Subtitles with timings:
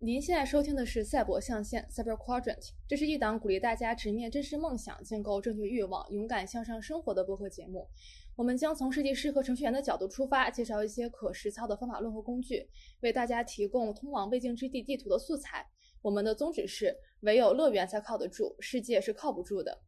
[0.00, 7.88] 您现在收听的是《赛博象限》（Cyber Quadrant），这是一档鼓励大家直面真实梦想、建构正确欲望、勇敢向上生活的播客节目。
[8.36, 12.68] 我们将从设计师和程序员的角度出发，介绍一些可实操的方法论和工具，
[13.00, 15.66] 为大家提供通往未竟之地地图的素材。
[16.02, 19.80] 我们的宗旨是：唯有乐园才靠得住，世界是靠不住的。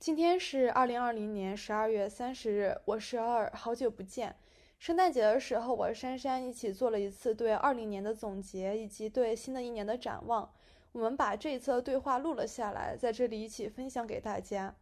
[0.00, 4.34] 今天是二零二零年十二月三十日，我是二，好久不见。
[4.82, 10.52] 圣诞节的时候，我和珊珊一起做了一次对二零年的总结，以及对新的一年的展望。
[10.90, 14.74] 我们把这一次的对话录了下来，在这里一起分享给大家。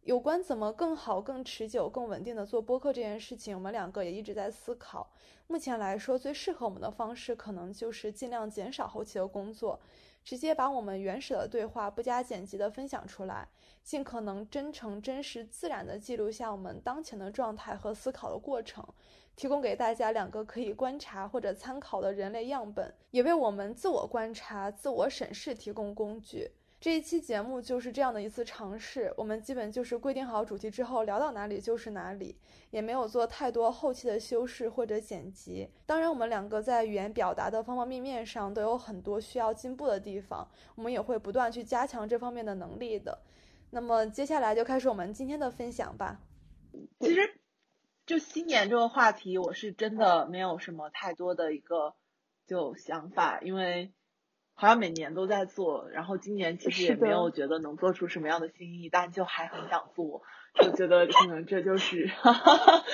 [0.00, 5.10] 有关怎么更好、更持久、更稳定的做播客这件事情，我们两个也一直在思考。
[5.46, 9.78] 目前来说，最适合我们的方式，可能就是尽量减少后期的工作。
[10.24, 13.46] 直接把我们原始的对话不加剪辑的分享出来，
[13.82, 18.82] 尽可能真诚、真实、自然的记录下我们当前的状态和思考的过程，
[19.36, 26.50] 提供给大家两个可以观察或者参考的人类样本，也为我们自我观察、自我审视提供工具。
[26.84, 32.36] 这一期节目就是这样的一次尝试，我们基本就是规定好主题之后聊到哪里就是哪里，
[32.68, 35.66] 也没有做太多后期的修饰或者剪辑。
[35.86, 43.18] 当然，我们两个在语言表达的方方面面上都有很多需要进步的地方，我们也会不断去加强这方面的能力的。
[43.70, 46.20] 那么接下来就开始我们今天的分享吧。
[47.00, 47.40] 其实，
[48.04, 51.94] 就新年这个话题，我是真的没有什么太多的一个
[52.46, 53.94] 就想法，因为。
[54.54, 60.22] 好像每年都在做，然后今年其实也没有觉得能做出什么样的新意，但就还很想做，
[60.54, 62.84] 就觉得可能这就是哈 哈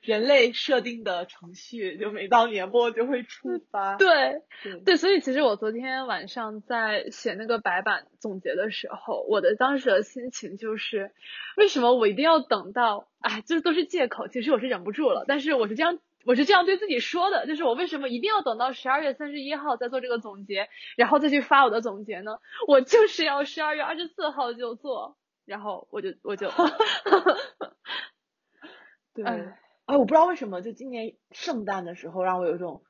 [0.00, 3.96] 人类设定的程序，就每到年末就会触发。
[3.96, 4.42] 对
[4.84, 11.12] 对，所以其实我昨天晚上在写那个白板总结的时候，我的当时的心情就是，
[11.56, 13.08] 为什么我一定要等到？
[13.20, 15.98] 哎，这都是借口，其实我是忍不住了，但是我是这样。
[16.26, 22.38] 我是这样对自己说的，就是我为什么一定要等到十二月三十一号再做这个总结，然后再去发我的总结呢？
[22.66, 26.50] 我就是要十二月二十四号就做，然后我就我就，
[29.14, 32.82] 对，哎，我不知道为什么，就今年圣诞的时候让我有一种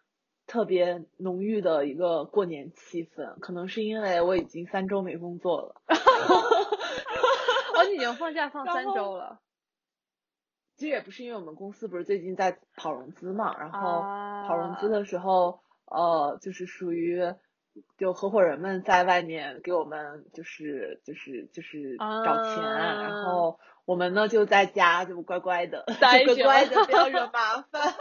[0.47, 5.75] 特别浓郁的一个过年气氛，可能是因为我已经三周没工作了，
[7.77, 9.41] 哦，你已经放假放三周了。
[10.77, 14.01] 其实也不是因为我们公司不是最近在跑融资嘛，然后
[14.49, 17.35] 跑融资的时候，呃，就是属于
[17.99, 22.63] 就合伙人们在外面给我们就是就是就是找钱，
[23.03, 25.85] 然后我们呢就在家就乖乖的，
[26.25, 27.95] 乖乖的不要 惹麻烦，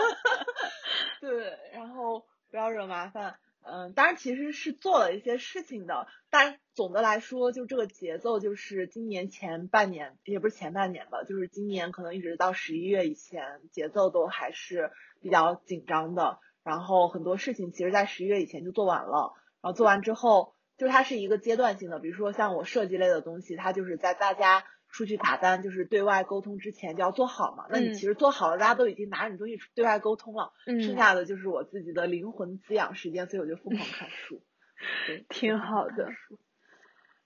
[1.21, 3.35] 对，然后不要惹麻烦。
[3.65, 14.91] 嗯，当然其实是做了一些事情的，但总的来说，就这个节奏，就是今年前半年，也不是前半年吧，就是今年可能一直到十一月以前，节奏都还是
[15.21, 16.39] 比较紧张的。
[16.63, 24.65] 然后很多事情其实在十一月以前就做完了，然后做完之后，就它是一个阶段性的，比如说像我设计类的东西，它就是在大家。
[24.93, 34.43] 出去打单就是对外沟通之前就要做好嘛，那你其实做好了，大家都已经拿着你东西对外沟通了，剩下的就是我自己的灵魂滋养时间，所以我就疯狂看书，
[35.29, 36.09] 挺好的。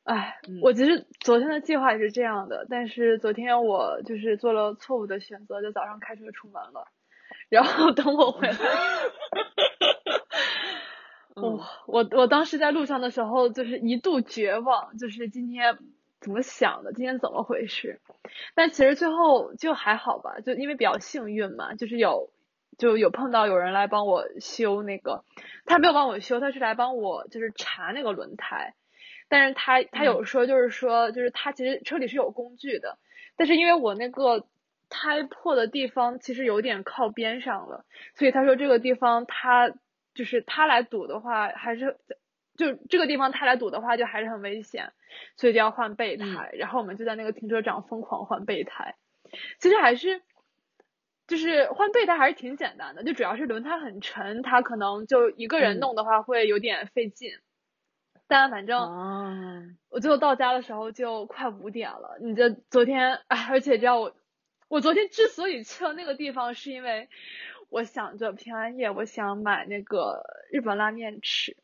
[0.03, 6.87] 哎，我其实昨天的计划也是这样的，但是昨天我就是做了错误的选择，就早上开车出门了，
[7.49, 8.55] 然后等我回来，
[11.35, 15.77] 我我我当时在路上的时候就是一度绝望，就是今天。
[16.19, 16.93] 怎么想的？
[16.93, 18.01] 今天怎么回事？
[18.55, 22.31] 但其实最后就还好吧，就因为比较幸运嘛，就是有
[22.77, 25.23] 就有碰到有人来帮我修那个，
[25.65, 28.73] 他没有帮我修，他是来帮我就是查那个轮胎，
[29.29, 32.97] 但是他他有说就是说就是他其实车里是有工具的，
[33.35, 34.47] 但是因为我那个
[34.89, 37.85] 胎破的地方其实有点靠边上了，
[38.15, 39.71] 所以他说这个地方他
[40.15, 41.97] 就是他来堵的话还是。
[42.57, 44.91] 就这个地方他来堵的话，就还是很危险，
[45.37, 46.49] 所以就要换备胎。
[46.53, 48.95] 然后我们就在那个停车场疯狂换备胎。
[49.59, 50.21] 其实还是，
[51.27, 57.31] 就是换备胎还是挺简单的，就主要是轮胎很沉，他可能就一个人弄的话会有点费劲。
[58.29, 62.17] 但反正，我最后到家的时候就快五点了。
[62.19, 64.15] 你这昨天，哎，而且你知道我，
[64.67, 67.07] 我昨天之所以去了那个地方，是因为
[67.69, 71.55] 我想着平安夜，我想买那个日本拉面吃。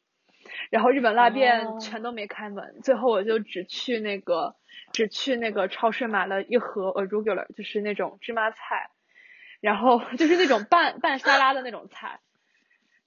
[0.70, 4.56] 然后日本拉面全都没开门，最后我就只去那个
[4.92, 8.90] 只去那个超市买了一盒 arugula，就是那种芝麻菜，
[9.62, 12.20] 然后就是那种拌拌沙拉的那种菜。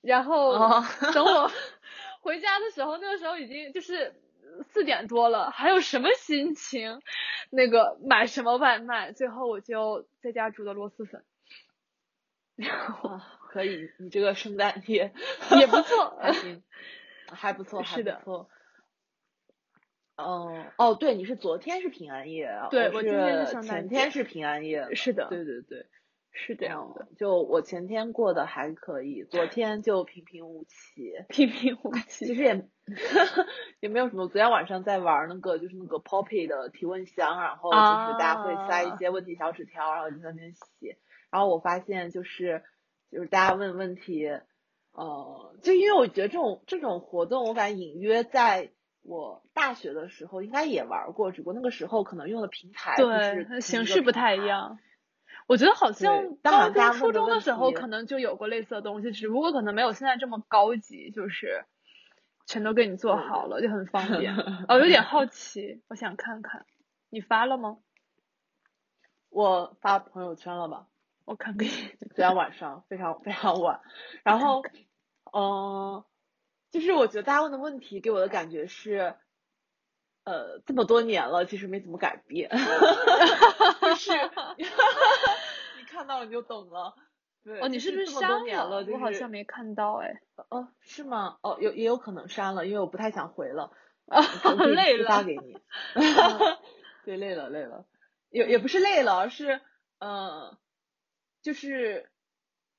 [0.00, 0.82] 然后
[1.12, 1.50] 等我
[2.20, 4.14] 回家的时候，那个时候已经就是
[4.68, 7.00] 四点多了，还有什么心情
[7.50, 9.12] 那个买什么外卖？
[9.12, 11.24] 最后我就在家煮的螺蛳粉。
[12.54, 13.20] 然后
[13.50, 15.12] 可以，你这个圣诞夜
[15.58, 16.62] 也不错，还行，
[17.30, 18.50] 还不错，还是的不错。
[20.16, 25.86] 哦哦，对，你是昨天是平安夜，对我我今天是前天是平安夜，是的对对对，
[26.32, 31.12] 是这样的，嗯就我前天过得还可以，昨天就平平无奇。
[31.28, 32.24] 平平无奇。
[32.24, 32.66] 其实也
[33.80, 40.96] 也没有什么，昨天晚上在玩那个就是那个 Poppy 的提问箱，然后就是大家会塞一啊些问题小纸条，然后就在那边写。
[41.30, 42.62] 然后我发现就是
[43.10, 44.30] 就是大家问问题，
[44.96, 48.72] 呃，就因为我觉得这种这种活动，我感觉隐约在
[49.02, 54.10] 我大学的时候应该也玩过，只不过那个时候可能用的平台对，形式不。
[54.10, 54.78] 太一样。
[55.46, 61.66] 我觉得好像对但好高像大家中、初中的时候可能就有过类似的东西，只不过可能没有现在这么高级，就是
[62.46, 64.34] 全都给你做好了，就很方便。
[64.66, 66.64] 哦，有点好奇，我想看看，
[67.10, 67.76] 你发了吗？
[69.28, 70.86] 我发朋友圈了吧？
[71.26, 71.68] 我看看。
[71.98, 73.80] 昨天晚上非常非常晚，
[74.22, 74.62] 然后，
[75.32, 76.04] 嗯、
[76.70, 79.16] 就是我觉得大家问的问题给我的感觉是，
[80.24, 82.48] 呃，这么多年了，其实没怎么改变，
[83.82, 84.12] 就是
[84.56, 86.94] 你看到了你就懂了。
[87.42, 88.84] 对，哦，你是不是删年了？
[88.84, 90.20] 就我好像没看到哎。
[90.48, 91.38] 哦，是吗？
[91.42, 93.72] 哦，有也有可能删了，因为我不太想回了，
[94.06, 95.08] 啊我可以累了。
[95.08, 95.58] 发给你。
[97.04, 97.84] 对，累了累了，
[98.30, 99.60] 也也不是累了，而是
[99.98, 100.56] 呃，
[101.46, 102.10] 就是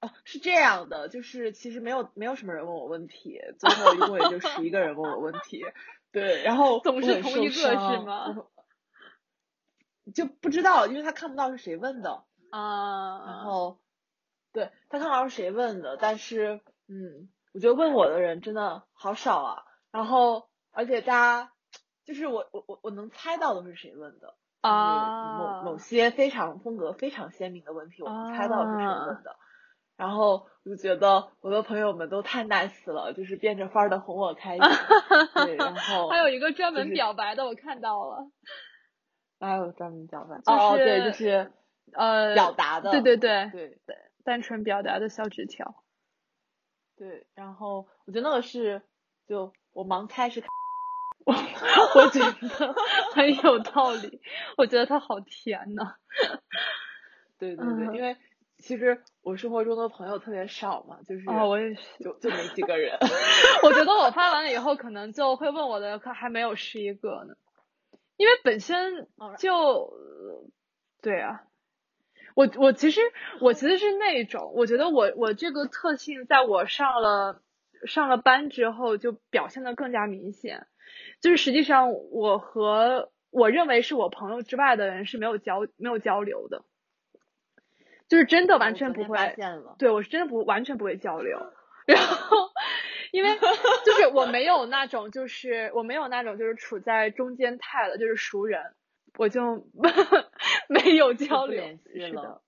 [0.02, 5.64] 哦，是这样的，就是其实没有没有什么人问我问题，最后一共也就十一个人问我问题，
[6.12, 8.46] 对，然后总是同一个是吗？
[10.14, 13.80] 就不知道，因为他看不到是谁问的，啊，然后
[14.52, 16.60] 对他看不到是谁问的，但是
[16.90, 21.54] 嗯，我觉得问我的人真的好少啊，然后而且大家
[22.04, 24.36] 就是我我我我能猜到的是谁问的。
[24.62, 29.36] 就是啊某某些非常风格非常鲜明的问题，我能猜到是谁问的。
[29.96, 34.62] 然后我就觉得我的朋友们都太 nice 了，就是变着法儿的哄我开心。
[35.34, 38.30] 对，然后还有一个专门表白的，我看到了。
[39.40, 41.52] 还有专门表白，就哦，对，就是
[41.94, 43.50] 呃，表达的，对对对，
[43.86, 45.84] 对单纯表达的小纸条。
[46.96, 47.28] 对。
[47.34, 48.82] 然后我觉得那个是，
[49.28, 50.44] 就我盲猜是，
[51.28, 51.34] 我
[52.02, 52.74] 我觉得
[53.14, 54.22] 很有道理，
[54.58, 55.96] 我觉得它好甜呐。
[57.38, 58.16] 对对对，嗯因为
[58.58, 61.82] 其实我生活中的朋友特别少嘛，就是哦，我也是。
[62.04, 62.98] 就就没几个人。
[63.64, 67.36] 我觉得我发完了以后，可能就会问我的，可还没有十一个呢，
[68.16, 70.48] 因为本身哦就，呃
[71.02, 71.44] 对啊，
[72.36, 73.02] 我我其实
[73.42, 77.42] 我其实是那种，我觉得我我这个特性，在我上了
[77.86, 80.66] 上了班之后，就表现的更加明显，
[81.22, 86.64] 就是实际上我和我认为是我朋友之外的人是没有交没有交流的，
[88.08, 89.18] 就是真的完全不会。
[89.78, 91.38] 对我是真的不完全不会交流，
[91.86, 92.38] 然后
[93.12, 93.38] 因为
[93.86, 98.76] 就是我没有那种就是我没有那种就是处在中间态的，就是熟人，
[99.18, 99.68] 我就
[100.70, 102.42] 没有交流联系了是的，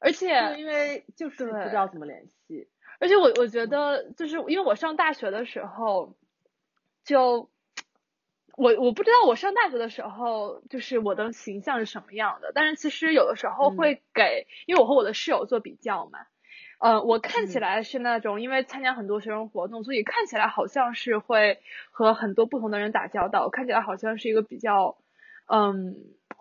[0.00, 2.68] 而且因为就是不知道怎么联系。
[2.98, 6.16] 而且我我觉得就是因为我上大学的时候，
[7.06, 7.48] 就
[8.56, 16.18] 我我不知道我上大学的时候就是我的形象是什么样的，但是其实有的时候嗯会给，因为我和我的室友做比较嘛。
[16.78, 21.58] 呃，我看起嗯来是那种，因为参加很多学生活动，所以看起来好像是会
[21.90, 24.98] 和很多不同的人打交道，看起来好像是一个比较，
[25.46, 25.96] 嗯，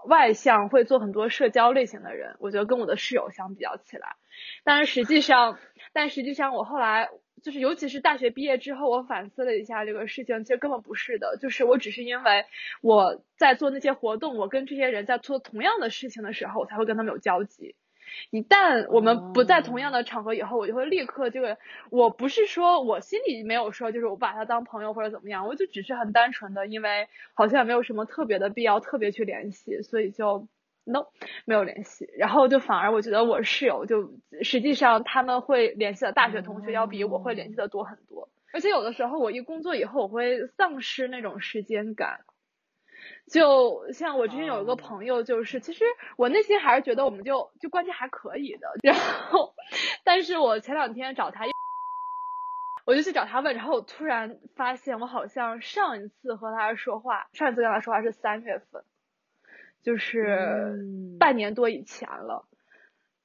[0.06, 2.36] 外向，会做很多社交类型的人。
[2.40, 4.18] 我觉得跟我的室友相比较起来，
[4.66, 5.58] 但是实际上，
[5.94, 7.10] 但实际上我后来
[7.46, 12.46] 就是，尤其是大学毕业之后，我反思了一下这个事情，其实根本不是的，就是我只是因为
[12.82, 17.76] 我在做那些活动，我跟这些人在做同样的事情的时候，我才会跟他们有交集。
[18.32, 21.60] 一旦我们不在同样的场合以后，我就会立刻这个，
[21.92, 30.48] 我不是说我心里没有说，就是我把他当朋友或者怎么样，我就只是很单纯的，因为好像没有什么特别的必要特别去联系，所以就
[30.86, 31.08] no
[31.46, 32.08] 没有联系。
[32.18, 42.22] 然后就反而我觉得我室友就实际上他们会联系的大学同学要比我会联系的多很多，而且有的时候我一工作以后，我会丧失那种时间感。
[43.32, 45.84] 就像我之前有一个朋友，就是其实
[46.18, 49.54] 我内心还是觉得我们就就关系还可以的，然后，
[50.04, 51.46] 但是我前两天找他，
[52.86, 58.84] 我就去找他问，然后我突然发现我好像上一次和他说话，上一次跟他说话是三月份，
[59.86, 62.46] 就是嗯半年多以前了。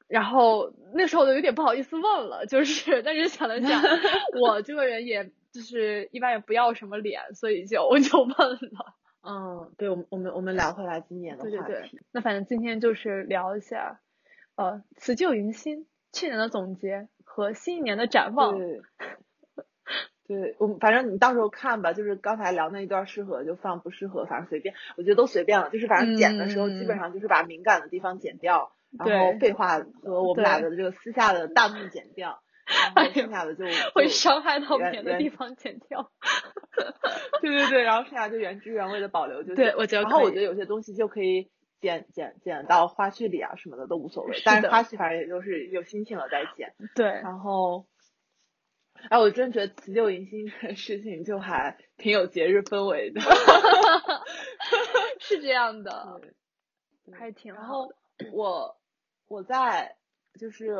[0.07, 3.81] 然后那时候我就有点不好意思问了，就是但是想了想，
[4.43, 8.95] 我这个人也就是一般也不要什么脸，所以就我就问了。
[9.23, 11.57] 嗯，对，我们我们我们聊回来今年的话题。
[11.57, 14.01] 对对对，那反正今天就是聊一下，
[14.57, 18.59] 呃，辞旧迎新，去年的总结和新一年的展望。
[18.59, 18.81] 对，
[20.31, 25.71] 对我反正你到时候看吧，就是刚才聊那一段适合就放，不适合反正随便，我觉得都随便了。
[25.71, 32.41] 就是反正剪的时候基本上就是把敏感的地方剪掉，然后废话和我们俩的这个私下的弹幕剪掉，
[32.95, 36.13] 然后剩下的就会伤害到别的地方剪掉。
[37.43, 39.57] 对对对，然后剩下就原汁原味的保留就。
[39.57, 40.05] 对，我觉得。
[40.05, 46.73] 然后我觉得有些东西就可以剪剪剪到花絮里啊什么的都无所谓，但是花絮反正也就是有心情了再剪。
[46.95, 47.09] 对。
[47.09, 47.87] 然后。
[49.09, 53.21] 哎，我真觉得辞旧迎新这个事情就还挺有节日氛围的，
[55.19, 56.21] 是这样的，
[57.13, 57.93] 还挺然后
[58.33, 58.77] 我
[59.27, 59.97] 我在
[60.39, 60.77] 就是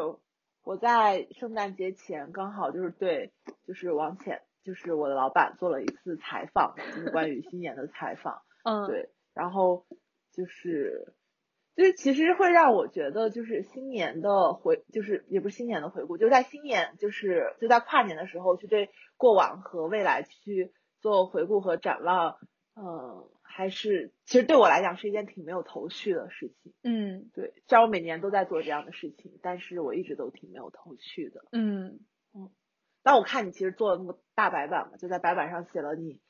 [0.63, 3.33] 我在圣诞节前刚好就是对
[3.67, 9.87] 就是王浅就是我的老板做了一次采访，就是关于新年的采访，嗯，对，然后
[10.33, 11.15] 就是。
[11.77, 22.37] 就是其实会让我觉得，就是新年的回，就是也不是新年的回顾，就在新年，就是就在跨年的时候，去对过往和未来去做回顾和展望，
[22.75, 26.75] 嗯，还是其实对我来讲是一件挺没有头绪的事情。
[26.83, 31.45] 嗯，对，虽然我每年都在做这样的事情，但是我一直都挺没有头绪的。
[31.53, 32.01] 嗯
[32.35, 32.51] 嗯，
[33.03, 36.21] 但我看你其实做了那么大白板嘛，就在白板上写了你，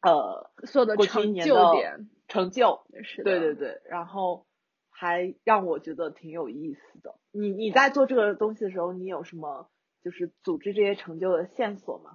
[0.00, 2.08] 呃，所有的成就点。
[2.30, 4.46] 成就，是对对对，然后
[4.88, 7.16] 还让我觉得挺有意思的。
[7.32, 9.68] 你你在做这个东西的时候，你有什么
[10.00, 12.12] 就是组织这些成就的线索吗？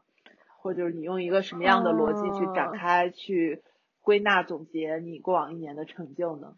[0.61, 3.61] 或者就是你用一个什么样的逻辑去展开、去
[3.99, 6.55] 归纳总结你过往一年的成就呢？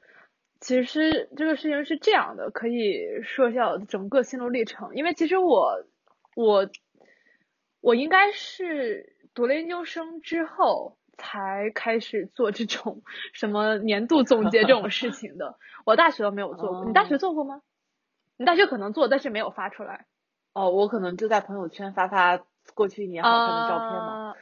[0.62, 4.96] 其实这个事情是这样的，可以说一下整个心路历程。
[4.96, 5.84] 因为其实我
[6.36, 6.70] 我
[7.82, 10.97] 我应该是读了研究生之后。
[11.18, 13.02] 才开始做这种
[13.34, 16.86] 什么年度总结这种事情的，我大学都没有做过。
[16.86, 17.62] 你大学做过吗？
[18.38, 20.06] 你大学可能做，但是没有发出来。
[20.54, 22.40] 哦，我可能就在朋友圈发发
[22.76, 24.36] 过去一年好看的照片嘛。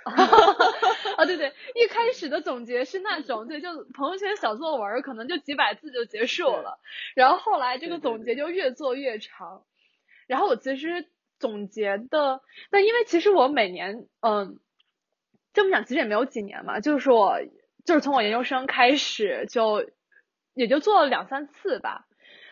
[1.17, 6.79] 啊， 对对，一开始的总结是那种，对，就朋友圈小作文，可能就几百字就结束了。
[7.15, 9.63] 然后后来这个总结就越做越长。
[10.27, 11.07] 然后我其实
[11.39, 14.59] 总结的，但因为其实我每年，嗯。
[15.55, 17.39] 这么讲其实也没有几年嘛，就是我，
[17.85, 19.89] 就是从我研究生开始就，
[20.53, 22.05] 也就做了两三次吧。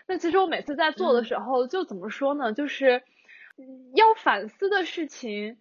[0.07, 2.53] 那其实我每次在做的时候，就怎么说呢？
[2.53, 3.03] 就是
[3.93, 5.57] 要反思的事情，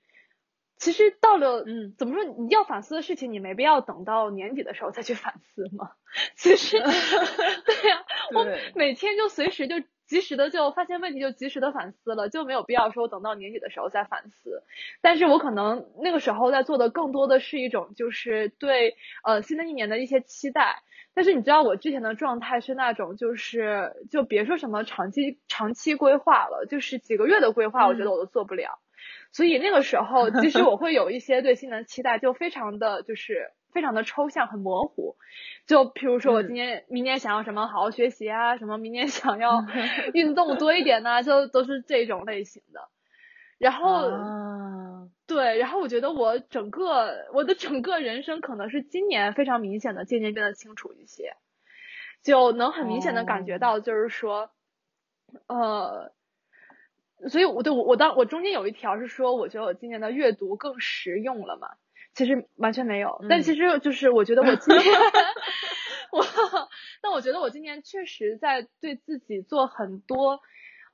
[0.79, 2.25] 其实到了，嗯，怎么说？
[2.25, 5.91] 你要反思的事情，你没必要等到年底的时候再去反思嘛。
[6.37, 9.77] 其实， 对呀，我每天就随时就。
[10.13, 14.63] 及时的就发现问题，就及时的反思了，就没有必要说等到年底的时候再反思。
[15.01, 20.83] 但是我可能那个时候在做的更多的是一种，就是对呃新的一年的一些期待。
[21.15, 28.81] 但是你知道我之前的状态是那种，就是就别说什么长期长期规划了，就是几个月的规划，我觉得我都做不了。
[29.33, 33.51] 所以那个时候，即使我会有一些对新的期待，就非常的就是。
[33.73, 35.17] 非常的抽象，很模糊。
[35.67, 39.65] 就譬如说，我今年、明年想要什么，好好学习啊，什么明年想要
[40.15, 42.89] 运动多一点呢，就都是这种类型的。
[43.59, 44.11] 然后，
[45.27, 51.37] 对，然后我觉得我整个我的整个人生可能是今年非常明显的渐渐变得清楚一些，
[52.23, 54.51] 就能很明显的感觉到，就是说，
[55.47, 56.13] 呃，
[57.29, 61.69] 所以我对我我当我中间有一条是说，我觉得我今年的阅读更实用了嘛。
[62.15, 64.85] 其实完全没有，但其实就是我觉得我今年，
[66.13, 66.25] 我，
[67.01, 70.41] 但我觉得我今年确实在对自己做很多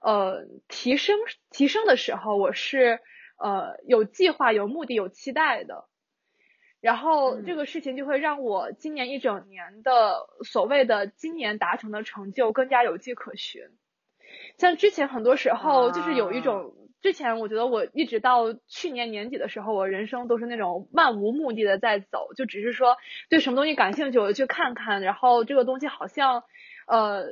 [0.01, 1.17] 呃提升
[1.51, 3.01] 提升的时候，我是
[3.37, 5.89] 呃有计划、有目的、有期待的，
[6.81, 13.63] 然后这个事情就会让我今年一整年的所谓的今年达成的成就更加有迹可循，
[14.57, 16.75] 像之前很多时候就是有一种。
[17.01, 22.97] 之前我觉得我一直到去年年底的时候，我人生都是那种漫无目的的在走，就只是说
[23.29, 26.43] 对什么东西感兴趣我就去看看，然后这个东西好像，
[26.87, 27.25] 呃，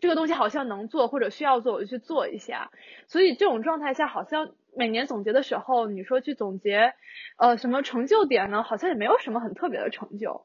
[0.00, 2.70] 这个东西好像能做或者需要做我就去做一下。
[3.06, 6.94] 所以这种状态下，好像每年总结的时候，你说去总结，
[7.36, 8.62] 呃，什么成就点呢？
[8.64, 10.44] 好像也没有什么很特别的成就。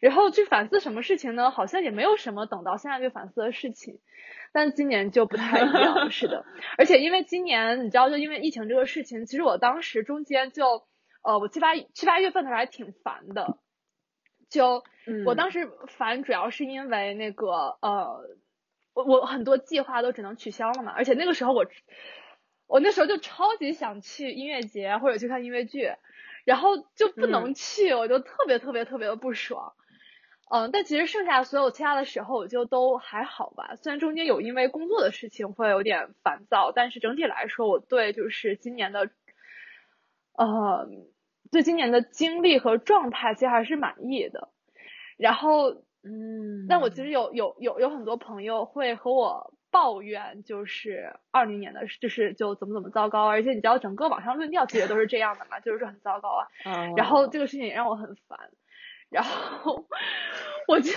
[0.00, 1.50] 然后去反思什么事情呢？
[1.50, 4.00] 好像也没有什么等到现在就反思的事情。
[4.52, 6.44] 但今年就不太一样，是的，
[6.76, 10.82] 而且因为今年你知道，就因为疫情这个事情，其实我当时中间就，
[11.22, 13.58] 呃，我七八七八月份的时候还挺烦的，
[14.48, 14.82] 就
[15.24, 18.22] 我当时烦主要是因为那个呃，
[18.92, 21.64] 我我很多计划都只能取消了嘛，而且那个时候我
[22.66, 25.92] 我那时候就超级想去音乐节或者去看音乐剧，
[26.44, 29.74] 然后就不能去，我就特别特别特别的不爽。
[30.52, 33.76] 嗯，但其实剩下所有其他的时候我就都还好吧。
[33.76, 39.10] 虽然中间有因为工作的事情会有点烦躁，但是整体来说，我对就是今年的，
[40.36, 40.88] 呃，
[41.52, 44.48] 对今年的经历和状态其实还是满意的。
[45.16, 45.70] 然后，
[46.02, 56.42] 嗯，但我其实有有有有很多朋友会和我抱怨，就是二零年的，就是就怎么怎么糟糕，而且你知道整个网上论调其实都是这样的嘛，就是说很糟糕啊。
[56.96, 58.50] 然后这个事情也让我很烦。
[59.10, 59.86] 然后
[60.68, 60.92] 我就，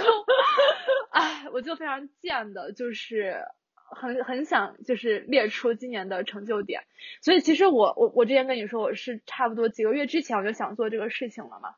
[1.11, 3.43] 哎，我就非常贱的，就是
[3.75, 6.83] 很很想就是列出今年的成就点。
[7.21, 11.75] 所以其实我我我之前跟你说我是差不多几个月之前我就想做这个事情了嘛。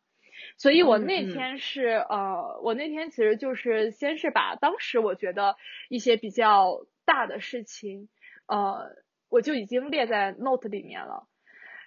[0.57, 5.55] 所以我那天是呃，我那天其实就是先是把当时我觉得
[5.89, 8.09] 一些比较大的事情，
[8.45, 8.91] 呃，
[9.29, 11.27] 我就已经列在 note 里面了。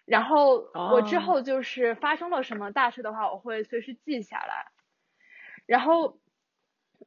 [0.08, 4.66] 然后我之后就是发生了什么大事的话，我会随时记下来。
[5.66, 6.18] 然后，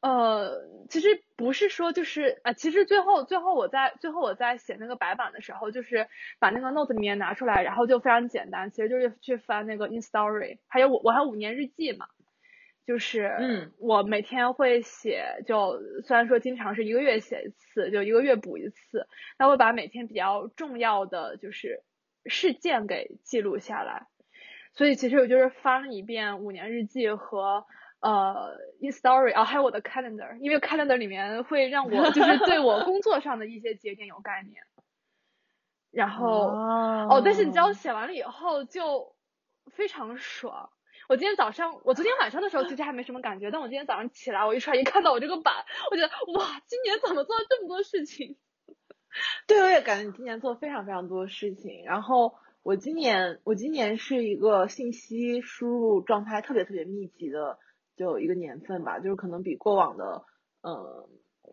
[0.02, 12.06] 呃，其实不是说就是啊，其实最后最后我在最后我在写那个白板的时候，就是把那个 note 里面拿出来，然后就非常简单，其实就是去翻那个 in story，还有我我还有五年日记嘛，
[12.86, 19.08] 就是嗯，我每天会写，就虽然说经常是一个月写一次，就一个月补一次，
[19.40, 21.82] 那会把每天比较重要的就是。
[22.26, 24.08] 事件给记录下来，
[24.74, 27.66] 所以其实我就是翻了一遍五年日记和
[28.00, 34.64] 呃 in story 啊，还有我的 calendar，因为 calendar 里面会让我就是对我工作上的一些节点有概念。
[35.92, 36.48] 然后
[37.10, 39.14] 哦，但是你知道写完了以后就
[39.74, 40.70] 非常爽。
[41.10, 45.54] 我今天早上，我昨天晚上的时候其实还没什么感觉，但我今天早上起来，我一出来一看到我这个板，
[45.92, 48.38] 我觉得哇，今年怎么做了这么多事情？
[49.48, 51.84] 对，我也感觉你今年做非常非常多事情。
[51.86, 57.58] 然后我今年，我今年是一个信息输入状态特别特别密集的，
[57.98, 60.24] 就一个年份吧，就是可能比过往的，
[60.62, 61.10] 嗯，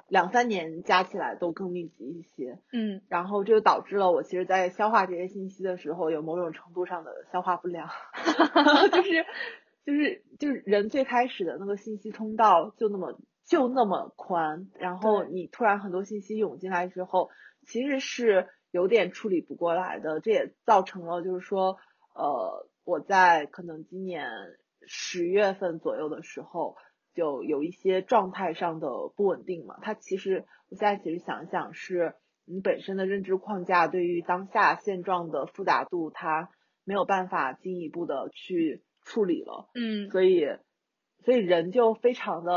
[0.08, 2.58] 两三年加起来都更密集一些。
[2.72, 3.02] 嗯。
[3.08, 7.88] 然后这就导致了我其实，在消化这些信息的时候，有某种程度上的消化不良。
[8.92, 9.26] 就是，
[9.85, 17.30] 就是，就是人最开始的那个信息通道就那么就那么宽，然后你突然很多信息涌进来之后。
[17.68, 21.78] 其实是有点处理不过来的，这也造成了就是说，
[22.14, 24.31] 呃，我在可能今年
[24.87, 26.76] 十月份左右的时候，
[27.14, 29.78] 就有一些状态上的不稳定嘛。
[29.83, 32.14] 它其实我现在其实想想，是
[32.46, 36.50] 你本身的认知框架对于当下现状的复杂度，它
[36.85, 39.68] 没有办法进一步的去处理了。
[39.74, 40.46] 嗯，所以，
[41.24, 42.52] 所以人就非常的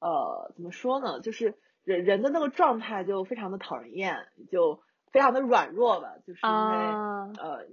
[0.00, 1.58] 呃，怎么说呢，就是。
[1.88, 6.76] 人人的那个状态就非常的讨人厌，就非常的软弱吧，就是因为
[7.38, 7.66] 呃，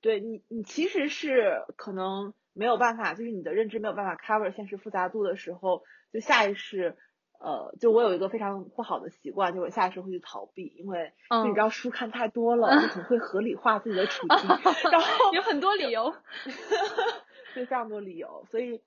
[0.00, 6.96] 对你你其实是可能没有办法，就是你的认知没有办法 cover 现实复杂度的时候，就下意识
[7.38, 14.48] 呃，就我有一个非常不好的习惯，就我下意识会去逃避，因为就你知道书看太多了， 就总会合理化自己的处境，
[14.90, 16.10] 然后有很多理由，
[17.54, 18.80] 就，非常多理由，所以。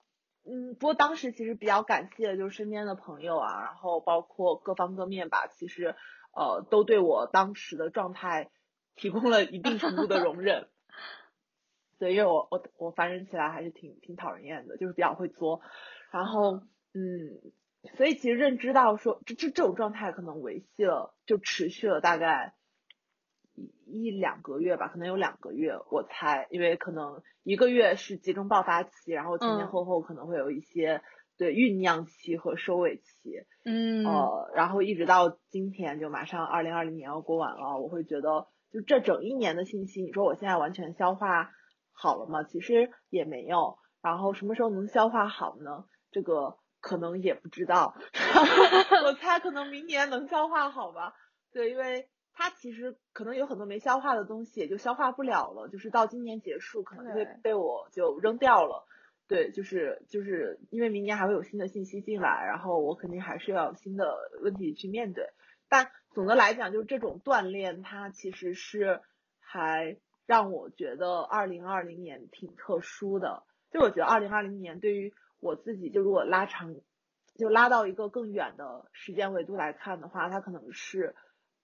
[0.48, 5.96] 嗯，不过当时其实比较感谢，就是身边的朋友啊，然后包括各方各面吧，其实
[6.32, 8.50] 呃都对我当时的状态
[8.96, 10.68] 提供了一定程度的容 忍。
[12.00, 15.62] 对，因为我我我反正起来还是挺挺讨人厌的，就是比较会作。
[16.12, 16.62] 然后
[16.94, 17.52] 嗯，
[17.98, 22.54] 所以其实认知到说这这这种状态可能维系了，就持续了大概。
[23.90, 31.02] 一两个月吧，可能有两个月，我猜，因为可能一个月是集中爆发期，然后前前后后可能会有一些
[31.38, 41.52] 对酝酿期和收尾期，嗯，呃，然后一直到今天就马上二零二零年要过完了，我会觉得就这整一年的信息，你说我现在完全消化
[41.94, 42.44] 好了吗？
[42.44, 45.86] 其实也没有，然后什么时候能消化好呢？
[46.12, 47.96] 这个可能也不知道，
[49.06, 51.14] 我猜可能明年能消化好吧，
[51.52, 52.10] 对，因为。
[52.40, 55.68] 它其实可能有很多没消化的东西，也就消化不了了。
[55.70, 58.86] 就是到今年结束，可能会被我就扔掉了。
[59.28, 65.32] 对，就是就是因为明年还会有新的信息进来，然后我肯定还是要有新的问题去面对。
[65.68, 69.02] 但总的来讲，就是这种锻炼，它其实是
[69.40, 69.98] 还
[70.28, 73.42] 让我觉得二零二零年挺特殊的。
[73.72, 76.76] 就我觉得二零二零年对于我自己，就如果拉长，
[77.36, 81.16] 就拉到一个更远的时间维度来看的话，它可能是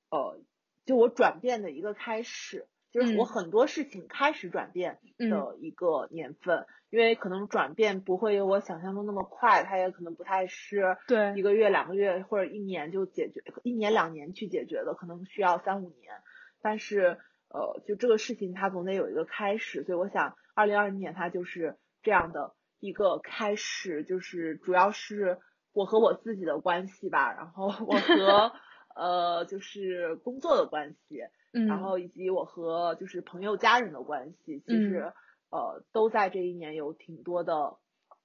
[0.10, 0.42] 呃。
[0.86, 11.34] 就我转变的一个开始，就是我很多事情开始转变的一个年份，因为可能转变不会有我想象中那么快，它也可能不太是对。
[11.36, 16.14] 一个月、两个月或者一年就解决，一年两年去解决的，可能需要三五年。
[16.62, 17.18] 但是
[17.50, 25.40] 呃，就这个事情它总得有一个开始，所以我想二零二零年它就是这样的一个开始，就是主要是
[25.72, 28.52] 我和我自己的关系吧，然后我和
[28.96, 35.14] 呃就是工作的关系，嗯，然后以及我和就是朋友家人的关系，其实
[35.50, 37.78] 呃都在这一年有挺多的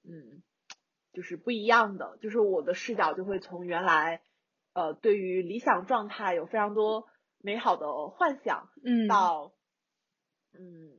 [0.05, 0.43] 嗯
[1.13, 4.23] 就是不一样的，就是我的视角就会从原来
[4.73, 9.53] 呃对于理想状态有非常多美好的幻想，嗯，到
[10.53, 10.99] 嗯。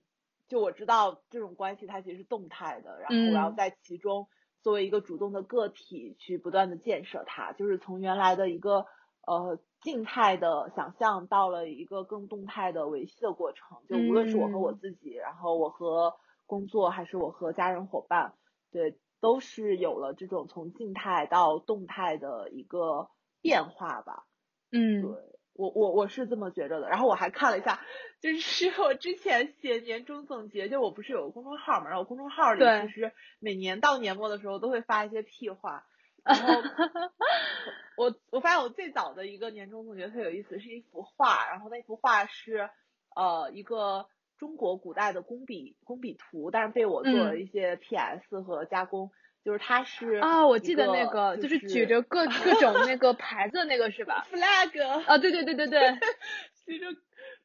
[0.50, 4.28] 就我知道这种关系它其实是动态的，然后我要在其中
[4.64, 8.88] 作为一个主动的个体去不断的建设它，就是从原来的一个
[9.34, 13.78] 呃静态的想象到了一个更动态的维系的过程。
[13.88, 16.16] 就无论是我和我自己，然后我和
[16.46, 18.34] 工作，还是我和家人伙伴，
[18.72, 23.10] 对，都是有了这种从静态到动态的一个
[23.42, 24.26] 变化吧。
[24.72, 25.12] 嗯，对。
[25.54, 27.82] 我我我是这么觉着的，然后我还看了一下，
[28.22, 33.12] 就 是我之前写年终总结，就我不是有个公众号嘛，然后公众号里其实
[33.42, 35.86] 每年到年末的时候都会发一些屁话，
[36.26, 36.54] 然后
[37.98, 42.70] 我我发现我最早的一个年终总结特有意思，是一幅画，然后那幅画是
[43.16, 49.12] 呃一个中国古代的工笔工笔图，但是被我做了一些 PS 和加工。
[49.42, 55.98] 就是它是啊，我记得那个就是举着各各种那个牌子那个是吧？flag 啊，对对对对对，
[56.66, 56.88] 举着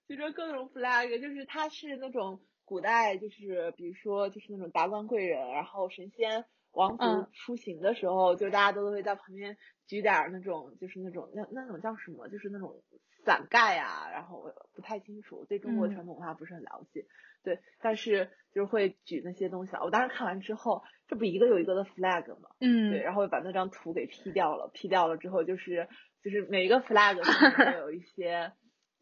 [0.08, 9.56] 举着各种 flag，就是他是那种古代，就是比如说就是那种达官贵人，然后神仙王族出行的时候，就大家都会在旁边
[9.87, 12.82] 举点那种，就是那种那那种叫什么，就是那种
[13.24, 17.06] 伞盖啊，然后我不太清楚，对中国传统文化不是很了解。
[17.42, 19.82] 对，但是就是会举那些东西啊。
[19.84, 22.48] 我当时看完之后，这不一个有一个的 flag 吗？
[22.60, 22.90] 嗯。
[22.90, 25.87] 对，然后把那张图给 P 掉了，P 掉了之后，就是
[26.22, 28.50] 就是每一个 flag 上面会有一些，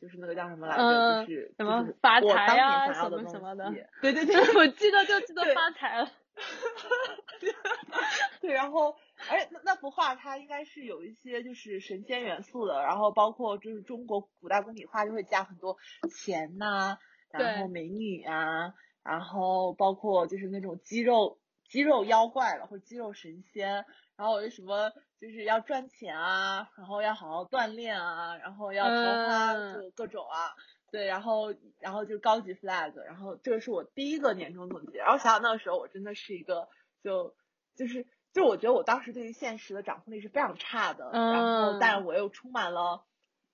[0.01, 1.25] 就是那个叫什么来着？
[1.25, 3.73] 就是什么发财呀什么什么的。
[4.01, 6.11] 对对对， 我记得就记得发财了。
[8.41, 8.97] 对，然后
[9.31, 15.77] 而且那那幅画它应该是有一些就是神仙元素的，然后包括就是中国古代工笔画就会加很多
[16.11, 16.99] 钱呐。
[17.31, 28.93] 然后美女啊，然后包括就是那种肌肉肌肉妖怪了，或者肌肉神仙，然后有什么就是要赚钱啊，然后要好好锻炼啊，然后要桃
[29.27, 30.53] 花就各种啊，
[30.93, 36.69] 对，然后然后就高级 flag，然后这个是我第一个年终总结，然后想想那个时候我真的是一个
[37.03, 37.35] 就
[37.75, 43.05] 就是就我觉得我当时对于现实的掌控力是非常差的，然后但是我又充满了。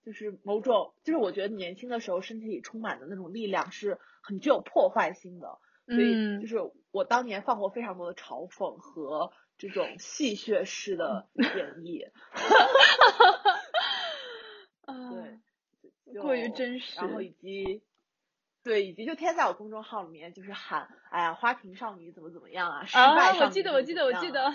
[0.04, 6.56] 就是某种，就是我觉得年轻的时候身体里充满的那种力量是很具有破坏性的，所以就是
[6.92, 12.10] 我当年放过非常多的嘲讽和这种戏谑式的演绎，
[14.86, 14.86] 对，
[16.20, 17.82] 过于真实，然后以及
[18.62, 24.54] 对，以及就天在我公众号里面就是喊，哎呀，花瓶少女怎么怎么样啊，失败我记得，我记得，我记得，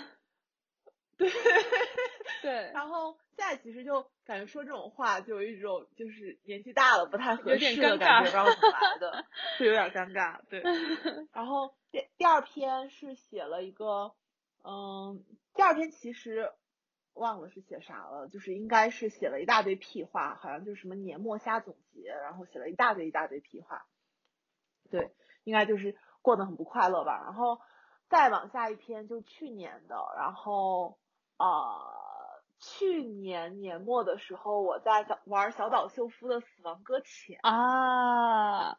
[1.16, 1.30] 对
[2.42, 3.18] 对，然后。
[3.36, 9.24] 现在其实就感觉说这种话就有一种就是年纪大了不太合适的感觉，不知道怎么来的，
[9.58, 10.38] 是有点尴尬。
[10.48, 10.62] 对，
[11.34, 14.14] 然后第第二篇是写了一个，
[14.62, 16.52] 嗯，第二篇其实
[17.14, 23.86] 忘了是写啥了，就是应该是写了一大堆屁话，好像就是什么年末瞎总结，然后写了一大堆一大堆屁话。
[24.90, 27.22] 对，应该就是过得很不快乐吧。
[27.24, 27.60] 然后
[28.08, 30.98] 再往下一篇就去年的，然后
[31.36, 32.02] 啊。
[32.60, 38.78] 去年年末的时候，我在玩小岛秀夫的《死亡搁浅》啊，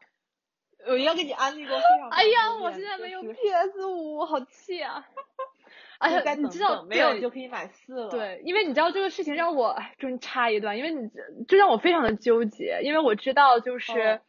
[0.88, 2.08] 我应该给你安利过非常。
[2.08, 5.06] 哎呀，我现在没有 PS 五，好气啊！
[5.98, 8.08] 哎呀，你知道没有你就可以买四了。
[8.10, 11.10] 对，因为你知道这个事情让我中插一段，因为你
[11.48, 14.20] 这让我非常的纠结，因为我知道就是，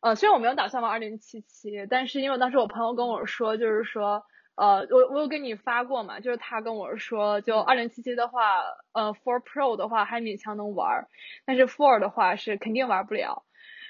[0.00, 4.24] 呃，虽然我没有打算玩二零七七，但是因为当时我朋友跟我说，就是说。
[4.56, 11.08] 呃，我我有跟你发过嘛，就是他跟我说，就二零七七的话，呃，Four Pro 的话还勉强能玩，
[11.44, 13.43] 但是 Four 的话是肯定玩不了。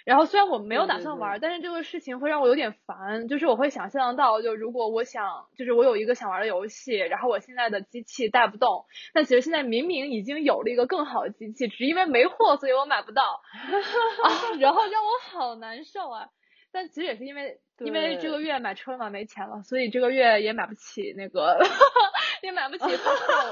[0.04, 13.22] 然后虽然我没有打算玩，但是这个事情会让我有点烦，就是我会想象到，就如果我想，就是我有一个想玩的游戏，然后我现在的机器带不动，那其实现在明明已经有了一个更好的机器，只因为没货，所以我买不到，
[14.22, 16.28] 啊，然后让我好难受啊。
[16.74, 21.56] 但其实也是因为，因为这个月买车嘛没钱了，所以这个月也买不起那个，
[22.42, 23.50] 也买不起 Four Pro。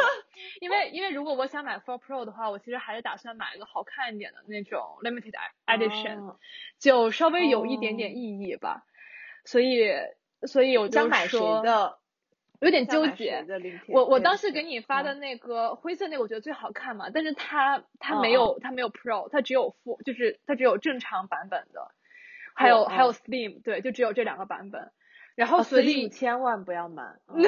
[0.61, 5.33] 因为因为如果我想买 Four Pro 的话，我其实还是打算买一个好看一点的那种 Limited
[5.67, 6.37] Edition，
[6.81, 8.83] 就稍微有一点点意义吧。
[9.45, 9.89] 所以
[10.49, 11.63] 所以我就说，
[12.61, 13.45] 有点纠结。
[13.87, 21.93] 我我当时给你发的那个灰色那个，我觉得最好看嘛，但是它它没有它没有 Pro，它只有 Full，就是它只有正常版本的。
[22.55, 24.91] 还有还有，Steam，对，就只有这两个版本。
[25.35, 27.05] 然后所以千万不要买。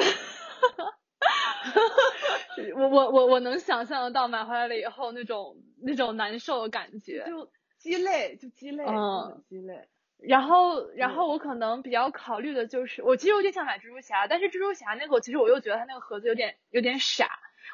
[2.75, 9.87] 我我我我能想象得到买回来了以后那种那种难受的感觉，就鸡肋，就鸡肋，嗯，鸡肋。
[10.17, 17.29] 然后然后我可能比较考虑的就是，我其实有点想买蜘蛛侠，但是蜘蛛侠那个，其实我又觉得它那个盒子有点有点傻，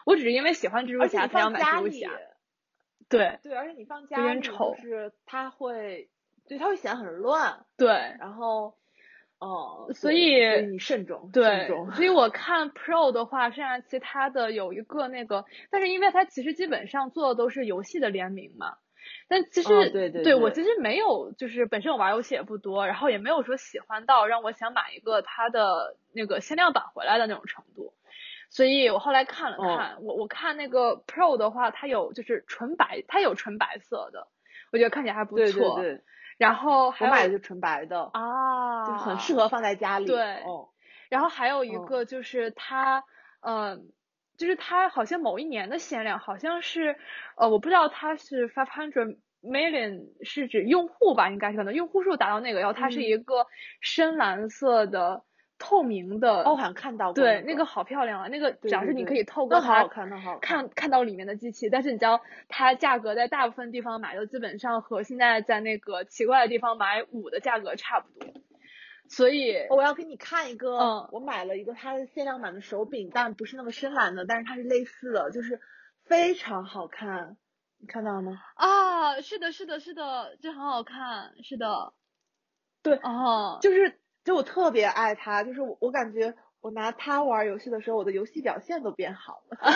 [0.05, 2.09] 我只是因为喜欢蜘蛛侠才要买蜘蛛侠。
[3.07, 6.09] 对对，而且你放家里就是它会，
[6.51, 7.65] 对，它会显得很乱。
[7.77, 7.87] 对，
[8.19, 8.75] 然后。
[9.43, 11.91] 哦，所以你慎重，对，重。
[11.93, 18.77] 所以我看 Pro 的话，剩下其他的有一个那个，但是因为它其实基本上做的都是游戏的联名嘛，
[19.27, 27.95] 但其实对对对我其实没有，就是本身我玩游戏也不多，然后也没有说喜欢到让我想买一个它的那个限量版回来的那种程度，
[28.51, 34.27] 所以我后来看了看，我我看那个 Pro 的话，它有就是纯白，它有纯白色的，
[34.71, 35.43] 我觉得看起来还不错。
[35.45, 36.01] 对对对。
[36.41, 40.07] 然后我买的就纯白的啊，就很适合放在家里。
[40.07, 40.69] 对，哦。
[41.07, 43.03] 然后还有一个就是它，
[43.41, 43.91] 嗯，
[44.37, 46.97] 就是它好像某一年的限量，好像是，
[47.35, 53.45] 呃，我不知道它是 five hundred million 是指用户吧，应该是可能用户数达到那个，然后它是一个
[53.79, 55.23] 深蓝色的。
[55.61, 57.13] 透明的，哦，好像看到过。
[57.13, 58.27] 对，那个好漂亮啊！
[58.29, 61.69] 那个主要是你可以透过它看，看看看到里面的机器。
[61.69, 62.19] 但是你知道，
[62.49, 68.33] 它价格在大部分地方买的基本上和现在在那个奇怪的地方买五的价格差不多。
[69.07, 75.61] 所以我要给你看一个，嗯，我买了一个它的限量版的手柄，但不是那么深蓝的，但是它是类似的，就是
[76.05, 77.37] 非常好看。
[77.77, 78.39] 你看到了吗？
[78.55, 81.93] 啊，是的，是的，是的，这很好看，是的。
[82.81, 84.00] 对，哦，就是。
[84.23, 89.57] 就我特别爱它，就是我我感觉我拿它玩游戏的时候，我的游戏表现都变好了。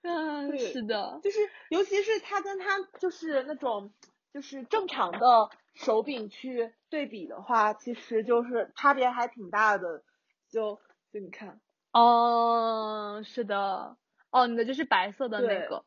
[0.02, 1.38] 嗯，是的，就是
[1.70, 3.92] 尤其是它跟它就是那种
[4.32, 10.02] 就是正常的手柄去对比的话，其实就是差别还挺大的。
[10.50, 10.80] 就
[11.12, 11.60] 就你看，
[11.92, 13.96] 哦，是的，
[14.30, 15.84] 哦，你的就是白色的那个。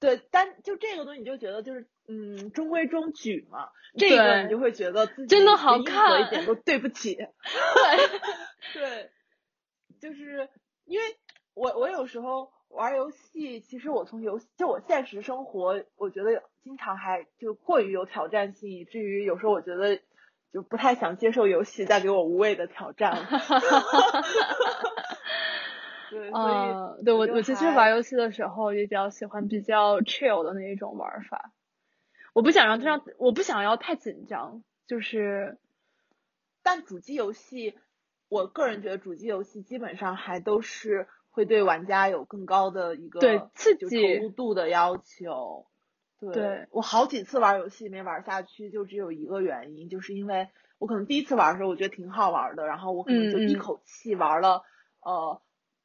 [0.00, 1.86] 对，但就这个东西，你就觉得就是。
[2.12, 7.14] 嗯，中规中矩嘛，这个你就会觉得自己真的好看一点都对不起。
[8.74, 9.10] 对，对，
[10.00, 10.48] 就是
[10.86, 11.04] 因为
[11.54, 20.00] 我我有时候玩游戏，其实我从游戏就我现实生活，我觉得经常还就过于有挑战性，以至于有时候我觉得
[20.52, 23.24] 就不太想接受游戏带给我无谓的挑战。
[26.10, 26.30] 对，
[27.04, 31.52] 对我我其实玩游戏的时候也比较喜欢比较 chill 的那一种玩法。
[32.32, 35.58] 我不想让这样，我不想要太紧张，就是，
[36.62, 37.78] 但主机游戏，
[38.28, 45.66] 我个人觉得主机游戏基本上还都是会对玩家有更高的一个对刺激投入度的要求。
[46.20, 54.62] 对，我好几次玩游戏没玩下去，就只有一个原因，就是因为我可能第一次玩的时候我觉得挺好玩的，然后我可能就一口气玩了
[55.00, 55.40] 呃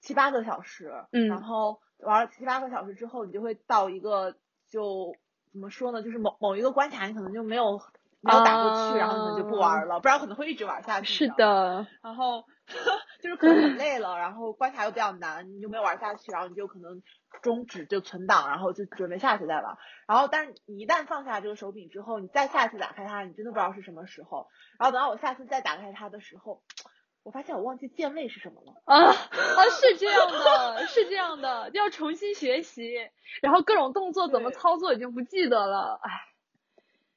[0.05, 0.91] 七八个小时，
[1.27, 4.35] 然后玩了七八个小时之后，你就会到一个
[4.69, 5.15] 就。
[5.55, 6.03] 怎么说呢？
[6.03, 7.79] 就是某某一个关卡，你可能就没有
[8.19, 11.05] 没有打过去，然后可能就不玩了，不然可能会一直玩下去。
[11.05, 11.87] 是的。
[12.03, 12.43] 然后
[13.23, 17.01] 就是可能很累了，然后关卡又比较难，你就没有玩下去，然后你就可能
[17.41, 19.77] 终止就存档，然后就准备下次再玩。
[20.07, 24.49] 然后，但是你一旦放下这个手柄之后，你再下次打开它，你真的不知道是什么时候。
[24.77, 26.61] 然后等到我下次再打开它的时候。
[27.25, 32.93] 我发现我忘记键位是什么了啊啊是这样的，是这样的，要重新学习，
[33.41, 36.11] 然后各种动作怎么操作已经不记得了，唉。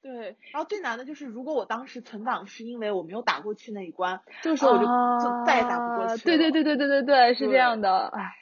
[0.00, 6.18] 对，然后最难的就是如果我当时存档是因为我没有打过去那一关，这个时候我就就再也打不过去了。
[6.18, 8.34] 对对对对对对对，是这样的，唉。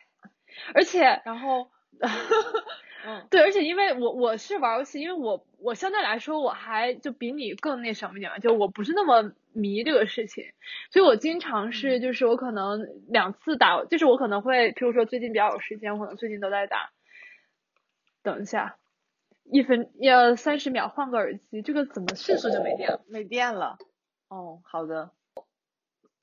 [0.73, 1.69] 而且然后。
[3.09, 10.45] 嗯，对，而且因为我我是玩游戏，因为我我相对来说我还就比你更那什么一点，就我不是那么迷这个事情，
[10.91, 16.91] 所以我经常是就是我可能两次打，就是我可能会，譬如说最近比较有时间，我可能最近都在打。
[18.23, 18.77] 等一下，
[19.45, 23.05] 一分要三十秒换个耳机，这个怎么迅速就没电了？
[23.09, 23.79] 没电了。
[24.29, 25.11] 哦，好的。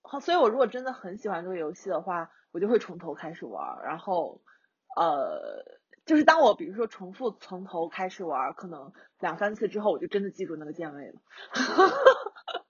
[0.02, 4.42] 好，所以我如果真的很喜欢这个游戏的话，我就会从头开始玩，然后
[4.96, 5.82] 呃。
[6.06, 8.92] 就是当我比如说重复从头开始玩，可能
[9.22, 11.14] 两三次之后，我就真的记住那个键位了。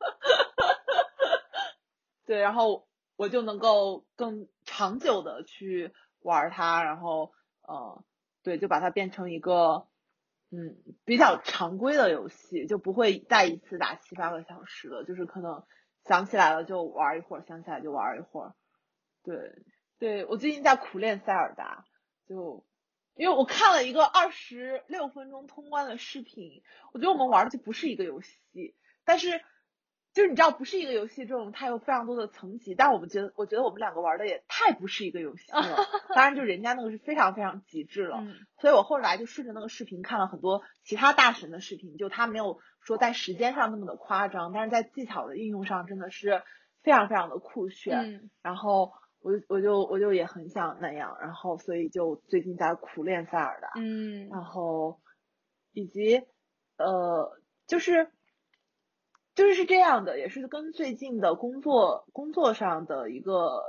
[2.25, 8.03] 对，然后我就能够更长久的去玩它，然后呃，
[8.43, 9.88] 对，就把它变成一个
[10.51, 15.03] 嗯比较常规的游戏，就不会再一次打七八个小时了。
[15.03, 15.63] 就是可能
[16.05, 18.53] 想起来了就玩一会儿，想起来就玩一会儿。
[19.23, 19.55] 对，
[19.99, 21.86] 对我最近在苦练塞尔达，
[22.27, 22.65] 就。
[23.15, 29.39] 因为我看了一个二十六分钟通关的视频，我觉得我们玩的就不是一个游戏，但是
[30.13, 32.76] 就是你知道，不是一个游戏这种，它有非常多的层级。
[32.76, 35.62] 但我们觉得，我觉得我们两个玩的也太不是一个游戏了。
[36.15, 38.17] 当然，就人家那个是非常非常极致了。
[38.21, 46.43] 嗯所以我后来就顺着那个视频看了很多其他大神的视频，就他没有说在时间上那么的夸张，但是在技巧的应用上真的是
[46.82, 47.97] 非常非常的酷炫。
[48.13, 53.71] 嗯然后我就我就我就也很想那样，然后所以就最近在苦练塞尔达。
[53.76, 54.99] 嗯然后
[55.73, 56.21] 以及
[56.78, 57.32] 呃，
[57.67, 58.10] 就是
[59.35, 63.63] 就是是这样的，也是跟最近的工作工作上的一个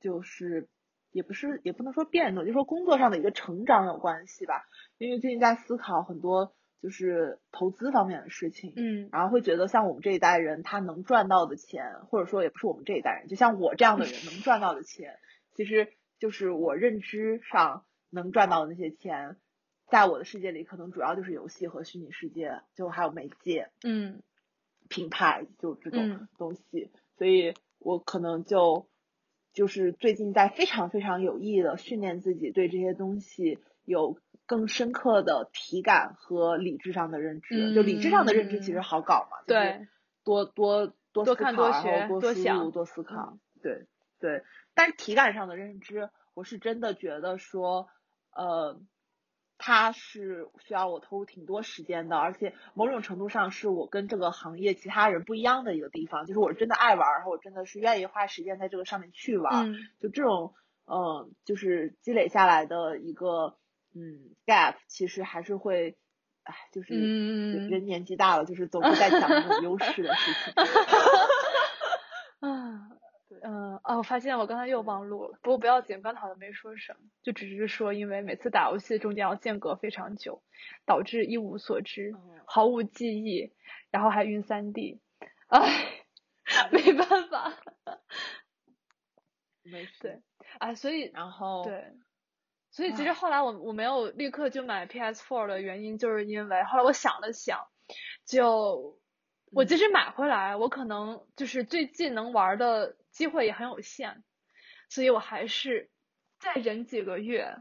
[0.00, 0.68] 就是
[1.10, 4.64] 也不是也不能说变动，就说工作上的一个成长有关系吧。
[4.98, 15.18] 因为最近在思考很多就是投资方面的事情，嗯然后会觉得像我们这一代人，他能赚到的钱，或者说也不是我们这一代人，就像我这样的人能赚到的钱，
[15.56, 19.36] 其实就是我认知上能赚到的那些钱，
[19.88, 24.22] 在我的世界里可能主要就是游戏和虚拟世界，就还有媒介、嗯
[24.88, 28.88] 品牌，就这种嗯东西，所以我可能就
[29.52, 37.74] 就是最近在非常非常有意的训练自己对这些东西有更深刻的体感和理智上的认知。
[37.74, 39.88] 就理智上的认知其实好搞嘛，就是对
[40.24, 43.86] 多多多多思考，看多学然后多输入多想多思考，对
[44.20, 44.42] 对。
[44.74, 47.88] 但是体感上的认知，我是真的觉得说，
[48.30, 48.80] 呃，
[49.58, 60.54] 它是需要我投入挺多时间的，而且某种程度上是我跟这个行业其他人不一样的一个地方，就是我真的爱玩，然后我真的是愿意花时间在这个上面去玩，嗯就这种，
[60.86, 63.56] 嗯，就是积累下来的一个，
[63.94, 65.98] 嗯，gap，其实还是会，
[66.44, 70.54] 哎，就是人年纪大了，就是总是在讲这种优势的事情。
[73.48, 73.74] 啊。
[73.74, 80.42] 嗯啊，我发现我刚才又忘录了，不过不要紧，刚才好像没说什么，就只是说因为每次打游戏中间要间隔非常久，
[80.84, 83.52] 导致一无所知，嗯毫无记忆，
[83.90, 85.00] 然后还晕三 D，
[85.48, 86.04] 唉，
[86.72, 87.54] 没办法，
[89.62, 89.92] 没事。
[90.00, 90.22] 对，
[90.58, 91.92] 哎，所以然后，对，
[92.70, 97.66] 所以其实后来我我没有立刻就买 PS4 的原因，就是因为后来我想了想，
[98.26, 98.98] 就
[99.52, 104.22] 我即嗯使买回来，我可能就是最近能玩的机会也很有限，
[104.88, 105.90] 所以我还是
[106.38, 107.56] 再忍几个月。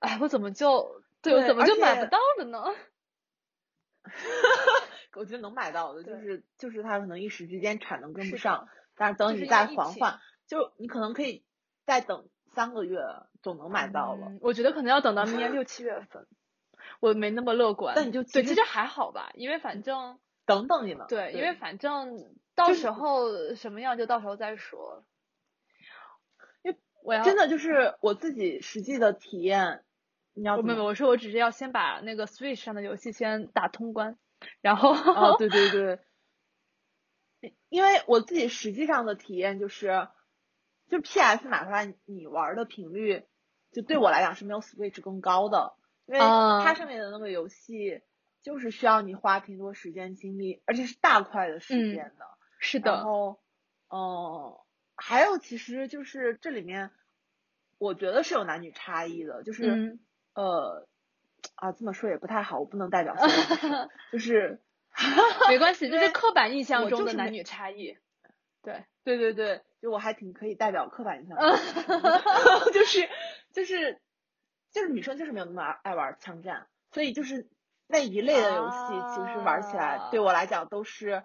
[0.00, 2.64] 哎，我怎么就对我怎么就买不到了呢？
[5.14, 11.44] 我觉得能买到的，就是就是它可能一时之间产能跟不上，但是等你再缓缓，就你可能可以
[11.84, 12.98] 再等三个月，
[13.40, 14.26] 总能买到了。
[14.30, 16.26] 嗯我觉得可能要等到明年 六七月份，
[16.98, 17.94] 我没那么乐观。
[17.94, 20.18] 但你就对，其实还好吧，因为反正。
[20.46, 21.06] 等等你们。
[21.08, 25.04] 对，因为反正到时候什么样就到时候再说。
[26.62, 29.84] 因为我要真的就是我自己实际的体验，
[30.34, 34.18] 你要怎么我没有，我说我只是要先把那个 Switch 上的游戏先打通关，
[34.60, 36.00] 然后哦，对对对，
[37.68, 40.08] 因为我自己实际上的体验就是，
[40.88, 43.24] 就 PS 买回来你玩的频率，
[43.72, 45.74] 就对我来讲是没有 Switch 更高的，
[46.06, 48.02] 因为啊它上面的那个游戏
[48.42, 52.26] 就是需要你花挺多时间精力，而且是大块的时嗯间的。
[52.58, 53.40] 是的，然后，
[53.88, 54.58] 嗯，
[54.96, 56.90] 还有其实就是这里面，
[57.78, 60.00] 我觉得是有男女差异的，就是、嗯
[60.34, 60.88] 呃，
[61.54, 64.60] 啊这么说也不太好，我不能代表所有 就是。
[65.48, 67.96] 没关系，就是刻板印象中的男女差异。
[68.62, 71.56] 对，对对对，就我还挺可以代表刻板印象的，
[72.74, 73.08] 就是
[73.52, 74.00] 就是
[74.72, 77.48] 就是女生就是没有那么爱玩枪战，所以就是
[77.86, 78.76] 那一类的游戏，
[79.14, 81.22] 其实玩起来对我来讲都是，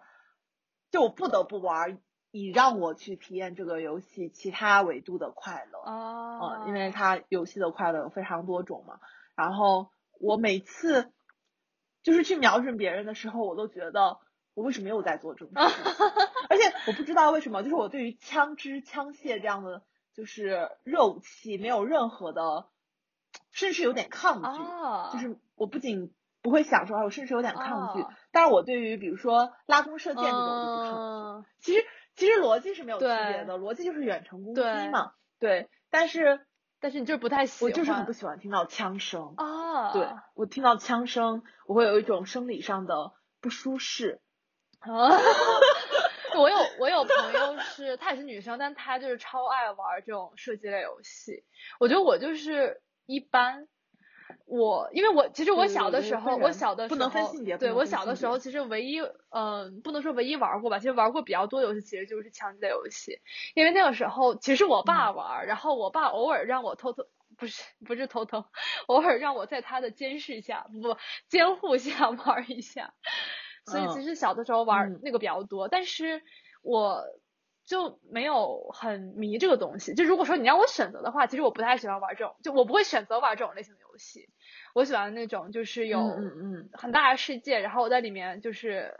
[0.93, 1.97] 就我不得不玩，
[2.29, 5.79] 以让我去体验这个游戏其他维度的快乐。
[5.79, 8.99] 啊嗯，因为它游戏的快乐有非常多种嘛。
[9.35, 11.11] 然后我每次
[12.03, 14.19] 就是去瞄准别人的时候，我都觉得
[14.53, 15.93] 我为什么又在做这种事情？
[16.47, 19.81] 而且我不知道为什么，就是我对于枪支、枪械这样的
[20.13, 22.67] 就是热武器没有任何的，
[23.49, 24.61] 甚至有点抗拒。
[24.61, 28.03] 啊，就是我不仅不会享受，我甚至有点抗拒。
[28.03, 30.39] 啊但是我对于比如说拉弓射箭这种。
[30.39, 35.13] 嗯其实其实逻辑是没有区别的，逻辑就是远程攻击对嘛。
[35.39, 36.45] 对，但是
[36.81, 39.33] 但是你就是不太喜欢，我就是很不喜欢听到枪声。
[39.37, 44.19] 啊，对我听到枪声，我会有一种生理上的不舒适。
[44.79, 44.89] 啊，
[46.37, 51.45] 我有我有朋友是，她也是女生，但她就是超爱玩这种射击类游戏。
[51.79, 53.67] 我觉得我就是一般。
[54.45, 63.19] 我因为我其实我小的时候，我小的时候不能分性别不对我小的时候，其实唯一嗯、不能说唯一玩过吧，其实玩过比较多的游戏，其实就是枪击类游戏。
[63.55, 67.03] 因为那个时候其实我爸嗯玩，然后我爸偶尔让我偷偷
[67.37, 68.45] 不是不是偷偷，
[68.87, 70.97] 偶尔让我在他的监视下不
[71.29, 72.93] 监护下玩一下。
[73.65, 76.21] 所以其实小的时候玩嗯那个比较多，但是
[76.61, 77.03] 我
[77.65, 79.93] 就没有很迷这个东西。
[79.93, 84.29] 就如果说你让我选择的话，其实我不太喜欢玩这种，就我不会选择玩这种类型的游戏。
[84.73, 88.93] 我喜欢那种就是有嗯嗯嗯很大的世界，然后我在里面就是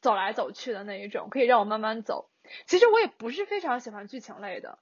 [0.00, 2.30] 走来走去的那一种，可以让我慢慢走。
[2.66, 4.78] 其实我也不是非常喜欢剧情类的，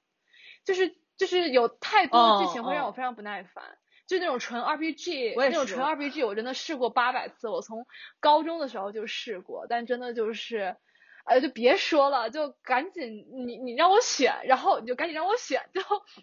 [0.63, 3.77] 就是就是有太多的剧情会让我哦非常不耐烦。
[4.07, 7.49] 就那种纯 RPG，我那种纯 RPG，我真的试过八百次。
[7.49, 7.87] 我从
[8.19, 10.75] 高中的时候就试过，但真的就是，
[11.25, 15.81] 哎，就别说了，就赶紧你你让我选，然后你就赶紧让我选，就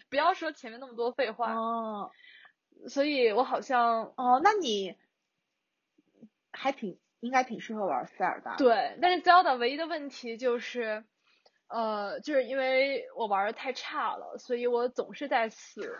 [0.09, 1.53] 不要说前面那么多废话。
[1.53, 2.11] 哦
[2.89, 4.97] 所以我好像哦，那你
[6.51, 8.57] 还挺应该挺适合玩塞尔达。
[8.57, 11.05] 对，但是 Zelda 唯一的问题就是，
[11.67, 15.95] 呃，就是因为我玩的太差了，所以我总是在死。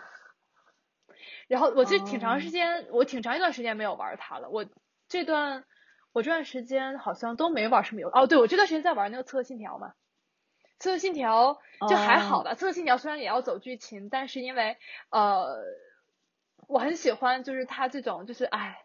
[1.48, 4.50] 然后我其实挺长时哦间，我挺长一段时间没有玩它了。
[4.50, 4.66] 我
[5.08, 5.64] 这段
[6.14, 9.88] 我这段时间好像都没玩什么游哦，对，我这段时间在玩那个《刺客信条》嘛。
[10.78, 11.58] 《刺客信条》
[11.90, 14.78] 就还好吧，刺客信条》虽然也要走剧情，但是因为
[15.10, 15.62] 呃，
[16.68, 18.78] 我很喜欢就是它这种就是哎。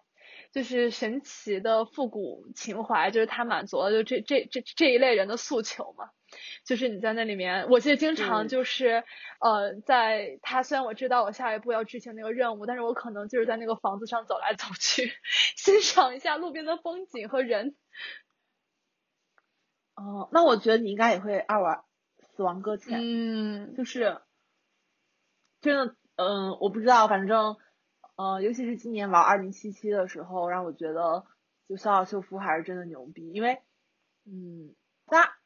[0.51, 6.09] 就是神奇的复古情怀，就是它满足了就这这这这一类人的诉求嘛。
[6.63, 9.03] 就是你在那里面，我记得经常就是
[9.39, 15.11] 呃，在他虽然我知道我下一步要执行那个任务，但是我可能就是在那个房子上走来走去，
[15.55, 17.75] 欣赏一下路边的风景和人。
[19.95, 21.77] 哦，那我觉得你应该也会爱玩
[22.35, 24.21] 《死亡搁浅》，嗯就是
[25.59, 27.57] 真的，嗯，我不知道，反正，
[28.15, 31.25] 呃，尤其是今年玩二零七七的时候，让我觉得
[31.67, 33.61] 就小岛秀夫还是真的牛逼，因为，
[34.25, 34.73] 嗯，
[35.05, 35.38] 它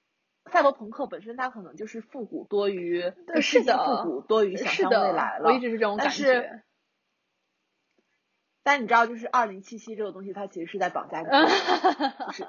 [0.54, 6.64] 赛博朋克本身它可能就是复古多于对是的复古多于想象的，未来了，我一直是这种感但是觉。
[8.66, 12.48] 但你知道，就是二零七七这个东西，它其实是在绑架你，就是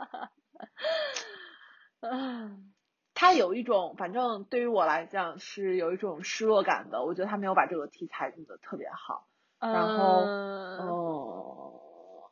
[2.00, 2.72] 嗯
[3.14, 7.04] 它有一种，反正对于我来讲是有一种失落感的。
[7.04, 9.26] 我觉得他没有把这个题材弄得特别好。
[9.60, 12.30] 然后嗯呃，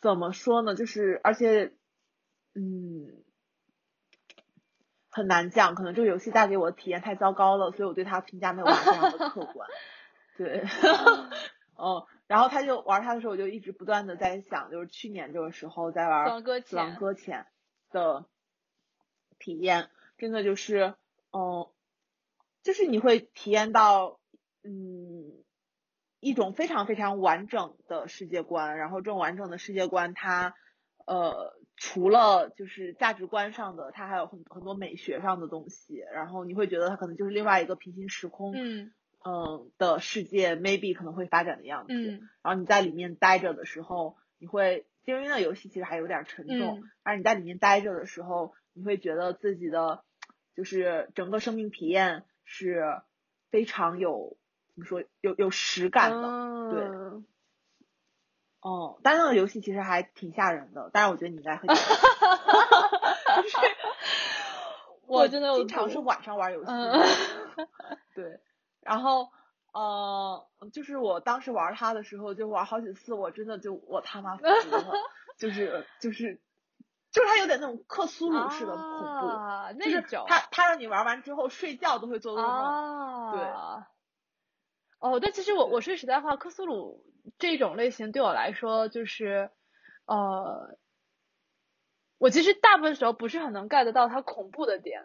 [0.00, 0.74] 怎么说呢？
[0.74, 1.72] 就是而且，
[2.54, 3.13] 嗯，
[5.14, 5.74] 很难讲。
[5.74, 9.68] 可能这个游戏带给我的体验太糟糕了，所以我对它评价没有办法非常的客观。
[10.36, 10.64] 对，
[11.76, 17.46] 哦，然后他就玩它的时候，我就一直不断的在想，就是去年这个时候在玩死亡搁浅》
[17.92, 18.26] 的
[19.38, 20.94] 体验，真的就是，
[21.32, 21.68] 嗯，
[22.62, 24.18] 就是你会体验到，
[24.64, 25.44] 嗯，
[26.18, 30.54] 一种非常非常完整的世界观，然后这种完整的世界观它，
[31.06, 38.92] 呃，除了就是价值观上的，它还有很很多美学上的东西，然后你会觉得它可能就是另外一个平行时空，嗯
[39.24, 41.92] 嗯的世界，maybe 可能会发展的样子。
[41.92, 50.04] 嗯然后你在里面待着的时候，你会，因为那游戏其实还有点沉重，嗯而你在里面待着的时候，你会觉得自己的
[50.54, 52.84] 就是整个生命体验是
[53.50, 54.36] 非常有
[54.74, 56.70] 怎么说有有实感的。
[56.70, 57.26] 对嗯
[58.64, 61.98] 哦，但那个游戏其实还挺吓人的，但是我觉得你应该会喜欢。
[63.42, 63.56] 就是
[65.06, 67.02] 我真的有经常是晚上玩游戏，嗯
[68.16, 68.40] 对，
[68.80, 69.28] 然后
[69.74, 74.94] 呃，就是我当时玩它的时候，就玩好几次，我真的就我他妈服了，
[75.36, 76.40] 就是就是
[77.12, 78.82] 就是它有点那种克苏鲁式的恐
[79.20, 82.48] 怖，啊，就是那种它它让你玩完之后睡觉都会做噩梦。
[82.48, 83.42] 啊，对。
[85.00, 87.04] 哦，但其实我我说实在话，克苏鲁
[87.38, 89.50] 这种类型对我来说就是，
[90.06, 90.76] 呃，
[92.18, 95.02] 我其实大部分时候不是很能 get 到它恐怖的点，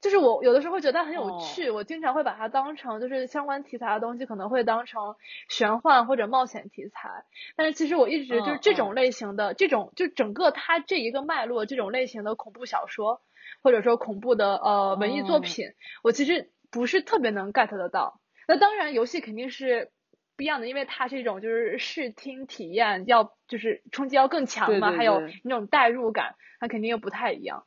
[0.00, 1.38] 就是我有的时候会觉得它很有哦。
[1.38, 5.16] 趣，我经常会把它当成就是相关题材的东西，可能会当成
[5.48, 7.24] 玄幻或者冒险题材，
[7.56, 13.22] 但是其实我一直就是嗯这种类型的、这种就整个它这一个脉络这种类型的恐怖小说，
[13.62, 15.40] 或者说恐怖的呃文艺作哦。
[15.40, 15.68] 品，
[16.02, 18.20] 我其实不是特别能 get 得到。
[18.48, 19.92] 那当然，游戏肯定是
[20.42, 27.64] 不一样的，因为它是一种就是视听体验，要就是冲击要更强嘛，对对还有那种代入感，它肯定又不太一样。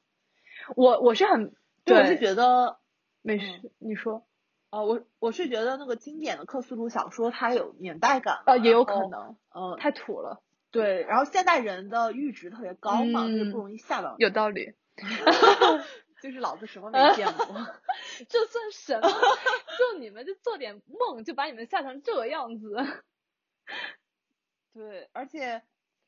[0.76, 1.54] 我我是很
[1.88, 2.78] 我是觉得
[3.22, 3.46] 没事，
[3.80, 4.26] 你说
[4.72, 14.74] 呃，我我是觉得那个经典的克苏鲁小说它有年代感啊，呃也有可能呃，太土了，对，然后现代人的阈值特别高嘛，就不容易吓到，有道理。
[16.26, 17.46] 就是老子什么没见过。
[18.28, 19.08] 这算什么？
[19.78, 22.76] 就你们就做点梦，就把你们吓成这个样子。
[24.74, 25.62] 对，而且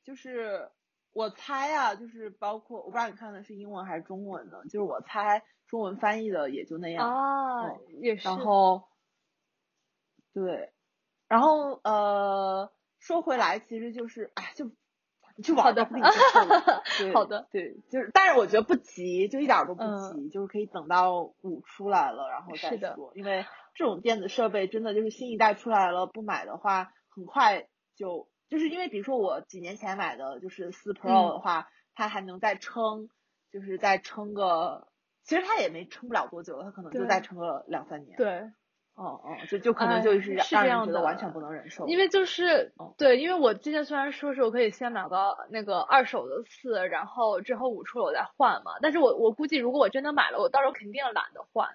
[0.03, 0.72] 就是
[1.13, 7.07] 我猜啊，就是包括我不知道你看的是英文还是中文的，就是我猜中文翻译的也就那样。
[7.07, 8.28] 啊嗯，也是。
[8.28, 8.88] 然后，
[10.34, 10.74] 对，
[11.28, 14.72] 然后呃，说回来，其实就是，哎，就
[15.43, 33.09] 去玩吧，不跟你说好的，对，就是，但是我觉得不急，就一点都不急，就是可以等到五出来了然后再说，因为这种电子设备真的就是新一代出来了，不买的话很快就，就是因为比如说我几年前买的就是四 Pro 的话，它还能再撑，
[33.51, 34.88] 就是再撑个，
[35.23, 38.17] 其实它也没撑不了多久，它可能就再撑个两三年。
[38.17, 38.51] 对。
[38.97, 41.87] 哦哦，就就可能就是让人觉得完全不能忍受。
[41.87, 51.69] 因为就是对，因为我之前虽然说是我可以先买到那个二手的四，然后之后五出了我再换嘛，但是我我估计如果我真的买了，我到时候肯定懒得换。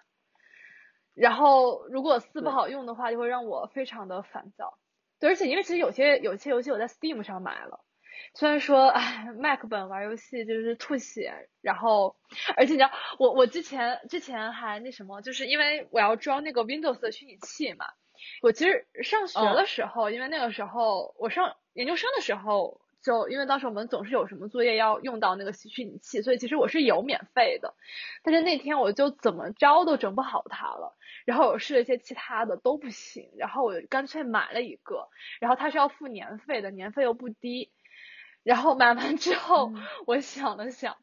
[1.14, 4.78] 然后如果四不好用的话，就会让我非常的烦躁。
[5.20, 7.84] 对，而且因为其实有些有些游戏我在 Steam 上买了。
[8.34, 12.16] 虽然说，哎，Mac 本玩游戏就是吐血，然后，
[12.56, 17.86] 而且你知道，我我之前之前还那什么，就是因为我要装那个 Windows 的虚拟器嘛。
[18.40, 27.74] 我其实上学的时候，因为那个时候我上研究生的时候，就因为当时我们总是有什么作业要用到那个虚拟器，所以其实我是有免费的。
[28.22, 35.08] 但是那天我就怎么着都整不好它了，然后我试了一些其他的都不行，然后我就干脆买了一个，
[35.40, 37.72] 然后它是要付年费的，年费又不低。
[38.42, 39.72] 然后买完之后，
[40.06, 40.96] 我想了想，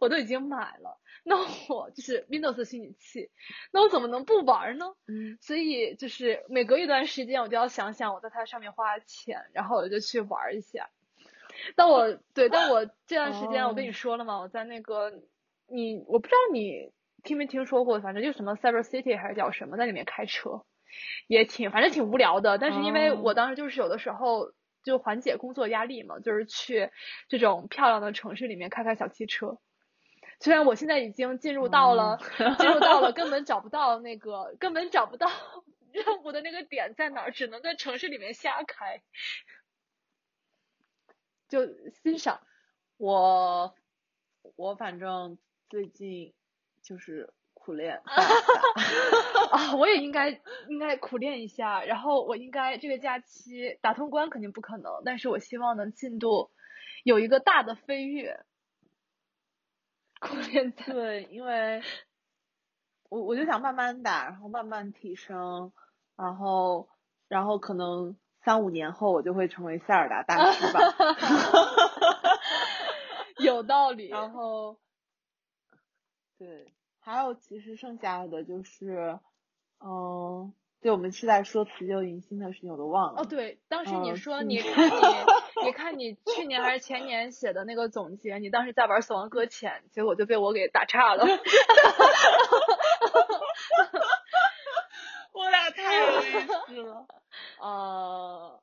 [0.00, 1.36] 我都已经买了，那
[1.68, 3.30] 我就是 Windows 虚拟器，
[3.72, 4.94] 那我怎么能不玩呢？
[5.08, 10.88] 嗯，所以就是每隔一段时间，我就要想想我在它上面花钱，然后我就去玩一下。
[11.76, 15.12] 但我对，但我这段时间我跟你说了嘛，我在那个
[15.68, 16.92] 你，我不知道你
[17.22, 20.64] 听没听说过，反正就什么 Cyber City 还是叫什么，在里面开车，
[21.26, 22.58] 也挺，反正挺无聊的。
[22.58, 24.52] 但是因为我当时就是有的时候。
[24.84, 26.90] 就缓解工作压力嘛，就是去
[27.28, 29.58] 这种漂亮的城市里面开开小汽车。
[30.40, 32.18] 虽然我现在已经进入到了，
[32.58, 35.28] 进入到了 根本找不到那个，根本找不到
[35.90, 39.02] 任务的那个点在哪儿，只能在城市里面瞎开，
[41.48, 41.66] 就
[42.02, 42.40] 欣赏。
[42.96, 43.74] 我
[44.56, 46.34] 我反正最近
[46.82, 47.32] 就是。
[47.64, 48.02] 苦练
[49.50, 49.74] 啊！
[49.76, 50.28] 我也应该
[50.68, 56.50] 应该苦练一下，然后我应该这个假期打通关肯定不可能，但是我希望能进度
[57.04, 58.44] 有一个大的飞跃。
[60.20, 61.82] 苦练对，因为
[63.08, 65.72] 我我就想慢慢打，然后慢慢提升，
[66.16, 66.90] 然后
[67.28, 70.80] 然后可能三五年后我就会成为塞尔达大师吧。
[73.40, 74.08] 有道理。
[74.08, 74.78] 然后
[76.38, 76.74] 对。
[77.04, 79.18] 还有，其实剩下的就是，
[79.78, 83.20] 嗯，对，我们是在说辞旧迎新的事情，我都忘了。
[83.20, 85.02] 哦，对，当时你说你看你，
[85.66, 91.26] 你看你去年还是前年写的那个总结，你当时在玩《死亡搁浅》，结果就被我给打岔了。
[95.34, 96.22] 我俩太有意
[96.66, 97.06] 思了。
[97.60, 98.62] 呃，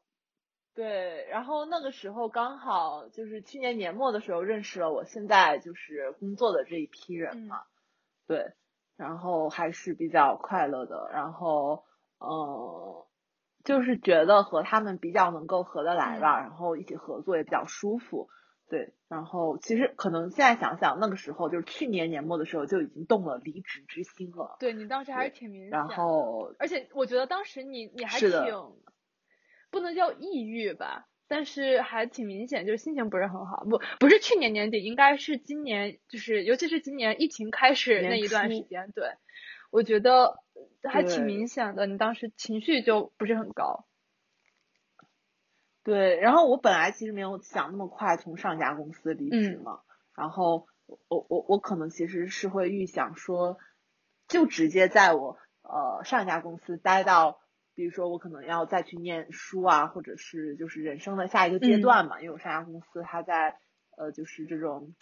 [0.74, 7.62] 对，然后那个时候刚好就是去年年末的时候认识了我现在就是工作的这一批人嘛。
[8.32, 8.54] 对，
[8.96, 11.84] 然后还是比较快乐的，然后
[12.20, 13.04] 嗯，
[13.66, 18.30] 就是觉得和他们比较能够合得来吧，然后一起合作也比较舒服。
[18.70, 24.56] 对，然后其实可能现在想想，那个时候就是去年年末的时候就已经动了离职之心了。
[24.62, 25.72] 对你当时还是挺明显。
[25.72, 28.32] 然后，而且我觉得当时你你还挺，
[29.70, 31.10] 不能叫抑郁吧。
[31.32, 33.64] 但是还挺明显，就是心情不是很好。
[33.64, 38.92] 不，不是去年年底，应该是今年，就是尤其是今年疫情开始那一段时间。
[38.92, 39.14] 对，
[39.72, 40.44] 我觉得
[40.84, 43.86] 还挺明显的，你当时情绪就不是很高。
[45.84, 49.80] 对，然后我本来其实没有想那么快从上家公司离职嘛，
[50.14, 50.68] 然后
[51.08, 53.58] 我我我可能其实是会预想说，
[54.28, 57.41] 就直接在我呃上一家公司待到。
[57.82, 63.58] 比如说我可能要再去念书啊，或者是就是人生的下一个阶段嘛，因为我上家公司它在
[63.98, 64.94] 呃就是这种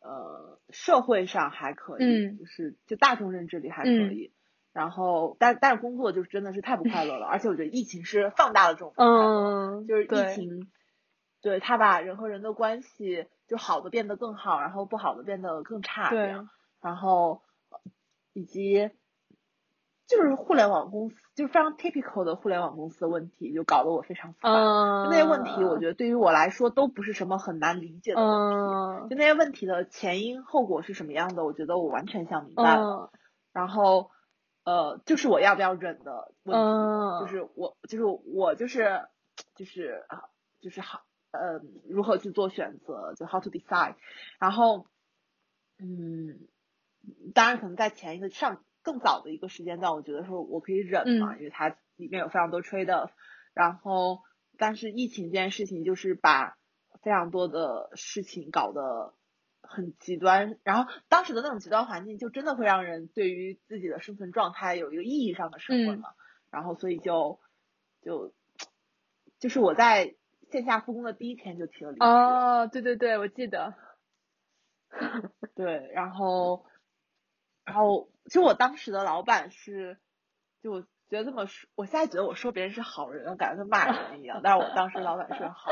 [0.00, 4.32] 呃社会上还可以，就是就大众认知里还可以，
[4.72, 10.68] 然后但但是工作就是真的是太不快乐了，而且我觉得疫情是放大了这种不快乐，就是疫情，
[11.40, 16.34] 对他把人和人的关系就好的变得更好，然后不好的变得更差，对，
[16.82, 17.42] 然后
[18.32, 18.90] 以及。
[20.06, 24.52] 就是互联网公司，就是非常 typical 的互联网公司的问题，就搞得我非常烦。
[25.10, 29.08] 那些问题，我觉得对于我来说都不是什么很难理解的问题。
[29.08, 33.10] 就那些问题的前因后果是什么样的，我觉得我完全想明白了。
[33.52, 34.10] 然后，
[34.64, 39.06] 呃，就是我要不要忍的问题，就是我，就是我，就是
[39.54, 40.24] 就是啊，
[40.60, 41.00] 就是好，
[41.30, 43.94] 呃，如何去做选择，就 how to decide。
[44.38, 44.86] 然后，
[45.78, 46.40] 嗯，
[47.32, 48.62] 当然可能在前一个上。
[48.84, 53.10] 更早的一个时间段，我觉得说我可以忍嘛，因为它里面有非常多 trade off。
[53.54, 54.20] 然后，
[54.58, 56.56] 但是疫情这件事情就是把
[57.02, 59.14] 非常多的事情搞得
[59.62, 66.10] 很极端，然后当时的那种极端环境就真的会让人对于自己的生存状态有一个意义上的审问嘛，
[66.50, 67.40] 然后所以就
[68.02, 68.34] 就
[69.38, 70.14] 就是我在
[70.50, 72.04] 线下复工的第一天就提了离职。
[72.04, 73.74] 哦，对对对，我记得。
[75.56, 76.64] 对，然后
[77.64, 79.98] 然后其实我当时的老板是，
[80.62, 85.70] 就觉得这么说，我现在觉得我说别人是好人，感觉跟骂人一样，但是我当时老板是好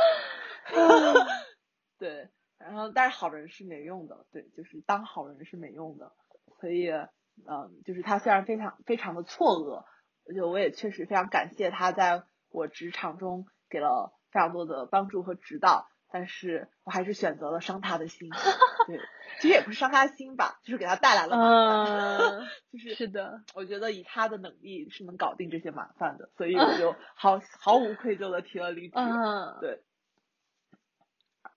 [0.70, 1.26] 人。
[1.98, 2.28] 对，
[2.58, 6.12] 然后但是好人是没用的，对，就是当好人是没用的，
[6.60, 9.84] 所以嗯，就是他虽然非常非常的错愕，
[10.34, 18.28] 就我也确实非常感谢他在我职场中给了非常多的帮助和指导，但是我还是选择了伤他的心，
[18.86, 19.00] 对，
[19.40, 21.86] 其实也不是伤他心吧，就是给他带来了麻
[22.18, 29.82] 烦， 就是是的，我觉得以他的能力是能搞定这些麻烦的，所以我就毫毫无愧疚的提了离职，嗯，对。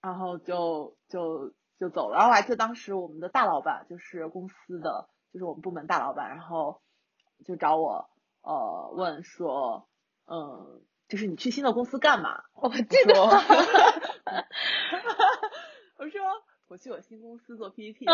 [0.02, 6.80] 然后就就就走了，然后我还记得当时我们的大老板就是公司的，就是我们部门大老板，然后
[7.44, 8.08] 就找我
[8.42, 9.88] 呃问说，
[10.26, 12.44] 嗯，就是你去新的公司干嘛？
[12.54, 13.14] 我记得，
[15.98, 16.20] 我说
[16.68, 18.04] 我去我新公司做 PPT，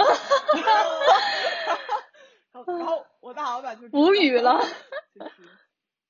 [2.52, 4.60] 然后然后我大老板就无语了，
[5.14, 5.42] 就是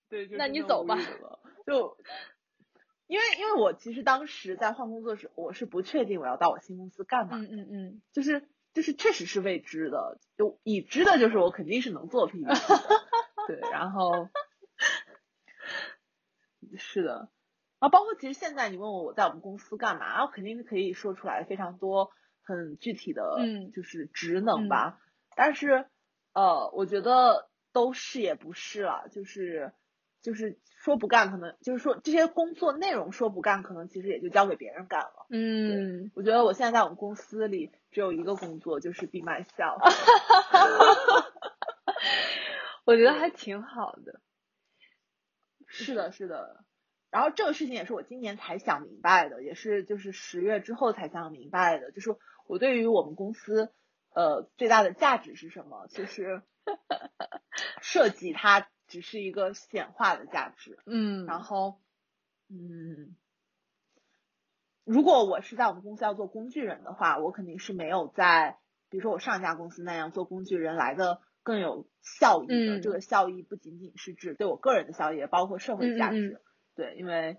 [0.08, 0.96] 对，就那你走吧，
[1.66, 1.96] 就。
[3.08, 7.36] 因为因为我其实当时在换工作时，我是不确定我要到我新公司干嘛。
[7.36, 12.54] 嗯嗯嗯，就是就是确实是未知的，就已知的就是我肯定是能做 PPT 的。
[13.48, 14.30] 对，然后
[16.78, 17.28] 是的，
[17.82, 22.10] 啊，包括其实现在你问我我在我们公司干嘛，我肯定是可以说出来非常多
[22.42, 23.22] 很具体的，
[23.74, 25.00] 就是职能吧。
[25.36, 25.86] 但是
[26.32, 29.72] 呃，我觉得都是也不是了，就是
[30.22, 30.58] 就是。
[30.82, 35.26] 说不干，可能就是说这些工作内容说不干，可能其实也就交给别人干了。
[35.30, 39.78] 嗯，我觉得我现在在我们公司里只有一个工作，就是 be myself。
[42.84, 44.20] 我觉得还挺好的。
[45.68, 46.64] 是的，是的。
[47.12, 52.16] 然后这个事情也是我今年才想明白的，也是就是十月之后才想明白的，就是
[52.48, 53.72] 我对于我们公司
[54.12, 55.86] 呃最大的价值是什么？
[55.88, 56.42] 就是
[57.80, 58.66] 设计它。
[58.88, 61.80] 只是一个显化的价值，嗯，然后，
[62.50, 63.16] 嗯，
[64.84, 68.58] 如果我是在我们公司要做工具人的话，我肯定是没有在，
[68.90, 72.80] 比如说我上一家公司那样做工具人来的更有效益的。
[72.82, 76.42] 这个效益不仅仅是指对我个人的效益，也包括社会价值。
[76.74, 77.36] 对，因为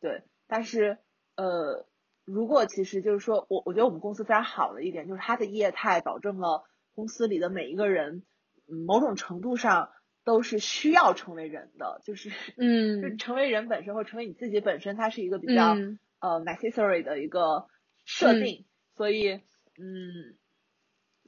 [0.00, 0.98] 对，但是
[1.36, 1.86] 呃，
[2.24, 6.64] 如果其实就是说我我觉得我们公司非常好的一点就是它的业态保证了
[6.94, 8.22] 公司里的每一个人，
[8.66, 9.90] 某种程度上。
[10.24, 15.74] 都是需要成为人的，就是，嗯， 就成为人本身或成为你自己本身，它是一个比较
[16.20, 17.66] 呃 necessary 的一个
[18.04, 18.64] 设定，
[18.94, 19.40] 所以，
[19.80, 20.38] 嗯，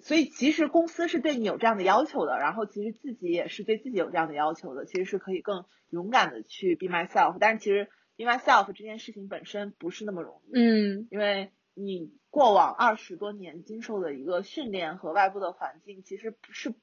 [0.04, 16.74] 所以其实公司是对你有这样的要求的，然后其实自己也是对自己有这样的要求的，其实是可以更勇敢的去 be myself，但是其实 be myself 这件事情本身不是那么容易，嗯，因为你过往二十多年经受的一个训练和外部的环境，其实不是。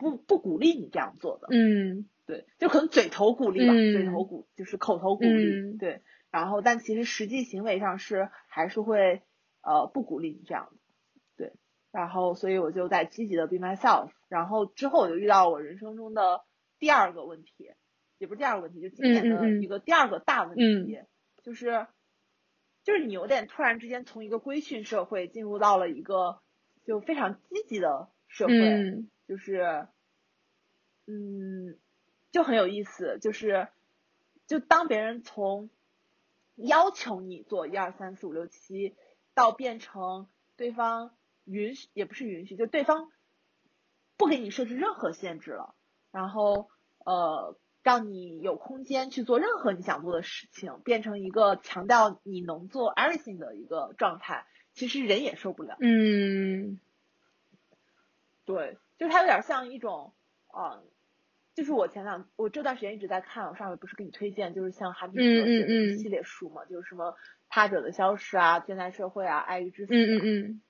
[0.00, 9.22] 不不鼓励你这样做的，嗯，对，就可能嘴头鼓励吧，嘴头鼓就是口头鼓励，对，然后但其实实际行为上是还是会
[9.60, 10.70] 呃不鼓励你这样
[11.90, 16.44] 然后所以我就在积极的 be myself，然后之后我就遇到我人生中的
[16.78, 17.72] 第二个问题，
[18.18, 21.00] 也不是第二个问题，就今年的一个第二个大问题，
[21.42, 21.86] 就是
[22.84, 26.40] 就是你有点突然之间从一个规训社会进入到了一个
[26.84, 29.04] 就非常积极的社会。
[29.28, 29.86] 就是，
[31.06, 31.78] 嗯，
[32.32, 33.68] 就很有意思，就是，
[34.46, 35.68] 就当别人从
[36.56, 38.96] 要求你做一二三四五六七，
[39.34, 41.14] 到变成对方
[41.50, 43.08] 允许，也不是允许，就对方
[44.16, 45.74] 不给你设置任何限制了，
[46.12, 46.68] 然后
[47.04, 55.76] 呃，让你有空间去做任何你想做的事情，变成一个强调你能做 everything 的一个状态，其实人也受不了。
[55.80, 56.78] 嗯，
[58.44, 58.78] 对。
[58.98, 60.12] 就是它有点像一种，
[60.52, 60.82] 嗯，
[61.54, 67.14] 就是我前两我这段时间一直在看，我上回不是给你推荐，就是像韩炳哲写的一系列书嘛，就是什么
[67.48, 70.62] 他者的消失啊、现代社会啊、爱与之死，嗯嗯嗯，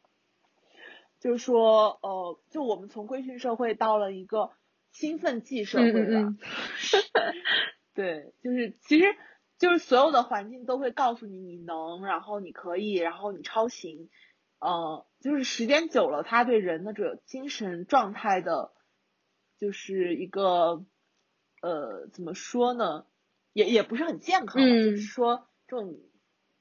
[1.21, 4.51] 就是说，呃，就我们从规训社会到了一个
[4.93, 6.35] 兴奋剂社会吧，
[7.95, 9.07] 对，就是其实
[9.59, 14.09] 就是所有的环境都会告诉你你能，然后你可以，然后你超行。
[14.61, 18.73] 呃，就是时间久了，他对人的这个精神状态的，
[19.57, 20.85] 就是一个，
[21.62, 23.07] 呃，怎么说呢？
[23.53, 26.01] 也也不是很健康，就是说这种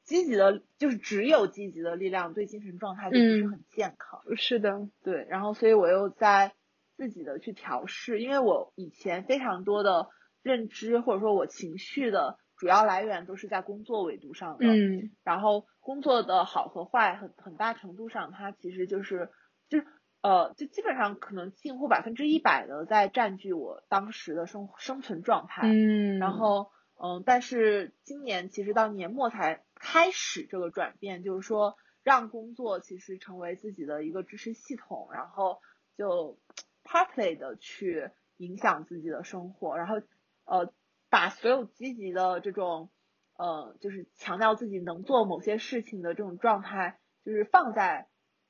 [0.08, 4.22] 积极的，就是只有积极的力量，对精神状态就不是很健康。
[4.38, 6.53] 是的，对，然后所以我又在
[6.95, 10.08] 自己的去调试，因为我以前非常多的
[10.41, 19.30] 认知或者说我情绪的主要来源都是在工作维度上的，嗯，然后工作的好和坏很很大程度上它其实就是
[19.68, 19.86] 就是
[20.22, 35.60] 呃就基本上可能近乎百分之一百的在占据我当时的生生存状态，嗯，然后嗯，但是今年其实到年末才开始这个转变，就是说让工作其实成为自己的一个支持系统，然后
[35.98, 36.39] 就
[36.84, 40.02] partly 的去影响自己的生活，然后
[40.45, 40.74] 呃
[41.10, 42.89] 把所有积极的这种
[43.38, 48.08] 呃就是强调自己能做某些事情的这种状态，就是放在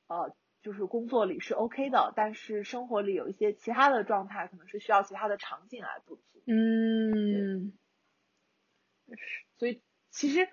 [0.08, 6.41] 呃就是工作里是 OK 的，但是生活里有一些其他的状态，可能是需要其他的场景来补足。
[6.45, 7.74] 嗯，
[9.58, 10.47] 所以其实，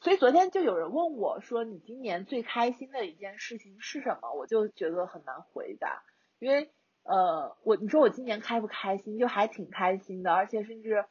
[0.00, 6.02] 所以昨天就有人问我说：“你今年最开心的一件事情是什么？”我就觉得很难回答，
[6.38, 6.70] 因为
[7.02, 11.04] 呃，我你说我今年开不开心，就还挺开心的，而且甚至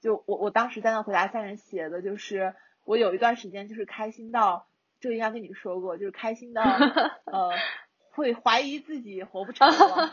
[0.00, 4.68] 就我我当时在那回答三人写的就是我有一段时间就是开心到，
[5.00, 6.62] 这个应该跟你说过，就是开心到
[7.26, 7.50] 呃
[8.10, 10.08] 会怀疑自己活不成了，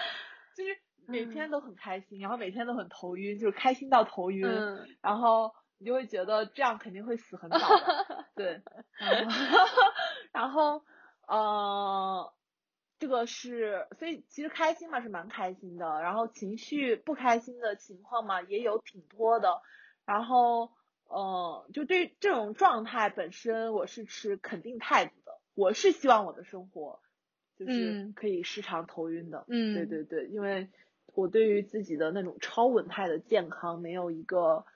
[0.54, 4.46] 就是每天都很开心，然后每天都很头晕，就是开心到头晕。
[4.46, 4.86] 嗯。
[5.02, 8.62] 然后你就会觉得这样肯定会死很早的， 对，
[8.98, 9.30] 然后
[10.32, 10.82] 然后
[11.28, 12.32] 呃，
[12.98, 19.60] 这个是，所以其实开心嘛是蛮开心的，然后情绪不开心的情况嘛也有挺多的，
[20.06, 20.72] 然后
[21.08, 27.00] 呃，就对这种状态本身我是持肯定态度的，我是希望我的生活
[27.58, 28.12] 就是嗯。
[28.14, 29.74] 可以时常头晕的，嗯。
[29.74, 30.70] 对对对，因为
[31.16, 34.66] 我对于自己的那种超稳态的健康没有一个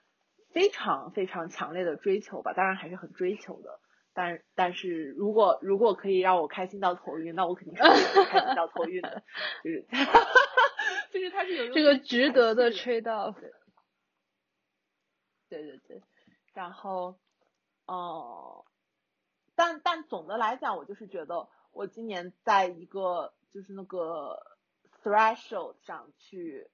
[0.49, 3.79] 非常非常强烈的追求吧，当然还是很追求的。
[4.13, 9.23] 但但是如果如果可以让我开心到头晕，那我肯定是会开心到头晕的，
[9.63, 9.85] 就是
[11.13, 13.35] 就是它是有这个值得的排斥 trade off。
[15.47, 16.01] 对对对，
[16.53, 17.19] 然后，
[17.85, 18.65] 呃，
[19.55, 24.50] 但但总的来讲，我就是觉得我今年在一个就是那个
[25.03, 26.67] threshold 上去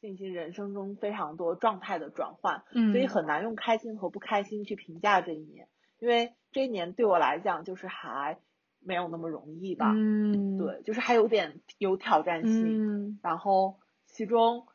[0.00, 2.92] 进行人生中非常多状态的转换，嗯。
[2.92, 8.38] 所以很难用开心和不开心去评价这一年，因为这一年对我来讲就是还
[8.80, 13.18] 没有那么容易吧，嗯，，对，就是还有点有挑战性，嗯。
[13.22, 14.66] 然后其中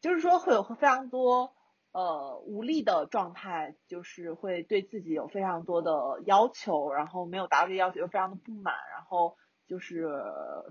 [0.00, 1.54] 就是说会有非常多
[1.92, 9.36] 呃无力的状态，就是会对自己有非常多的要求，然后没有达到这要求又非常的不满，然后
[9.70, 10.04] 就是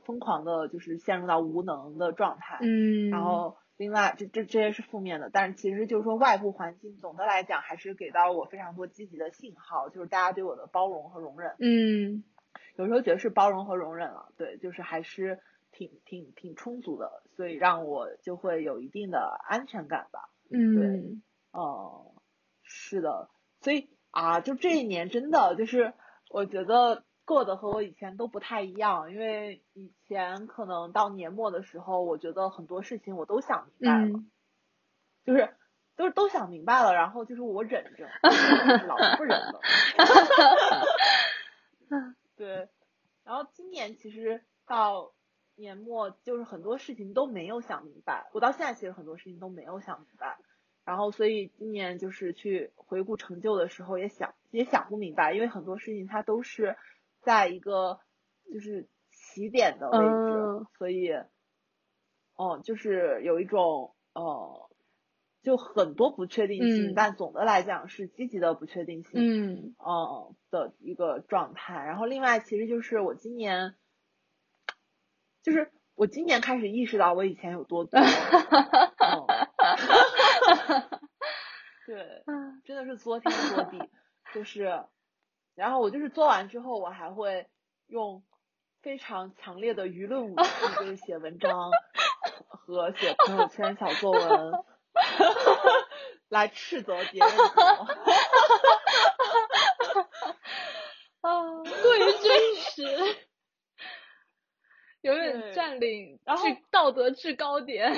[0.04, 11.56] 疯狂的就是陷入到无能的状态，嗯，然后另外这这这些是负面的，但是其实就是说外部环境总的来讲还是给到我非常多积极的信号，就是大家对我的包容和容忍。
[11.60, 12.26] 嗯。
[12.76, 15.40] 有时候觉得是包容和容忍了，对，就是还是
[15.72, 20.30] 挺挺挺充足的，所以让我就会有一定的安全感吧。
[20.52, 21.20] 嗯，对
[21.52, 22.16] 哦、
[22.64, 23.30] 是的，
[23.62, 25.94] 所以啊，就这一年真的就是
[26.30, 34.32] 我觉得过得和我以前都不太一样，因为以前可能到年末的时候，我觉得很多事情我都想明白了，嗯
[35.24, 35.56] 就是
[35.96, 38.10] 都是都想明白了，然后就是我忍着，
[38.88, 39.62] 老子不忍了。
[42.36, 42.68] 对，
[43.24, 45.14] 然后今年其实到
[45.56, 48.28] 年末，就是很多事情都没有想明白。
[48.34, 50.40] 我到现在其实很多事情都没有想明白，
[50.84, 56.76] 然后所以今年就是去回顾成就的时候，也想也想不明白，因为很多事情它都是
[57.30, 58.00] 在一个
[58.52, 61.12] 就是起点的位置，嗯所以，
[62.34, 64.68] 哦、就是有一种呃，
[65.44, 69.12] 就很多不确定性，嗯但总的来讲是积极的不确定性。
[69.14, 71.76] 嗯嗯的一个状态。
[71.86, 73.76] 然后另外其实就是我今年，
[75.44, 78.00] 就是我今年开始意识到我以前有多作。
[78.02, 79.28] 嗯、
[81.86, 82.24] 对，
[82.66, 83.78] 真的是作天作地，
[84.34, 84.84] 就是，
[85.60, 87.50] 然后我就是做完之后，我还会
[87.88, 88.24] 用
[88.82, 90.50] 非常强烈的舆论武器，
[90.80, 91.70] 就是写文章
[92.48, 94.54] 和写朋友圈小作文，
[96.30, 97.88] 来斥责别人我。
[101.28, 103.18] 啊，过于真实，
[105.02, 107.94] 永远占领然后制道德制高点。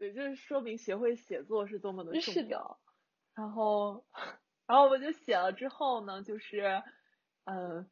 [0.00, 2.80] 对，就是说明学会写作是多么的是的重要。
[3.36, 4.04] 然后，
[4.66, 6.82] 然后我就写了之后呢，就是，
[7.44, 7.88] 嗯，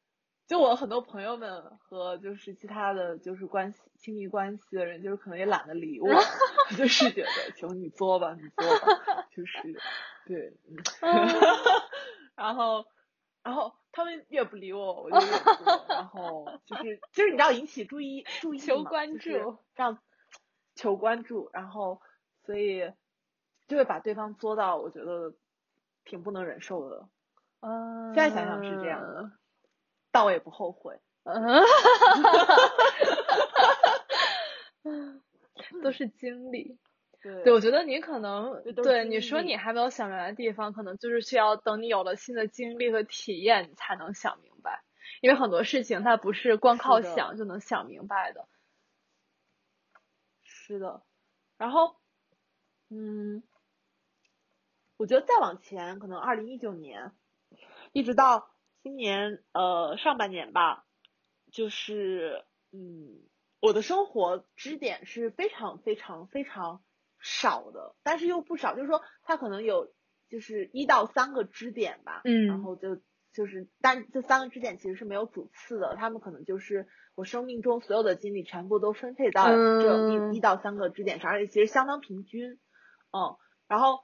[0.46, 6.08] 就我很多朋友们和就是其他的就是关系亲密关系的人，就是可能也懒得理我，
[6.76, 9.78] 就是觉得求你作吧，你作吧，就是，
[10.26, 10.52] 对，
[12.34, 12.86] 然后
[13.42, 19.98] 然后他们越不理我，我就越作，然后就是就是你知道引起注意注意求关注，让
[20.74, 22.00] 求关注，然后
[22.46, 22.90] 所以
[23.68, 25.34] 就会把对方作到我觉得
[26.04, 27.08] 挺不能忍受的。
[27.60, 29.30] 嗯，现在想想是这样的，
[30.10, 31.00] 但我也不后悔。
[31.24, 31.62] 嗯，
[35.82, 36.78] 都是经历。
[37.22, 44.82] 对，我觉得你可能对你说你还没有想明白的地方，可能就是需要等你有了新的经历和体验，你才能想明白。
[45.20, 48.48] 因为很多事情它不是光靠想就能想明白的。
[50.42, 51.02] 是的，
[51.58, 51.94] 然后，
[52.90, 53.44] 嗯，
[55.02, 57.10] 我觉得再往前，可能二零一九年，
[57.92, 60.84] 一直到今年呃上半年吧，
[61.50, 63.20] 就是嗯，
[63.60, 66.82] 我的生活支点是非常非常非常。
[67.24, 69.92] 少的，但是又不少，就是说它可能有
[70.28, 72.96] 就是一到三个支点吧，嗯，然后就
[73.32, 82.58] 就是，但这三个支点其实是没有主次的，他们可能就是我生命中所有的精力全部都分配到这一一到三个支点上，而且其实相当平均，
[83.12, 83.36] 嗯，
[83.68, 84.00] 然后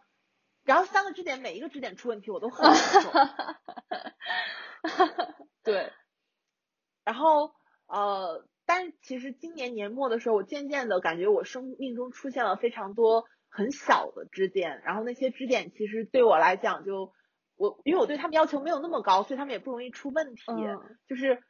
[0.68, 3.10] 然后三个支点每一个支点出问题我都很难受，
[5.64, 5.92] 对，
[7.04, 7.52] 然后
[7.86, 8.46] 呃。
[8.70, 17.14] 但其实今年年末的时候，我渐渐的感觉我生命中出现了非常多很小的支点，然后那些支点其实对我来讲，就
[17.56, 20.42] 我因为我对他们要求没有那么高，所以他们也不容易出问题。
[21.08, 21.42] 就是，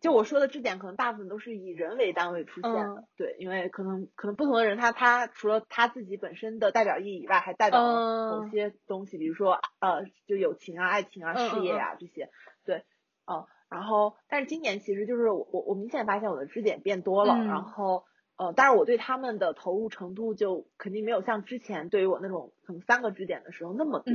[0.00, 3.04] 就我说的支点，可能大部分都是以人为单位出现的。
[3.16, 12.30] 对，因为可能可能不同的人，他他除了他自己本身的代表意义以外，还代表了某些东西，比如说呃，就友情啊、爱情啊、事业啊这些。
[12.64, 12.84] 对，
[13.26, 13.46] 嗯。
[13.70, 18.06] 然后，但是今年其实就是我我我明显发现我的支点变多了，然后
[18.38, 24.14] 呃，但是我对他们的投入程度就肯定没有像之前对于我那种可能三个支点的时候那么多，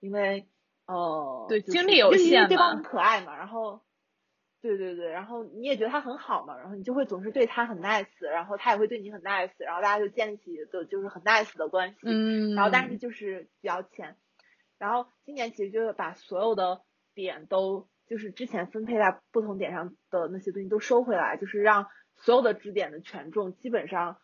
[0.00, 0.48] 因为
[0.88, 3.82] 呃对精力有限嘛，对方很可爱嘛，然后
[4.62, 14.16] 对对对，然后你也觉得他很好嘛，然后你就会总是对他很 nice，然后他也会对你很 nice，然后大家就建立起的就是很 nice 的关系，嗯，然后但是就是比较浅，
[14.78, 16.80] 然后今年其实就是把所有的
[17.14, 17.88] 点都。
[18.04, 21.86] 就是之前分配在不同点上的那些东西都收回来，就是让
[22.16, 24.18] 所有的支点的权重基本上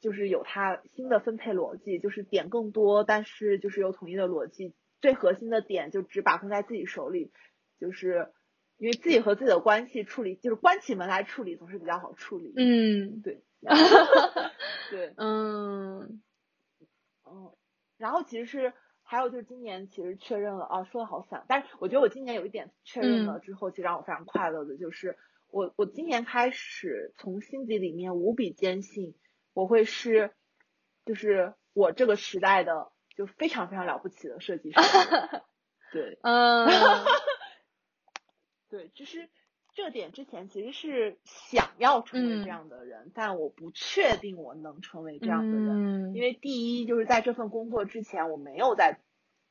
[0.00, 7.32] 就是有它新的分配逻辑，就是点更多，但是就是有统一的逻辑，最核心的点就只把控在自己手里，
[7.80, 8.28] 就是
[8.82, 12.52] 因为自己和自己的关系处理，就是关起门来处理总是比较好处理。
[12.56, 13.44] 嗯，对，
[14.90, 16.20] 对，嗯，
[17.24, 17.52] 嗯，
[17.96, 18.72] 然后其实是。
[19.04, 25.18] 还有就是今年其实确认了啊，说的好散，但是我觉得我今年有一点确认了之后，其实让我非常快乐的就是，
[25.50, 29.14] 我我今年开始从心底里面无比坚信，
[29.52, 30.30] 我会是，
[31.04, 34.78] 就是我这个时代的就非常非常了不起的设计师，
[35.92, 36.66] 对，嗯，
[38.72, 39.28] 对，就是
[39.74, 48.98] 这点之前其实是想要成为这样的人，但我不确定我能成为这样的人，因为第一就是在这份工作之前我没有在。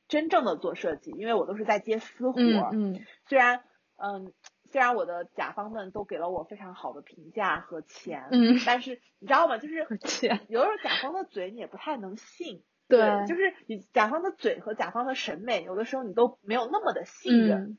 [0.08, 2.38] 真正的做设计，因为我都是在接私活。
[2.38, 3.00] 嗯嗯。
[3.28, 3.64] 虽然，
[3.96, 4.34] 嗯，
[4.70, 9.56] 虽然我的甲方们都给了我非常好的评价和钱，嗯，但是你知道吗？
[9.56, 12.62] 就是钱，有的时候甲方的嘴你也不太能信。
[12.88, 13.00] 对。
[13.26, 17.58] 就是你甲方的嘴和甲方的审美，有的时候你都没有那么的信任。
[17.62, 17.78] 嗯。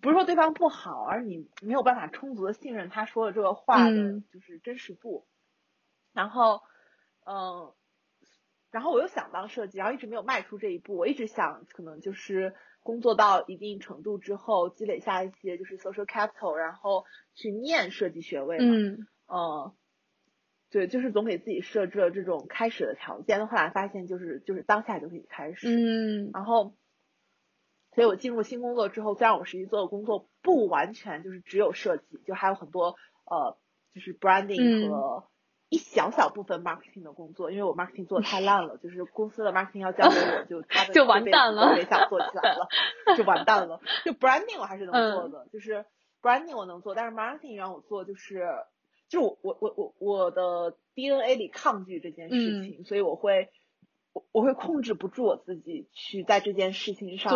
[0.00, 5.26] 不是说对方不好，而你没有办法充足的信任他说的这个话的，就是真实度。
[6.12, 6.60] 然后，
[7.26, 7.72] 嗯。
[8.70, 10.96] 然后我又想当设计，然后一直没有迈出这一步。
[10.96, 18.64] 我一直想，可能就是工作到一定程度之后，积累下一些就是 social capital，然后去念设计学位嘛。
[18.74, 19.06] 嗯。
[19.26, 19.74] 呃，
[20.70, 23.46] 对，就是总给自己设置了这种开始的条件。
[23.46, 25.68] 后来发现，就是就是当下就可以开始。
[25.68, 26.30] 嗯。
[26.32, 26.74] 然后，
[27.94, 33.56] 所以我进入新工作之后，虽然我实际做的工作不完全就是只有设计，就还有很多呃，
[33.94, 35.24] 就是 branding 和。
[35.68, 40.60] 一小小部分 marketing 的工作，因为我 marketing 做的太烂了，就是公司的 marketing 要交给我， 就
[40.92, 42.68] 就完蛋了，没想做起来了，
[43.16, 43.80] 就完蛋了。
[44.04, 45.86] 就 branding 我还是能做的，就是
[46.20, 48.46] branding 我能做，但是 marketing 让我做，就是
[49.08, 52.34] 就我我我我我的 DNA 里抗拒这件事
[52.68, 53.48] 情，所以我会
[54.12, 57.32] 我我会控制不住我自己去在这件事情上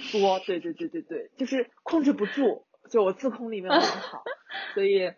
[0.00, 4.22] 说说，对对对对对，就是控制不住，就我自控力没有那么好，
[4.74, 5.12] 所以。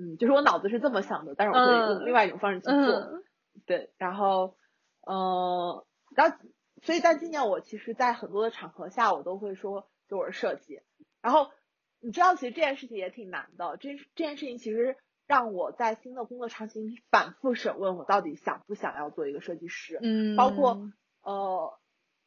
[0.00, 3.20] 嗯，就是我脑子是这么想的，但是我会用另外一种方式去做，
[3.66, 4.56] 对，然后，
[5.04, 5.84] 嗯，
[6.14, 6.36] 然后，
[6.82, 10.82] 所以在今年我其实，在很多的场合下，我都会说，就我是设计，
[11.20, 11.50] 然后，
[11.98, 14.96] 你知道，其实这件事情也挺难的，这这件事情其实
[15.26, 19.98] 让我在新的工作场景里反复审问我到底想不想要做一个设计师。
[20.00, 20.78] 嗯，包括
[21.22, 21.77] 呃，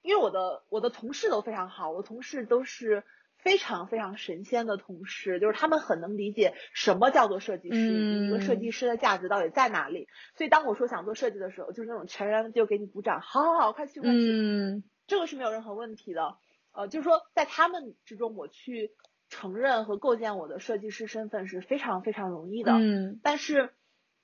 [0.01, 3.03] 因为我的我的同事都非常好，我同事都是
[3.37, 10.07] 非常非常神仙的同事，就是他们很能理解什么叫做设计师，一个设计师的价值到底在哪里。
[10.35, 16.37] 所以当我说想做设计的时候，就是那种全然就给你鼓掌，好好好，快去快去，嗯，这个是没有任何问题的。
[16.73, 18.91] 呃，就是说在他们之中，我去
[19.29, 22.73] 承认和构建我的设计师身份是非常非常容易的。
[22.73, 23.71] 嗯但是，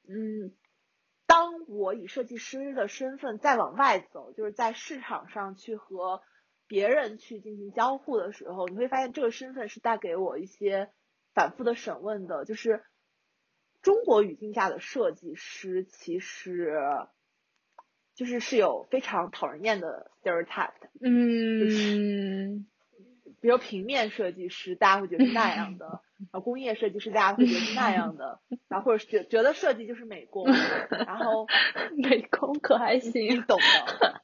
[0.07, 0.53] 嗯，
[1.27, 6.21] 当我以设计师的身份再往外走，就是在市场上去和
[6.67, 10.89] 别人去进行交互的时候，你会发现这个身份是带给我一些
[11.33, 12.83] 反复的审问的，就是
[13.81, 16.79] 中国语境下的设计师其实
[18.15, 20.89] 就是是有非常讨人厌的 stereotype 的。
[21.01, 22.65] 嗯
[23.39, 30.45] 比如平面设计师，大家会觉得那样的； 然后工业设计师，大家会觉得是那样的； 然后或者是觉觉得设计就是美工，
[30.89, 31.45] 然后
[31.95, 34.21] 美工可还你行，懂的。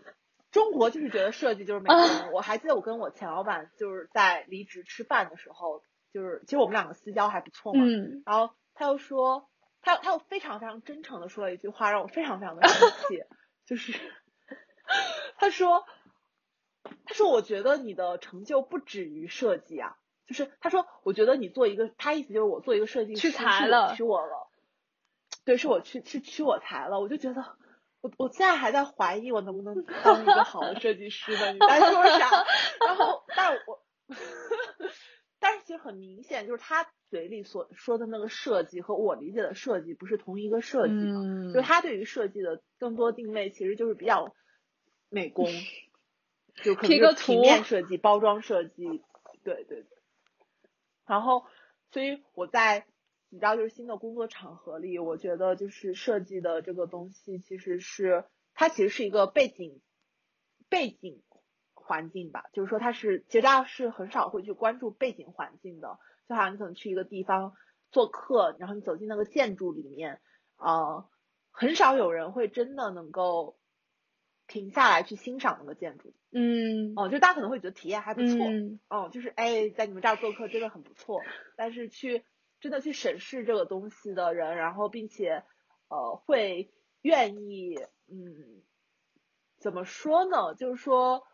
[0.50, 2.32] 中国就是觉得设计就是美工。
[2.32, 5.82] 我还记得我跟我前老板就是在离职吃饭的时候，
[6.12, 7.84] 就是其实我们两个私交还不错嘛。
[7.84, 9.50] 嗯然后他又说，
[9.82, 13.22] 他他又非常非常真诚的说了一句话，让我非常非常的生气，
[13.66, 13.92] 就是
[15.36, 15.84] 他说，
[17.04, 24.48] 他说我觉得你的成就不止于设计啊，就是他说我觉得你做一个，他意思就是我做一个设计师屈才了委屈我了，
[25.44, 27.56] 对，是我屈是屈我才了，我就觉得。
[28.02, 31.52] 我我现在还在怀疑我能不能当一个好的设计师呢？
[31.52, 32.44] 你在说啥？
[32.86, 33.82] 然后，但我，
[35.40, 41.22] 但是其实很明显，就是他嘴里所说的那个设计和我理解的设计不是同一个设计嘛。
[41.24, 44.34] 嗯，就是他对于设计的更多定位其实就是比较
[45.08, 45.46] 美工，
[46.62, 48.84] 就可能是平面设计、包装设计，
[49.42, 49.95] 对对对。
[51.06, 51.44] 然后，
[51.90, 52.86] 所以我在
[53.28, 59.80] 你知道，就是新的工作场合里，我觉得就是设计的这个东西，其实是它其实是一个背景
[60.68, 61.22] 背景
[61.74, 65.98] 环境吧，就是说它是其实大家是很少会去关注背景环境的，
[66.28, 67.54] 就好像你可能去一个地方
[67.90, 70.20] 做客，然后你走进那个建筑里面，
[70.56, 71.08] 呃，
[71.50, 73.56] 很少有人会真的能够
[74.46, 76.94] 停下来去欣赏那个建筑，嗯。
[76.96, 78.78] 哦、就大家可能会觉得体验还不错，嗯。
[78.88, 81.20] 哦，就是哎，在你们这儿做客真的很不错，
[81.56, 82.24] 但是去
[82.60, 85.42] 真的去审视这个东西的人，然后并且
[85.88, 86.70] 呃会
[87.02, 87.76] 愿意
[88.08, 88.62] 嗯
[89.58, 90.54] 怎么说呢？
[90.54, 91.24] 就是说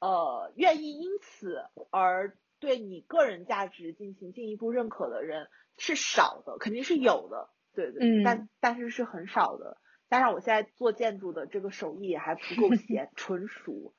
[0.00, 5.48] 呃愿意因此而对你个人价值进行进一步认可的人
[5.78, 8.24] 是少的，肯定是有的，对对，嗯。
[8.24, 9.78] 但但是是很少的。
[10.12, 13.94] 加上我现在做建筑的这个手艺也还不够 娴纯熟，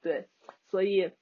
[0.00, 0.30] 对，
[0.70, 1.12] 所以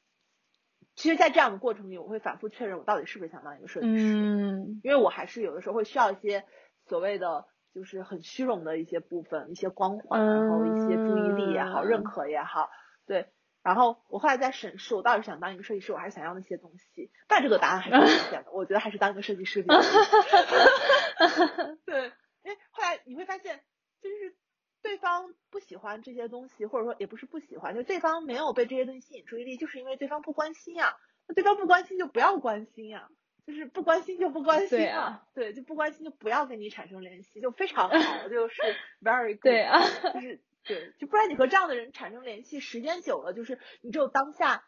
[0.95, 4.81] 其实，在这样的过程里，我会反复确认我到底是不是想当一个设计师，嗯。
[4.85, 6.45] 因为我还是有的时候会需要一些
[6.87, 7.45] 所谓的
[7.75, 11.89] 就是很虚荣的一些部分，一些光环，然后一些注意力也好，嗯。
[11.89, 12.71] 认可也好，
[13.05, 13.27] 对。
[13.65, 19.83] 然后我后来在审视我到底想当一个设计师，我还是想要那些东西，但这个答案还是很明显的， 我觉得还是当一个设计师比较好。
[21.85, 22.13] 对，
[22.45, 23.61] 因为后来你会发现，
[24.09, 24.37] 就是
[24.83, 30.97] 对方不喜欢这些东西，或者说也不是不喜欢，就对方没有被这些东西吸引注意力，就是因为对方不关心呀。
[31.29, 33.09] 那对方不关心就不要关心呀，
[33.45, 38.63] 就是不关心就不关心啊，对，就不关心就不要跟你产生联系，就非常 好，就是
[39.03, 39.81] very good，对啊，
[40.15, 44.65] 就是对，就不然你和这样的人产生联系，时间久了，就是你只有当下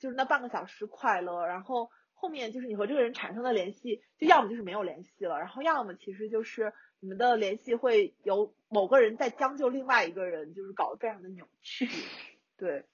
[0.00, 11.88] 就是那半个小时快乐，然后后面就是你和这个人产生的联系，就要么就是没有联系了，然后要么其实就是你们的联系会有某个人在将就另外一个人，就是搞得非常的扭曲，
[12.56, 12.84] 对，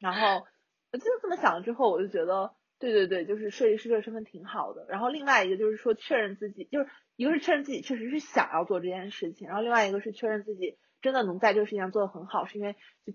[0.00, 0.46] 然后
[0.92, 2.54] 我就这么想了之后，我就觉得。
[2.78, 4.84] 对对对，就是设计师这个身份挺好的。
[4.88, 12.74] 然后另外一个就是说确认自己，就是一个是确认自己确实是想要做这件事情，然后另外一个是确认自己真的能在这个事情上做得很好，是因为
[13.06, 13.12] 就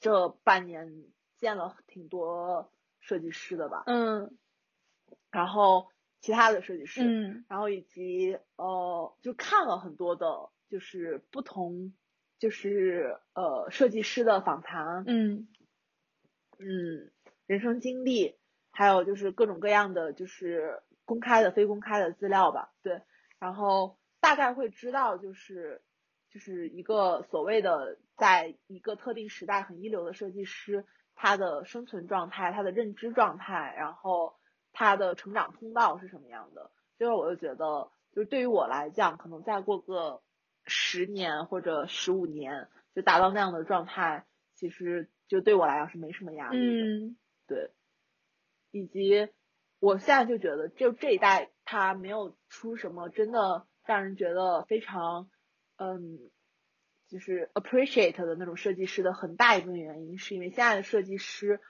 [0.00, 1.04] 这半年
[1.36, 4.36] 见了挺多设计师的吧，嗯
[5.30, 5.86] 然后
[6.26, 7.44] 其他的设计师，嗯。
[7.48, 11.94] 然后以及呃，就看了很多的，就是不同，
[12.40, 15.46] 就是呃设计师的访谈，嗯。
[16.58, 17.12] 嗯，
[17.46, 18.34] 人生经历，
[18.72, 23.02] 还有就是各种各样的就是公开的、非公开的资料吧，对，
[23.38, 25.82] 然后大概会知道就是
[26.30, 34.34] 就是一个所谓的在一个特定时代很一流的设计师，他的生存状态、他的认知状态，然后
[34.78, 40.22] 他的成长通道是什么样的，所以我就觉得，就是对于我来讲，可能再过个
[40.66, 46.84] 十年或者十五年，就达到那样的状态，其实就对我来讲是没什么压力的。
[46.84, 47.16] 嗯。
[47.46, 47.70] 对，
[48.70, 49.30] 以及
[49.78, 55.30] 我现在就觉得，就这一代他没有出什么真的让人觉得非常
[55.76, 56.18] 嗯，
[57.08, 61.62] 就是 appreciate 的那种设计师的很大一部分原因，是因为现在的设计师，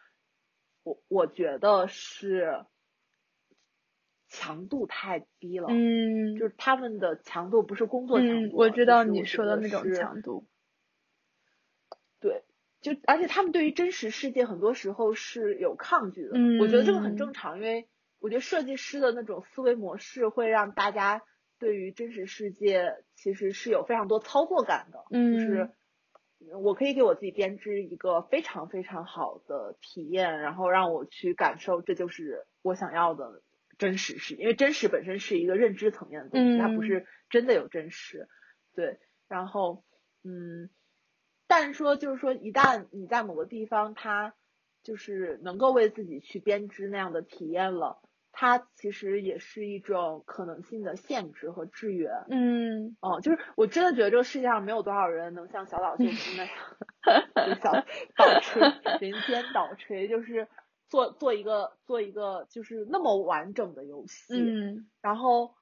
[0.83, 2.65] 我我觉得是
[4.29, 10.47] 强度太低了，嗯，就是他们的强度不是工作强嗯，度，我知道你说的那种强度。
[12.21, 12.45] 对，
[12.81, 16.59] 就而且他们对于真实世界很多时候是有抗拒的，嗯。
[16.59, 21.23] 我觉得这个很正常，因为我觉得设计师的那种思维模式会让大家
[21.59, 25.71] 对于真实世界其实是有非常多操作感的，就是
[26.61, 33.43] 我可以给我自己编织一个非常非常好的体验，然后让我去感受这就是我想要的
[33.79, 38.29] 真实是，因为真实本身是一个认知层面的东西，它不嗯是真的有真实，
[38.75, 38.99] 对，
[39.29, 39.85] 然后
[40.25, 40.71] 嗯。
[41.49, 44.35] 但是说就是说，一旦你在某个地方，它
[44.83, 48.03] 就是能够为自己去编织那样的体验了，
[48.33, 52.11] 它其实也是一种可能性的限制和制约。
[52.29, 57.73] 嗯哦、就是我真的觉得这个世界上没有多少人能像小岛秀夫那样， 就小
[58.17, 58.61] 岛吹
[58.99, 60.49] 人间岛吹，就是
[60.97, 64.35] 做做一个做一个就是那么完整的游戏。
[64.35, 65.55] 嗯然后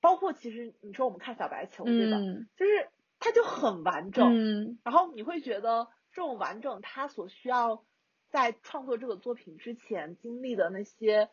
[0.00, 2.16] 包括其实你说我们看小白球，对吧？
[2.16, 2.88] 嗯就是
[3.18, 4.32] 它就很完整。
[4.34, 7.84] 嗯然后你会觉得这种完整，他所需要
[8.30, 11.28] 在创作这个作品之前经历的那些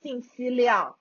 [0.00, 0.98] 信息量，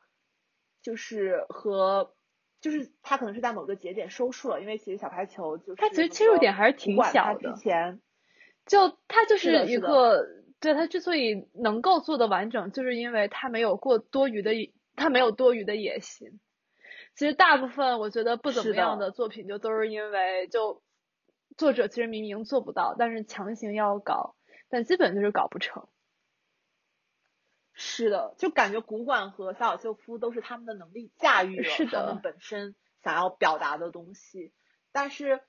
[0.82, 2.14] 就是和
[2.60, 8.01] 就是他可能是在某个节点收束了，因为其实小排球就是它其实切入点还是挺小的之前
[8.66, 10.26] 就它就是是一个，
[10.60, 14.53] 对他之所以能够做的完整，就是因为他没有过多余的，
[14.95, 16.39] 他没有多余的野心。
[17.16, 20.82] 其实大部分我觉得不怎么样的作品，就都是因为就
[21.56, 24.36] 作者其实明明做不到，但是强行要搞，
[24.70, 25.88] 但基本就是搞不成。
[27.78, 34.53] 是的，就感觉古管和小岛秀夫都是他们的能力驾驭了是的他们本身想要表达的东西，
[34.91, 35.41] 但是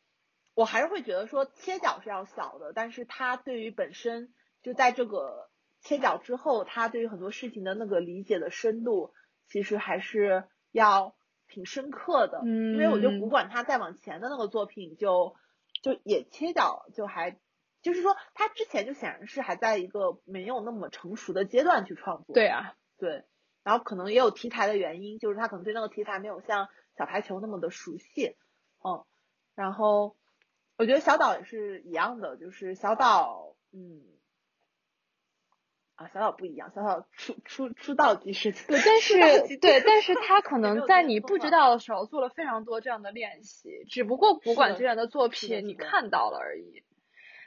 [0.54, 4.34] 我还是会觉得说切角是要小的，但是他对于本身
[4.66, 5.48] 就在这个
[5.80, 9.14] 切角之后，他对于很多事情的那个理解的深度，
[9.46, 10.42] 其实还是
[10.72, 11.14] 要
[11.46, 12.40] 挺深刻的。
[12.44, 15.36] 嗯因为我觉得古嗯管他再往前的那个作品就
[15.82, 17.38] 就也切角就还。
[17.82, 22.34] 就是说，他之前就显然是还在一个没有那么成熟的阶段去创作。
[22.34, 23.22] 对啊，对，
[23.62, 26.66] 然后可能也有题材的原因，就是他可能对那个题材没有像
[26.98, 28.36] 小排球那么的熟悉，
[28.84, 29.04] 嗯，
[29.54, 30.16] 然后
[30.76, 34.02] 我觉得小岛也是一样的，就是小岛，嗯，
[35.97, 46.82] 啊，小岛不一样，小岛出出出道即是对，但是对，但是他可能在你不知道的时候做了非常多这样的练习，只不过古管这样的作品你看到了而已。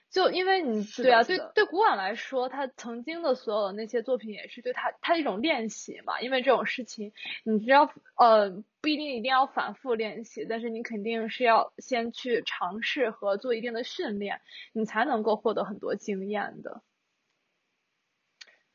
[0.10, 6.20] 就因为你对啊，对对古管来说，他曾经的所有的那些作品也是对他他一种练习嘛。
[6.20, 8.50] 因为这种事情，你只要呃
[8.82, 14.42] 不一定一定要反复练习，但是你肯定是要先去尝试和做一定的训练，
[14.74, 16.82] 你才能够获得很多经验的。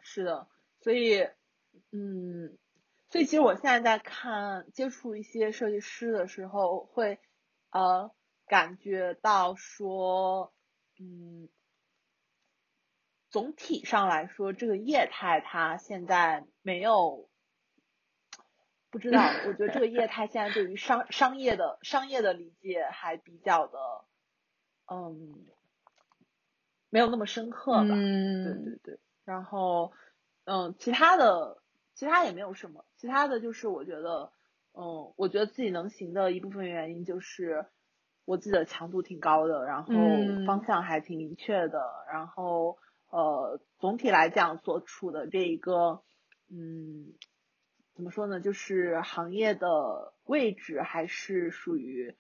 [0.05, 0.47] 是的，
[0.81, 1.27] 所以，
[1.91, 2.57] 嗯，
[3.11, 7.19] 所以其实我现在在看接触一些设计师的时候，会
[7.71, 8.13] 呃
[8.47, 10.53] 感觉到说，
[11.01, 11.49] 嗯，
[13.31, 17.29] 总体上来说，这个业态它现在没有。
[18.91, 23.79] 不知道，我觉得这个业态现在对于商商业的商业的理解还比较的，
[24.87, 25.47] 嗯，
[26.91, 27.89] 没有那么深刻吧。
[27.89, 29.92] 嗯对嗯对对，然后，
[30.45, 31.63] 嗯，其他的
[31.95, 34.33] 其他也没有什么，其他的就是我觉得，
[34.72, 37.67] 嗯，我觉得自己能行的一部分原因就是
[38.25, 41.80] 我自己的强度挺高的，然后嗯方向还挺明确的，
[42.13, 42.79] 然后
[43.11, 46.03] 呃，总体来讲所处的这一个，
[46.51, 47.14] 嗯，
[47.95, 52.17] 怎么说呢，就是行业的位置还是属于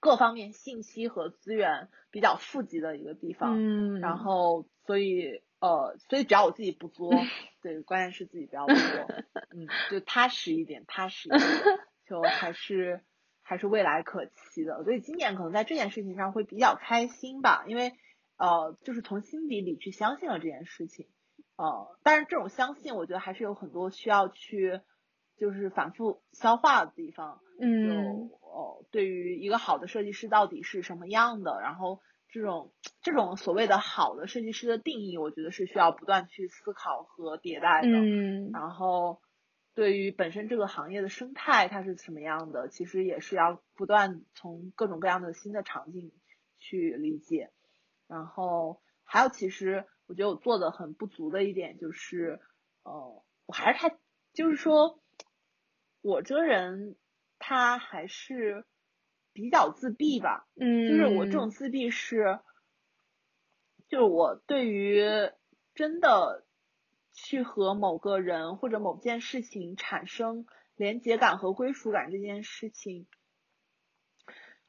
[0.00, 3.56] 各方面信息和资源比较富集的一个地方。
[3.58, 7.10] 嗯，然后所以呃，所以只要我自己不作，
[7.62, 8.74] 对，关键是自己不要作，
[9.50, 11.42] 嗯，就踏实一点，踏实一点，
[12.06, 13.02] 就还是
[13.42, 14.84] 还是未来可期的。
[14.84, 17.92] 所以今年可能在这件事情上会比较开心吧，因为
[18.36, 21.08] 呃，就是从心底里去相信了这件事情，
[21.56, 24.80] 呃，但是这种相信，我觉得还是有很多需要去
[25.36, 27.40] 就是反复消化的地方。
[27.60, 37.88] 嗯就哦，对于一个好的设计师到底是什么样的，然后这种这种所谓的好的设计师的定义，我觉得是需要不断去思考和迭代的。
[37.88, 39.20] 嗯然后
[39.74, 46.12] 对于本身这个行业的生态它是什么样的，其实也是要不断从各种各样的新的场景
[46.58, 47.50] 去理解。
[48.06, 52.40] 然后还有，其实我觉得我做的很不足的一点就是，
[52.82, 53.96] 呃，我还是太
[54.32, 55.00] 就是说。
[56.00, 56.96] 我这个人
[57.40, 58.64] 他还是
[59.38, 62.40] 比较自闭吧，嗯，就是我这种自闭是，
[63.88, 65.00] 就是我对于
[65.76, 66.44] 真的
[67.12, 70.44] 去和某个人或者某件事情产生
[70.74, 73.06] 连结感和归属感这件事情。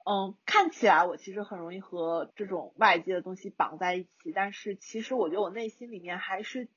[0.05, 6.69] 嗯，看起来我其实很容易和这种外界的东西绑在一起，但是其实我觉得我内心里面还是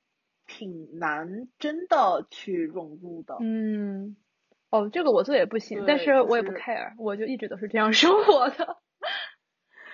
[0.47, 3.37] 挺难真的去融入的。
[3.39, 4.17] 嗯，
[4.73, 8.77] 哦，这个我做也不行，但是我也不 care，我就一直都是这样生活的。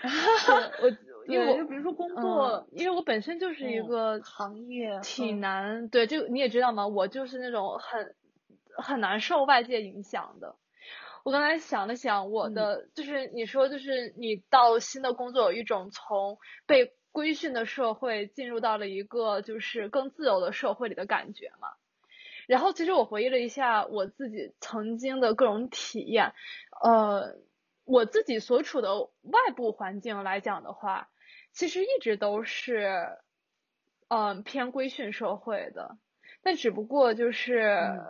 [0.02, 0.98] 对，我
[1.28, 6.88] 因为我就比如说工嗯作，因为我本身就是一嗯个行业挺嗯难，对这个你也知道嘛？
[6.88, 8.16] 我就是那种很
[8.78, 10.56] 很难受外界影响的。
[11.26, 21.68] 我刚才想了想，我嗯的、就是你说，就是你到新的工作有一种从被规训的社会进入到了一个就是更自由的社会里的感觉嘛。
[22.50, 26.34] 然后其实我回忆了一下我自己曾经的各种体验，
[26.82, 27.36] 呃，
[27.86, 31.10] 我自己所处的外部环境来讲的话，
[31.54, 33.20] 其实一直都是，
[34.08, 35.98] 嗯、偏规训社会的，
[36.42, 38.06] 但只不过就是嗯。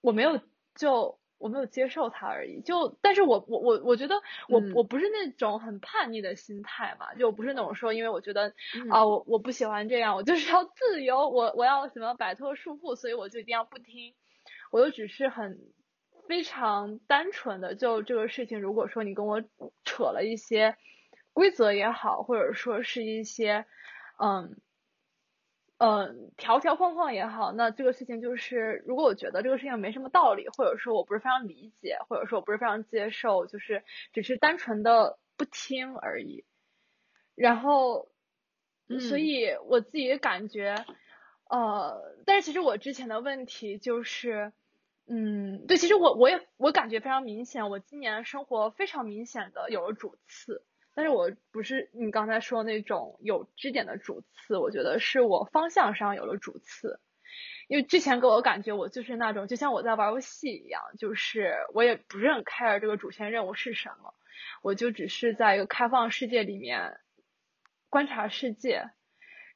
[0.00, 0.38] 我没有
[0.74, 2.62] 就我没有接受他而已。
[2.62, 4.14] 就但是我我我我觉得
[4.48, 14.14] 我、嗯我不是那种很叛逆的心态嘛，就不是那种说因为我觉得嗯啊我我不喜欢这样，我就是要自由，我我要什么摆脱束缚，所以我就一定要不听。
[14.70, 15.60] 我就只是很
[16.26, 19.42] 非常单纯的就这个事情，如果说你跟我
[19.84, 20.76] 扯了一些
[21.34, 23.66] 规则也好，或者说是一些
[24.18, 24.56] 嗯
[25.78, 33.82] 嗯条条框框也好，那这个事情就是，如果我觉得这个事情没什么道理，或者说我不是非常理解，或者说我不是非常接受，就是
[34.12, 36.44] 只是单纯的不听而已。
[37.34, 38.08] 然后，
[39.00, 40.84] 所嗯以我自己感觉，
[41.50, 44.52] 呃，但是其实我之前的问题就是，
[45.08, 50.62] 嗯，对，其实我我也我感觉非常明显，我今年生活非常明显的有了主次，
[50.94, 57.00] 但是我不是你刚才说那种有支点的主次，我觉得是我方向上有了主次。
[57.66, 64.14] 因为之前给我感觉我就是那种，就像我在玩游戏一样，就是我也不是很 care 这个主线任务是什么，
[64.62, 67.00] 我就只是在一个开放世界里面
[67.88, 68.90] 观察世界，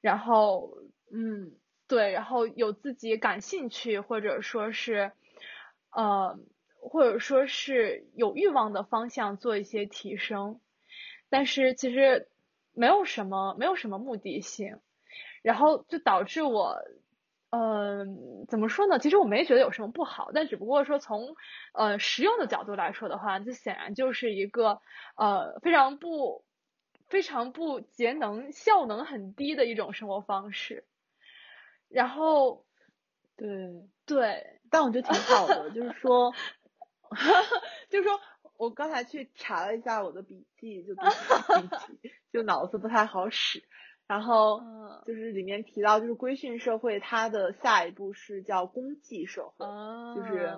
[0.01, 0.79] 然后
[1.13, 1.53] 嗯
[1.87, 5.13] 对，然后有自己感兴趣或者说是
[5.91, 6.39] 呃
[6.81, 10.61] 或者说是有欲望的方向做一些提升，
[11.31, 12.29] 但是其实
[12.73, 14.79] 没有什么没有什么目的性，
[15.43, 16.79] 然后就导致我。
[17.51, 18.05] 呃，
[18.47, 18.99] 怎么说呢？
[18.99, 21.35] 其实我没觉得有什么不好，但只不过说从
[21.73, 24.83] 呃实用的角度来说的话，这显然就是一个
[25.17, 26.45] 呃非常不
[27.07, 30.85] 非常不节能、效能很低的一种生活方式。
[31.89, 32.67] 然后，
[33.35, 33.49] 对，
[34.05, 36.35] 对，但我觉得挺好的，就是说，
[37.89, 38.21] 就是说
[38.59, 41.01] 我刚才去查了一下我的笔记，就笔
[42.03, 43.63] 记 就脑子不太好使，
[44.07, 44.79] 然后嗯。
[45.07, 50.51] 就是里面提到，就是规训社会，它的下一步是叫公绩社会，啊，就是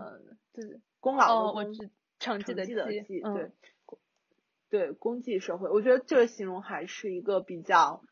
[0.53, 2.75] 对，功劳的功，知成绩的成
[3.05, 3.53] 绩对，
[4.71, 8.03] 对，公绩社会，我觉得这个形容还是一个比较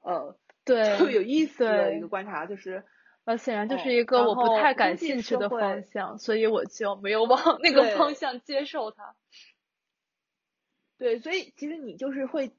[0.00, 2.84] 呃对特别有意思的一个观察，就是
[3.26, 9.14] 呃，显然就哦是一个我不太感兴趣的方向，所以我就没有往 那个方向接受它。
[10.98, 12.52] 对，所以其实你就是会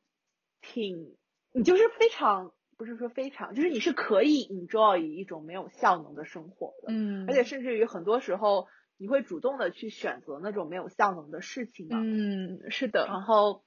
[0.62, 1.16] 挺，
[1.54, 8.68] 你就是非常不是说非常，就是你是可以 enjoy 一种没有效能的生活的，嗯而且甚至于很多时候
[8.98, 13.64] 你会主动的去选择那种没有效能的事情嘛，嗯，是的，然后，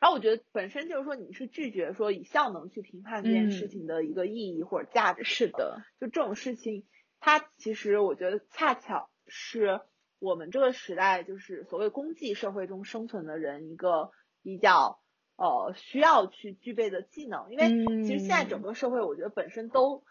[0.00, 3.68] 然后我觉得本身就是说你是拒绝说以效能去评判这件事嗯。
[3.68, 6.86] 情的一个意义或者价值，是的，就这种事情，
[7.18, 9.80] 它其实我觉得恰巧是
[10.18, 14.10] 我们这个时代就是所谓功绩社会中生存的人一个
[14.42, 15.00] 比较
[15.36, 17.70] 呃需要去具备的技能，因为
[18.02, 18.62] 其实现在整嗯。
[18.62, 20.04] 个社会我觉得本身都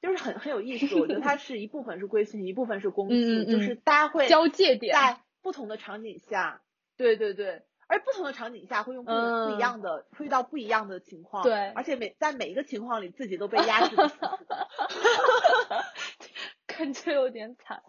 [0.00, 6.62] 就是很很有意思，我觉得它是一部分是规训，一部分是公 绩，就是大家会交界点，在不同的场景下，
[6.96, 7.62] 对对对。
[7.90, 14.68] 而不同的场景下会用不一嗯样的，会遇到不一样的情况，对而且每在每一个情况里自己都被压制的死死的，
[16.66, 17.82] 感觉有点惨。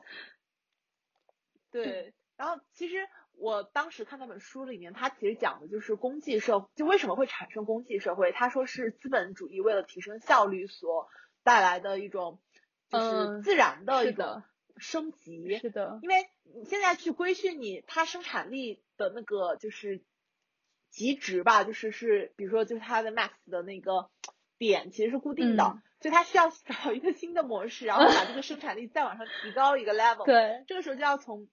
[1.72, 3.08] 对， 然后其实
[3.38, 8.32] 我当时看那本书里面，它其实讲的就是公绩社，就为什么会产生公绩社会？
[8.32, 11.08] 他说是资本主义为了提升效率所
[11.44, 12.42] 带来的一种，
[12.90, 14.44] 就是嗯自然的一是的种
[14.82, 15.58] 升级。
[15.60, 20.02] 是的，因为你现在去规训你，它生产力的那个就是
[20.90, 24.10] 极值吧，就是是比如说就是它的 max 的那个
[24.58, 30.26] 点其实是固定的，嗯所以它需要找一个新的模式，然后把这个生产力再往上提高一个 level。
[30.26, 31.48] 对，这个时候就要从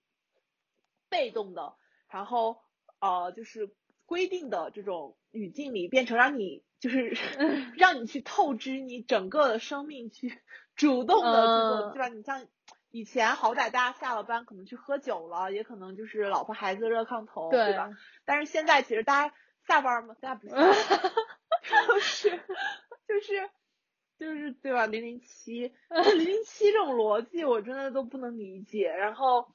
[1.10, 1.74] 被动的，
[2.08, 2.56] 然后
[2.98, 3.70] 呃就是
[4.06, 7.14] 规定的这种语境里，变成让你就是
[7.76, 10.32] 让你去透支你整个的生命，去
[10.74, 12.08] 主动的去做，嗯对吧？
[12.08, 12.46] 你像
[12.90, 17.90] 以前好歹大家下了班可能去喝酒了，也可能就是老婆孩子热炕头，对对吧？
[18.24, 19.34] 但是现在其实大家
[19.66, 20.14] 下班嘛？
[20.20, 20.72] 大家不下班，
[21.88, 22.30] 就是
[23.06, 23.50] 就是
[24.18, 24.86] 就是对吧？
[24.86, 25.72] 零零七，
[26.16, 28.88] 零零七这种逻辑我真的都不能理解。
[28.88, 29.48] 然后，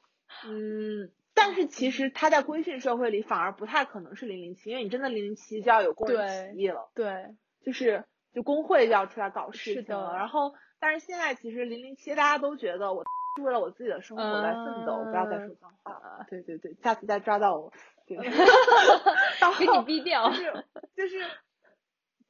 [0.46, 7.36] 嗯，但是其实他在规训社会里反而不太可能是零零七，因为你真的零零七就要有工人对起义了，对，
[7.66, 10.16] 就是就工会就要出来搞事情了。
[10.16, 13.10] 然后，但是现在其实零零七大家都觉得我是
[13.42, 16.26] 为了我自己的生活来奋斗，不要再说脏话了。
[16.30, 17.74] 对对对，下次再抓到我，
[18.06, 20.36] 给你逼掉就。
[20.38, 20.66] 是
[20.96, 21.26] 就是，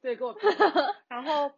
[0.00, 0.40] 对，给我逼
[1.08, 1.52] 然后，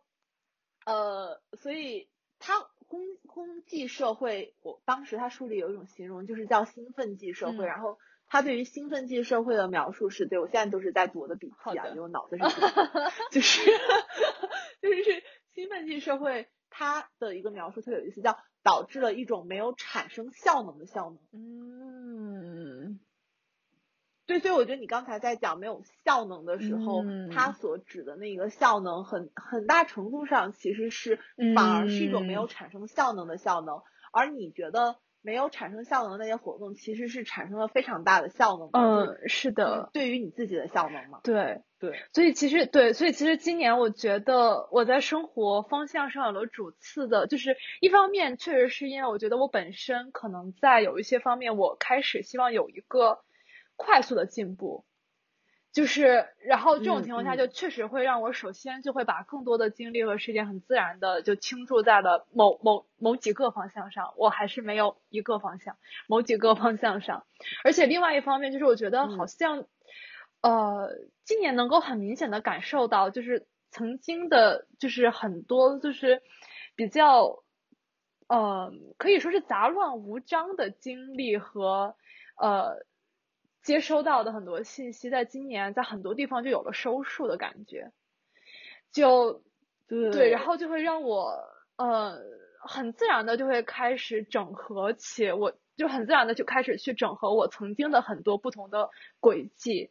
[0.84, 2.08] 呃，所以
[2.38, 2.54] 他
[2.88, 7.64] 公公祭社会，我当时他书里有一种形容，就是叫兴奋剂社会。
[7.64, 7.98] 嗯然后
[8.28, 12.42] 他对于兴奋剂社会的描述是，对我现在都是在读我的笔记啊，因为我脑子是
[13.30, 13.70] 就是
[14.82, 15.22] 就是
[15.54, 18.36] 兴奋剂社会，他的一个描述特别有意思，叫
[18.66, 21.18] 导致了一种没有产生效能的效能。
[21.32, 22.98] 嗯，
[24.26, 27.28] 对，所以我觉得你刚才在讲没有效能的时候，嗯。
[27.28, 31.20] 它所指的那个效能很很大程度上其实是
[31.54, 32.48] 反而是一种没有嗯。
[32.48, 33.82] 产生效能的效能，
[34.12, 41.18] 而你觉得没有产生效能的那些活动其实是产生了非常大的效能的，嗯，是的，对于你自己的效能嘛。
[41.24, 41.62] 对。
[41.78, 53.18] 对，所以其实对，所以其实今年我觉得我在生活方向上有了主次的，就是一方面确实是因为我觉得我本身可能在有一些方面我开始希望有一个
[53.76, 54.86] 快速的进步，
[55.76, 65.76] 就是然后这种嗯情况下嗯就确实会让我首先就会把更多的精力和时间很自然的就倾注在了某某某几个方向上，我还是没有一个方向，
[66.08, 67.26] 某几个方向上，
[67.62, 69.66] 而且另外一方面就是我觉得好嗯像。
[70.42, 70.90] 呃，
[71.24, 76.22] 今年能够很明显的感受到，就是曾经的，就是很多就是
[76.76, 77.42] 比较，
[78.28, 81.96] 呃，可以说是杂乱无章的经历和
[82.36, 82.84] 呃
[83.66, 87.90] 接收到的很多信息，在今年在很多地方就有了收束的感觉，
[88.92, 89.42] 就
[89.88, 91.34] 对对，然后就会让我
[91.76, 92.16] 呃
[92.60, 99.90] 很自然的就会开始整合起，我就很自然的就开始去整合我曾经的很多不同的轨迹。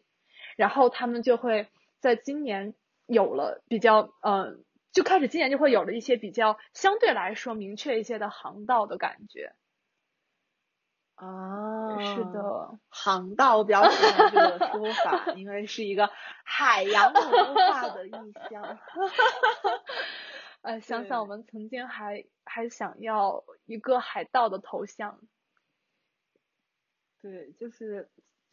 [0.55, 1.67] 然后他们就会
[1.99, 2.75] 在今年
[3.07, 4.55] 有了比较，呃，
[4.93, 9.53] 就开始今年就会有了一些比较相对来说明确一些的航道的感觉。
[11.15, 16.09] 啊，是，的，航道，我比较喜欢这个说法，因为是一个
[16.43, 18.11] 海洋文化的意
[18.49, 18.77] 象。
[20.61, 25.19] 呃，想想我们曾经还还想要一个海盗的头像。
[27.21, 28.09] 对，就是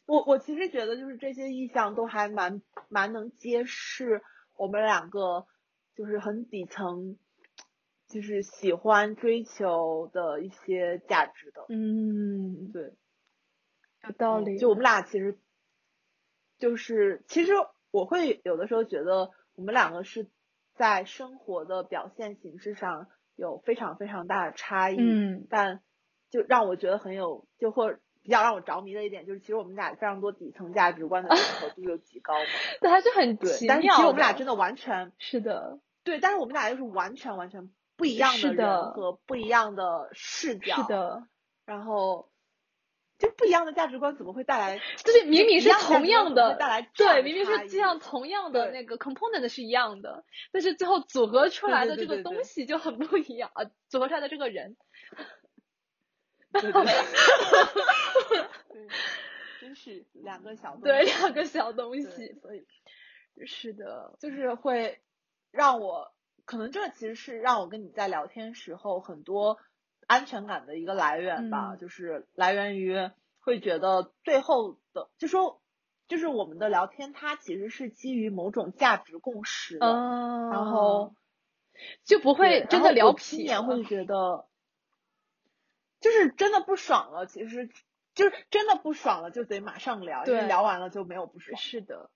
[0.07, 4.23] 我我其实觉得就是这些意象都还蛮蛮能揭示
[4.57, 5.47] 我们两个
[5.97, 7.19] 就是很底层，
[8.13, 11.65] 就是喜欢追求的一些价值的。
[11.71, 12.93] 嗯，对，
[14.05, 14.57] 有道理。
[14.57, 15.39] 嗯就我们俩其实
[16.59, 17.53] 就是其实
[17.91, 20.29] 我会有的时候觉得我们两个是
[20.75, 24.97] 在生活的表现形式上有非常非常大的差异。
[24.99, 25.81] 嗯但
[26.31, 32.47] 就让我觉得很有，就或比较让我着迷的一点，就是其实我们俩非常多底层价值观的吻合度又极高嘛。
[32.81, 40.77] 对，还是很对，奇但是其实我们俩真的的完全是的，对，但是我们俩又是完全完全不一样的人和不一样的视角。
[40.77, 41.27] 是，的，
[41.65, 42.31] 然后
[43.19, 44.79] 就不一样的价值观怎么会带来？
[45.05, 54.77] 就是明明是同样的带来，对，明明是就像同样的那个 component 是一样的，但是最后组合出来的这个东西就很不一样啊，组合出来的这个人，
[56.53, 56.85] 对对对，
[58.73, 58.89] 对
[59.61, 62.67] 真是两个小东对，两个小东西，所以
[63.47, 65.01] 是的，就是会
[65.53, 66.13] 让我，
[66.45, 69.59] 可能这其实是让我跟你在聊天时候很多
[70.07, 71.79] 安全感的一个来源吧，嗯。
[71.79, 75.63] 就是来源于会觉得最后的，就说
[76.09, 81.15] 就是我们的聊天，它其实是基于某种价值共识的，嗯，然后
[82.05, 84.47] 就不会真的聊然后我今痞了年会觉得，
[86.01, 87.71] 就是真的不爽了，其实
[88.15, 92.11] 就是真的不爽了就得马上聊，因为聊完了就没有不爽，是的，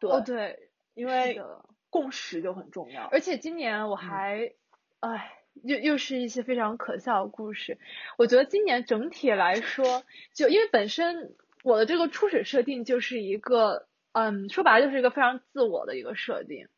[0.00, 1.64] 对，哦对，因为的。
[1.92, 4.52] 共识就很重要，而且今年我还，
[5.00, 5.30] 哎、
[5.62, 7.76] 又又是一些非常可笑的故事。
[8.16, 10.02] 我觉得今年整体来说，
[10.32, 16.68] 就因为本身我的这个初始设定就是一个，嗯，说白了就是一个非常自我的一个设定，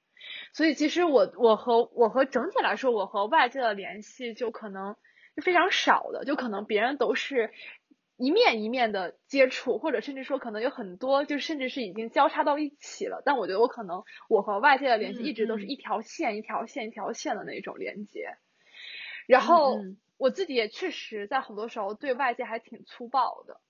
[0.52, 4.96] 所以其实我我和我和整体来说，我和外界的联系就可能
[5.36, 7.52] 是非常少的，就可能别人都是
[8.16, 13.22] 一面一面的接触，或者甚至说可能有很多，就甚至是已经交叉到一起了。
[13.24, 18.36] 但我觉得我可能我和外界的联系一直都是一条线一条线一条线的那种连接。
[19.26, 19.76] 然后
[20.16, 23.60] 我自己也确实在很多时候对外界还挺粗暴的，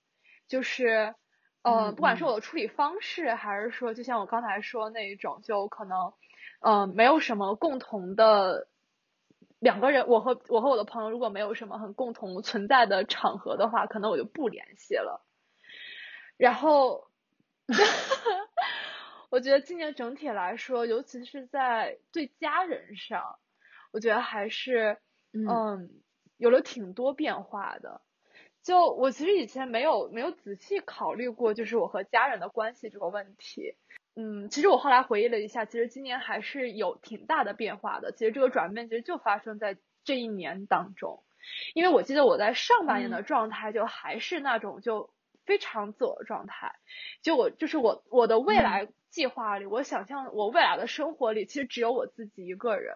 [0.47, 1.15] 就是
[1.63, 6.13] 呃，不管是我的处理方式，还是说就像我刚才说那一种，就可能。
[6.61, 8.67] 呃，没有什么共同的
[9.65, 15.25] 两个人，我和我和我的朋友如果没有什么很共同存在的场合的话，可能我就不联系了。
[16.37, 17.07] 然后，
[19.31, 23.39] 我觉得今年整体来说，尤其是在对家人上，
[23.91, 24.99] 我觉得还是
[25.33, 25.89] 嗯
[26.37, 28.01] 有了挺多变化的。
[28.61, 33.75] 就我其实以前没有没有仔细考虑过，就是我和家人的关系这个问题。
[34.17, 38.13] 嗯，其实我后来回忆了一下，其实今年还是有挺大的变化的。
[38.13, 41.23] 其实这个转变其实就发生在这一年当中，
[41.73, 45.09] 因为我记得我在上半年的状态就还是那种就
[45.45, 46.75] 非常自我的状态，
[47.23, 52.95] 就我就是我我的未来计划里，我想象我未来的生活里其实只有我自己一个人，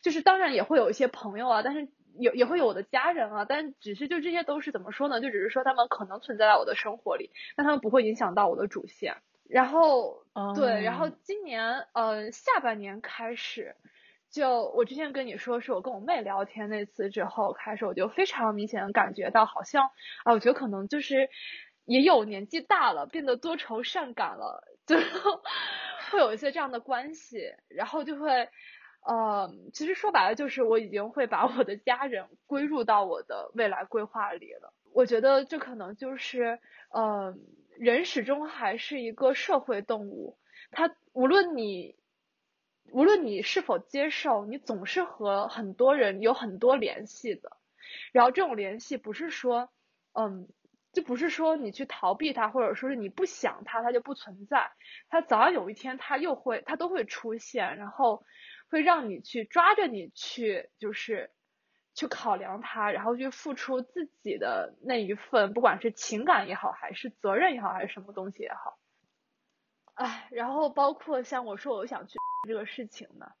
[0.00, 5.20] 就是当然也会有一些朋友啊，但是也也会有我的家人啊，但只是就这些都是怎么说呢？
[5.20, 9.16] 就只是说他们可能存在在我的生活里，但他们不会影响到我的主线。
[9.52, 10.24] 然后，
[10.54, 13.76] 对，然后今年，呃，下半年开始，
[14.30, 19.90] 就我之前跟你说，是我跟我妹聊天那次之后开始，我就非常明显的感觉到，好像，
[20.24, 21.28] 啊，我觉得可能就是
[21.84, 24.96] 也有年纪大了，变得多愁善感了，就
[26.10, 28.48] 会有一些这样的关系，然后就会，
[29.06, 36.58] 呃，其实说白了就是我已经会把我的家人归入到我的未来规划里了，我觉得这可能就是，
[36.96, 37.38] 嗯。
[37.82, 40.38] 人始终还是一个社会动物，
[40.70, 41.96] 他无论你
[42.92, 47.56] 无论你是否接受，你总是和很多人有很多联系的。
[48.12, 49.68] 然后这种联系不是说，
[50.12, 50.48] 嗯，
[50.92, 54.70] 就不是说你去逃避它，或者说是你不想它，它就不存在。
[55.08, 58.24] 它早晚有一天，它又会，它都会出现，然后
[58.70, 61.32] 会让你去抓着你去，就是。
[61.94, 68.78] 去考量他，然后去付出自己的那一份，不管是情感也好，还是责任也好，还是什么东西也好，
[69.94, 73.32] 哎，然后包括像我说我想去这个事情呢，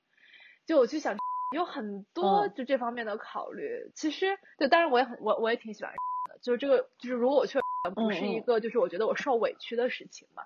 [0.66, 1.16] 就我去想
[1.56, 3.90] 有很多就这方面的考虑。
[3.94, 5.90] 其实对，当然我也很我我也挺喜欢
[6.28, 7.58] 的，就是这个就是如果我去
[7.94, 10.44] 不是一个就是我觉得我受委屈的事情嘛，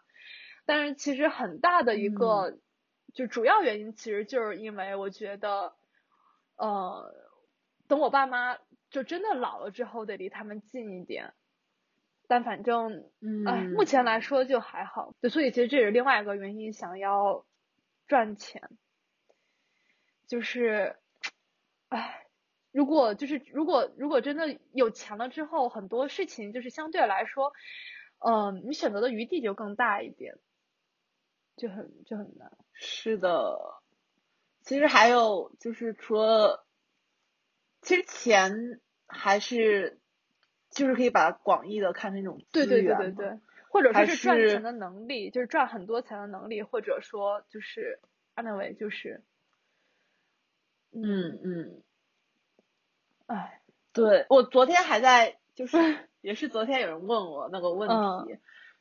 [0.65, 2.57] 但是其实很大的一个
[3.15, 5.75] 就主要原因其实就是因为我觉得
[6.55, 7.26] 呃。
[7.89, 8.59] 等我爸妈
[8.91, 11.35] 就真的老了之后，得离他们近一点。
[12.29, 13.09] 但反正，
[13.47, 15.15] 哎，目前来说就还好。
[15.23, 17.47] 就所以其实这是另外一个原因，想要
[18.09, 18.69] 赚钱。
[20.27, 20.97] 就是，
[21.89, 22.27] 哎，
[22.73, 27.53] 如果就是如果如果真的有钱了之后，很多事情就是相对来说，
[28.19, 30.35] 嗯，你选择的余地就更大一点，
[31.57, 32.51] 就很就很难。
[32.73, 33.57] 是的，
[34.63, 36.66] 其实还有就是除了。
[37.87, 40.01] 其实钱还是，
[40.71, 48.01] 就是可以把它广义的看成一种资源，对对对对对，或者说是赚钱的能力，就是赚很多钱的能力，或者说就是
[48.35, 49.23] ，anyway 就是，
[50.91, 51.83] 嗯嗯，
[53.27, 55.77] 哎，对我昨天还在，就是
[56.21, 57.89] 也是昨天有人问我那个问
[58.27, 58.41] 题，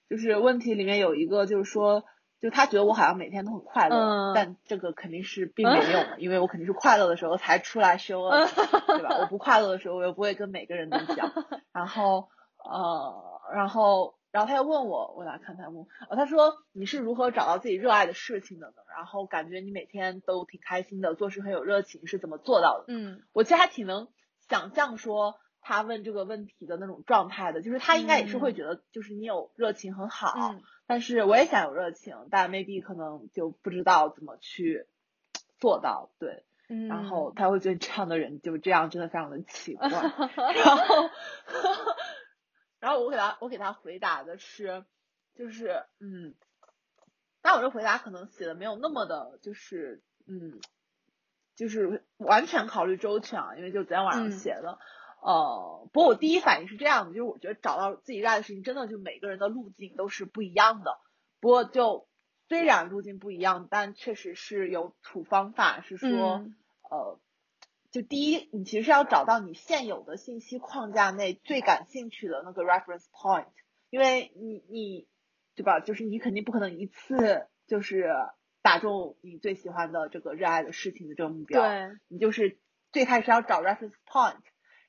[0.10, 2.03] 就是问题里面有一个就是说。
[2.45, 3.95] 就他觉得我好像每天都很快乐，
[4.35, 8.30] 但这个肯定是并没有嘛， 因为我肯定是快乐的时候才出来修，
[8.85, 9.17] 对吧？
[9.19, 11.31] 我不快乐的时候，我又不会跟每个人都讲。
[11.73, 12.30] 然后，
[12.63, 18.73] 呃，然后，然后他又问我，我来看弹幕，呃，他说你是如何找到自己热爱的事情的呢？
[18.95, 22.85] 然后感觉你每天都挺开心的，做事很有热情，是怎么做到的？
[22.89, 24.07] 嗯，我其实还挺能
[24.47, 25.35] 想象说
[25.67, 30.55] 他问这个问题的那种状态的，就是他应该也是会觉得，就是你有热情很好。
[30.85, 34.85] 但是我也想有热情，但 maybe 可能就不知道怎么去
[35.57, 36.43] 做到，对，
[36.87, 41.09] 然后他会觉得这样的人就这样真的非常的奇怪， 然后，
[42.79, 44.85] 然后我给他我给他回答的是，
[45.33, 46.35] 就是嗯，
[47.41, 50.59] 但我这回答可能写的没有那么的，就是嗯，
[51.55, 54.77] 就是完全考虑周全啊，因为就昨天晚上写的。
[55.26, 60.99] 呃，不过我第一反应是这样的，就是我觉得找到自己热爱的事情，真的就每个人的路径都是不一样的。
[61.39, 62.07] 不过就
[62.47, 66.45] 虽然路径不一样，但确实是有土方法，是说，
[66.91, 67.19] 呃，
[67.89, 73.47] 就第一，你其实是要找到你现有的信息框架内最感兴趣的那个 reference point，
[73.89, 75.07] 因为你你
[75.56, 75.80] 对吧？
[75.80, 78.14] 就是你肯定不可能一次就是
[78.61, 81.61] 打中你最喜欢的这个热爱的事情的这个目标。
[81.61, 82.60] 对，你就是
[82.91, 84.38] 最开始要找 reference point，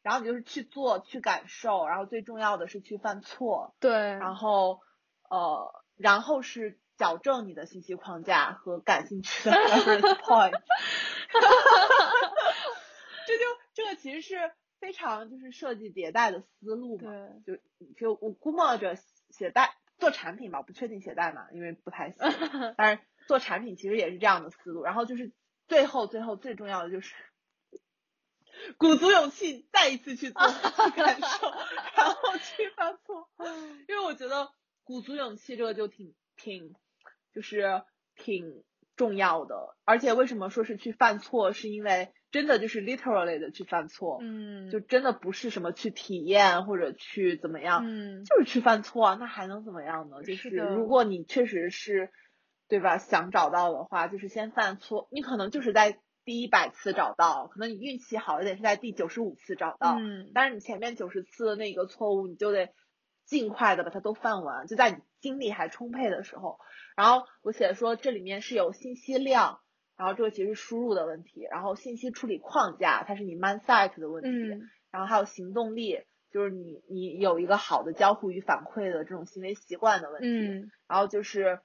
[0.07, 4.81] 然后你就是去做去感受，然后最重要的是去犯错，对，然后
[5.28, 10.53] 呃，然后是矫正你的信息框架和感兴趣的 reference point。
[13.27, 17.11] 这就这个其实是非常就是设计迭代的思路嘛，
[17.45, 17.61] 对，就
[17.97, 18.97] 就我估摸着
[19.31, 22.19] 写代做产品吧，我不确定写代码，因为不太行，
[22.78, 25.33] 但是做产品其实也是这样的思路，然后就是
[25.66, 27.12] 最后最后最重要的就是
[28.78, 31.51] 鼓足勇气再一次去做 去感受，
[31.97, 33.28] 然后去犯错，
[33.89, 34.51] 因为我觉得
[34.85, 36.74] 鼓足勇气这个就挺挺
[37.35, 37.83] 就是
[38.16, 38.65] 挺
[38.97, 42.12] 重要的，而且为什么说是去犯错，是因为。
[42.33, 50.23] 真的就是 literally 的去犯错，嗯，就真的不是什么去体验或者去怎么样，嗯，就是去犯错，那还能怎么样呢？
[50.23, 52.11] 就是如果你确实是，
[52.69, 52.99] 对吧？
[52.99, 62.69] 想找到的话，就是先犯错，你可能就是在第一百次找到，可能你运气好一点是在第九十五次找到，嗯，但是你前面九十次的那个错误，你就得
[63.24, 66.59] 尽快的把它都犯完，就在你精力还充沛的时候。
[66.94, 69.61] 然后我写说这里面是有信息量。
[69.98, 76.01] 然后这个其实是输入的问题，然后信息处理框架它是你 mindset 的问题，嗯，然后还有行动力，
[76.31, 81.61] 就是你你有一个好的交互与反馈的这种行为习惯的问题，嗯，然后就是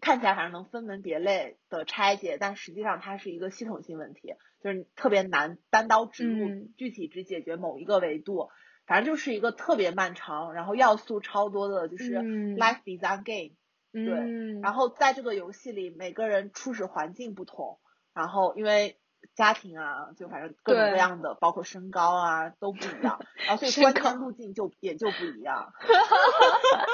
[0.00, 8.50] 看起来反正能分门别类的拆解，但实际上它是一个系统性问题，就是特别难单刀直入，具体只解决某一个维度，
[8.86, 12.18] 反正就是一个特别漫长，然后要素超多的，就是
[12.56, 13.56] life design game。
[13.92, 17.78] 对，然后在这个游戏里，每个人初始环境不同，
[18.12, 18.98] 然后因为
[19.34, 25.72] 家庭啊，就反正各种各样的，包括身高啊都不一样，然后所以关键路径就也就不一样。
[25.80, 26.86] 哈哈哈哈哈！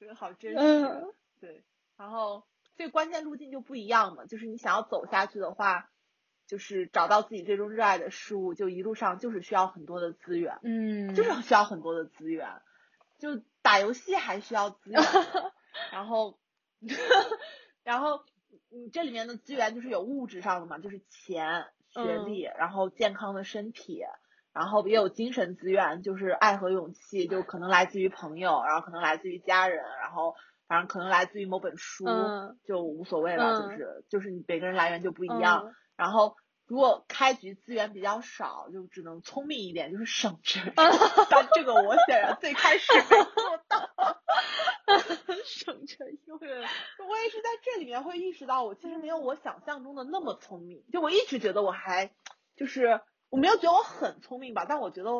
[0.00, 0.58] 这个好真实。
[1.42, 1.62] 对，
[1.98, 2.44] 然后
[2.76, 5.90] 这个关键路径就不一样嘛，就是你想要走下去的话，
[6.46, 12.48] 就是找到自己最终热爱的事物，就一路上就是需要很多的资源，嗯，就是需要很多的资源，
[13.18, 13.42] 就。
[13.64, 15.00] 打游戏还需要资源，
[15.92, 16.36] 然后，
[17.84, 18.24] 然后
[18.70, 24.02] 你这里面的资源就是有物质上的嘛，就是钱、学历，然后健康的身体，
[24.52, 30.34] 然后也有精神资源，就是爱和勇气，就可能来自于朋友，然后可能来自于家人，然后
[30.72, 32.06] 反正可能来自于某本书，
[32.64, 36.34] 就无所谓了，就是就是你每个人来源就不一样，然后。
[36.68, 40.60] 如果开局资源比较少，就只能聪明一点，就是省着。
[41.28, 43.90] 但这个我显然最开始没做到，
[45.44, 46.38] 省着用。
[46.38, 50.82] 对，我也是在这里面会意识到，我其实没有我想象中的那么聪明。
[50.90, 52.14] 就我一直觉得我还，
[52.56, 55.10] 就是我没有觉得我很聪明吧，但我觉得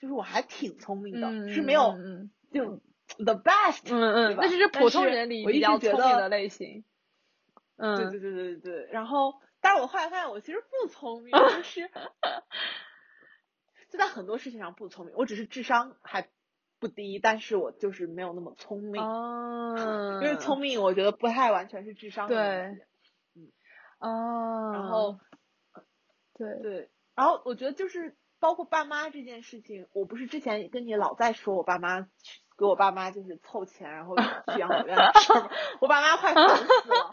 [0.00, 1.94] 就是我还挺聪明的，是没有
[2.50, 2.80] 就
[3.16, 6.84] the best，嗯嗯，那就是普通人里比较聪明的类型。
[7.76, 9.34] 嗯，对对对对对对，然后。
[9.60, 11.90] 但是我后来发现我其实不聪明， 就是
[13.90, 15.12] 就在很多事情上不聪明。
[15.16, 16.28] 我只是智商还
[16.78, 19.02] 不低，但是我就是没有那么聪明。
[19.02, 20.20] 哦。
[20.22, 22.82] 因为聪明，我觉得不太完全是智商的问题。
[23.34, 23.50] 嗯。
[23.98, 24.70] 哦。
[24.72, 25.18] 然后。
[26.34, 26.88] 对对。
[27.16, 35.50] 然后我觉得就是包括爸妈这件事情，我不是之前跟你老在说我爸妈去给我爸妈就是凑钱，然后去养老院的事儿？
[35.80, 37.10] 我爸妈快烦死了。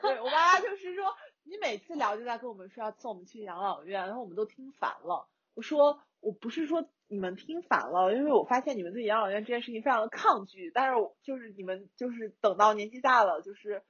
[0.00, 1.04] 对我爸妈就是说。
[1.48, 5.28] 你每次聊就在跟我们说要送我们去养老院，然后我们都听烦了。
[5.54, 10.72] 我说我不是说你们听烦了，因为我发现你们对养老院这件事情非常的抗拒。
[10.74, 13.84] 但是就是你们就是等到年纪大了，就是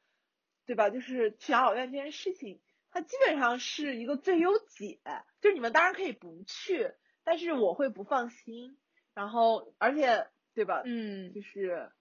[0.66, 0.90] 对吧？
[0.90, 2.60] 就是去养老院这件事情，
[2.90, 5.00] 它基本上是一个最优解。
[5.40, 6.92] 就是你们当然可以不去，
[7.24, 8.76] 但是我会不放心。
[9.14, 10.82] 然后而且对吧？
[10.84, 11.92] 嗯，就是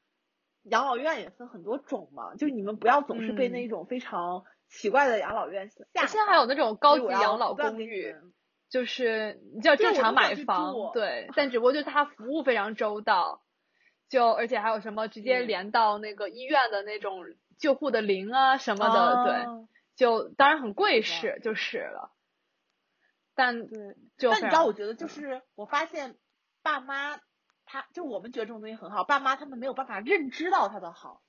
[0.63, 4.43] 养老院也分很多种嘛，就是你们不要总是被那种非常。
[4.67, 8.15] 奇怪的养老院吓，现在还有那种高级养老公寓，
[8.67, 13.43] 就是你就要正常买房，对，但只不过就是它服务非常周到，
[14.09, 17.23] 就而且还有什么直接连到那个医院的那种
[17.59, 22.11] 救护的铃啊什么的，对，就当然很贵是就是了，
[23.35, 26.17] 但对，就但你知道，我觉得就是我发现
[26.63, 27.19] 爸妈
[27.65, 31.21] 他就我们觉得这种东西很好，爸妈他们没有办法认知到他的好。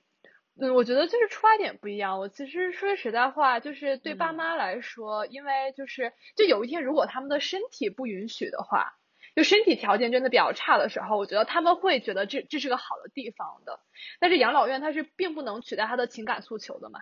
[0.59, 2.19] 嗯，我觉得就是出发点不一样。
[2.19, 8.93] 我其实说句实在话，就是对爸妈来说，因为就是就有一天如果他们的身体不允许的话，
[9.35, 13.79] 就身体条件真的比较差的时候，我觉得他们会觉得这这是个好的地方的。
[14.19, 17.01] 但是养老院它是并不能取代他的情感诉求的嘛，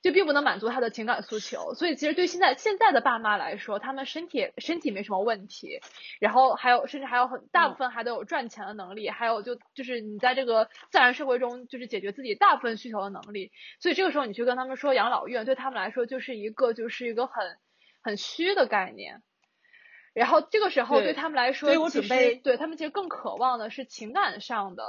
[0.00, 5.80] 就并不能满足他的情感诉求，所以其实对现在现在的爸妈来说，他们身体身体没什么问题，
[6.20, 13.50] 然后还有甚至还有很大部分还都有赚钱的能力，还有就就是你在这个自然社会中就是解决自己大部分需求的能力，
[13.80, 17.58] 所以这个时候你去跟他们说养老院，对他们来说就是一个就是一个很
[18.00, 19.22] 很虚的概念，
[20.14, 24.84] 然后这个时候对他们来说，所以我准备对他们其实更渴望的是情感上的，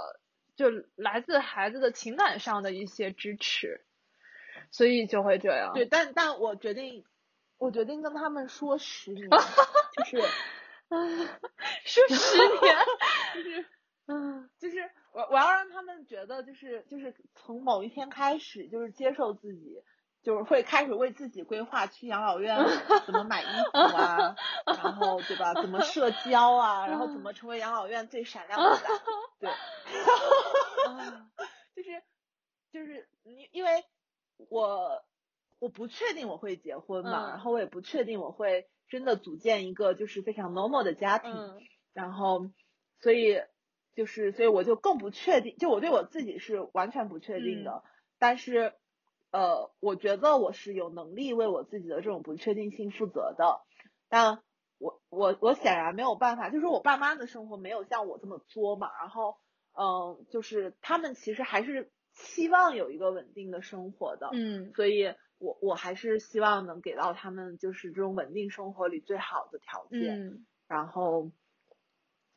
[0.55, 3.81] 就来自孩子的情感上的一些支持。
[4.71, 5.73] 所以就会这样。
[5.73, 7.03] 对，但但我决定，
[7.57, 9.27] 我决定跟他们说十年，
[9.95, 10.21] 就是，
[11.85, 12.75] 说十年，
[13.35, 13.65] 就是，
[14.07, 19.83] 嗯，就是我我要让他们觉得，就是就是从某一天开始，就是接受自己，
[20.21, 22.57] 就是会开始为自己规划去养老院
[23.05, 24.35] 怎么买衣服啊，
[24.65, 25.53] 然后对吧？
[25.55, 28.87] 怎么社交啊，然后怎么成为养老院最闪亮的仔，
[29.39, 29.49] 对，
[31.75, 32.03] 就是
[32.71, 33.83] 就是你因为。
[34.49, 35.03] 我
[35.59, 41.31] 我不确定我会结婚嘛，然后我也不确定我会真的组建一个就是非常 normal 的家庭，
[41.93, 42.49] 然后
[43.01, 43.41] 所以
[43.93, 47.83] 就是所以我就更不确定，就我对我自己是完全不确定的，
[48.17, 48.73] 但是
[49.31, 53.61] 呃，我觉得我是有能力为我自己的这种不确定性负责的，
[54.07, 54.41] 但
[54.77, 59.35] 我我我显然没有办法，就是我爸妈的生活没有像我这么作嘛，然后
[59.73, 61.91] 嗯，就是他们其实还是。
[62.21, 71.31] 期望有一个稳定的生活的，嗯，所以我我还是希望能给到他们就是这种稳定生活里最好的条件，嗯，然后，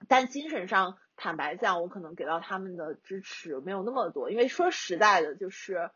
[0.06, 5.90] 但精神上坦白讲，我可能给到他们的支持没有那么多，因为说实在的，就是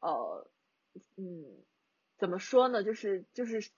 [0.00, 0.46] 呃，
[1.16, 1.46] 嗯，
[2.18, 3.70] 怎么说呢，就是就是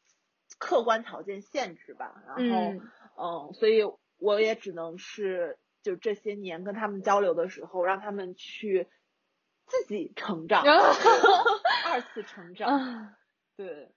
[0.58, 3.82] 客观条件限制吧，然后嗯，所以
[4.18, 8.88] 我也只能是就这些年跟他们交流的时候，让他们去。
[9.66, 10.62] 自己成长，
[11.86, 13.14] 二次成长，
[13.56, 13.92] 对，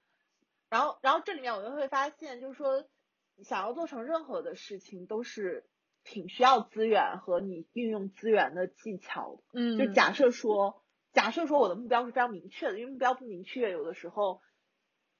[0.70, 2.86] 然后，然后这里面我就会发现，就是说，
[3.44, 5.66] 想要做成任何的事情，都是
[6.04, 9.44] 挺需要资源和你运用资源的技巧的。
[9.54, 10.84] 嗯，就假设说，
[11.14, 14.42] 假设说我的目标是非常明确的，因为目标不明确，有的时候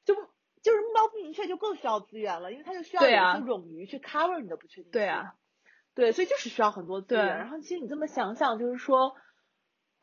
[0.06, 0.16] 就
[0.62, 4.92] 就是目标不明确就更需要资源了，因为它就需要有一些冗余去 cover 你的不确定性。
[4.92, 5.36] 对啊，
[5.94, 7.26] 对，所以就是需要很多资源。
[7.26, 9.16] 然后其实你这么想想，就是说。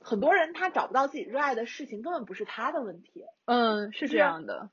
[0.03, 3.25] 很多人他找不到自己热爱的事情，根本不是他的问题。
[3.45, 4.71] 嗯，是这样的，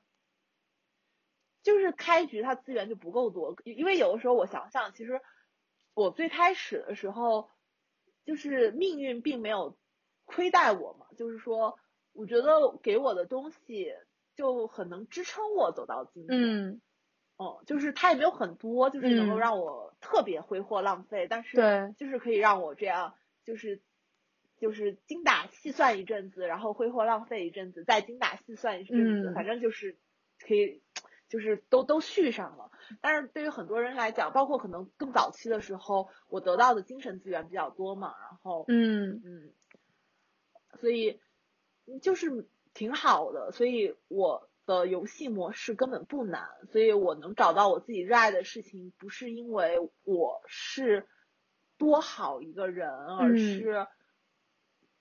[1.62, 3.56] 就是开局他资源就不够多。
[3.64, 5.20] 因为有的时候我想想，其实
[5.94, 7.50] 我最开始的时候，
[8.24, 9.78] 就是命运并没有
[10.24, 11.06] 亏待我嘛。
[11.16, 11.78] 就是说，
[12.12, 13.94] 我觉得给我的东西
[14.34, 16.38] 就很能支撑我走到今天。
[16.38, 16.80] 嗯，
[17.36, 23.82] 哦，就是他也没有很多，就是能够让我特别挥霍浪费，但是对，就是可以让我这样，就是。
[24.60, 29.96] 就是精打细算一阵子，然后挥霍浪费一阵子，再精打细算一阵子，反正就是
[30.38, 30.82] 可以，
[31.28, 32.70] 就是都都续上了。
[33.00, 39.52] 但是对于很多人来讲，包括可能更早期的时候，我得到的精神资源比较多嘛，然后嗯嗯，
[40.78, 41.18] 所以
[42.02, 43.52] 就是挺好的。
[43.52, 51.08] 所以我的游戏模式根本不难，所以我能找到我自己热爱的事情，不是因为我是
[51.78, 53.86] 多好一个人，而是。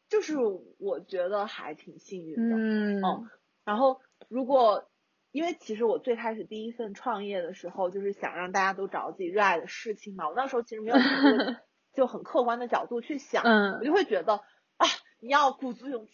[0.10, 0.36] 就是
[0.80, 3.30] 我觉得还挺幸运的，嗯，
[3.64, 4.90] 然后如果
[5.32, 10.98] 因为其实我最开始第一份创业的时候，就是想让大家都找到自己热爱的事情嘛，我那时候其实没有
[11.94, 13.44] 就很客观的角度去想，
[13.80, 14.34] 我就会觉得
[14.78, 14.88] 啊，
[15.22, 16.12] 你要鼓足勇气，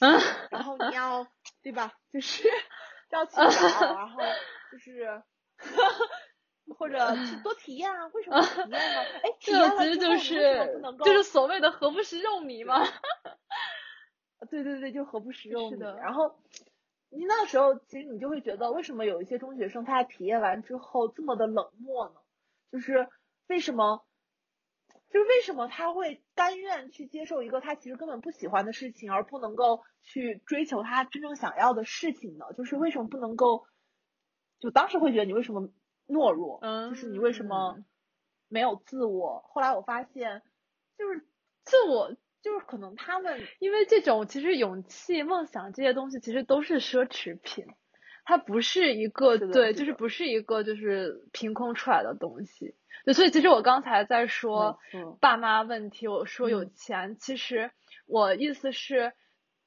[0.52, 1.26] 然后你要
[1.64, 2.44] 对吧，就是
[3.12, 4.22] 要去找，然后
[4.72, 5.24] 就是
[6.78, 8.78] 或者去多体验啊，为什么体验呢？
[9.24, 12.84] 哎，体验其实就是就是所谓的何不食肉糜嘛。
[14.46, 15.96] 对对对，就何不食肉糜。
[15.96, 16.36] 然后
[17.10, 22.16] 你那时候其实你就会觉得，为什么有一些中学生他体验完之后这么的冷漠呢？
[22.72, 23.08] 就是
[23.48, 24.06] 为什么？
[25.10, 32.48] 就是为什么他会甘愿去接受一个他其实根本不喜欢的事情，而不能够去追求他真正想要的事情呢？
[32.58, 33.66] 就是为什么不能够？
[34.60, 35.70] 就当时会觉得你为什么
[36.08, 36.60] 懦弱？
[36.62, 37.78] 嗯，就是你为什么
[38.50, 39.42] 没有自我？
[39.48, 40.42] 后来我发现，
[40.98, 41.26] 就是
[41.64, 42.14] 自我。
[42.46, 47.66] 就是可能他们，因为这种其实勇气、梦想这些东西其实都是奢侈品，
[48.24, 52.76] 它不是一个对，就是不是一个就是凭空出来的东西。
[53.04, 54.78] 对，所以其实我刚才在说
[55.20, 57.72] 爸妈问题，我说有钱，其实
[58.06, 59.14] 我意思是，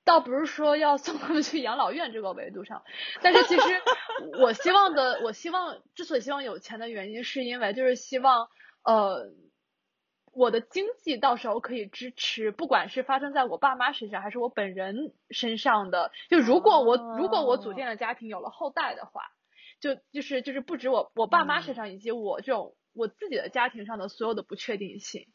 [0.04, 2.84] 倒不是说要送他们去养老院这个维度上，
[3.20, 3.82] 但是其实
[4.40, 8.46] 我希望的，我希望之所以希望有钱的原因，是因为就是希望
[8.84, 9.32] 呃。
[10.38, 16.12] 我的经济到时候可以支持，不管是发生在我爸妈身上，还是我本人身上的。
[16.30, 19.22] 就如果我如果我组建了家庭有了后代的话，
[19.80, 25.26] 就就是就是不止我我爸妈身上，以及我这种我自己的家庭上的所有的不确定性。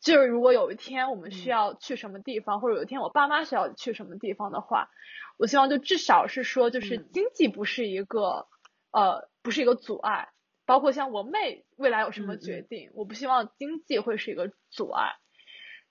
[0.00, 4.88] 就是如果有一天我们需要去什么地方，或者有一天我爸妈需要去什么地方的话，
[5.36, 8.48] 我希望就至少是说，就是经济不是一个
[8.90, 10.30] 呃不是一个阻碍。
[10.66, 15.14] 包括像我妹未来有什么决定，我不希望经济会是一个阻碍，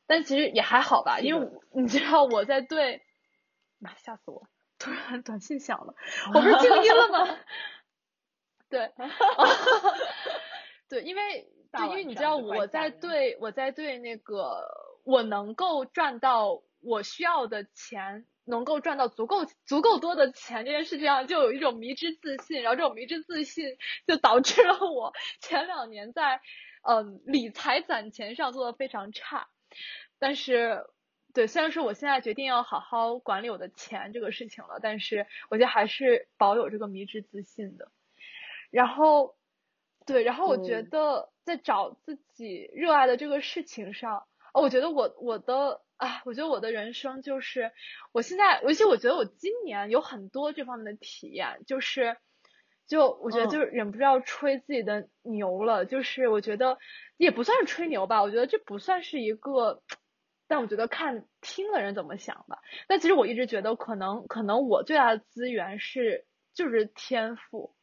[0.06, 3.02] 但其实也还好吧，因为 你知道我在对，
[3.80, 4.48] 妈吓死我，
[4.78, 5.96] 突然短信响了，
[6.36, 7.38] 我不是静音了吗？
[8.70, 8.92] 对，
[10.90, 14.68] 对，因为对因为你知道我在对我在对那个
[15.04, 18.26] 我能够赚到我需要的钱。
[18.46, 23.78] 能够赚到足够足够多的钱这件事情上，就有一种迷之自信，然后这种迷之自信
[24.08, 26.40] 就导致了我 前两年在
[26.84, 29.48] 嗯理财攒钱上做的非常差。
[30.20, 30.86] 但是，
[31.34, 37.92] 对，虽然说我现在决定要好好管理我的钱这个事情了，但是我觉得还是保有这个迷之自信的。
[38.70, 39.36] 然后，
[40.06, 45.82] 对，然后我觉得在找自己热爱的这个事情上，哦，我觉得我我的。
[45.98, 47.72] 啊，我觉得我的人生就是，
[48.12, 52.18] 我现在，尤其我觉得我今年有很多这方面的体验，就是，
[52.86, 56.78] 就我觉得就是忍不住要吹自己的牛了，就是我觉得
[57.16, 59.82] 也不算是吹牛吧，我觉得这不算是一个，
[60.48, 62.60] 但我觉得看听的人怎么想吧。
[62.88, 67.74] 但其实我一直觉得，可能可能我最大的资源是就是天赋，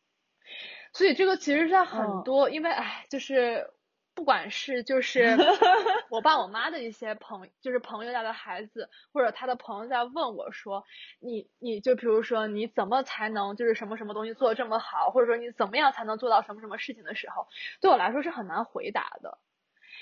[0.92, 3.70] 所以这个其实在很多，因为哎，就是。
[4.22, 5.36] 不管是就是
[6.08, 10.84] 我爸我妈的一些朋，就是朋友家的孩子，或者他的朋友在问我说，
[11.18, 17.48] 你你就比如说你怎么才能就是什么什么东西做的这么好，或者说你怎么样才能做到什么什么事情的时候，
[17.80, 19.38] 对我来说是很难回答的，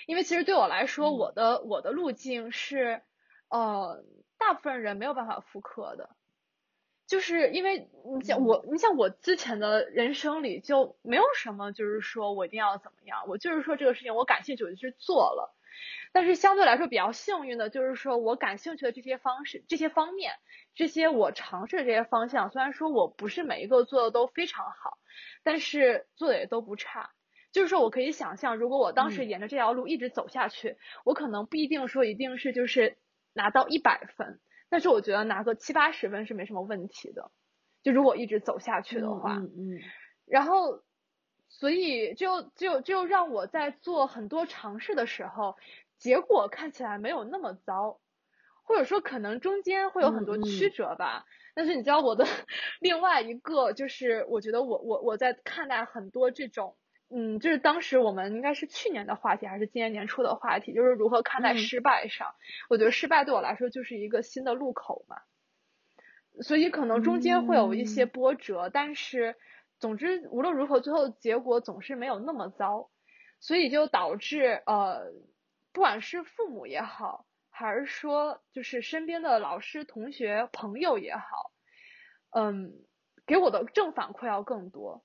[0.04, 3.00] 因为其实对我来说，我的我的路径是，
[3.48, 4.04] 呃，
[4.36, 6.10] 大部分人没有办法复刻的。
[7.10, 15.52] 就是因为你像我，你像我之前的人生里就没有什么，就是说我一定要怎么样，我就是说这个事情我感兴趣我就去做了。
[16.12, 20.34] 但是相对来说比较幸运的就是说我感兴趣的这些方式、这些方面、
[20.76, 24.96] 这些我尝试的这些方向，虽然说我不是每一个做的都非常好，
[25.42, 27.10] 但是做的也都不差。
[27.50, 32.98] 就是说我可以想象，如果我当时沿着这条路一直走下去，我可能不一定说一定是就是
[33.32, 34.38] 拿到一百分。
[34.70, 37.30] 但是我觉得拿个七八十分是没什么问题的，
[37.82, 39.80] 就如果一直走下去的话，嗯，
[40.26, 40.82] 然后，
[41.48, 45.56] 所以就就就让我在做很多尝试的时候，
[45.98, 48.00] 结果看起来没有那么糟，
[48.62, 51.24] 或者说可能中间会有很多曲折吧。
[51.54, 52.24] 但是你知道我的
[52.80, 56.76] 另外一个就是，我觉得我我我在看待很多这种。
[57.12, 62.36] 嗯，就是当时我们应该是去年的话题，还是今年年初的话题，就是如何看待失败上。
[62.68, 65.16] 我觉得失败对我来说就是一个新的路口嘛，
[66.40, 69.34] 所以可能中间会有一些波折，但是
[69.80, 72.90] 总之无论如何，最后结果总是没有那么糟，
[73.40, 75.12] 所以就导致呃，
[75.72, 81.50] 不管是父母也好，还是说就是身边的老师、同学、朋友也好，
[82.30, 82.72] 嗯，
[83.26, 85.04] 给我的正反馈要更多，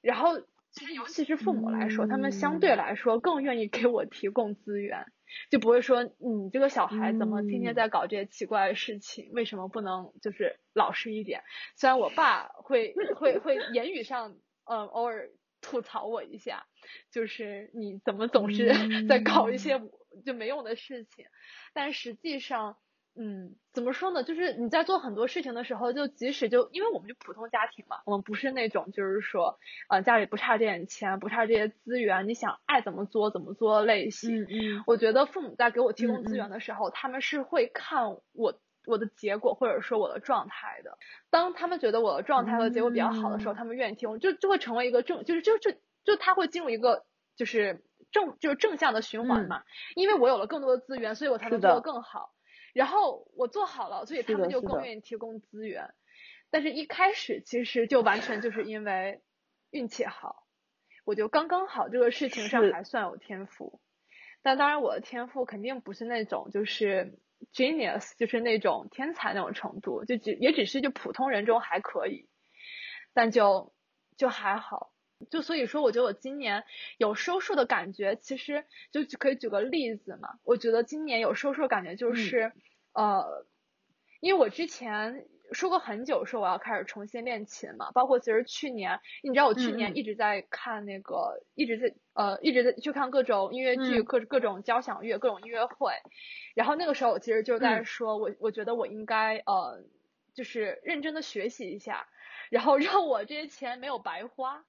[0.00, 0.40] 然后。
[0.74, 5.06] 其实，尤其是父母来说，他们相对来说更愿意给我提供资源，
[5.50, 11.42] 就不会说你这个小孩怎么天天在搞这些奇怪的事情，为什么不能就是老实一点？
[11.76, 15.30] 虽然我爸会会会言语上嗯偶尔
[15.60, 16.66] 吐槽我一下，
[17.12, 18.74] 就是你怎么总是
[19.08, 19.80] 在搞一些
[20.26, 21.26] 就没用的事情，
[21.72, 22.76] 但实际上。
[23.16, 24.24] 嗯，怎么说呢？
[24.24, 29.58] 就是你在做很多事情的时候，就即使就因为我们就普通家庭嘛，我们不是那种就是说，
[29.88, 34.42] 呃，家里不差这点钱，不差这些资源，你想爱怎么做怎么做类型。
[34.42, 34.84] 嗯嗯。
[34.86, 40.98] 我觉得父母在给我提供资源的时候，他们是会看我我的结果或者说我的状态的。
[41.30, 45.70] 当他们觉得我的状态和结果比较好的时候，他们愿意提供，就就会成为一个正，就是就就
[46.04, 47.04] 就他会进入一个
[47.36, 49.62] 就是正就是正向的循环嘛。
[49.94, 52.33] 因为我有了更多的资源，所以我才能做得更好。
[52.74, 55.94] 然后我做好了，所以他们就更愿意提供资源。
[56.50, 59.22] 但是一开始其实就完全就是因为
[59.70, 60.46] 运气好，
[61.04, 63.80] 我就刚刚好这个事情上还算有天赋。
[64.42, 67.18] 但当然我的天赋肯定不是那种就是
[67.52, 72.28] genius，就是那种天才那种程度，就只也只是就普通人中还可以。
[73.14, 73.72] 但就
[74.16, 74.92] 就还好，
[75.30, 76.64] 就所以说我觉得我今年
[76.98, 80.38] 有收束的感觉，其实就可以举个例子嘛。
[80.44, 82.52] 我觉得今年有收束感觉就是。
[82.96, 83.44] 呃，
[84.20, 95.90] 因为我之前说过很久说我要开始重新练琴嘛，包括其实去年，你知道我去嗯年一直在看那个，一直在呃一直在去看各种音乐剧、嗯各各种交响乐、各种音乐会，
[96.54, 99.82] 然后那个时候我其实就在嗯说，我我觉得我应该呃
[100.34, 102.06] 就是认真的学习一下，
[102.48, 104.64] 然后让我这些钱没有白花。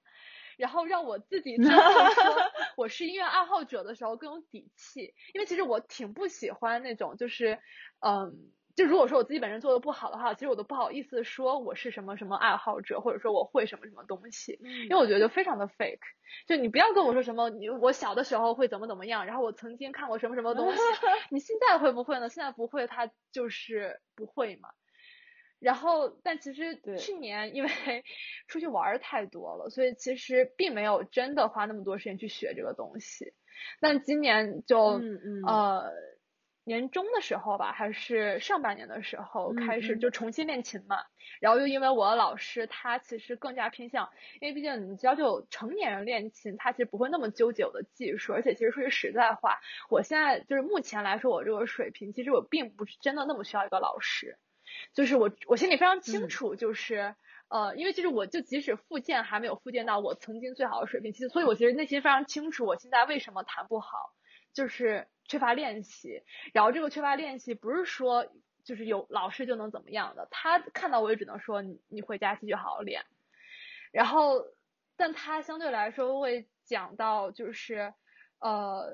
[0.56, 1.76] 然后让我自己知道
[2.10, 2.24] 说
[2.76, 7.58] 我是音乐爱好者的时候更有底气，因为其实我挺不喜欢那种就是，
[8.00, 8.32] 嗯，
[8.74, 15.98] 就如果说我自己本身做的不好的话，其实我都不好意思说我是什么什么爱好者，或者说我会什么什么东西，因为我觉得就非常的 fake。
[16.46, 20.78] 就你不要跟我说什么你我小的时候会怎么怎么样，然后我曾经看过什么什么东西，
[21.30, 22.28] 你现在会不会呢？
[22.28, 24.70] 现在不会，他就是不会嘛。
[25.58, 27.68] 然后，但其实去年因为
[28.48, 33.32] 出去玩儿太多了，所以其实并没有真的花那么多时间去学这个东西。
[33.80, 35.92] 但今年就、嗯嗯呃
[36.68, 40.96] 年中的时候吧，还是上半年的时候嗯开始嗯就重新练琴嘛。
[41.40, 44.10] 然后又因为我的老师他其实更加偏向，
[44.40, 54.36] 因为毕竟你知道，就成年人练琴，他其实不会那么纠结我的技术，而且其实说句实在话，我现在就是目前来说我这个水平，其实我并不是真的那么需要一个老师。
[54.94, 57.14] 就是我我心里非常清嗯楚，就是、
[57.48, 64.12] 呃，因为就是我就即使复健还没有复健到我曾经最好的水平，其实所以我其实内心非常清楚我现在为什么弹不好，
[64.52, 66.22] 就是缺乏练习。
[66.52, 68.26] 然后这个缺乏练习不是说
[68.64, 73.04] 就是有老师就能怎么样的，他看到我也只能说你你回家继续好好练。
[73.92, 74.44] 然后，
[74.96, 77.92] 但他相对来说会讲到就是
[78.40, 78.90] 呃。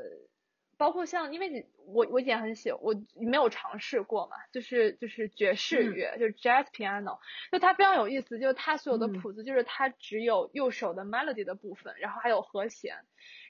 [0.78, 7.18] 包括像，因为你我我以前很喜我没有尝试过嘛，就是就是爵士嗯乐，就是 jazz piano，
[7.52, 12.96] 就它非常有意思，就是它所有的嗯谱子，就是它只有右手的 melody 的部分，然后还有和弦，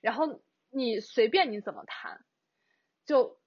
[0.02, 2.20] 然后你随便你怎么弹，
[3.06, 3.38] 就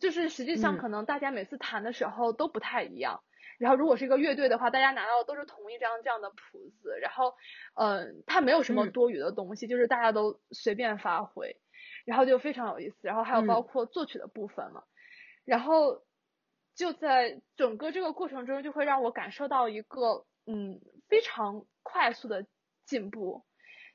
[0.00, 3.22] 就是实际上嗯可能大家每次弹的时候都不太一样。
[3.56, 7.34] 然后如果是一个乐队的话，大家拿到的都是同一张这样的谱子，然后，
[7.74, 11.56] 嗯、它没有什么嗯多余的东西，就是大家都随便发挥。
[12.04, 14.84] 然后就非常有意思，然后还有包嗯括作曲的部分嘛，
[15.44, 16.02] 然后
[16.74, 22.46] 就在整个这个过程中，就会让我感受到一个嗯非常快速的
[22.84, 23.44] 进步。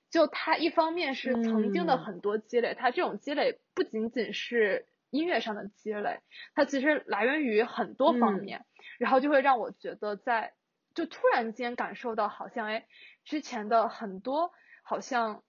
[0.10, 6.22] 就它一方面是曾经的嗯很多积累，它这种积累不仅仅是音乐上的积累，
[6.56, 8.66] 它其实来源于很多方嗯面，
[8.98, 10.54] 然后就会让我觉得在
[10.96, 12.88] 就突然间感受到好像哎
[13.24, 14.52] 之前的很多
[14.84, 15.44] 好像。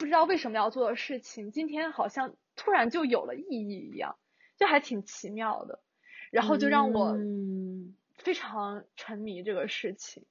[0.00, 4.16] 不知道为什么要做的事情，今天好像突然就有了意义一样，
[4.56, 5.82] 就还挺奇妙的。
[6.30, 10.24] 然后就让我嗯非常沉迷这个事情，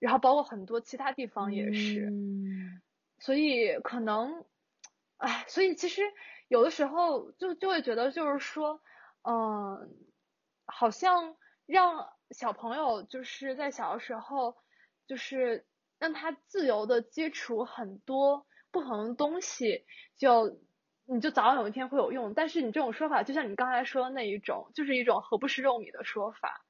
[0.00, 2.82] 然后包括很多其他地方也是，嗯
[3.20, 4.44] 所以可能，
[5.18, 6.02] 哎，所以其实
[6.48, 8.82] 有的时候就就会觉得就是说，
[9.22, 9.94] 嗯，
[10.64, 14.56] 好像让小朋友就是在小的时候，
[15.06, 15.64] 就是
[16.00, 18.46] 让他自由的接触很多
[18.76, 19.86] 不同的东西，
[20.18, 20.60] 就
[21.06, 22.34] 你就早晚有一天会有用。
[22.34, 26.60] 但是你这种说法，就像你刚才说的那一种，就是一种何不食肉糜的说法，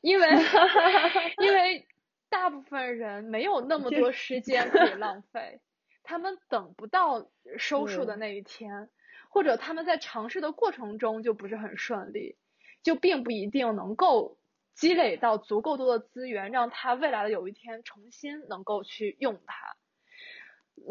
[0.00, 0.26] 因为
[1.44, 1.86] 因为
[2.30, 5.60] 大部分人没有那么多时间可以浪费，
[6.02, 8.88] 他们等不到收束的那一天，
[9.28, 12.38] 或者他们在尝试的过程中就不是很顺利，
[12.82, 14.38] 就并不一定能够
[14.74, 19.76] 积累到足够多的资源，让他未来的有一天重新能够去用它。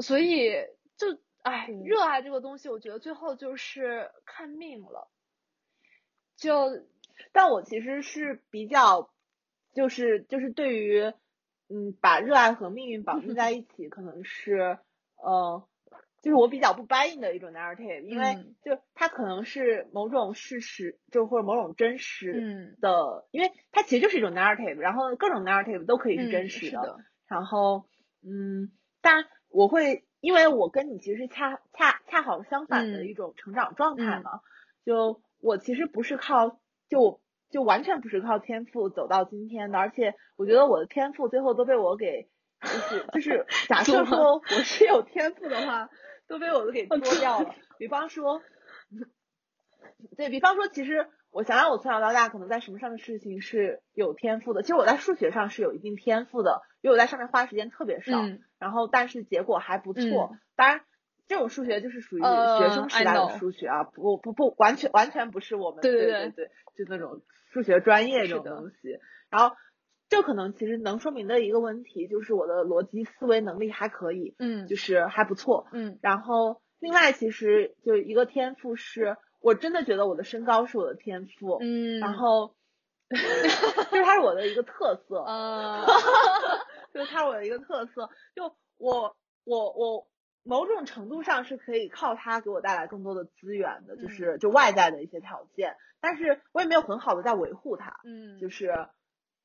[0.02, 0.52] 所以
[0.98, 5.10] 就哎，嗯热爱这个东西，我觉得最后就是看命了。
[6.36, 6.70] 就
[7.32, 9.10] 但我其实是比较，
[9.74, 11.14] 就是就是对于，
[11.70, 14.80] 嗯，把热爱和命运绑定在 一起，可能是，
[15.16, 15.68] 呃，
[16.22, 18.56] 就是我比较不 buy in 的一种 narrative，因为嗯。
[18.64, 22.78] 就它可能是某种事实，就或者某种真实嗯。
[22.82, 27.00] 的，因为它其实就是一种 narrative，然后各种 narrative 都可以是真嗯实是的。
[27.28, 27.86] 然后，
[28.22, 28.72] 嗯，
[29.02, 34.42] 当然我会，因为我跟你其实恰恰恰好相反的嗯一种成长状态嗯嘛。
[34.86, 36.60] 就我其实不是靠，
[36.90, 42.30] 就就完全不是靠天赋走到今天的，而且我觉得我的天赋最后都被我给，
[42.62, 45.90] 就是就是 假设说我是有天赋的话，
[46.28, 47.54] 都被我给做掉了。
[47.78, 48.42] 比方说，
[50.18, 54.64] 对比方说，其实我想想，我从小到大可能在什么上的事情是有天赋的。
[54.64, 60.30] 其实我在数学上是有一定天赋的，因为我在上面花的时间特别少，嗯然后但是结果还不错。
[60.34, 60.82] 嗯当然，
[61.28, 66.46] 这种数学就是属于呃学生时代的数学啊，不不不，完全完全不是我们对对对对，
[66.78, 69.00] 就那种数学专业这种东西。
[69.30, 69.56] 然后
[70.10, 75.68] 这可能其实能说明的一个问题就是我的逻辑思维能力还可以，嗯就是还不错。
[75.72, 81.58] 嗯然后另外其实就一个天赋是，我真的觉得我的身高是我的天赋。
[81.62, 82.56] 嗯，然后
[83.10, 83.48] 就是
[84.04, 85.86] 它是我的一个特色，啊，
[86.94, 88.10] 就是它是我的一个特色。
[88.36, 90.08] 就我我我
[90.44, 98.88] 某种程度上是可以靠它给我带来更多的资源的，就是就外在的一些条件，但是我也没有很好的在维护它，嗯，就是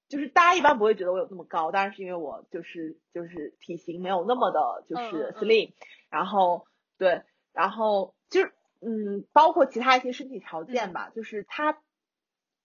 [0.08, 5.34] 就是大家一般不会觉得我有那么高，当然是因为我就是就是体型没有那么的就是嗯嗯。
[5.36, 5.72] 嗯 slim，、
[6.10, 6.66] 然后
[6.96, 7.22] 对，
[7.52, 11.80] 然后就是嗯，包括其他一些身体条件吧，就是它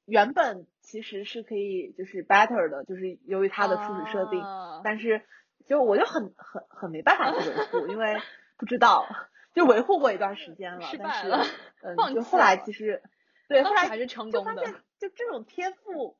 [0.06, 5.22] 原本其实是可以就是 better 的，就是由于它的初始设定，啊但是
[5.66, 8.16] 就我就很很很没办法去维护，因为
[8.58, 9.08] 不知道
[9.56, 11.44] 就维护过一段时间了，但是失败了
[11.82, 13.02] 嗯， 就后来其实
[13.48, 16.18] 对后来还是成功的就发现就这种天赋，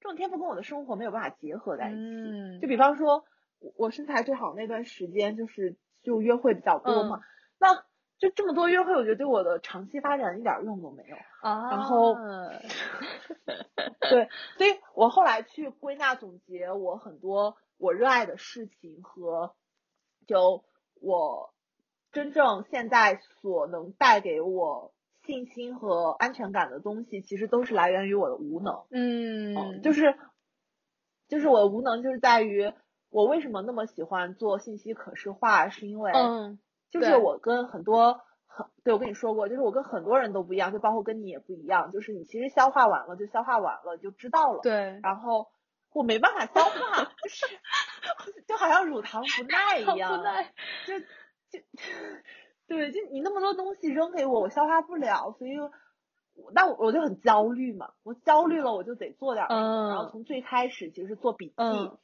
[0.00, 1.98] 这种天赋跟我的生活没有办法结合在一起。
[2.00, 3.24] 嗯就比方说，
[3.58, 7.22] 我我身材最好那段时间，就是就约会比较多嘛，嗯
[7.58, 7.84] 那
[8.20, 11.16] 就这么多约会，我觉得对我的长期发展一点用都没有。
[11.40, 12.14] 啊，然后
[14.08, 14.28] 对，
[14.58, 19.54] 所以我后来去归纳总结我很多我热爱的事情和
[20.26, 20.62] 就
[21.00, 21.54] 我
[22.12, 24.92] 真正现在所能带给我
[25.24, 28.84] 信心和安全感的东西，其实都是来源于我的无能。
[28.90, 30.14] 嗯，就是
[31.28, 32.72] 就是我的无能，就是在于
[33.08, 36.58] 我为什么那么喜欢做信息可视化，是因为嗯，
[36.90, 45.48] 就是我跟很多很对我跟你说过，就是我跟很多人都不一样，就包括跟你也不一样，就是你其实消化完了就消化完了就知道了，对，然后
[45.92, 47.46] 我没办法消化，就是
[48.46, 50.52] 就好像乳糖不耐一样，不耐
[50.86, 51.64] 就就
[52.66, 55.70] 对，就你那么多东西扔给我，我消化不了，所以我。
[56.54, 59.88] 那我我就很焦虑嘛，我焦虑了，我就得做点什么。
[59.90, 61.98] 然后嗯从最开始其实是做笔记，嗯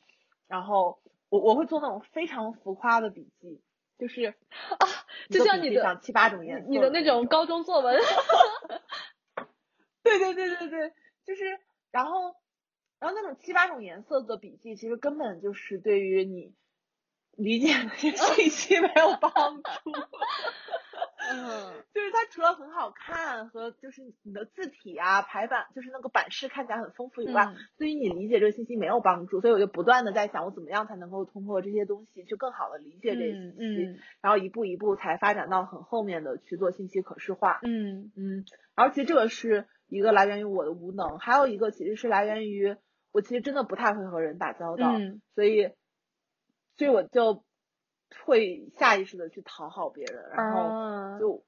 [0.47, 0.99] 然后
[1.31, 3.63] 我我会做那种非常浮夸的笔记，
[3.99, 4.35] 就是
[4.79, 4.87] 啊，
[5.31, 7.99] 就像你的七八种颜色你的那种种高中作文，
[10.03, 10.93] 对对对对对，
[11.25, 11.59] 就是
[11.91, 12.35] 然后
[12.99, 16.55] 然后那种七八种颜色的笔记，其实根本就是对于你
[17.33, 19.93] 理解那些信息没有帮助。
[21.31, 29.41] 嗯 就是它除了很好看和就是你的字体啊排版，就是那个版式看起来很丰富以外，嗯对于你理解这个信息没有帮助。
[29.41, 37.61] 所以我就不断的在想，我怎么样才能够通过这些东西去更好的理解这些信息，嗯然后一步一步才发展到很后面的去做信息可视化。
[37.63, 38.45] 嗯嗯，
[38.75, 42.77] 然后其实这个是一个来源于我的无能，还有一个其实是来源于
[43.13, 45.71] 我其实真的不太会和人打交道，嗯所以
[46.77, 47.43] 所以我就
[48.25, 51.45] 会下意识的去讨好别人，然后啊就。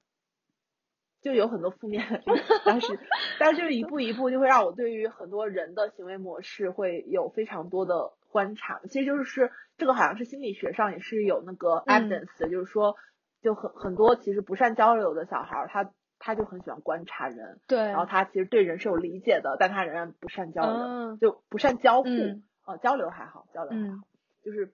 [1.20, 2.22] 就有很多负面的，
[2.64, 2.97] 但是
[3.40, 8.80] 但是就是一步一步就会让我对于很多人的行为模式会有非常多的观察。
[8.89, 12.94] 其实就是这个好像是心理学上也是有那个嗯 evidence 的，就是说
[13.43, 15.90] 就很很多其实不善交流的小孩儿，他
[16.20, 22.09] 他就很喜欢观察人，对，然后他其实对人是有理解的，但他仍然不善交流，嗯就不善交互。
[22.10, 24.02] 嗯啊，交流还好，交流还好，嗯
[24.44, 24.72] 就是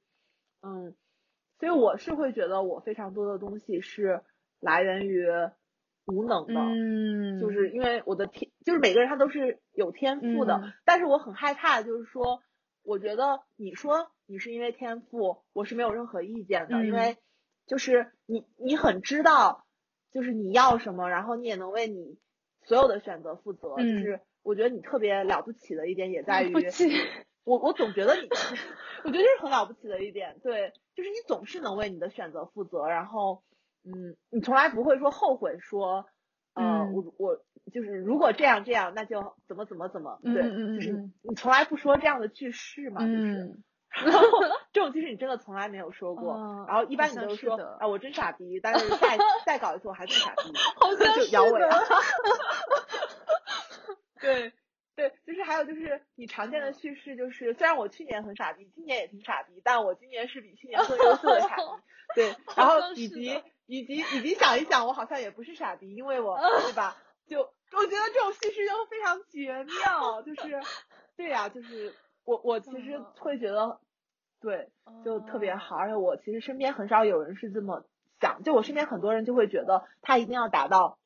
[0.62, 0.94] 嗯，
[1.64, 4.20] 所以我是会觉得我非常多的东西是
[4.60, 5.26] 来源于
[6.04, 10.72] 无能的，嗯，就是因为我的天，就是每个人他都是有天赋的，嗯。
[10.84, 12.42] 但是我很害怕，就是说，
[12.82, 16.86] 我觉得你说你是因为天赋，我是没有任何意见的，嗯。
[16.86, 17.16] 因为
[17.66, 19.64] 就是你你很知道，
[20.12, 22.18] 就是你要什么，然后你也能为你
[22.66, 24.02] 所有的选择负责，嗯。
[24.02, 26.52] 就是我觉得你特别了不起的一点也在于
[27.44, 28.28] 我我总觉得你，
[29.04, 33.42] 我觉得这是很了不起的一点，对，就是你总是能为你的选择负责，然后，
[33.84, 36.06] 嗯，你从来不会说后悔说，
[36.54, 36.92] 呃，嗯。
[36.94, 37.36] 我我
[37.72, 41.12] 就是如果这样这样，那就怎么怎么怎么，对，嗯嗯嗯就是嗯。
[41.22, 43.62] 你从来不说这样的句式嘛，就是，嗯。
[44.04, 44.20] 然后
[44.72, 51.60] 这种句式你真的从来没有说过，哦然后一般你都说啊我真傻逼，但是下一 再搞一次我还是傻逼，好像就是摇尾。
[54.20, 54.52] 对
[54.96, 61.62] 对，就是还有就是你常见的嗯叙事，就是虽然我去年很傻逼，今年也挺傻逼，但我今年是比去年更优秀的傻逼。
[62.14, 66.96] 对， 然后以及以及以及想一想，我好像也不是傻逼，因为我 对吧？
[67.26, 70.60] 就我觉得这种叙事就非常绝妙，就是
[71.16, 71.92] 对呀、就是
[72.24, 73.80] 我我其实嗯会觉得
[74.40, 74.68] 对，
[75.04, 77.84] 就特别哦好，而且我其实身边很少有人是这么
[78.20, 80.98] 想，就我身边很多人就会觉得他一定要达到，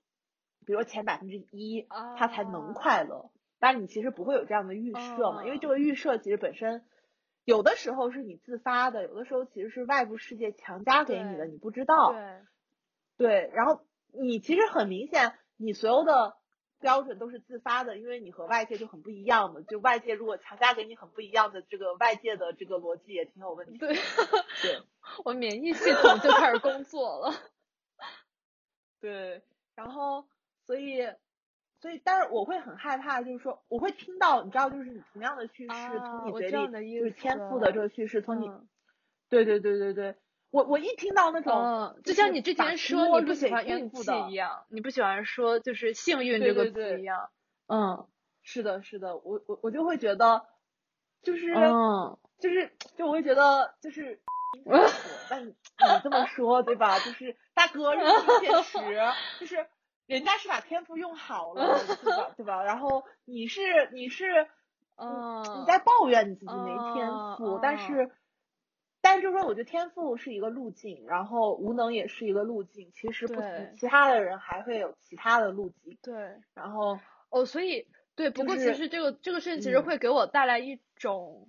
[0.67, 1.87] 比如说前百分之一，
[2.19, 3.31] 他才能啊快乐。
[3.59, 6.85] 但你其实不会有这样的预设嘛，因为哦这个预设其实本身
[7.45, 12.13] 有的时候是你自发的，有的时候其实是外部世界强加给你的，你不知道。
[12.13, 12.43] 对，
[13.17, 16.37] 对，然后你其实很明显，你所有的
[16.79, 19.61] 标准都是自发的，因为你和外界就很不一样嘛。
[19.63, 23.89] 就外界如果强加给你很不一样的这个外界的这个逻辑，也挺有问题的。
[23.89, 23.97] 对，
[24.63, 24.83] 对
[25.25, 27.35] 我免疫系统就开始工作了。
[29.01, 29.43] 对，
[29.75, 30.29] 然后
[30.67, 31.03] 所以
[31.81, 38.69] 所以，但是我会很害怕，就是说，我会听到，你知道，就是你同样的叙事啊从你嘴里，就是你的意思天赋的这个叙事从你，嗯
[39.29, 40.17] 对对对对对，
[40.51, 47.31] 我我一听到那种，嗯，就就像你之前说你不喜欢运气一样，你不喜欢说就是幸运这个词一样。
[47.67, 48.07] 嗯
[48.43, 50.47] 是的，是的，我我我就会觉得，
[51.23, 54.21] 就是、嗯就是就我会觉得就是，
[55.29, 56.99] 但你你这么说对吧？
[57.01, 58.79] 就是大哥认清现实，
[59.41, 59.67] 就是
[60.09, 62.35] 人家是把天赋用好了， 对吧？
[62.39, 62.65] 对吧？
[62.65, 63.61] 然后你是
[63.93, 64.49] 你是
[64.97, 68.11] 嗯，你在抱怨你自己没天赋，嗯但是，
[69.01, 72.91] 但是就是说，我觉得天赋是一个路径，然后无能也是一个路径。
[72.95, 76.15] 其实不对其他的人还会有其他的路径，对
[76.55, 76.99] 然后
[77.31, 77.87] 哦，所以
[78.17, 81.49] 对，不过其实这个这个事情其实嗯会给我带来一种，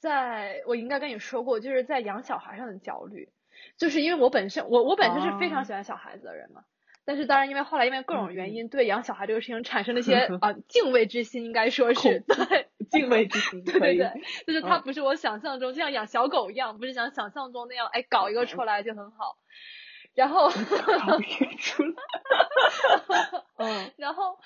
[0.00, 3.30] 在我应该跟你说过，就是在养小孩上的焦虑，
[3.76, 6.64] 就是因为我本身我我本身是非常哦喜欢小孩子的人嘛。
[7.04, 13.64] 但是当然，因为后来因为各种嗯原因，对养小孩这个事情产生了一些 啊、敬畏之心，应该说是对敬畏之心。
[13.64, 14.12] 对对对，
[14.46, 19.36] 就是它嗯不是我想象中，就像养小狗一样，不是像想象中那样，哎，搞一个出来就很好。
[20.14, 20.50] 然后，
[23.56, 24.38] 嗯然后，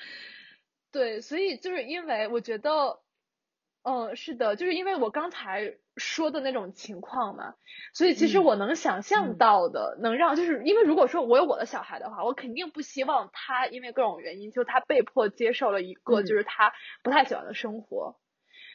[0.92, 3.00] 对，所以就是因为我觉得，
[3.88, 7.54] 嗯，是的，就是因为我刚才说的那种情况嘛，
[7.94, 9.38] 所以其实嗯我能想象嗯。
[9.38, 16.26] 到的，能让就是因为如果说我有我的小孩的话，我肯定不希望他因为各种原因，就他被迫接受了一个嗯。
[16.26, 16.72] 就是他
[17.04, 18.16] 不太喜欢的生活，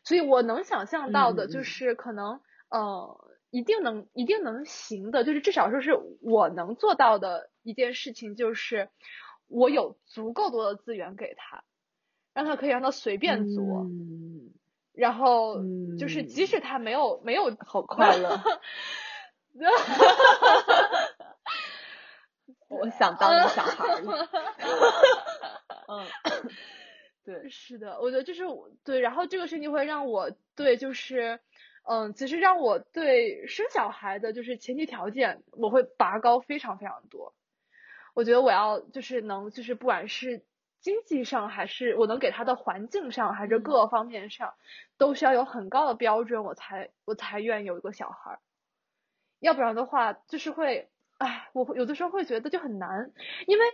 [0.05, 2.39] 所以我能想象到的就是可能，
[2.69, 3.27] 呃。
[3.53, 8.87] 一定能一定能行的，就是至少说是我能做到的一件事情，就是
[9.49, 11.65] 我有足够多的资源给他，
[12.33, 14.40] 让他可以让他随便做，嗯，
[14.93, 15.57] 然后
[15.99, 18.39] 就是嗯即使他没有没有好 快乐。
[22.69, 24.27] 我想当个小孩了。
[25.89, 26.05] 嗯，
[27.25, 28.43] 对，是的，我觉得就是
[28.83, 31.39] 对，然后这个事情会让我对就是。
[31.83, 37.33] 嗯，其实让我对生小孩的就是前提条件，我会拔高非常非常多。
[38.13, 40.43] 我觉得我要就是能就是不管是
[40.81, 44.55] 经济上还是我能给他的环境上，还是各个方面上，
[44.97, 48.39] 都需要有很高的标准，我才我才愿意有一个小孩儿。
[49.39, 50.89] 要不然的话，就是会，
[51.19, 53.13] 哎，我会有的时候会觉得就很难，
[53.47, 53.65] 因为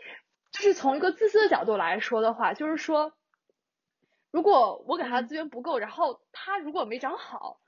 [0.52, 3.14] 就是从一个自私的角度来说的话，就是说，
[4.32, 7.60] 如果我给他资源不够，然后他如果没长好。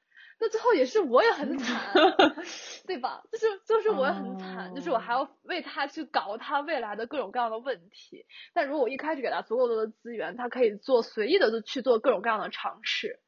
[0.41, 1.93] 那最后也是我也很惨，
[2.87, 3.21] 对吧？
[3.29, 8.25] 就是就是我也很惨，就是我还要为他去搞他未来的各种各样的问题。
[8.53, 13.19] 但如果我一开始给他足够多的资源，他可以做随意的去做各种各样的尝试，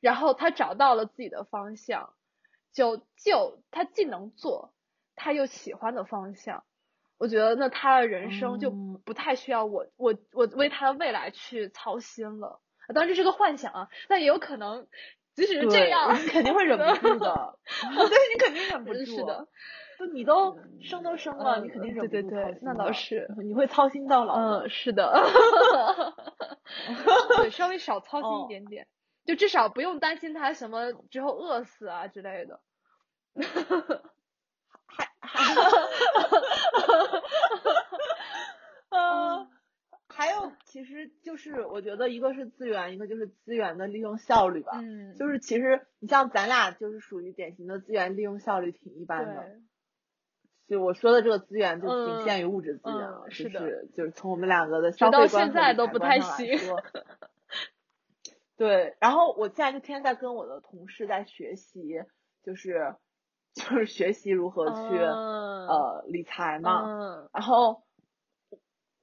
[0.00, 2.14] 然后他找到了自己的方向，
[2.72, 4.72] 就就他既能做，
[5.16, 6.62] 他又喜欢的方向，
[7.18, 12.60] 我觉得那他的人生就不太需要我我我为他的未来去操心了。
[12.94, 14.86] 当然这是个幻想啊，但也有可能。
[15.36, 17.58] 即使是这样，你肯定会忍不住的。
[18.08, 19.04] 对，你肯定忍不住。
[19.04, 19.46] 是的，
[19.98, 24.34] 就你都生都生了，嗯、你肯定忍不住对对对，那倒是，你会操心到老。
[24.34, 25.12] 嗯，是的。
[27.36, 28.88] 对，稍微少操心一点点，哦、
[29.26, 32.60] 就至少不用担心他什么之后饿死啊之类的。
[34.86, 35.54] 还还。
[38.88, 39.46] 呃。
[40.16, 44.72] 还有，其实就是我觉得一个是资源，一个就是资源的利用效率吧。
[44.76, 49.44] 嗯，就是其实你像咱俩就是属于典型的资源利用效率挺一般的。
[50.66, 56.58] 就我说的这个资源就仅限于物质资源了，嗯、是的，就是从我们两个的消费观现在都不太行。
[58.56, 62.02] 对，然后我现在就天天在跟我的同事在学习，
[62.42, 62.94] 就是
[63.52, 67.82] 就是学习如何去、嗯、呃理财嘛，嗯、然后。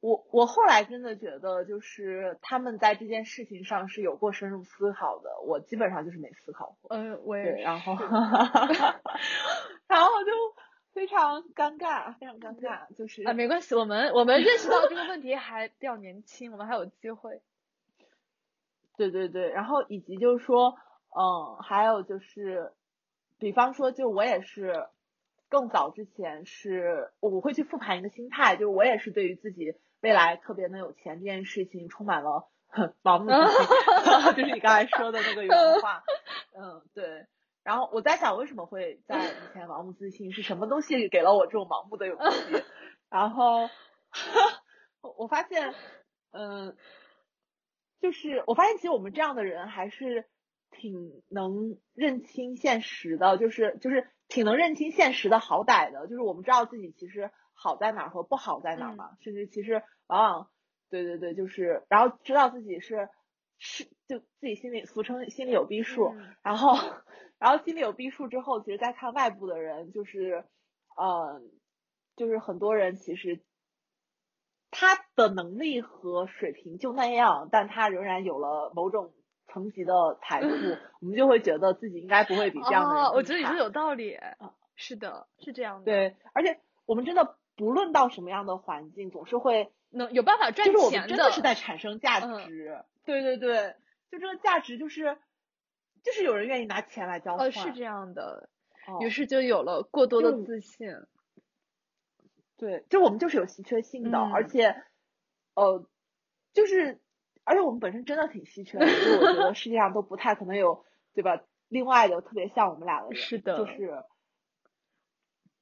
[0.04, 6.94] 我我后来真的觉得，就是他们在这件事情上是有过深入思考的，我基本上就是没思考过。
[6.94, 7.96] 嗯，我也对，然后
[9.88, 10.32] 然后就
[10.92, 17.42] 非常尴尬，非常尴尬，就是啊，没关系，我们我们认识到这个问题还比较年轻，我们还有机会。
[18.98, 20.78] 对对对，然后以及就是说，
[21.18, 22.74] 嗯，还有就是，
[23.40, 24.86] 比方说，就我也是。
[25.50, 32.50] 更早之前是我会去复盘一个心态，就是我也是对于自己未来特别能有钱这件事情充满了
[33.02, 36.04] 盲目自信， 就是你刚才说的那个原话。
[36.56, 37.26] 嗯，对。
[37.64, 40.34] 然后我在想，为什么会在以前盲目自信？
[40.34, 42.64] 是什么东西给了我这种盲目的勇气？
[43.10, 43.70] 然后
[45.18, 45.74] 我发现，
[46.32, 46.76] 嗯，
[48.02, 50.26] 就是我发现其实我们这样的人还是
[50.70, 54.08] 挺能认清现实的，就是就是。
[54.30, 60.50] 挺能认清现实的好歹的，就是我们知道自己其实好在哪儿和不好在哪儿嘛，嗯、甚至其实往往
[60.90, 63.10] 对对对，就是然后知道自己是
[63.58, 66.76] 是就自己心里俗称心里有逼数，嗯然后
[67.40, 70.44] 然后心里有逼数之后，其实再看外部的人，就是
[70.98, 71.42] 呃，
[72.16, 73.42] 就是很多人其实
[74.72, 79.14] 他的能力和水平就那样，但他仍然有了某种
[79.48, 80.48] 层级的财富，
[81.02, 84.54] 我们就会觉得自己应该不会比这样的人哦，我觉得你说有道理啊。
[84.76, 92.84] 是的，是这样的。，对，而且我们真的不论到什么样的环境，总是会能有办法赚就是我钱们真的是在产生价嗯值。
[93.06, 93.76] 对对对，
[94.10, 95.18] 就这个价值就是
[96.04, 97.46] 就是有人愿意拿钱来交换。
[97.46, 98.50] 呃，是这样的。
[98.88, 100.88] 哦于是就有了过多的自信。
[102.58, 104.84] 对，就我们就是有稀缺性的，而嗯且
[105.54, 105.86] 呃，
[106.54, 107.02] 就是
[107.44, 111.42] 而且我们本身真的挺稀缺的，就我觉得世界上都不太可能有对吧？
[111.68, 114.04] 另外的特别像我们俩的人，是的就是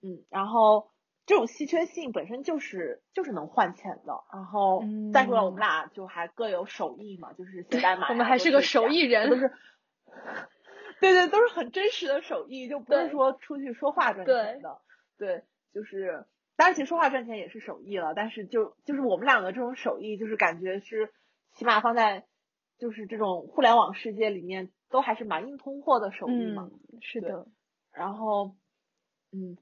[0.01, 0.90] 嗯，然后。
[1.25, 4.83] 这种稀缺性本身就是就是能换钱的，然后
[5.13, 9.53] 再说了，我们嗯俩就还各有手艺嘛，就是写代码，我们还是个手艺人都是，
[10.99, 14.81] 对对，都是很真实的手艺，就不是说出去说话赚钱的，
[15.17, 15.43] 对，
[15.73, 16.25] 就是，
[16.55, 21.13] 当然其实说话赚钱也是手艺了，但是就就是我们两个这种手艺，就是感觉是
[21.53, 22.25] 起码放在
[22.77, 27.47] 就是这种互联网世界里面，都还是蛮硬通货的手艺嘛，嗯，是的。
[27.93, 28.55] 然后，
[29.31, 29.57] 嗯，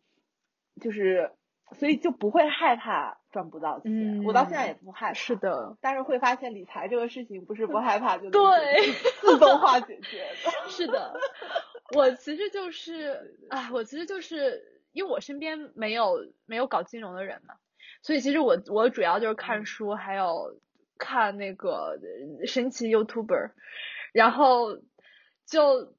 [0.80, 1.31] 就是
[1.74, 8.91] 所以就不会害怕赚不到钱，我到现在也不害怕，是的，但是会发现理财这个事情不是不害怕就能对
[9.22, 10.52] 自动化解决的。
[10.70, 11.20] 是的，
[11.96, 17.56] 我其实就是，啊，我其实就是因为我身边没有没有搞金融的人嘛，
[18.02, 20.60] 所以其实我我主要就是看嗯书，还有
[20.98, 21.98] 看那个
[22.40, 23.52] 呃神奇 YouTuber，
[24.12, 24.78] 然后
[25.46, 25.94] 就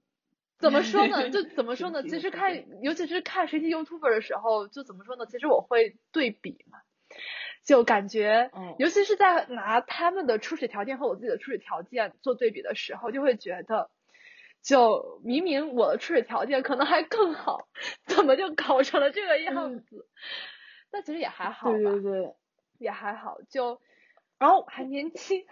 [0.63, 1.31] 怎么说呢？
[1.31, 2.03] 就 怎么说呢？
[2.03, 5.27] 其实看，尤其是看神奇 YouTuber 的时候，就怎么说呢？
[5.27, 6.79] 其实我会对比嘛，
[7.65, 13.91] 就感觉，嗯尤其是在拿他们的初始条件和我自己的初始条件做对比的时候，就会觉得，
[14.63, 17.69] 就明明我的初始条件可能还更好，
[18.05, 20.07] 怎么就搞成了这个样嗯子？
[20.91, 22.35] 但其实也还好吧，对对对，
[22.79, 23.81] 也还好，就
[24.39, 25.47] 然后还年轻。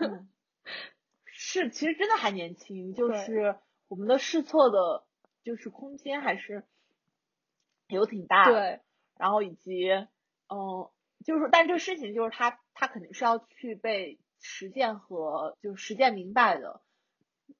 [0.00, 0.28] 嗯，
[1.26, 3.56] 是，其实真的还年轻，就是
[3.90, 5.04] 我们的试错的，
[5.42, 6.64] 就是空间还是
[7.88, 8.52] 有挺大的。
[8.52, 8.80] 对，
[9.18, 9.90] 然后以及，
[10.48, 10.88] 嗯，
[11.24, 16.80] 就是说，但这个事情就是他他肯定是要去被实践和就是实践明白的。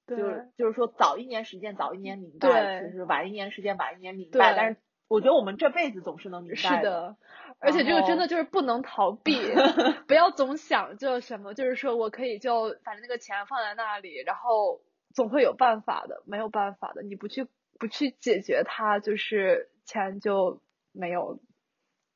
[0.07, 4.55] 就是就是说，早一年实践，早一年明白；对就是晚一年实践，晚一年明对白。
[4.57, 6.83] 但是我觉得我们这辈子总是能明白是的。
[6.83, 7.17] 的，
[7.59, 9.35] 而且这个真的就是不能逃避，
[10.07, 14.81] 不要总想着什么，就是说我可以就反正那个钱放在那里，然后
[15.15, 20.61] 总会有办法的，没有办法的，你不去不去解决它，就是钱就
[20.93, 21.39] 没有了。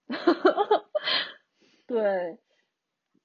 [1.87, 2.39] 对，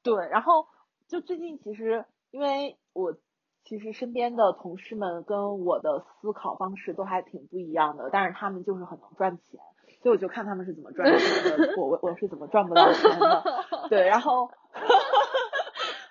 [0.04, 0.68] 对，然后
[1.08, 3.16] 就最近其实，因为我
[3.64, 9.60] 其实身边的同事们跟我的思考方式都还挺不一样的，但是他们就是很能赚钱，
[10.02, 13.44] 所以我就看他们是怎么赚钱的， 我我我是怎么赚不到钱的，
[13.90, 14.50] 对，然后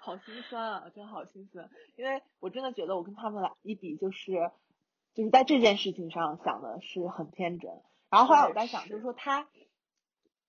[0.09, 4.33] 好心酸啊，真好心酸，因为我真的觉得我跟他们俩一比，就是
[5.13, 7.71] 就是在这件事情上想的是很天真，
[8.09, 9.47] 然后后来我在想，就是说他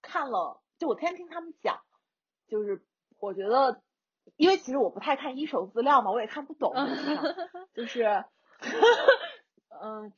[0.01, 1.81] 看了，就我天天听他们讲。
[2.47, 2.83] 就是
[3.19, 3.79] 我觉得，
[4.35, 6.73] 因为其实我不太看一手资料嘛，我也看不懂，
[7.75, 8.25] 就是，
[9.83, 10.11] 嗯，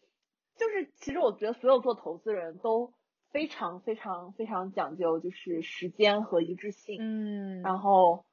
[0.56, 2.94] 就是其实我觉得所有做投资人都
[3.32, 7.62] 非常非常非常讲究，就是时间和一致性，嗯。
[7.64, 8.24] 然后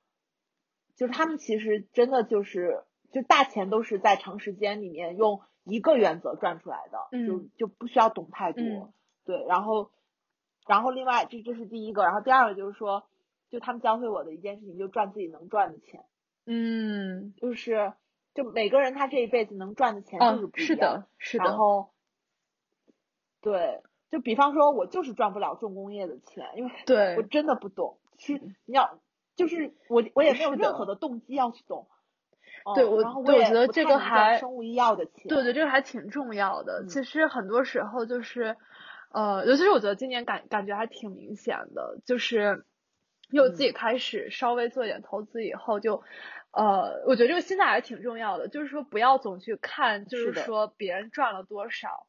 [0.99, 8.93] 就是他们其实真的就是就大钱都是在长时间里面用一个原则赚出来的，就嗯就不需要懂太多，嗯
[9.25, 9.91] 对，然后
[10.67, 13.09] 然后另外这这是第一个，然后第二个就是说。
[13.51, 16.05] 就他们教会我的一件事情，就赚自己能赚的钱。
[16.45, 17.95] 嗯，就是
[18.35, 20.67] 就每个人他这一辈子能赚的钱就是哦，不一样。
[20.67, 21.45] 是的，是的。
[21.47, 21.89] 然后，
[23.41, 23.81] 对，
[24.11, 27.97] 就比方说，我就是赚不了重工业的钱，因为对我真的不懂。
[28.19, 29.01] 其实你要，
[29.39, 31.89] 就是我我也没有任何的动机要去懂。
[32.67, 35.29] 哦对我我觉得这个还生物医药的钱。
[35.29, 36.83] 对对，这个还挺重要的。
[36.83, 38.57] 嗯其实很多时候就是，
[39.13, 42.67] 呃，尤其是我觉得今年感感觉还挺明显的，就是
[43.31, 46.03] 因为我自嗯己开始稍微做一点投资以后，就，
[46.51, 52.08] 呃，我觉得这个心态还是挺重要的，就是说不要总去看，就是说别人赚了多少，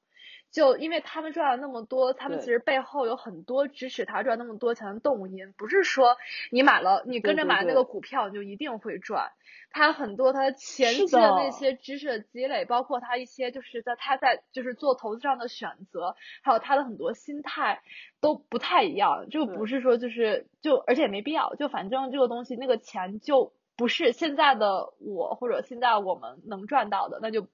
[0.51, 6.17] 就因为他们赚了那么多，他们其实背后有很多支持他赚那么多钱的动因，不是说
[6.49, 9.31] 你买了你跟着买那个股票你就一定会赚，
[9.69, 17.81] 他很多他前期的那些知识的积累，包括他一些就是在他在就是做投资上的选择，还有他的很多心态
[18.19, 19.55] 都不太一样，就对。
[19.55, 27.47] 不是说就是就而且也没必要，就反正这个东西那个钱就不是现在的我或者现在我们能赚到的，那就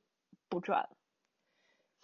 [0.47, 0.87] 不赚。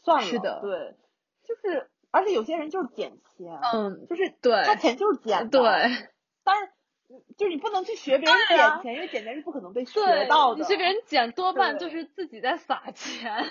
[0.03, 0.95] 算了，是的对，
[1.43, 6.07] 就是而且有些人就是捡钱，嗯，就是对他钱就是捡的，对。
[6.43, 6.71] 但是
[7.09, 10.59] 嗯就是你不能去学别人捡钱，因为捡钱是不可能被学，到的。
[10.61, 13.45] 你去别人捡，多半就是自己在撒钱。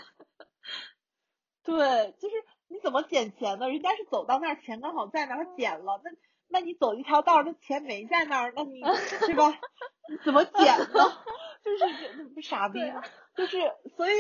[1.63, 2.35] 对，就是
[2.69, 3.69] 你怎么捡钱呢？
[3.69, 6.11] 人家是走到那儿，钱刚好在那儿他捡了，那
[6.49, 8.81] 那你走一条道，那钱没在那儿，那你
[9.27, 9.51] 是吧？
[10.09, 11.19] 你怎么捡呢？
[11.63, 12.81] 就是这不傻逼？
[13.37, 13.59] 就是
[13.97, 14.15] 所以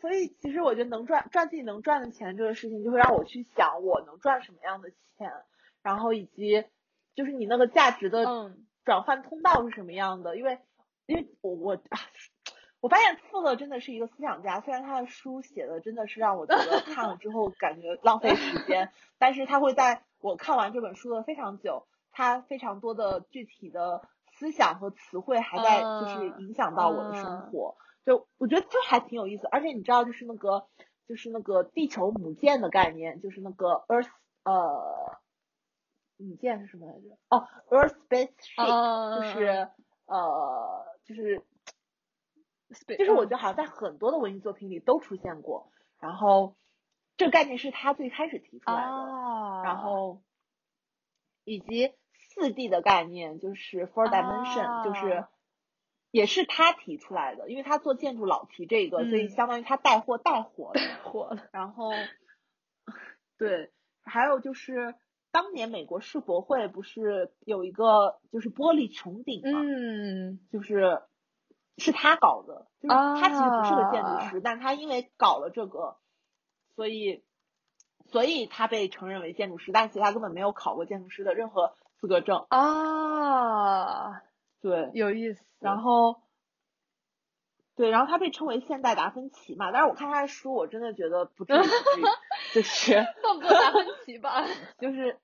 [0.00, 5.32] 所以其实我觉得能赚赚自己能赚的钱这个事情，就会让我去想我能赚什么样的钱，
[5.82, 6.64] 然后以及
[7.14, 10.36] 就是你那个价值的嗯转换通道是什么样的？
[10.36, 10.58] 因为
[11.06, 11.98] 因为我我啊，
[12.80, 24.02] 我发现富勒真的是一个思想家，虽然他的书写的真的是让我觉得看了之后感觉浪费时间， 但是他会在我看完这本书的非常久，他非常多的具体的
[24.32, 29.46] 思想和词汇还在就是嗯影响到我的生活，就我觉得就还挺有意思。
[29.50, 30.66] 而且你知道，就是那个
[31.06, 34.10] 就是那个地球母舰的概念，就是那个 Earth
[34.44, 35.18] 呃
[36.16, 37.18] 母舰是什么来着？
[37.28, 39.68] 哦，Earth Space Ship，、嗯就是
[40.06, 41.42] 呃就是
[42.70, 46.56] ，space- 就是我觉得好像在很多的文艺作品里都出现过，然后
[47.16, 50.22] 这个概念是他最开始提出来的，啊，然后
[51.44, 55.28] 以及四 D 的概念就是 four dimension，、就是啊
[56.14, 60.80] 也是他提出来的，因为他做建筑老提这个，所以嗯相当于他带货带火的。
[61.02, 61.90] 火了，然后，
[63.36, 63.72] 对，
[64.04, 64.94] 还有就是
[65.32, 71.02] 当年美国世博会不是有一个就是玻璃穹顶嘛，嗯就是
[71.78, 75.96] 是他搞的，就是他其实不是个建筑啊师，但他因为搞了这个，
[76.76, 77.24] 所以
[78.06, 82.46] 所以他被承认为建筑师，但其实他根本没有考过建筑师的任何资格证。
[82.50, 84.22] 啊，
[84.64, 86.22] 对，有意思，然后
[87.76, 91.58] 对，然后他被称为现代达芬奇嘛，但是我看他的书，我真的觉得不至于，
[92.54, 94.42] 就是放不过达芬奇吧？
[94.78, 95.18] 就是。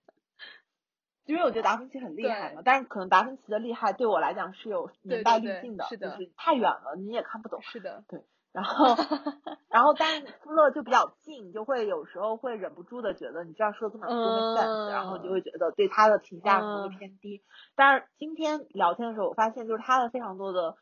[1.26, 7.62] 因为我觉得达芬奇很厉害嘛，但是可能达芬奇的厉害对我来讲是有年代对对滤镜的，是的就是太远了，你也看不懂。
[7.62, 8.02] 是的，
[8.52, 8.96] 然后，
[9.70, 17.42] 然后但是富勒就比较近，就会有时候会忍不住的觉得，你这样说这么多没 sense，、然后就会觉得对他的评价可能偏低。
[17.76, 20.76] 但是今天聊天的时候，我发现就是他的非常多的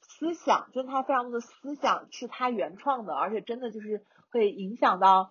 [0.00, 5.30] 思想，就是他非常多的思想是他原创的，而且真的就是会影响到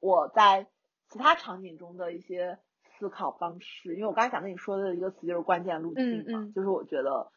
[0.00, 0.66] 我在
[1.08, 2.58] 其他场景中的一些
[2.98, 3.94] 思考方式。
[3.94, 7.32] 因为我刚才想跟你说的一个词就是关键路径嘛，就是我觉得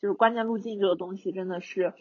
[0.00, 1.92] 就是关键路径这个东西真的是。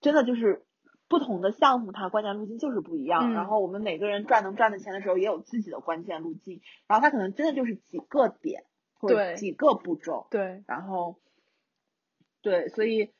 [0.00, 0.64] 真的就是
[1.08, 3.32] 不同的项目，它关键路径就是不一样。
[3.32, 6.60] 嗯然后我们每个人赚能赚的钱的时候，也有自己的关键路径。
[6.86, 8.64] 然后它可能真的就是几个点
[8.98, 10.26] 或者对几个步骤。
[10.30, 11.16] 对，然后，
[12.42, 13.12] 对，所以，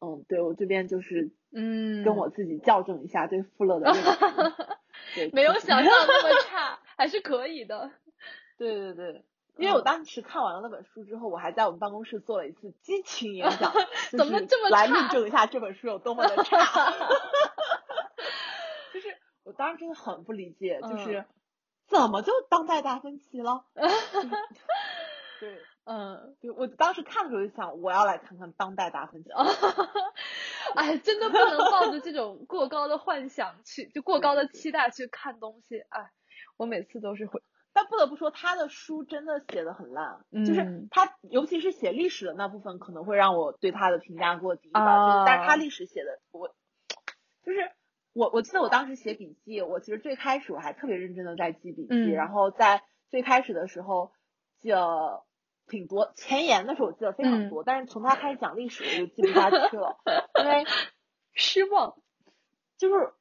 [0.00, 4.10] 嗯，对我这边就是嗯，跟我自己校正一下对富勒的 认识。
[5.14, 7.90] 对，没有想象那么差，还是可以的。
[8.58, 9.24] 对 对对。
[9.56, 13.72] 因为我嗯当时看完了那本书之后，我还在我们办公室做了一次激情演讲，
[14.10, 16.58] 就怎么是这么来论证一下这本书有多么的 差。
[18.92, 21.26] 就是我当时真的很不理解，就是嗯
[21.86, 23.64] 怎么就当代达芬奇了？
[23.74, 24.28] 就是
[25.40, 29.30] 对嗯，对，我当时看的时候就想，我要来看看当代达芬奇。
[30.76, 35.80] 哎，真的不能抱着这种过高的幻想去，就过高的期待去看东西。
[35.88, 36.12] 哎，
[36.56, 44.80] 我每次都是会，但不得不说，他的书真的写的很烂，就是嗯他尤其是写历史的那部分，可能会让我对他的评价过低吧。
[44.80, 46.48] 啊就是，但是他历史写的，我
[47.44, 47.70] 就是
[48.12, 54.12] 我我记得我当时写笔记，我其实最开始我还特别认真的在记笔记，嗯然后在最开始的时候
[54.60, 55.24] 记了
[55.68, 59.96] 挺多，前言的时候我记得非常多，但是从他开始讲历史我就记不下去了，
[60.42, 60.64] 因为
[61.32, 61.96] 失望。
[62.76, 63.12] 就是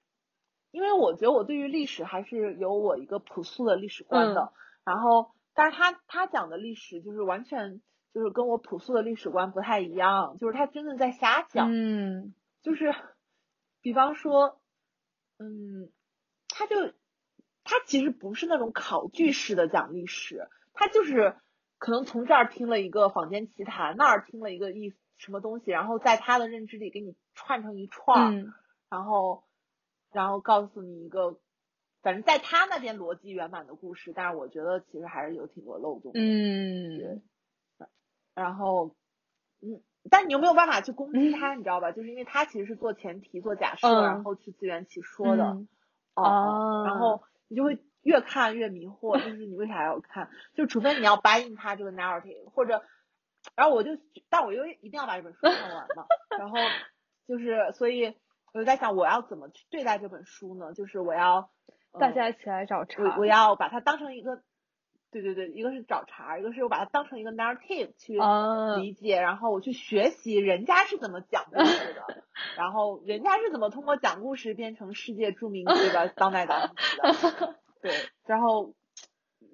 [0.71, 4.53] 因为我觉得我对于历史还是有我一个朴素的历史观的，
[4.85, 7.81] 然后但是他他讲的历史就是完全
[8.13, 12.33] 就是跟我朴素的历史观不太一样，就是他真的在瞎讲，嗯。
[12.61, 12.93] 就是
[13.81, 14.59] 比方说，
[15.37, 15.89] 嗯，
[16.49, 16.75] 他就
[17.63, 21.37] 他其实不是那种考据式的讲历史，他就是
[21.77, 28.53] 可能从这儿听了一个坊间奇谈，那儿听了一个意什么东西，然后在他的认知里给你串成一串儿，嗯
[28.89, 29.45] 然后
[30.11, 31.39] 然后告诉你一个
[32.01, 36.19] 反正在他那边逻辑圆满的故事，但是我觉得其实还是有挺多漏洞的。
[36.19, 37.21] 嗯，对。
[38.35, 38.95] 然后，
[39.61, 41.91] 嗯，但你又没有办法去攻击他， 你知道吧？
[41.91, 45.57] 就是因为他其实是做前提、做假设，然后去自圆其说的。
[46.15, 46.83] 哦。
[46.85, 50.29] 然后你就会越看越迷惑，就是你为啥要看？
[50.55, 52.81] 就除非你要 buy in 他这个 narrative，或者，
[53.55, 53.91] 然后我就，
[54.29, 56.05] 但我又一定要把这本书看完嘛。
[56.37, 56.57] 然后
[57.27, 58.15] 就是，所以
[58.53, 60.73] 我就在想，我要怎么去对待这本书呢？
[60.73, 61.49] 就是我要
[61.99, 64.41] 大家一起来找茬，我我要把它当成一个。
[65.11, 68.13] 对对对，一个是找茬，一个是我把它当成一个 narrative 去
[68.79, 72.23] 理解，然后我去学习人家是怎么讲故事的，
[72.55, 77.91] 然后人家是怎么通过讲故事变成世界著名这个 当代导演的， 对，
[78.27, 78.75] 然后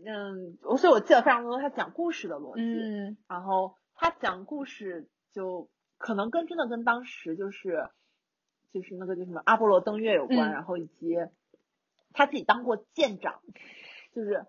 [0.05, 2.61] 嗯，我所以我记得非常多他讲故事的逻辑，
[3.29, 7.89] 然后他讲故事就可能跟真的跟当时就是
[8.75, 11.15] 就是那个叫什么阿波罗登月有关，然后以及
[12.11, 13.41] 他自己当过舰长。
[14.13, 14.45] 就是，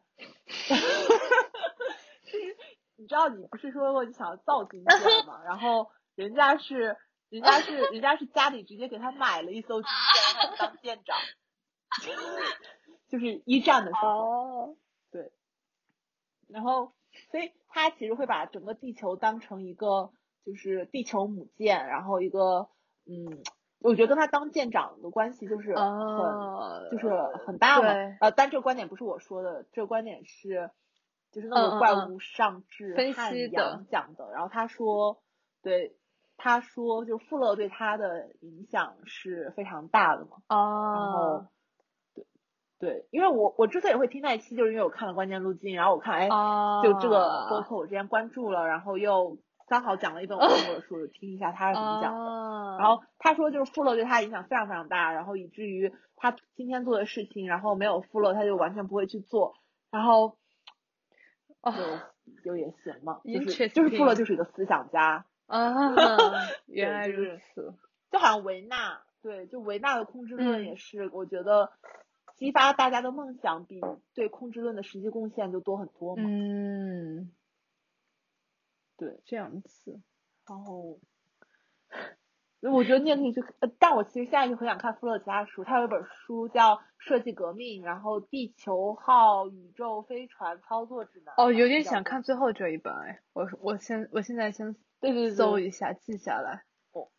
[2.97, 5.41] 你知道，你不是说过你想要造军舰吗？
[5.45, 6.97] 然后人家是，
[7.29, 11.17] 人家是，人家是家里直接给他买了一艘军舰，让他当舰长，
[13.09, 14.77] 就是一战的时候，
[15.13, 15.31] 对。
[16.49, 16.93] 然后，
[17.31, 20.11] 所以他其实会把整个地球当成一个，
[20.45, 22.69] 就是地球母舰，然后一个，
[23.05, 23.45] 嗯。
[23.87, 27.09] 我觉得跟他当舰长的关系就是很，就是
[27.47, 27.89] 很大嘛。
[28.21, 30.71] 呃，但这个观点不是我说的，这个观点是，
[31.31, 34.29] 就是那个怪物上至汉阳讲的。
[34.33, 35.23] 然后他说，
[35.63, 35.97] 对，
[36.37, 40.39] 他说就富勒对他的影响是非常大的嘛。
[40.49, 40.93] 哦。
[40.95, 41.47] 然后，
[42.15, 42.27] 对
[42.79, 46.29] 对，因为我我之所以会听那一期，就是因为我看了关键路径，然后我看哎，
[46.83, 49.39] 就这个播客我之前关注了，然后又。
[49.67, 52.77] 刚好讲了一本我看过的书，听一下他是怎么讲的。
[52.79, 59.55] 然后他说，就是富勒对他影响非常非常大，然后以至于他今天做的事情，然后没有富勒，他就完全不会去做。
[59.91, 60.37] 然后，
[61.65, 61.73] 就
[62.45, 65.75] 就也行嘛， 就是就是富勒就是一个思想家啊，
[66.67, 67.75] 原来如此。
[68.11, 71.73] 就好像维纳，对，就维纳的控制论也是，我觉得
[72.37, 73.81] 激发大家的梦想比
[74.15, 76.23] 对控制论的实际贡献就多很多嘛。
[76.25, 77.33] 嗯。
[78.97, 80.01] 对，这样子，
[80.47, 80.99] 然后，
[82.63, 83.45] 我觉得你也可以去，
[83.79, 91.35] 但我其实现在就很想看富勒其他书，他有一本书叫《设计革命》，然后《地球号宇宙飞船操作指南》。
[91.43, 96.65] 哦，有点想看最后这一本哎，我我先我现在先对对搜一下记下来。
[96.93, 97.13] 我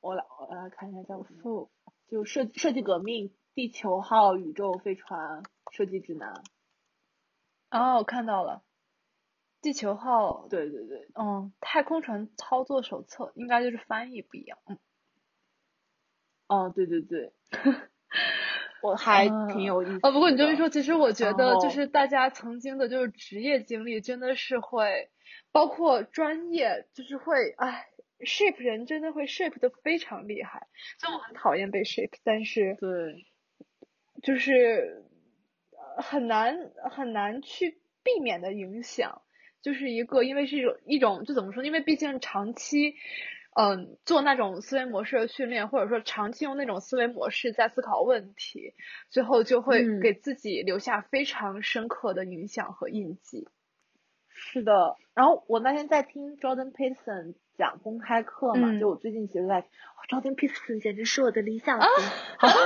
[0.00, 1.70] 我来我来看一下叫富，
[2.08, 5.42] 就设设计革命地球号宇宙飞船
[5.72, 6.42] 设计指南。
[7.70, 8.62] 哦，我看到了。
[9.62, 14.78] 地球号，对对对，嗯，太空船操作手册应该就是翻译不一样，嗯，
[16.48, 17.32] 哦，对对对，
[18.82, 20.00] 我还挺有意思。
[20.02, 25.10] 哦，不过你这么一说，其实我觉得就是大家曾经的就是职业经历真的是会，
[25.52, 27.86] 包括专业，就是会，哎
[28.18, 30.66] ，shape 人真的会 shape 的非常厉害。
[30.98, 33.26] 虽然我很讨厌被 shape，但是对，
[34.22, 35.04] 就是
[35.98, 39.21] 很难很难去避免的影响。
[39.62, 41.64] 就是一个，因为是一种一种，就怎么说？
[41.64, 42.96] 因为毕竟长期，
[43.54, 48.74] 嗯，做那种思维模式的训练，或者说长期用那种思维模式在思考问题，
[49.08, 53.48] 最后就会给自己留下非常深刻的影响和印记。
[54.28, 54.96] 是的。
[55.14, 59.64] 然后我那天在听 Jordan Peterson 讲公开课嘛，就我最近其实在
[60.08, 61.88] ，Jordan Peterson 简直是我的理想型。
[62.40, 62.60] 然后，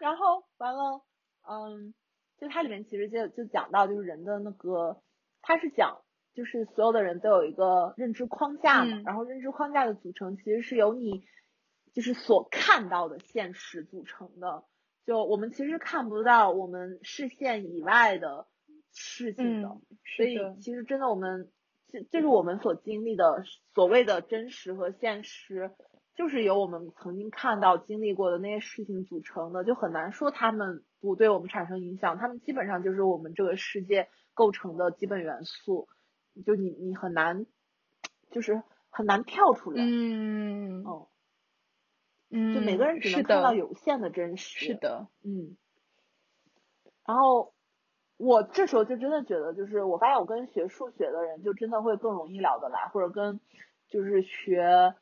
[0.00, 1.00] 然后完了，
[1.48, 1.94] 嗯。
[2.36, 5.00] 就它里面其实就就讲到，就是人的那个，
[5.40, 6.02] 它是讲，
[6.34, 11.24] 就是所有的人都有一个认知框架嘛，然后认知框架的组成其实是由你
[11.92, 14.64] 就是所看到的现实组成的。
[15.06, 18.46] 就我们其实看不到我们视线以外的
[18.92, 19.68] 事情的，
[20.16, 21.50] 所以其实真的我们
[21.92, 23.44] 这这是我们所经历的
[23.74, 25.70] 所谓的真实和现实，
[26.16, 30.82] 就是由我们曾经看到经历过的那些事情组成的，就很难说他们。
[31.04, 35.86] 不对我们产生影响，他们基本上就是我们这个世界构成的基本元素，
[36.46, 37.44] 就你你很难，
[38.30, 39.84] 就是很难跳出来。
[39.84, 40.82] 嗯。
[40.86, 41.08] 哦。
[42.30, 42.54] 嗯。
[42.54, 44.64] 就每个人只能看到有限的真实。
[44.64, 45.08] 是的。
[45.22, 45.58] 嗯。
[47.04, 47.52] 然后
[48.16, 53.40] 我这时候就真的觉得，就是我发现我跟学数学的人就真的会更容易聊得来，或者跟
[53.88, 54.94] 就是学，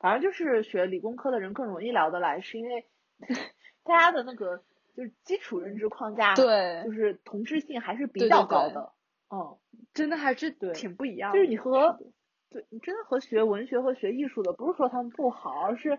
[0.00, 2.88] 反正就是学理工科的人更容易聊得来，是因为
[3.84, 4.64] 大家的那个。
[4.94, 8.92] 就是基础认知框架，对，就是同质性还是比较高的，
[9.28, 9.58] 哦，
[9.92, 11.32] 真的还是挺不一样。
[11.32, 11.98] 就是你和，
[12.50, 15.98] 对你真的和学文学和学艺术的，不是说他们不好，而是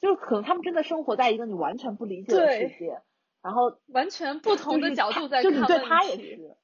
[0.00, 3.02] 就是可能他们真的生活在一个你完全不理解的世界，
[3.42, 6.56] 然后完全不同的角度在看问题，就你对他也是，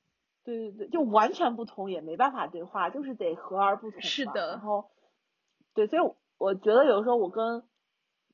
[0.44, 4.00] 对对对，就完全不同也没办法对话，就是得和而不同。
[4.00, 4.90] 是的，然后，
[5.74, 6.02] 对，所以
[6.38, 7.62] 我觉得有时候我跟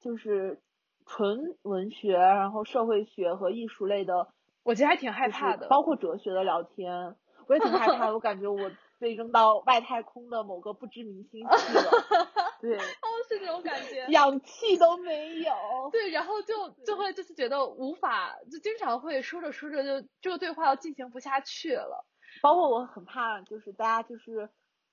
[0.01, 0.62] 就是
[1.07, 4.29] 纯文学，然后社会学和艺术类的，
[4.63, 7.17] 我其实还挺害怕的，包括哲学的聊天，
[7.49, 8.71] 我也挺害怕，我感觉我。
[9.03, 11.91] 被扔到外太空的某个不知名星系了，
[12.63, 15.53] 对，哦，是这种感觉，氧气都没有，
[15.91, 22.07] 对，然后就就会就是觉得无法，就经常会说着说着就这个对话要进行不下去了。
[22.41, 24.49] 包括我很怕，就是大家就是，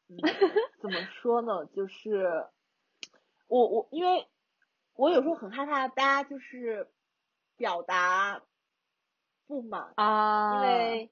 [0.82, 1.68] 怎么说呢？
[1.68, 2.48] 就是
[3.48, 4.28] 我我因为
[5.00, 6.88] 我有时候很害怕大家就是
[7.56, 8.42] 表达
[9.48, 11.10] 不满啊，因为。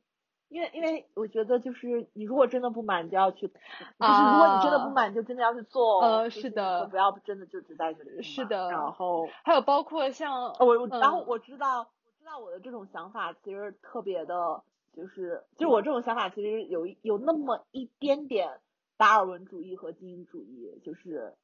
[0.49, 8.23] 因为因为我觉得就是你如果真的不满你就要去，就是如果你真的不满就真的要去做，呃是的，不要真的就只在这里。
[8.23, 14.63] 是的，然后还有包括像我我然后我知道我知道我的这种想法其实特别的，
[14.95, 18.61] 就是就是我这种想法其实有有那么一点点
[18.95, 21.35] 达尔文主义和精英主义，就是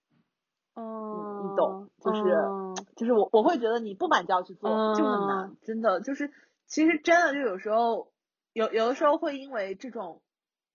[0.76, 2.22] 嗯你懂，就是
[2.96, 6.32] 就是我我会觉得你不满就要去做就很难，真的就是
[6.68, 8.12] 其实真的就有时候。
[8.56, 10.22] 有有的时候会因为这种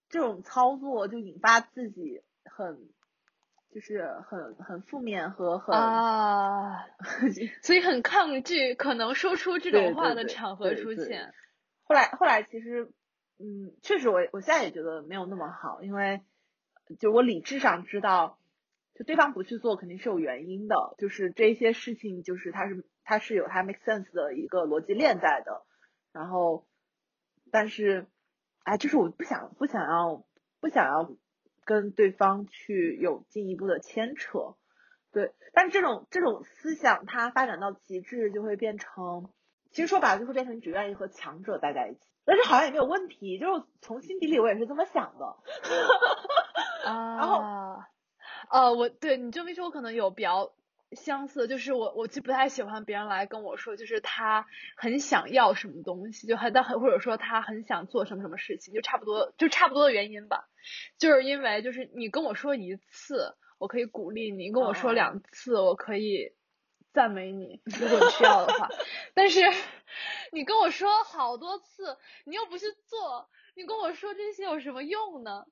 [0.09, 2.77] 这种操作就引发自己很
[3.73, 6.85] 就是很很负面和很啊，
[7.63, 11.33] 所以很抗拒可能说出这种话的场合出现。
[11.85, 12.91] 后来后来其实
[13.39, 16.21] 嗯，确实我我现在也觉得没有那么好，因为
[16.99, 18.38] 就我理智上知道，
[18.99, 25.65] 就对方不去做肯定是有原因的，就是这些事情就是它是它是有它 make sense 的一个逻辑链在的，
[26.13, 26.67] 然后。
[27.51, 28.07] 但是，
[28.65, 30.27] 哎，就是我不想不想要
[30.61, 31.11] 不想要
[31.65, 34.57] 跟对方去有进一步的牵扯，
[35.13, 35.33] 对。
[35.55, 39.31] 但是这种这种思想它发展到极致就会变成，
[39.71, 42.01] 其实说白了就会变成你只愿意和强者待在一起。
[42.27, 45.25] 但是好像也没有问题，就是从心底里我也是这么想的。
[46.85, 47.17] 啊。
[47.17, 47.83] 然后，
[48.51, 50.53] 呃，我对你这么一说，我可能有比较。
[50.93, 60.49] 相似就是我，我其实不太喜欢别人来跟我说，就是他很想要什么东西，就很但很或者说他很想做什么什么事情，就差不多就差不多的原因吧。
[60.97, 66.33] 就是因为就是你跟我说一次，我可以鼓励你；跟我说两次，我可以
[66.95, 68.71] 赞美你，如果你需要的话。
[69.13, 69.43] 但是
[70.33, 75.45] 你跟我说好多次，你又不去做，你跟我说这些有什么用呢？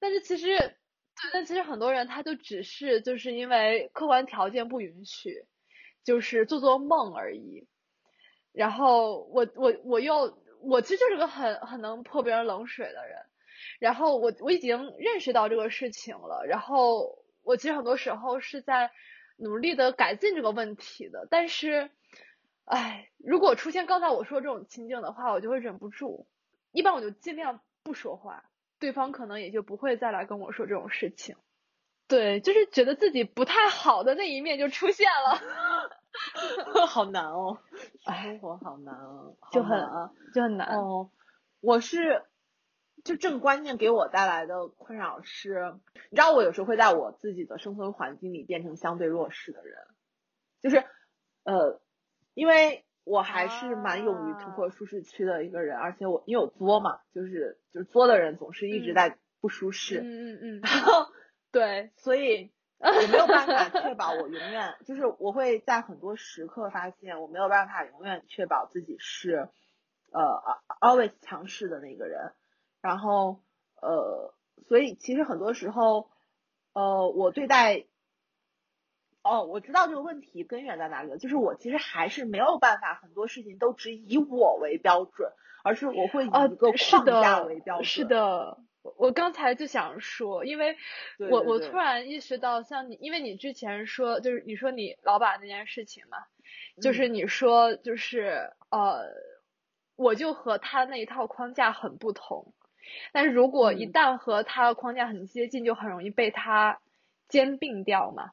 [0.00, 0.76] 但是其实。
[1.32, 5.44] 但其实很多人他就只是就是因为客观条件不允许，
[6.04, 7.66] 就是做做梦而已。
[8.52, 13.18] 然后我我我又我其实就是个很很能泼别人冷水的人。
[13.78, 16.44] 然后我我已经认识到这个事情了。
[16.46, 18.90] 然后我其实很多时候是在
[19.36, 21.26] 努力的改进这个问题的。
[21.30, 21.90] 但是，
[22.64, 26.26] 哎，如果出现刚才我说这种情景的话，我就会忍不住。
[26.72, 28.44] 一般我就尽量不说话。
[28.82, 31.36] 对方可能也就不会再来跟我说这种事情，
[32.08, 35.38] 对，就是觉得自己不太好的那一面就出现了，
[36.88, 37.58] 好难哦，
[38.20, 39.78] 生活好难哦，就很
[40.34, 41.10] 就很难哦。
[41.60, 42.24] 我是
[43.04, 45.78] 就这个观念给我带来的困扰是，
[46.10, 49.78] 你知道我有时候会在我自己的生存环境里变成相对弱势的人，
[50.60, 50.84] 就是
[51.44, 51.80] 呃，
[52.34, 52.84] 因为。
[53.04, 61.12] 我还是蛮勇于突破舒适区的一个人，而且我因为我作嘛，就是就是作的人总是一直在不舒适，嗯嗯嗯，然后。
[61.50, 62.50] 对，所以
[62.80, 69.50] 我没有办法确保我永远就是我会在很多时刻发现我没有办法永远确保自己是
[70.12, 70.40] 呃
[70.80, 72.32] always 强势的那个人，
[72.80, 73.42] 然后
[73.82, 74.32] 呃，
[74.66, 76.08] 所以其实很多时候
[76.72, 77.84] 呃我对待。
[79.22, 85.30] 哦，我知道这个问题根源在哪里了，就是我其实还是没有办法，很多事情都只以我为标准，
[85.62, 87.84] 而是我会以一个框架为标准。
[87.84, 88.58] 是的，
[88.96, 90.76] 我刚才就想说，因为
[91.30, 96.18] 我我突然意识到，像你，因为你之前说，就是你说你老板那件事情嘛，
[96.82, 99.04] 就是你说就是呃，
[99.94, 102.54] 我就和他那一套框架很不同，
[103.12, 106.80] 但是如果一旦和他的框架很接近，就很容易被他
[107.28, 108.32] 兼并掉嘛。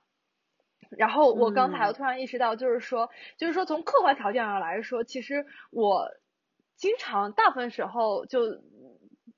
[0.97, 6.09] 然后我刚才我突然意识到，就是说，就是说从客观条件上来说，其实我
[6.75, 8.41] 经常大部分时候就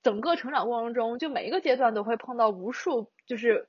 [0.02, 3.68] 整个成长过程中，就每一个阶段都会碰到无数，就是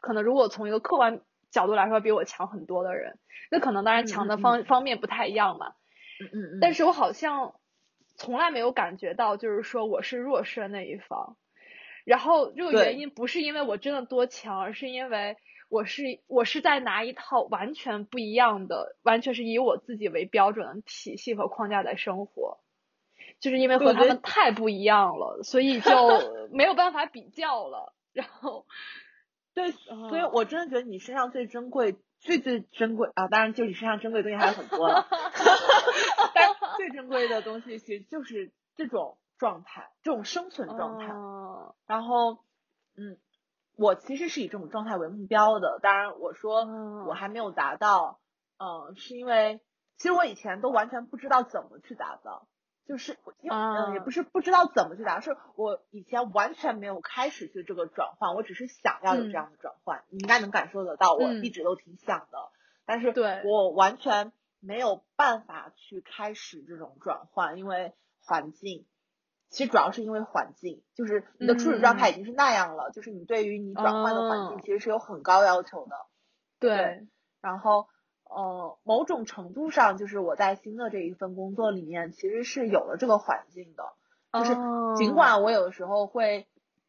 [0.00, 1.20] 可能如果从一个客观
[1.50, 3.18] 角度来说，比我强很多的人，
[3.50, 5.74] 那可能当然强的方方面不太一样嘛。
[6.20, 6.58] 嗯嗯嗯。
[6.60, 7.54] 但是我好像
[8.16, 11.36] 从来没有感觉到，就是说我是弱势的那一方。
[12.04, 15.36] 然后这个原因不是因为我真的多强，而是因为。
[15.70, 22.58] 我是我是在拿一套完全不一样的，完全是以我自己为标准的体系和框架在生活，
[23.38, 25.90] 就是因为和他们太不一样了，所以就
[26.52, 27.94] 没有办法比较了。
[28.12, 28.66] 然后，
[29.54, 35.06] 对，所以我真的觉得你身上最珍贵、最最珍贵啊，当然就你身上珍贵的东西还有很多了，
[36.34, 41.06] 但最珍贵的东西其实就是这种状态，这种生存状态。
[41.86, 42.38] 然后，
[42.96, 43.16] 嗯。
[43.80, 46.66] 我其实是以这种状态为目标的，当然我说
[47.06, 48.20] 我还没有达到，
[48.58, 49.62] 嗯，是因为
[49.96, 52.46] 其实我以前都完全不知道怎么去达到，
[52.86, 62.38] 就是因为嗯也不是不知道怎么去达，是我以前完全没有开始去这个转换，我只是想要有这样的转换，你应该能感受得到，我一直都挺想的，
[62.84, 63.14] 但是
[63.46, 68.84] 我完全没有办法去开始这种转换，因为环境。
[69.50, 75.96] 其实主要是因为环境，就是你的初始状态已经是那样了，就是你对于你转换的环境其实是有很高要求的。
[76.60, 77.06] 对。
[77.40, 77.88] 然后，
[78.24, 83.92] 呃，某种程度上，就是我在新的这一份工作里面，其实是有了这个环境的。
[84.32, 84.54] 就是
[84.96, 86.46] 尽管我有的时候会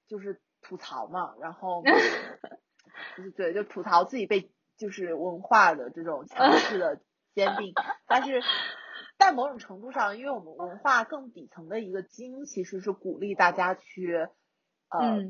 [0.08, 1.82] 就是吐槽嘛，然后，
[3.18, 7.00] 就是对，就吐槽自己被就是文化的这种强势的
[7.34, 7.74] 坚定，
[8.08, 8.42] 但是。
[9.22, 14.28] 在某种程度上，因为我们文化更底层的一个基因其实是鼓励大家去，
[14.90, 15.22] 呃，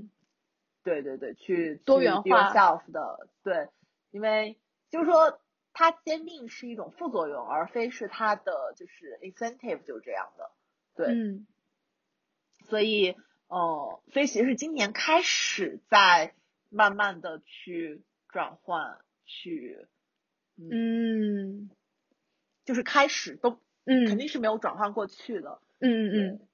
[0.81, 2.53] 对对对，去多元化。
[2.53, 3.67] self 的，对，
[4.11, 4.57] 因为
[4.89, 5.41] 就是说
[5.73, 10.51] 它兼并是一种副作用，而非是它的就是 incentive 就是这样的，
[10.95, 11.45] 对，嗯，
[12.69, 16.33] 所以，呃，所以其实是今年开始在
[16.69, 19.85] 慢慢的去转换，去，
[20.55, 21.69] 嗯，
[22.63, 23.59] 就是开始都。
[23.85, 25.59] 嗯，肯定是没有转换过去的。
[25.79, 26.47] 嗯嗯嗯。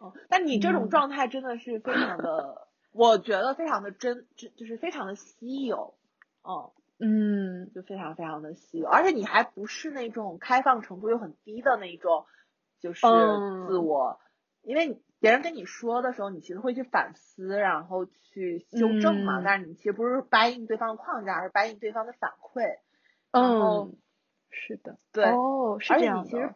[0.00, 5.94] 哦，但你这种状态真的是非常的， 我觉得非常的真，就就是非常的稀有。
[6.42, 12.26] 哦，嗯，就非常非常的稀有，而且你还不是那种开放程度又很低的那种，
[12.80, 13.06] 就是
[13.66, 14.18] 自我，
[14.62, 19.40] 因为别人跟你说的时候，你其实会去反思，然后去修正嘛。
[19.42, 22.78] 但是你其实不是掰硬对方的框架，而是掰硬对方的反馈。
[23.32, 23.96] 嗯。
[24.54, 26.54] 是的，对，哦，是这样的。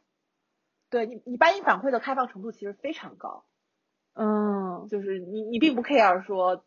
[0.91, 3.45] 对你，你把你反馈的开放程度其实非常高。
[4.15, 6.65] 嗯，就是你，你并不 care 说，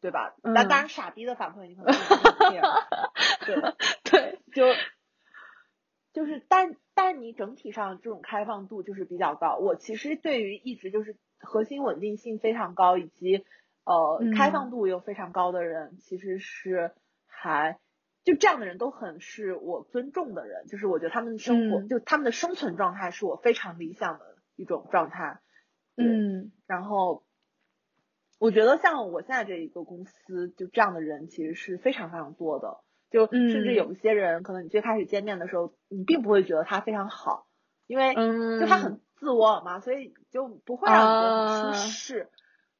[0.00, 0.36] 对吧？
[0.42, 2.62] 但当然，傻逼的反馈你可能不 care。
[3.44, 3.56] 对
[4.04, 4.64] 对，就
[6.12, 9.56] 就是，但但你整体上这种开放度就是比较高。
[9.56, 13.44] 我其实对于一直就是核心稳定性非常高，以及
[13.84, 16.92] 呃开放度又非常高的人，其实是
[17.26, 17.78] 还。
[18.24, 25.40] 就这样的人都很是我尊重的人，就是我觉得他们的生活，就他们的生存状态是我非常理想的一种状态。
[25.96, 27.24] 嗯，然后
[28.38, 32.80] 我觉得像我现在这一个公司，就这样的人其实是非常非常多的。
[33.10, 37.46] 就甚至有一些人，可能你最开始见面的时候，你并不会觉得他非常好，
[37.86, 42.30] 因为就他很自我嘛，所以就不会让你觉得很舒适。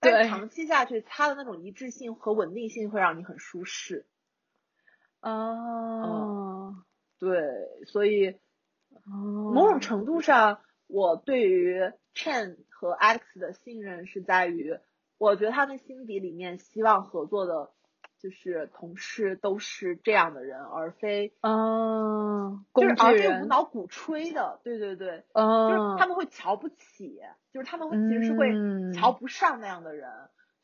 [0.01, 4.07] 但长期下去，他的那种一致性和稳定性会让你很舒适。
[5.25, 6.75] 哦，
[7.19, 8.37] 对，所以
[9.05, 11.81] 某种程度上，我对于
[12.15, 14.79] Chen 和 Alex 的信任是在于，
[15.19, 17.71] 我觉得他们心底里面希望合作的，
[18.19, 27.21] 就是同事都是这样的人，而非嗯，就是而非无脑鼓吹的，对对对，嗯就是他们会瞧不起，
[27.53, 28.53] 就是他们会其实是会
[28.93, 30.11] 瞧不上那样的人，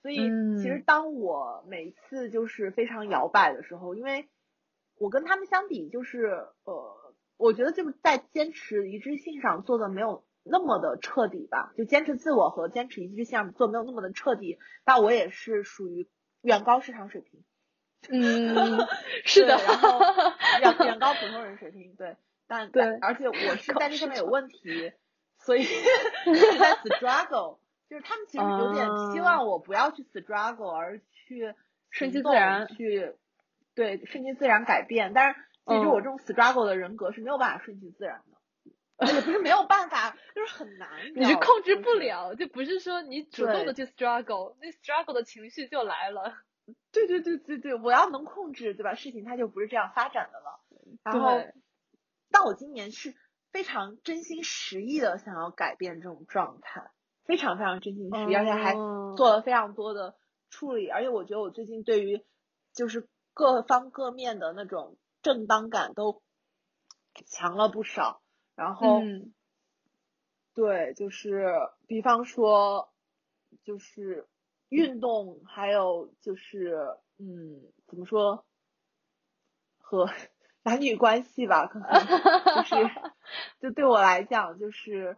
[0.02, 0.16] 所以
[0.58, 4.28] 其实当我每次就是非常摇摆的时候，因为
[5.00, 6.26] 我跟他们相比，就是
[6.64, 14.58] 呃，我觉得就是在坚持一致性上做的没有那么的彻底吧，就坚持自我和坚持一致性上做没有那么的彻底。
[14.84, 16.06] 但我也是属于
[16.42, 17.42] 远高市场水平，
[18.10, 18.76] 嗯，
[19.24, 20.00] 是的，然后
[20.60, 24.92] 远远高普通人水平，对，但对，而且我是在这上面有问题，
[25.38, 25.64] 所以
[26.60, 31.54] 在 struggle，就是他们其实有点希望我不要去 struggle，而去
[31.88, 33.14] 顺其自然去。
[33.80, 38.22] 对，顺其自然改变，但是其实我这种 struggle 的人格是没有办法顺其自然
[38.98, 40.86] 的，也不是没有办法，就是很难。
[41.16, 46.34] 你是控制不了，就不是说你主动的去 struggle，那 struggle 的情绪就来了。
[46.92, 48.94] 对对对对对，我要能控制，对吧？
[48.94, 50.60] 事情它就不是这样发展的了。
[51.02, 51.40] 然后，
[52.30, 53.14] 但我今年是
[53.50, 56.90] 非常真心实意的想要改变这种状态，
[57.24, 58.74] 非常非常真心实意，而且还
[59.16, 60.16] 做了非常多的
[60.50, 60.90] 处理。
[60.90, 62.22] 而且我觉得我最近对于
[62.74, 63.08] 就是。
[63.40, 66.22] 各方各面的那种正当感都
[67.24, 68.20] 强了不少，
[68.54, 69.00] 然后，
[70.52, 71.54] 对，就是
[71.86, 72.92] 比方说，
[73.64, 74.28] 就是
[74.68, 78.44] 运动，还有就是，嗯，怎么说，
[79.78, 80.10] 和
[80.62, 81.88] 男女关系吧，可能
[82.56, 82.90] 就是
[83.58, 85.16] 就对我来讲，就是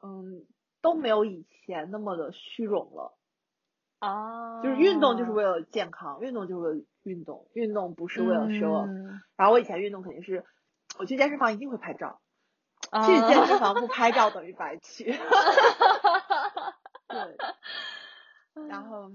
[0.00, 0.46] 嗯
[0.80, 3.18] 都没有以前那么的虚荣了。
[3.98, 8.86] 啊，就是运动就是为了健康，运动就是为了运动，运动不是为了 show。
[8.86, 10.44] 嗯然后我以前运动肯定是，
[10.98, 12.20] 我去健身房一定会拍照，
[12.90, 13.06] 啊。
[13.06, 15.12] 去健身房不拍照等于白去。
[17.08, 17.36] 对，
[18.68, 19.12] 然后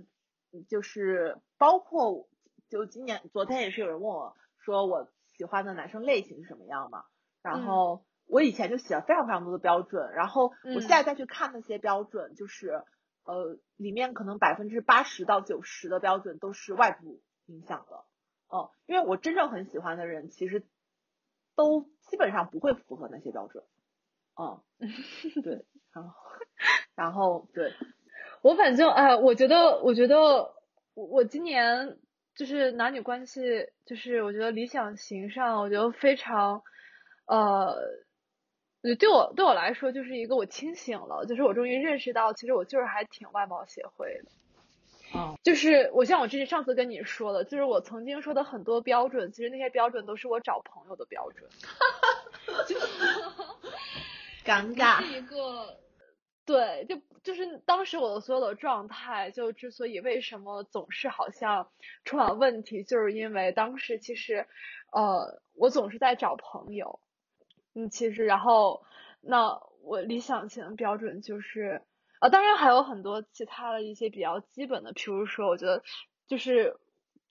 [0.70, 2.28] 就是包括
[2.70, 7.04] 就今年昨天也是有人问我说我喜欢的男生类型是什么样嘛，
[7.42, 12.82] 然后我以前就写了非常非常多的标准，然后我现在再去看那些标准，就是
[13.26, 18.04] 呃里面可能百分之八十到九十的标准都是外部影响的，
[18.48, 20.64] 哦、因为我真正很喜欢的人其实
[21.56, 23.64] 都基本上不会符合那些标准，
[24.36, 24.62] 嗯，
[25.44, 26.16] 对，然后
[26.96, 27.74] 然后对。
[28.42, 30.18] 我反正哎，我觉得，我觉得
[30.96, 31.98] 我我今年
[32.36, 36.62] 就是男女关系，就是我觉得理想型上，我觉得非常，
[37.26, 37.74] 呃，
[39.00, 44.32] 对我对我来说就是一个我清醒了，就是我终于认识到，其实我就是还挺外貌协会的。
[45.16, 51.50] 嗯，就是我像我之前上次跟你说的，就是我曾经说的很多标准，其实那些标准都是我找朋友的标准。
[54.44, 55.78] 尴尬是一个，
[56.46, 61.70] 对，就就是当时我的所有的状态，就之所以为什么总是好像
[62.04, 64.46] 充满问题，就是因为当时其实，
[64.92, 67.00] 呃，我总是在找朋友，
[67.74, 68.84] 嗯，其实然后
[69.22, 71.82] 那我理想型标准就是，
[72.24, 75.84] 啊，当然还有很多其他的一些比较基本的，譬如说，我觉得
[76.28, 76.78] 就是。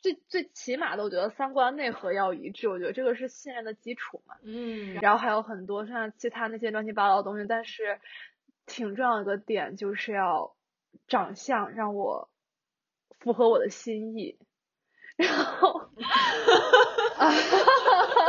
[0.03, 4.35] 最最起码的，我觉得三观内核要一致，我觉得这个是信任的基础嘛。
[4.43, 8.01] 嗯然后还有很多像其他那些乱七八糟的东西，但是
[8.67, 10.57] 挺重要的一个点就是要
[11.07, 12.29] 长相让我
[13.21, 14.41] 符合我的心意，
[15.15, 15.89] 然后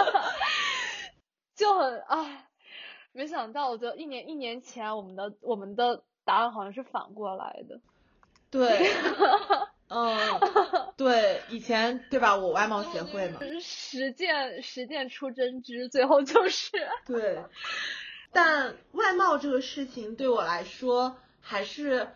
[1.58, 2.48] 就很唉，
[3.14, 7.80] 没想到我觉得一年一年前我们的我们的答案好像是反过来的，
[8.50, 8.92] 对，
[9.90, 10.18] 嗯，
[10.98, 12.36] 对，以前对吧？
[12.36, 16.72] 我外貌协会嘛，实践实践出真知，最后就是
[17.06, 17.44] 对。
[18.32, 22.08] 但外貌这个事情对我来说还是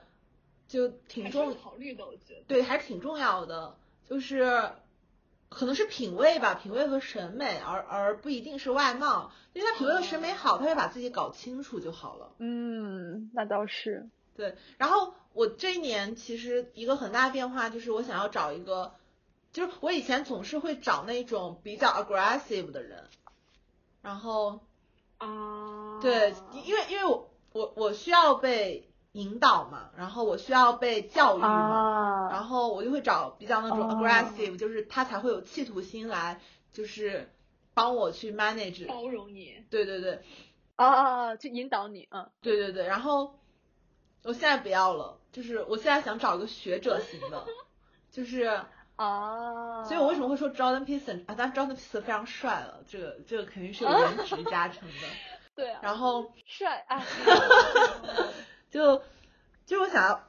[0.67, 2.41] 就挺重，考虑的，我觉得。
[2.47, 3.75] 对，还是挺重要的，
[4.09, 4.71] 就是
[5.49, 9.31] 可能是品味吧，品味和审美，而而不一定是外貌。
[9.53, 12.31] 因为他品味和审美好，他会把自己搞清楚就好了。
[12.39, 14.09] 嗯，那倒是。
[14.35, 18.93] 对，然后我这一年其实一个很大的变化就是我想要找一个，
[19.51, 23.05] 就是我以前总是会找那种比较 aggressive 的人，
[24.03, 24.59] 然后
[25.17, 26.35] 啊对，
[26.65, 28.86] 因为因为我我我需要被
[29.17, 33.95] 引导嘛，然后我需要被教育嘛，啊，然后我就会找比较那种哦。
[33.95, 36.39] aggressive，、就是他才会有企图心来，
[36.71, 37.31] 就是
[37.73, 38.85] 帮我去 manage。
[38.87, 39.63] 包容你。
[39.69, 40.21] 对对对。
[40.75, 43.39] 啊啊啊，去引导你，嗯，对对对，然后
[44.23, 47.43] 我现在不要了，就是我现在想找一个学者型的，
[48.11, 48.61] 就是，
[48.95, 51.33] 啊，所以我为什么会说 Jordan Peterson 啊？
[51.35, 55.07] 但 Jordan Peterson 非常帅了，这个这个肯定是有颜值加成的。
[55.57, 57.03] 对啊，然后帅哎，
[58.69, 59.01] 就
[59.65, 60.23] 就我想要，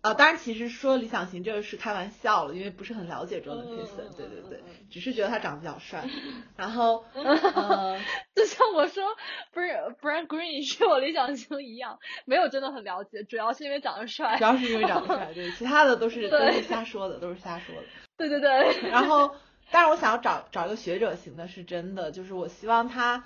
[0.00, 6.04] 啊，当然其实说理想型这个是开玩笑了，因为不是很了解 Jordan 嗯 Peterson，对对对，只是觉得他长得比较帅。
[6.56, 7.98] 然后 呃，
[8.34, 9.04] 就像我说，
[9.52, 9.68] 不是
[10.00, 14.44] Brian Green 是我理想型一样，没有真的很了解，主要是因为长得帅主。
[14.44, 17.82] 要是因为长得帅，对，其他的都是 都是瞎说的，都是瞎说的。
[18.16, 19.34] 对对对，然后，
[19.70, 23.24] 但是我想要找找一个学者型的，是真的，就是我希望他，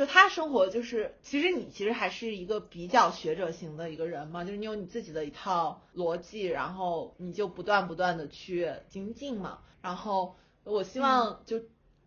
[0.00, 9.58] 就他生活就是，其实你其实还是一个比较学者型的一个人嘛，就是你有你自己的一套逻辑，然后你就不断不断的去精进嘛。
[9.82, 11.60] 然后我希望就、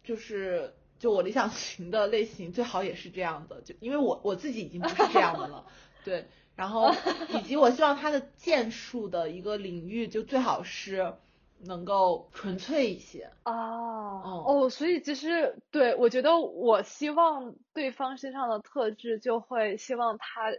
[0.04, 5.68] 就是就我理想型的类型最好也是这样的，就因为我我自己已经不是这样的了，
[6.04, 6.26] 对。
[6.56, 6.92] 然后
[7.30, 11.14] 以及我希望他的建树的一个领域就最好是
[11.66, 13.30] 能够纯粹一些。
[13.44, 20.52] 啊，哦哦，所以其实对我觉得，我希望对方身上的特质，就会希望他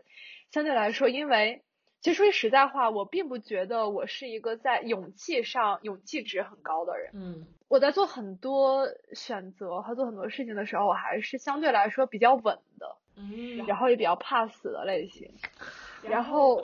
[0.50, 1.62] 相对来说，因为
[2.00, 7.10] 其实说句实在话，我并不觉得我是一个在勇气上勇气值很高的人。
[7.14, 15.32] 嗯我在做很多选择和做很多事情的时候，我还是相对来说比较稳的，嗯然后也比较怕死的类型。
[16.04, 16.62] 然后，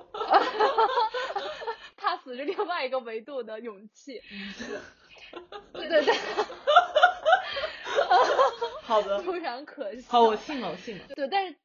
[2.01, 4.21] 怕死是另外一个维度的勇气。
[5.73, 6.15] 对对对，
[8.83, 10.05] 好的，突然可惜。
[10.09, 11.05] 好，我信了，我信了。
[11.15, 11.57] 对，但是，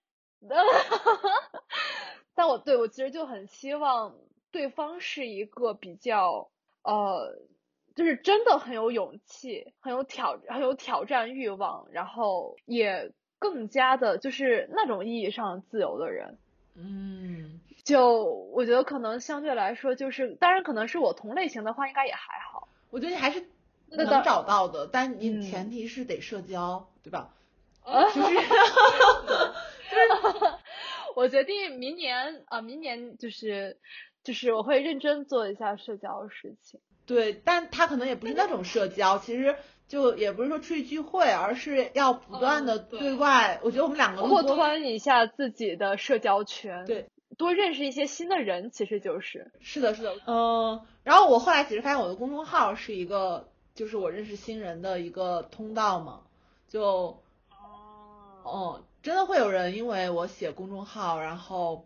[2.35, 4.15] 但我对我其实就很希望
[4.51, 6.51] 对方是一个比较
[6.83, 7.39] 呃，
[7.95, 16.38] 就是真的很有勇气，很有挑很有挑战欲望，然后也更加的就是那种意义上自由的人。
[16.75, 18.23] 嗯，就
[18.53, 22.67] 我觉得可能相对来说，就是当然可能是我同类型的话，应该也还好。
[22.89, 23.45] 我觉得你还是
[23.89, 27.30] 能找到的，但你嗯前提是得社交，对吧？
[27.85, 28.35] 啊就是
[31.15, 33.77] 我决定明年啊、明年就是
[34.23, 36.80] 就是我会认真做一下社交事情。
[37.05, 39.55] 对，但他可能也不是那种社交，其实
[39.88, 43.59] 就也不是说出去聚会，而是要不断的嗯对对外。
[43.64, 47.07] 我觉得我们两个录扩宽一下自己的社交圈，对，
[47.38, 56.22] 多认识一些新的人，其实就是，是的，是的，嗯，然后我后来其实发现我的公众号是一个，就是我认识新人的一个通道嘛，
[56.67, 57.22] 就，
[58.43, 61.85] 哦，真的会有人因为我写公众号，然后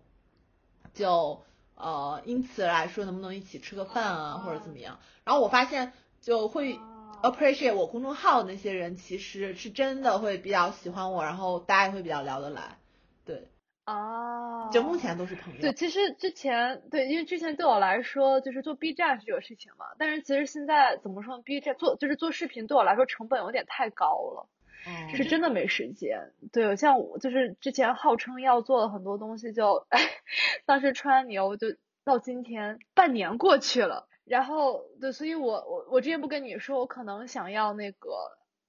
[0.93, 1.43] 就
[1.75, 6.79] 呃因此来说能不能一起吃个饭啊，或者怎么样，然后我发现就会
[7.21, 12.77] appreciate 我公众号的那些人，其实是真的会比较喜欢我，然后大家也会比较聊得来，
[13.25, 13.47] 对，
[13.90, 24.48] 啊就目前都是朋友，对，其实之前对，因为之前对我来说就是做 B 站是这个事情嘛，但是其实现在怎么说呢？B 站做就是做视频对我来说成本有点太高了，
[24.88, 26.32] 嗯是真的没时间。
[26.51, 29.88] 对，像我就是之前号称要做的很多东西就，
[30.66, 31.68] 当时川牛就
[32.03, 38.09] 到今天半年过去了，然后对，所以我我我之前不跟你说，我可能想要那个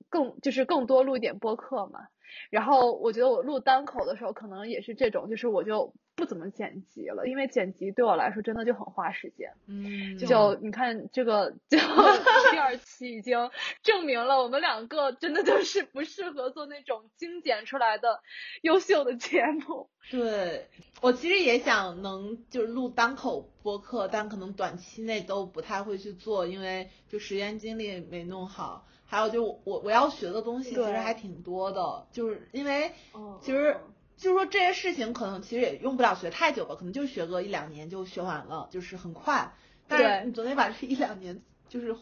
[0.08, 2.08] 更就是更多录一点播客嘛。
[2.50, 9.52] 然后我觉得我录单口的时候，可能也是这种，就是我就不怎么剪辑了，因为剪辑对我来说真的就很花时间。
[9.66, 11.78] 嗯，就你看这个，就
[12.50, 13.50] 第二期已经
[13.82, 18.20] 证明了我们两个真的就是不适合做那种精简出来的
[18.62, 19.88] 优秀的节目。
[20.10, 20.66] 对
[21.00, 28.86] 我其实也想能就是录单口播客，但可能短期内都不太会去做，因为就时间精力没弄好。
[29.10, 33.76] 还有就我我要学的东西其实还挺多的，就是因为嗯其实
[34.16, 39.52] 就是说这些事情可能其实也用不了学太久吧，可能就学个一两年就学完了，就是很快。
[39.88, 41.96] 但是你总得把这一两年就是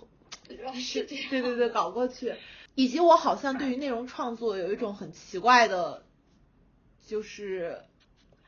[0.75, 2.35] 是对对对搞过去。
[2.75, 6.05] 以及我好像对于内容创作有一种很奇怪的，
[7.07, 7.81] 就是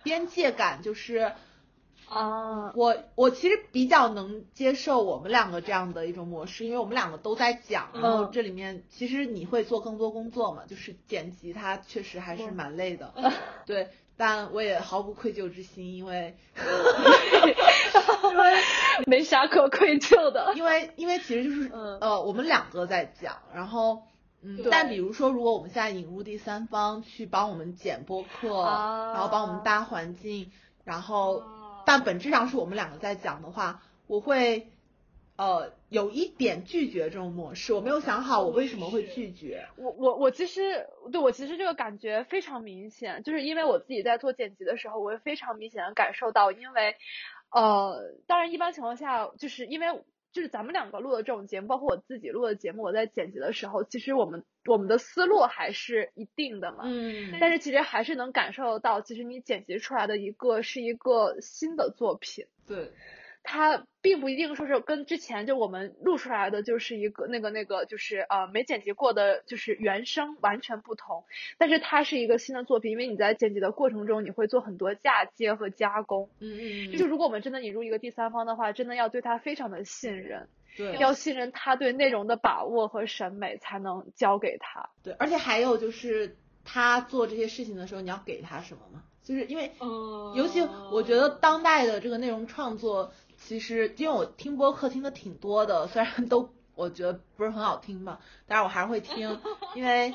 [0.03, 1.33] 边界感，就是
[2.11, 8.31] 啊，我我其实比较能接受我们两个这样的一种模式，因为我们两个都在讲，然后嗯。
[8.33, 12.55] 这里面其实你会做更多工作嘛，就是剪辑它确实还是嗯。
[12.55, 13.15] 蛮累的，
[13.65, 16.35] 对，但我也毫无愧疚之心，因为
[18.31, 18.55] 因为
[19.07, 20.53] 没啥可愧疚的。
[20.57, 21.99] 因为因为其实就是嗯。
[22.01, 24.03] 呃我们两个在讲，然后。
[24.43, 29.13] 嗯，但比如说，如果我们现在引入第三方去帮我们剪播客，啊。
[29.13, 30.51] 然后帮我们搭环境，
[30.83, 31.60] 然后啊
[31.93, 34.69] 但本质上是我们两个在讲的话，我会
[35.35, 39.67] 呃有一点拒绝这种模式，我没有想好我为什么会拒绝。
[39.77, 46.95] 我我我其实对我其实这个感觉非常明显，就是因为我自己在做剪辑的时候，我会非常明显的感受到，因为
[47.51, 49.89] 呃，当然一般情况下，就是因为
[50.31, 56.85] 就是咱们两个录的这种节目，包括我自己录的节目，我在剪辑的时候，其实我们我们的思路还是一定的嘛。
[56.85, 62.47] 嗯但是其实还是能感受到，其实你剪辑出来的一个是一个新的作品。
[62.67, 62.93] 对，
[63.43, 71.25] 它并不一定说是跟之前就我们录出来的就是一个那个那个就是呃没剪辑过的就是原声完全不同，
[71.59, 76.31] 但是它是一个新的作品，因为你在剪辑的过程中你会做很多嫁接和加工。
[76.39, 80.49] 嗯嗯就如果我们真的引入一个第三方的话，真的要对他非常的信任，
[80.81, 84.91] 对要信任他对内容的把握和审美，才能交给他。
[85.03, 89.03] 对，而且还有就是他做这些事情的时候，你要给他什么吗？
[89.23, 90.61] 就是因为嗯尤其
[90.91, 99.39] 我觉得当代的这个内容创作，其实因为我听播客听的挺多的，虽然都我觉得不是很好听吧，但是我还是会听，
[99.75, 100.15] 因为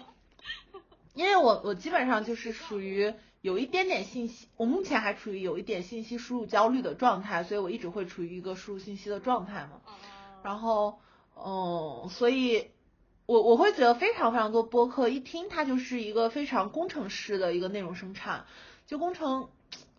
[1.13, 9.81] 因为我我基本上就是属于有一点点信息，我目前还处于有一点信息输入焦虑的状态，所以我一直会处于一个输入信息的状态嘛。
[10.45, 10.99] 然后，
[11.35, 12.69] 嗯，所以
[13.25, 18.45] 我我会觉得非常非常多播客一听它就是一个非常工程师的一个内容生产，
[18.85, 19.49] 就工程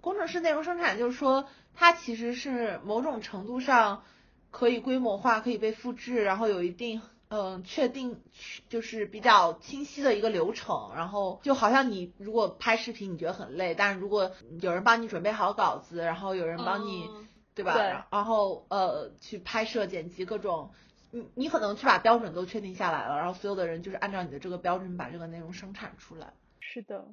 [0.00, 4.04] 工程师内容生产就是说它其实是某种程度上
[4.52, 8.20] 可以规模化，可以被复制，然后有一定嗯确定
[8.68, 17.10] 就是比较清晰的一个流程，然后就好像你如果拍视频你觉得很累，但是如果有人帮你准备好稿子，然后有人帮你。
[17.56, 17.72] 嗯对吧？
[17.74, 20.70] 对然后呃，去拍摄、剪辑各种，
[21.10, 26.32] 你你可能去把标准都确定下来了，然后所有的人就是按照你的这个标准把这个内容生产出来。
[26.60, 27.06] 是的，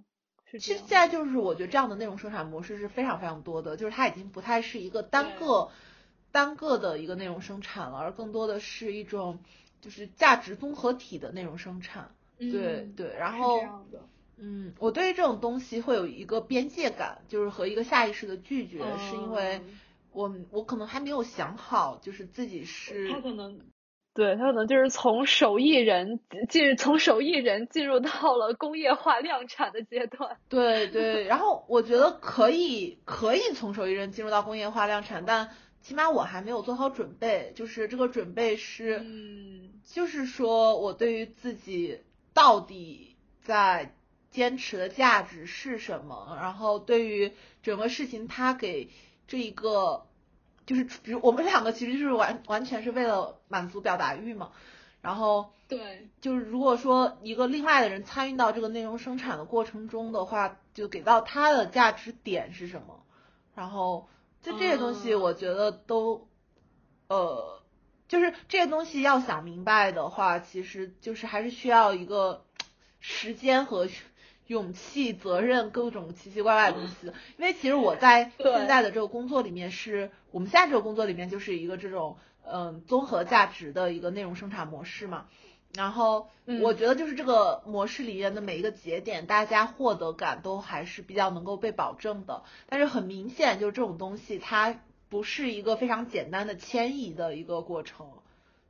[0.46, 0.88] 是其实现。
[0.88, 5.70] 在就是我觉得这样的内容生产模式是非常非常多的，就是它已经不太是一个单个
[6.32, 9.40] 单个的一个内容生产了，而更多的是一种
[9.80, 12.12] 就是价值综合体的内容生产。
[12.38, 13.62] 对对，然后
[14.38, 19.62] 嗯，我对于这种东西会有一个边界感，就是和一个下意识的拒绝，是因为
[20.14, 23.59] 我我可能还没有想好，就是自己是他可能
[24.14, 26.19] 对他可能就是从手艺人
[26.50, 30.38] 进从手艺人进入到了工业化量产的阶段。
[30.50, 35.50] 对对，然后我觉得可以可以从手艺人进入到工业化量产，但
[35.82, 42.00] 起码我还没有做好准备，就是这个准备是，嗯，就是说我对于自己。
[42.35, 43.93] 到底在
[44.32, 46.35] 坚持的价值是什么？
[46.42, 48.90] 然后对于整个事情，他给
[49.27, 50.06] 这一个，
[50.66, 54.52] 就是比如我们两个其实就是完完全是为了满足表达欲嘛。
[55.02, 63.03] 然后对，就是如果说一个另外的人参与到这个内容生产的过程中的话，就给到他的价值点是什么？
[63.56, 64.08] 然后
[64.42, 66.27] 就这些东西，我觉得都，
[67.08, 67.60] 呃。
[68.06, 72.45] 就是这些东西要想明白的话，其实就是还是需要一个
[73.00, 73.88] 时间和
[74.48, 77.08] 勇气、责任各种奇奇怪怪的东西。
[77.38, 85.26] 因为其实我在现在的这个工作里面，是我们现在这个工作里面就是一个这种嗯综合价值的一个内容生产模式嘛。
[85.74, 86.30] 然后
[86.62, 92.44] 我觉得就是这个模式里面的每一个节点，大家获得感都还是比较能够被保证的。
[92.68, 94.80] 但是很明显，就是这种东西它。
[95.10, 98.08] 不是一个非常简单的迁移的一个过程，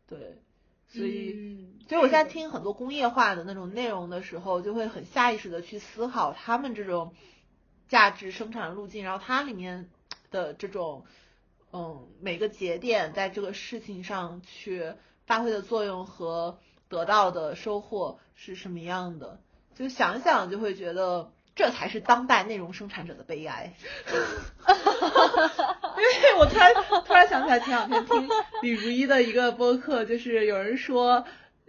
[0.09, 0.41] 对，
[0.93, 7.13] 所以，所以我现在听很多工业化的那种内容的时候，就会很下意识的去思考他们这种
[7.87, 9.89] 价值生产路径，然后它里面
[10.29, 11.03] 的这种，
[11.71, 14.93] 嗯，每个节点在这个事情上去
[15.25, 19.41] 发挥的作用和得到的收获是什么样的，
[19.73, 21.32] 就想想就会觉得。
[21.55, 23.73] 这才是当代内容生产者的悲哀，
[24.67, 26.73] 因为我突然
[27.05, 28.27] 突然想起来前两天听
[28.63, 31.25] 李如一的一个播客，就是有人说，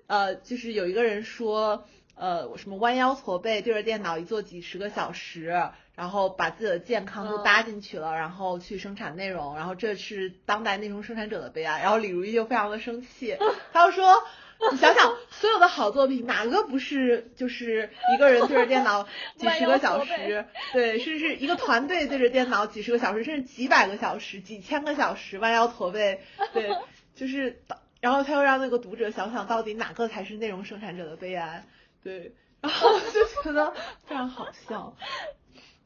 [0.06, 13.36] 呃，就是有一个人说，呃，我什么弯腰驼背对着电脑一坐几十个小时，然后把自己的健康都搭进去了，然后去生产内容，然后这是当代内容生产者的悲哀，然后李如一就非常的生气，
[13.74, 14.24] 他就说。
[14.72, 26.22] 你想想，所有的好作品，哪个不是就是一个人对着电脑 几十个小时，对，甚至一个团队对着电脑几十个小时，甚至几百个小时、几千个小时弯腰驼背，
[26.54, 26.70] 对，
[27.14, 27.62] 就是，
[28.00, 31.64] 然后他又让那个读者想想到底哪个才是内容生产者的悲哀，
[32.02, 33.74] 对，然后就觉得
[34.06, 34.96] 非常好笑，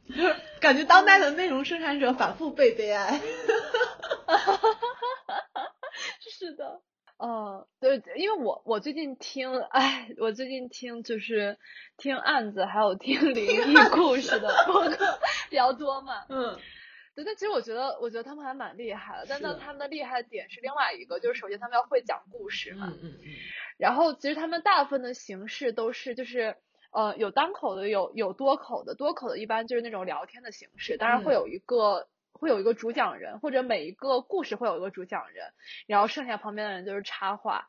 [0.08, 3.20] 就是感觉当代的内容生产者反复被悲哀，
[6.30, 6.80] 是的。
[7.18, 11.58] 哦，对，因为我我最近听，哎，我最近听就是
[11.96, 15.18] 听案子，还有听灵异故事的播客
[15.50, 16.24] 比较多嘛。
[16.28, 16.56] 嗯，
[17.16, 19.26] 对，但其实我觉得，我觉得他们还蛮厉害的。
[19.28, 22.86] 但那他们的厉害点是另外一个，就是首先他们要会讲故事嘛。
[22.86, 23.24] 嗯嗯嗯。
[23.78, 26.56] 然后其实他们大部分的形式都是就是
[26.92, 32.06] 呃有单口的，有有多口的，多口的一般就是那种聊天的形式，当然会有一个。
[32.32, 35.52] 会有一个主讲人，或者每一个故事会有一个主讲人，
[35.86, 37.68] 然后剩下旁边的人就是插话，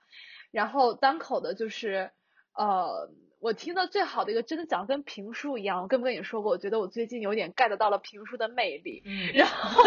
[0.51, 2.11] 然后单口的就是，
[2.53, 6.51] 呃，我听到最好的一个真的讲跟评书一样，我跟不跟你说过？
[6.51, 9.81] 我觉得我最近有点 get 到了评书的魅力，嗯，然后，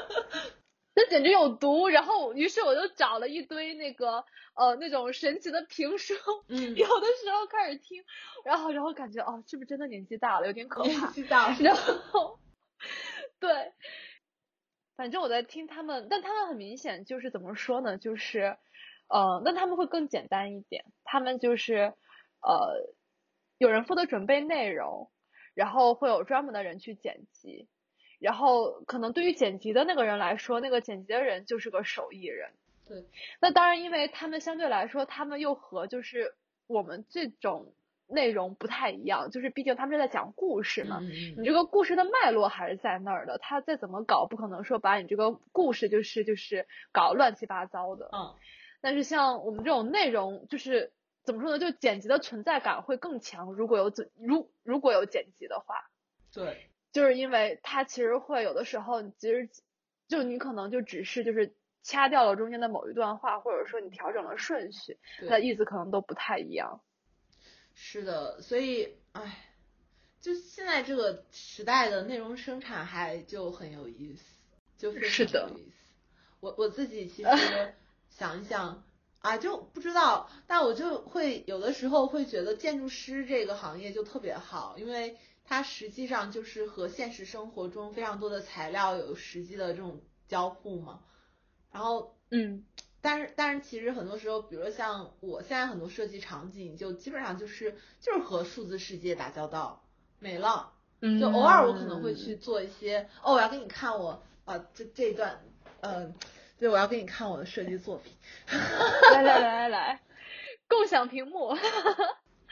[0.94, 4.24] 这简直有毒，然后于是我就找了一堆那个
[4.54, 6.14] 呃那种神奇的评书，
[6.48, 8.04] 嗯，有的时候开始听，
[8.44, 12.38] 然后然后感觉哦，是不是真的年纪大了，有点可怕，年纪大了，然后。
[13.46, 13.72] 对，
[14.96, 17.96] 反正我在听他们，但他们很明显就是怎么说呢？
[17.96, 18.56] 就是，
[19.06, 20.84] 呃，那他们会更简单一点。
[21.04, 21.94] 他们就是，
[22.42, 22.92] 呃，
[23.58, 25.12] 有人负责准备内容，
[25.54, 27.68] 然后会有专门的人去剪辑，
[28.18, 32.50] 然后可能对于剪辑的那个人来说，那个剪辑的人就是个手艺人。
[32.88, 33.04] 对。
[33.40, 36.34] 那当然，因为他们相对来说，他们又和就是
[36.66, 37.72] 我们这种。
[38.08, 48.10] 内容不太一样，就是毕竟他们是在讲故事嘛，你这个故事的脉络还是在那儿的，他再怎么搞，不可能说把你这个故事就是就是搞乱七八糟的。
[48.12, 48.34] 嗯。
[48.80, 50.92] 但是像我们这种内容，就是
[51.24, 51.58] 怎么说呢？
[51.58, 55.90] 就剪辑的存在感会更强，如果有剪如如果有剪辑的话。
[56.32, 56.70] 对。
[56.92, 59.50] 就是因为它其实会有的时候，其实
[60.08, 66.80] 就你可能就只是就是掐掉了中间的某一段话，或者说你调整了顺序，它的意思可能都不太一样。
[67.78, 69.44] 是的，所以，唉，
[70.20, 74.22] 就现在这个时代的内容生产还就很有意思，
[74.78, 75.76] 就非常有意思。
[76.40, 77.74] 我我自己其实
[78.08, 78.82] 想一想
[79.20, 91.02] 啊，就不知道，但我就会有的时候会觉得建筑师这个行业就特别好，因为它实际上就是和现实生活中非常多的材料有实际的这种交互嘛。
[91.70, 92.64] 然后嗯，
[93.06, 99.84] 但是但是其实很多时候，比如说像我现在很多设计场景，就基本上就是就是和数字世界打交道，
[100.18, 100.72] 没了。
[101.02, 105.40] 嗯就偶尔我可能会去做一些，哦，我要给你看我啊这这一段，
[105.82, 106.12] 嗯、
[106.58, 108.12] 对，我要给你看我的设计作品。
[109.12, 110.00] 来来来来来，
[110.66, 111.54] 共享屏幕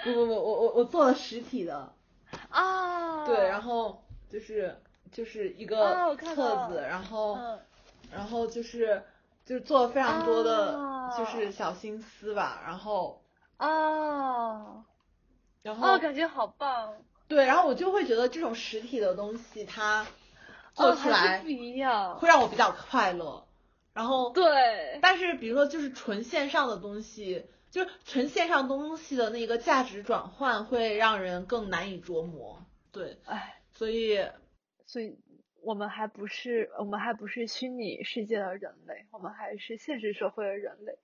[0.05, 1.95] 不不不，我我我做了实体的，
[2.51, 4.79] 啊，对，然后就是
[5.11, 7.59] 就是一个册子，然后嗯
[8.13, 9.03] 然后就是
[9.45, 13.23] 就是做了非常多的啊就是小心思吧，然后
[13.59, 14.85] 哦。
[15.63, 16.95] 然后哦，感觉好棒，
[17.27, 20.07] 对，然后我就会觉得这种实体的东西它
[20.75, 23.47] 做出来不一样，会让我比较快乐，
[23.95, 34.21] 然后对，但是比如说就是纯线上的东西，就是纯线上东西的那个价值转换会让人更难以琢磨，对，哎，所以
[34.85, 35.19] 所以
[35.65, 40.99] 我们还不是我们还不是虚拟世界的人类，我们还是现实社会的人类，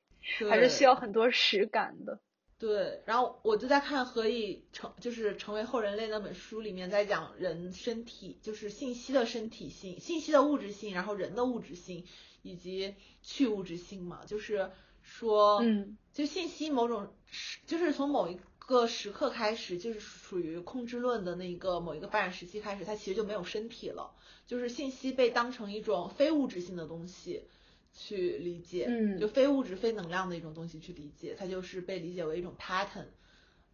[0.48, 2.20] 还是需要很多实感的。
[2.58, 12.04] 对，然后我就在看《何以成就是成为后人类》那本书里面，在讲人身体就是信息的身体性、信息的物质性，然后人的物质性
[12.42, 14.70] 以及去物质性嘛，就是
[15.02, 18.38] 说，嗯，就信息某种时，就是从某一
[18.70, 24.12] 个时刻开始，就是属于控制论的那个某一个发展时期开始，它其实就没有身体了，
[24.46, 27.42] 就是信息被当成一种非物质性的东西。
[27.92, 33.06] 去理解，嗯就非物质、非能量的一种东西去理解，它就是被理解为一种 pattern，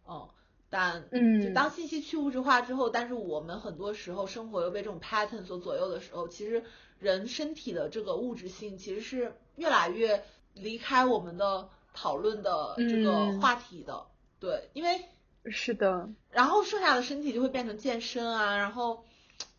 [0.09, 0.27] 嗯，
[0.71, 6.63] 但嗯就当信息去物质化之后，但是我们很多时候生活又被这种 pattern 所左右的时候，其实
[6.97, 10.23] 人身体的这个物质性其实是越来越
[10.55, 14.07] 离开我们的讨论的这个嗯话题的，
[14.39, 15.05] 对，因为
[15.45, 19.03] 是的，然后剩下的身体就会变成健身啊，然后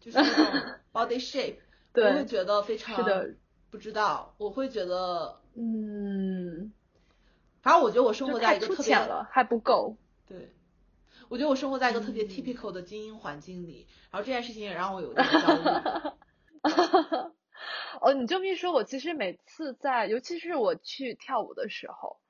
[0.00, 0.44] 就是那种
[0.92, 1.57] body shape，
[1.94, 3.34] 我会觉得非常是的，
[3.70, 6.73] 不知道，我会觉得，嗯，
[7.62, 9.97] 反正我觉得我生活在一个特别了，还不够。
[10.26, 10.52] 对，
[11.28, 15.62] 我觉得我生活在一个特别嗯 typical 的精英环境里，然后这件事情也让我有点焦虑。
[18.00, 22.20] 哦，你这么一说，我其实每次在，尤其是我去跳舞的时候，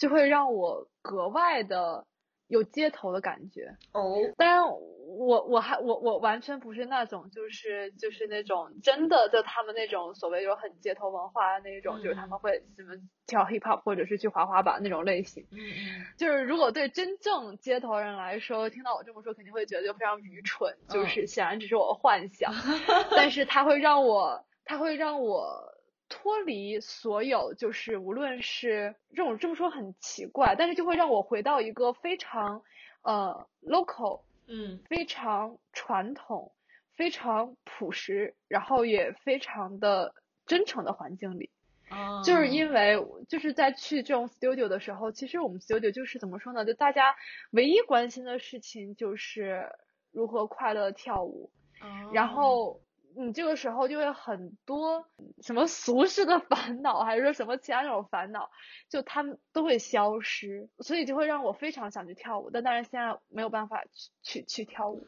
[0.00, 2.04] 就会让我格外的
[2.48, 3.76] 有街头的感觉。
[3.92, 12.94] 哦，当然，我我还我我完全不是那种就是就是那种真的就他们那种所谓有很街头文化的那种，就是他嗯们会什么
[13.26, 15.46] 跳 hip hop 或者是去滑滑板那种类型。
[15.50, 22.52] 嗯嗯，就是如果对真正街头人来说，听到我这么说，肯定会觉得就非常愚蠢，就嗯是显然只是我的幻想。
[23.14, 25.74] 但是它会让我，它会让我
[26.10, 32.62] 脱离所有，就是无论是这种这么说很奇怪，但是就会让我回到一个非常
[33.00, 36.52] 呃 local、嗯非常传统、
[36.96, 40.12] 非常朴实，然后也非常的
[40.44, 41.48] 真诚的环境里。
[41.88, 46.64] 啊，就是因为就是在去这种 studio 的时候，其实我们 studio 就是怎么说呢？
[46.64, 47.16] 就大家
[47.52, 49.72] 唯一关心的事情就是
[50.12, 52.80] 如何快乐地跳舞，哦然后
[53.16, 55.04] 你这个时候就会很多
[55.42, 58.50] 什么俗世的烦恼，还是说什么其他那种烦恼，
[58.88, 65.06] 就他们都会消失，所以就会让我非常想去跳舞，但当然现在没有办法去去去跳舞，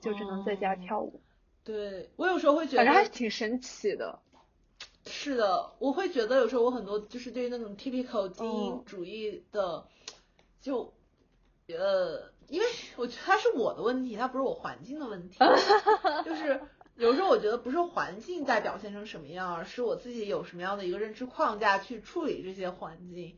[0.00, 1.20] 就只能在家哦跳舞，
[1.64, 4.18] 对我有时候会觉得反正还得挺神奇的。
[5.04, 8.84] 是的，我会觉得有时候我很多就是对于那种 typical 精英嗯。
[8.84, 9.84] 主义的，
[10.60, 10.94] 就
[11.66, 15.38] 呃，因为我觉得它是我的问题，它不是我环境的问题，
[16.24, 16.60] 就是
[16.96, 23.36] 有时候我觉得不是环境在表现成什么样，而是我自己有什么样的一个认知框架去处理这些环境，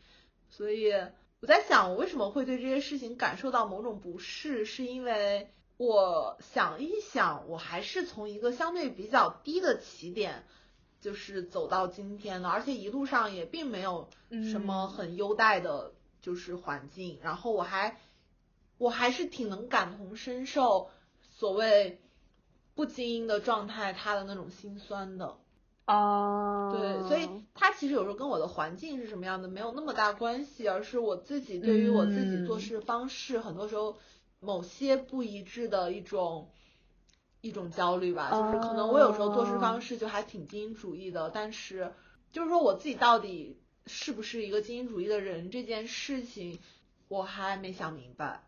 [0.49, 0.93] 所以
[1.41, 10.45] 我在想，我为什么会对这些事情感受到某种不适，是因为我想一想，我还是从一个相对比较低的起点。
[11.01, 14.09] 就是走到今天的，而且一路上也并没有
[14.51, 15.93] 什么嗯很优待的，
[16.23, 17.19] 就是环境。
[17.23, 18.01] 然后我还，
[18.79, 20.89] 我还是挺能感同身受
[21.21, 22.01] 所谓
[22.75, 25.37] 不精英的状态，他的那种心酸的。
[25.87, 33.99] 啊，对，所以他其实有时候跟我的环境是什么样的没有那么大关系，而是我自己对于我自己做嗯事方式，很多时候
[34.41, 36.51] 某些不一致的一种
[37.43, 38.31] 一种焦虑吧。
[38.31, 41.93] 就是可能我有时候做事方哦式就还挺精英主义的，但是
[42.33, 46.59] 就是说我自己到底是不是一个精英主义的人这件事情，
[47.09, 48.43] 我还没想明白。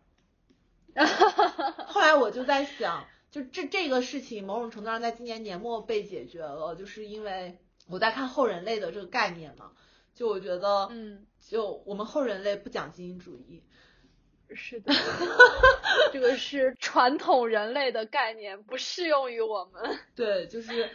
[1.86, 3.04] 后来我就在想，
[3.36, 9.72] 就这这个事情，某种程度上在今年年末被解决了，就是因为我在看后人类的这个概念嘛，
[10.14, 13.62] 就我觉得，嗯，就我们后人类不讲精英主义，
[14.54, 14.90] 是的，
[16.14, 19.98] 这个是传统人类的概念，不适用于我们。
[20.16, 20.88] 对，就是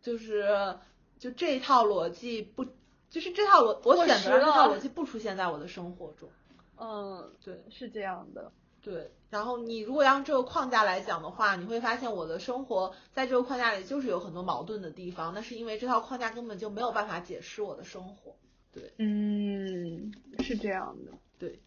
[0.00, 0.78] 就是
[1.18, 2.64] 就这一套逻辑不
[3.10, 6.30] 就是这套逻我选择让这套逻辑不出现在我的生活中。
[6.76, 8.52] 嗯，对，是这样的。
[8.80, 18.36] 对，然后你如果要用这个框架来讲的话，你会发现我的生活在这个框架里就是有很多矛盾的地方，那是因为这套框架根本就没有办法解释我的生活。
[18.74, 21.12] 对嗯，是这样的。
[21.38, 21.58] 对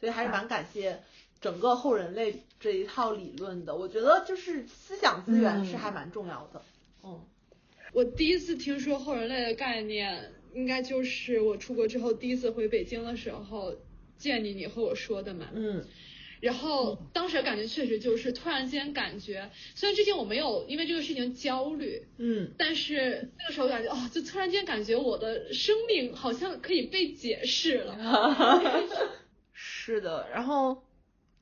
[0.00, 1.04] 所以还是蛮感谢
[1.40, 3.76] 整个后人类这一套理论的。
[3.76, 6.60] 我觉得就是思想资源是还蛮重要的。
[7.04, 7.20] 嗯
[7.92, 13.72] 我第一次听说后人类的概念，应该就是我出国之后第一次回北京的时候
[14.18, 15.46] 见你，你和我说的嘛。
[15.54, 15.84] 嗯
[16.44, 27.96] 然后当时感觉确实就是突然间感觉，虽然之前我没有因为这个事情焦虑，嗯但是那个时候感觉哦，就突然间感觉我的生命好像可以被解释了。
[29.54, 30.82] 是的，然后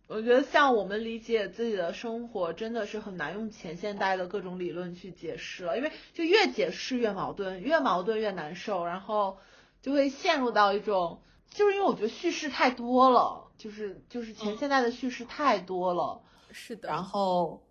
[0.06, 9.39] 我觉得像我们理解自己的生活，真的是很难用前现代的各种理论去解释了，因为就越解释越矛盾，越矛盾越难受，然后
[9.81, 11.22] 就会陷入到一种，
[11.52, 17.62] 就是因为我觉得叙事太多了，就是就是前现代的叙事太多了，是的，然后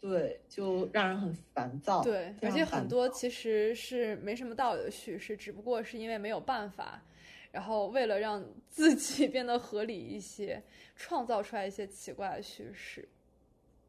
[0.00, 2.02] 对，就让人很烦躁。
[2.02, 7.02] 对，而且很多其实是没什么道理的叙事，只不过是因为没有办法，
[7.50, 10.62] 然后为了让 自己变得合理一些，
[10.94, 13.08] 创造出来一些奇怪的叙事。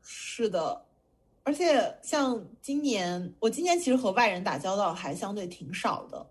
[0.02, 0.86] 是的，
[1.44, 6.26] 而且像今年，我今年其实和外人打交道还相对挺少的，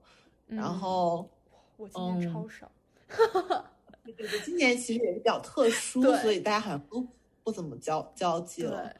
[0.46, 1.30] 然嗯后
[1.76, 2.72] 我今天嗯超少，
[4.04, 7.06] 对对对，今年其实也是比较特殊，所以大家好像都
[7.42, 8.94] 不怎么交交际，了。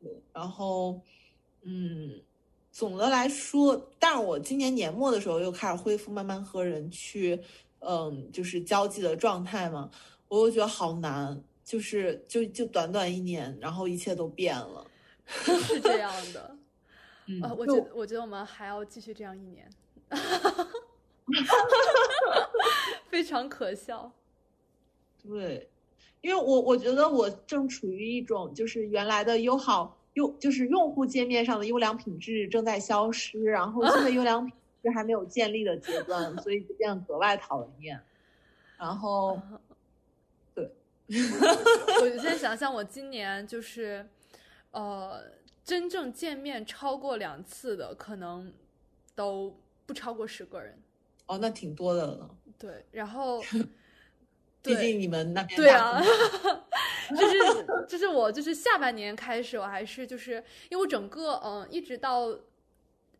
[0.00, 1.00] 对，然后
[1.62, 2.20] 嗯，
[2.70, 7.40] 总的来说，但是我今年年末的时候又开始恢复慢慢和人去，
[7.80, 9.90] 嗯，就是交际的状态嘛，
[10.28, 14.86] 我又觉得好难，就是就就短短一年，然后一切都变了。
[15.26, 16.56] 是这样的。
[17.26, 19.70] 嗯，呃，我觉得，我觉得我们还要继续这样一年，
[23.12, 24.10] 非常可笑。
[25.22, 25.68] 对，
[26.22, 38.00] 因为我我觉得我正处于一种就是原来的优好用就是用户界面上的优良品质正在消失，然后新的优良品质还没有建立的阶段，所以就变得格外讨人厌。
[38.78, 39.38] 然后
[40.54, 40.72] 对
[41.06, 44.08] 我现在想象，我今年就是，
[44.70, 45.22] 呃，
[45.62, 48.50] 真正见面超过两次的，可能
[49.14, 50.80] 都不超过十个人。
[51.26, 52.30] 哦，那挺多的了，
[52.62, 53.40] 对，然后，
[54.62, 56.00] 毕对竟你们那边对啊
[57.10, 60.34] 就是就是我就是下半年开始，我还是就是
[60.70, 62.38] 因为我整个嗯、一直到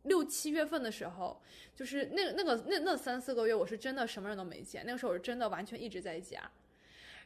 [0.04, 1.42] 六七月份的时候，
[1.74, 6.48] 就是那个那个那那三四个月，我是真的什么人都没见，那个时候我是真的完全一直在家。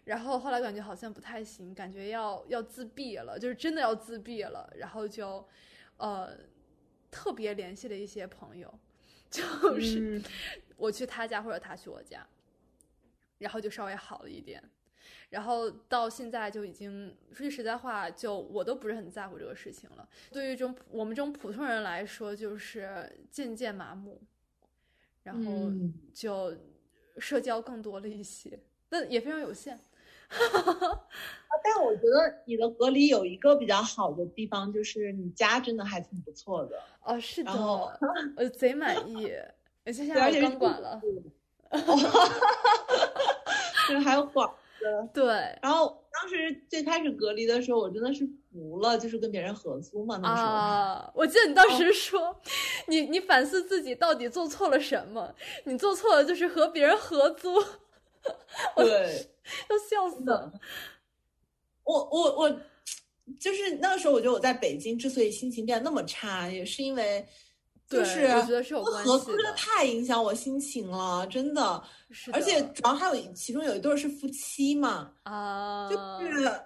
[0.04, 5.46] 然后后来感觉好像不太行，感觉要要自闭了，就是真的要自闭了，然后就
[5.98, 6.30] 呃
[7.10, 8.72] 特别联系了一些朋友，
[9.30, 10.24] 就是、嗯
[10.76, 12.26] 我去他家或者他去我家，
[13.38, 14.62] 然后就稍微好了一点。
[15.28, 20.08] 然后到现在就已经说句实在话，就我都不是很在乎这个事情了。
[20.32, 24.20] 对于这种我们这种普通人来说，就是渐渐麻木，
[25.22, 26.56] 然后嗯就
[27.18, 29.78] 社交更多了一些，但也非常有限。
[30.28, 36.80] 但我觉得你的隔离有一个比较好的地方，就是你家真的还挺不错的。
[37.02, 37.92] 哦，是的然后，
[38.36, 39.32] 我贼满意。
[39.86, 41.00] 而且现对，而且是在我钢管了，
[43.88, 44.50] 就是 还有管
[45.14, 45.24] 对，
[45.62, 50.48] 然后当时最开始隔离的时候，我真的是服了，就是跟别人合租嘛，那时候。
[50.48, 52.38] 啊，我记得你当时说，
[52.86, 55.34] 你你反思自己到底做错了什么？
[55.64, 57.54] 你做错了就是和别人合租，
[58.76, 59.28] 对，
[59.70, 60.52] 要笑死了。
[61.82, 62.60] 我我我，
[63.40, 67.26] 就是那个时候，我觉得我在北京之所以心情变得那么差，也是因为，
[67.88, 71.82] 就是我觉得是有关合系的租真的太影响我心情了，真的。
[72.10, 76.62] 是的，而且主要还有其中有一对儿是夫妻嘛，啊，就是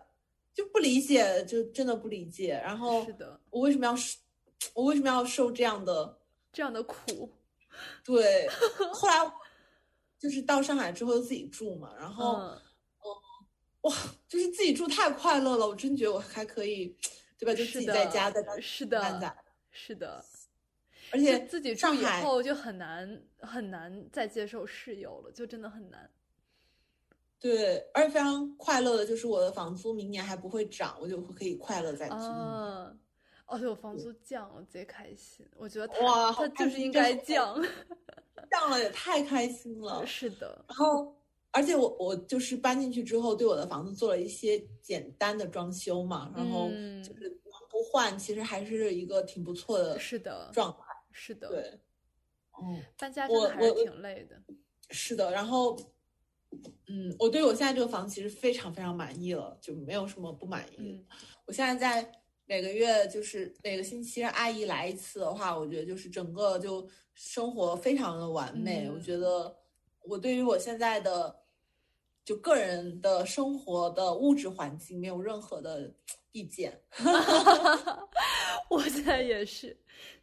[0.55, 2.61] 就不理解，就真的不理解。
[2.65, 4.19] 然后是的，我为什么要受，
[4.75, 6.19] 我为什么要受这样的？
[6.53, 7.33] 这样的苦，
[8.05, 8.49] 对，
[8.93, 9.33] 后来
[10.19, 12.39] 就是到上海之后就自己住嘛，然后。
[12.39, 12.61] 嗯，
[13.83, 13.97] 哇，
[14.29, 16.95] 就是自己住太快乐了，我真觉得我还可以，
[17.39, 17.55] 对吧？
[17.55, 19.01] 就自己在家在家是的，
[19.71, 20.23] 是的，
[21.13, 26.11] 而且自己住海后就很难很难再接受室友了，就真的很难。
[27.39, 32.15] 对，而且非常快乐的就是我的房租明年还不会涨，我就可以快乐再租。
[32.15, 32.95] 啊，
[33.47, 35.47] 而且我房租降了，贼开心。
[35.57, 37.61] 我觉得它哇好它就是应该降。
[38.51, 40.05] 降了也太开心了。
[40.07, 41.15] 是的，然后，
[41.51, 47.31] 而且我我就是搬进去之后，对我的房子做了一些简单的装修嘛，然后嗯就是
[47.71, 50.90] 不换，其实还是一个挺不错的是的，状态。
[51.13, 51.81] 是的，对，
[52.63, 54.41] 嗯，搬家真的还是挺累的。
[54.91, 55.77] 是的，然后，
[56.89, 61.05] 嗯，我对我现在这个房其实非常非常满意了，就没有什么不满意的。
[61.47, 62.13] 我现在在
[62.47, 68.91] 每个月就是每个星期让阿姨来一次的话，我觉得就是整个就生活非常的完美。
[68.91, 69.57] 我觉得
[70.03, 71.45] 我对于我现在的
[72.25, 75.95] 就个人的生活的物质环境没有任何的
[76.33, 76.81] 意见。
[78.69, 79.77] 我现在也是，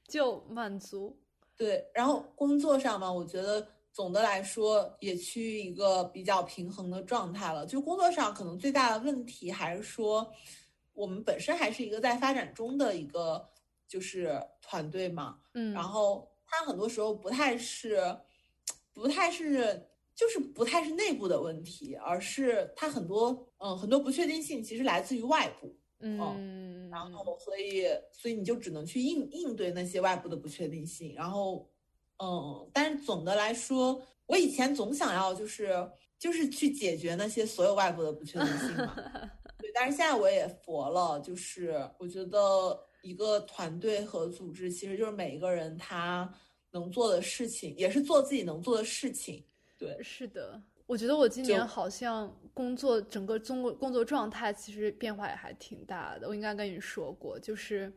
[0.07, 1.17] 就满足。
[1.55, 3.67] 对，然后工作上嘛，我觉得。
[3.93, 7.65] 总的来说，也趋于一个比较平衡的状态了。
[7.65, 10.31] 就工作上，可能最大的问题还是说，
[10.93, 13.43] 我们本身还是一个在发展中的一个
[13.87, 15.39] 就是团队嘛。
[15.55, 15.73] 嗯。
[15.73, 18.15] 然后它很多时候不太是，
[18.93, 25.75] 不太是，就是不太是内部的问题，而是它很多嗯很多不确定性其实来自于外部。
[25.99, 26.89] 嗯。
[26.89, 31.69] 然后，所以所以你就只能去应应对那些外部的不确定性，然后。
[32.19, 38.95] 嗯，但是总的来说，我以前总想要就是就是去解决那些所有外部的不确定性嘛。
[39.59, 46.27] 对，但是现在我也佛了，就是我觉得一个团队和组织其实就是每一个人他
[46.71, 49.45] 能做的事情，也是做自己能做的事情。
[49.77, 56.27] 对，是的，我觉得我今年好像工作整个中国工作状态其实变化也还挺大的。
[56.27, 57.93] 我应该跟你说过，就是。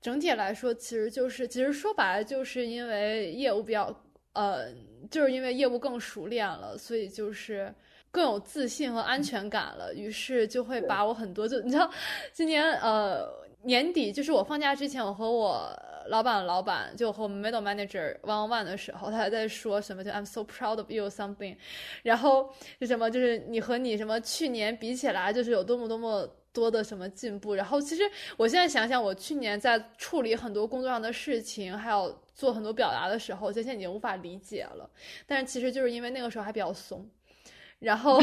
[0.00, 3.90] 整体来说，其实就是，其实说白了，就是因为业务比较，
[4.34, 4.70] 呃，
[5.10, 7.74] 就是因为业务更熟练了，所以就是
[8.10, 9.94] 更有自信和安全感了。
[9.94, 11.90] 于是就会把我很多，就你知道，
[12.34, 13.26] 今年呃
[13.62, 15.74] 年底，就是我放假之前，我和我
[16.08, 21.56] 老板老板，就和我们 middle manager one on one 的时候，他还在说什么，就 I'm so proud of you something，
[22.02, 26.28] 然后就什么，就是你和你什么去年比起来，就是有多么多么。
[26.54, 27.52] 多的什么进步？
[27.52, 34.88] 然后其实我现在想想，我去年在处理很多工作上的事情，还有做很多表达的时候，现在已经无法理解了。
[35.26, 37.04] 但是其实就是因为那个时候还比较怂，
[37.80, 38.20] 然后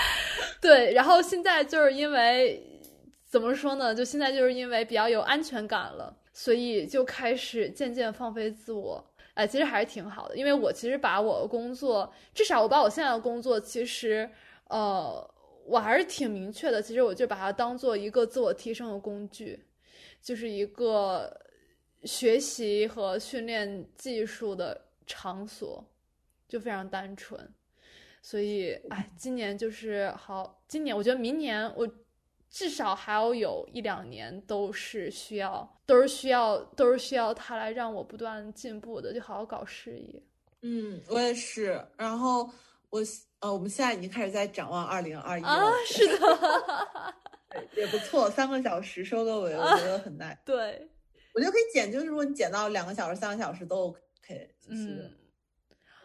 [0.60, 2.62] 对，然后现在就是因为
[3.24, 3.94] 怎么说呢？
[3.94, 9.04] 就现在就是因为比较有安全感了，所以就开始渐渐放飞自我。
[9.34, 14.30] 哎，其实还是挺好的，因为我其实把我的工作，至少我把我现在的工作，其实
[14.68, 15.28] 呃。
[15.64, 19.64] 我还是挺明确的，其实我就把它当做一个自我提升的工具，
[20.20, 21.40] 就是一个
[22.02, 25.88] 学习和训练技术的场所，
[26.48, 27.48] 就非常单纯。
[28.22, 31.88] 所以，哎，今年就是好，今年我觉得明年我
[32.52, 40.22] 至少还要有一两年都是需要，都是需要，都是需要它来让我不断进步的，就好好搞事业。
[40.60, 41.84] 嗯，我也是。
[41.96, 42.48] 然后
[42.90, 43.02] 我。
[43.42, 45.48] 呃，我们现在已经开始在展望二零二一了。
[45.48, 47.14] 啊，是的，
[47.74, 50.40] 也不错，三个小时收个尾，我觉得很耐。
[50.44, 50.88] 对，
[51.34, 55.10] 我觉得可以剪，就是如果你剪到两个小时、三个小时都 OK，就是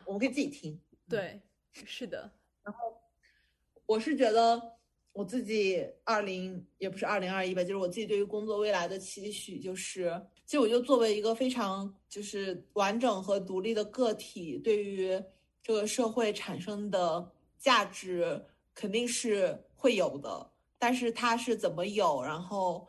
[0.04, 0.82] 我们可以自己听。
[1.08, 1.40] 对，
[1.74, 2.28] 是的。
[2.64, 3.00] 然后
[3.86, 4.60] 我是觉得
[5.18, 15.22] 我自己二零也不是二零二一吧，就是我自己对于工作未来的期许，就是其实我就作为一个非常就是完整和独立的个体，对于。
[15.64, 18.42] 这个社会产生的价值
[18.74, 22.88] 肯定是会有的，但是它是怎么有，然后，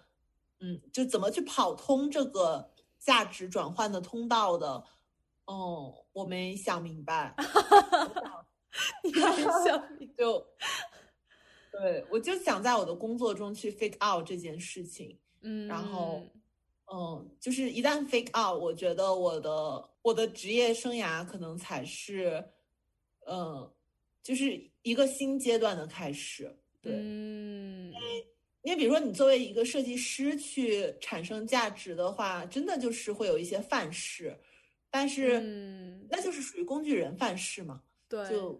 [0.60, 4.84] 嗯，就怎么去跑通这个价值转换的通道的，
[5.47, 7.34] 哦，我没想明白。
[9.02, 9.20] 你没
[9.65, 10.47] 想明 就，
[11.72, 16.22] 对我就想在我的工作中去 fake out 这件事情，嗯，然后，
[16.92, 22.44] 嗯，就是一旦 fake out，我觉得我的我的职业生涯可能才是。
[23.30, 23.70] 嗯，
[24.22, 28.26] 就是一个新阶段的开始，对，嗯，因为
[28.62, 34.34] 因为比如说你作为一个设计师去产生价值的话，真的就是会有一些范式，
[34.88, 35.38] 但是
[36.08, 38.58] 那就是属于工具人范式嘛，对，就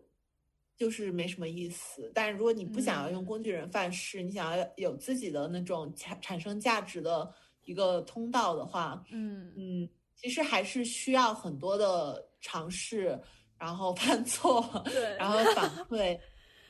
[0.79, 2.11] 就是没什么意思。
[2.15, 7.31] 但是如果你不想要用工具人范式，你想要有自己的那种产产生价值的
[7.65, 13.21] 一个通道的话，嗯嗯，其实还是需要很多的尝试。
[13.61, 16.17] 然后犯错，对，然后反 馈，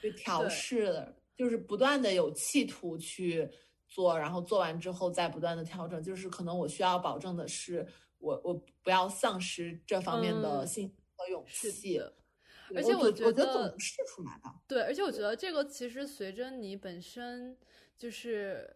[0.01, 1.07] 去调试，
[1.37, 3.47] 就是不断的有企图去
[3.87, 6.03] 做，然后做完之后再不断的调整。
[6.03, 12.01] 就是可能我需要保证的是，我我不要丧失这方面的信心和勇气。
[12.75, 14.51] 而且我觉得总能试出来的。
[14.67, 17.57] 对，而且我觉得这个其实随着你本身
[17.97, 18.75] 就是。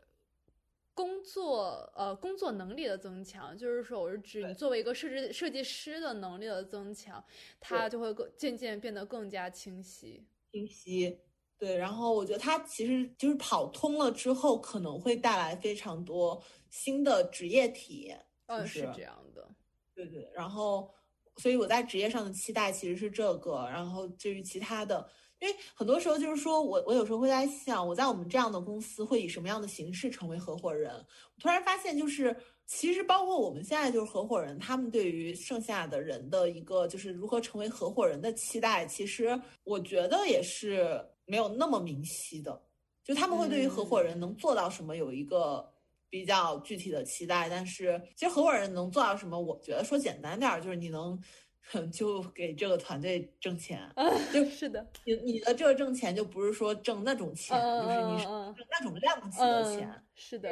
[0.94, 7.24] 工作呃，工作能力的增强，就是说，我是指你作为一个设计设计师的能力的增强，
[7.58, 10.22] 它就会更渐渐变得更加清晰。
[10.52, 11.18] 清晰，
[11.56, 11.74] 对。
[11.78, 18.26] 然后我觉得它其实就是跑通了之后，可能会带来非常多新的职业体验。
[18.48, 19.48] 嗯，是这样的。
[19.94, 20.30] 对对。
[20.34, 20.92] 然后
[21.36, 23.68] 所以我在职业上的期待其实是这个。
[23.70, 25.08] 然后至于其他的，
[25.40, 30.92] 因为很多时候就是说我我有时候会在想，我在我们这样的公司会以什么样的形式成为合伙人？
[30.94, 32.36] 我突然发现就是。
[32.64, 42.62] 其实，包括我们现在就是合伙人，他们对于剩下的人的一个就是如何成为合伙人的期待，其实我觉得也是没有那么明晰的。
[43.04, 45.68] 就他们会对于合伙人能做到什么有一个
[46.12, 51.18] 比较具体的期待，但是其实合伙人能做到什么，我觉得说简单点儿，就是你能
[51.90, 53.90] 就给这个团队挣钱，
[54.30, 60.50] 就是的，你你的这个挣钱就不是说挣那种钱，就是你是挣那种量级的钱，是的。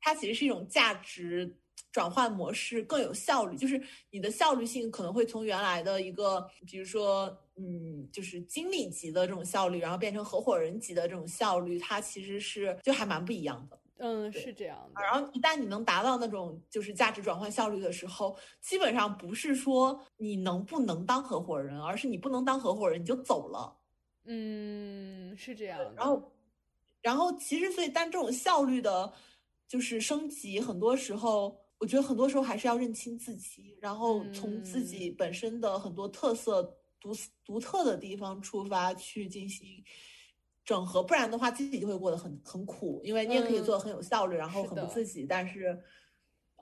[0.00, 1.56] 它其实是一种价值
[1.90, 3.56] 转换模式，更有效率。
[3.56, 13.80] 就是你的效率性可能会从原来的一个，比如说，嗯，就是经理级的这种效率，然后变成合伙人级的这种效率，它其实是就还蛮不一样的。
[13.98, 15.02] 嗯，是这样的。
[15.02, 23.76] 然后一旦你能达到那种就是价值转换效率的时候，基本上不是说你能不能当合伙人，而是你不能当合伙人你就走了。
[24.24, 25.94] 嗯，是这样的。
[25.96, 26.32] 然后，
[27.02, 29.12] 然后其实所以，但这种效率的。
[29.66, 36.62] 就是升级，很多时候，我觉得很多时候还是要认清自己，然后从自己本身的很多特色、
[37.00, 37.10] 独
[37.42, 39.82] 独特的地方出发去进行
[40.64, 43.00] 整合，不然的话，自己就会过得很很苦。
[43.04, 45.78] 因为你也可以做的很有效率，然后很不自己，但是，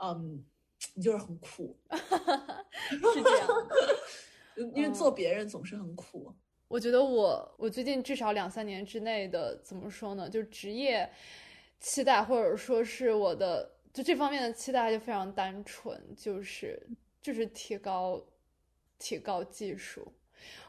[0.03, 0.45] 嗯，
[0.95, 1.79] 你就是很苦。
[1.91, 3.49] 是这样，
[4.75, 6.35] 因为做别人总是很苦。
[6.69, 10.29] 我觉得我我最近至少两三年之内的怎么说呢？
[10.29, 11.11] 就职业。
[11.85, 16.81] 期待或者说是我的就这方面的期待就非常单纯，就是
[17.21, 18.25] 就是提高
[19.01, 20.13] 提高技术。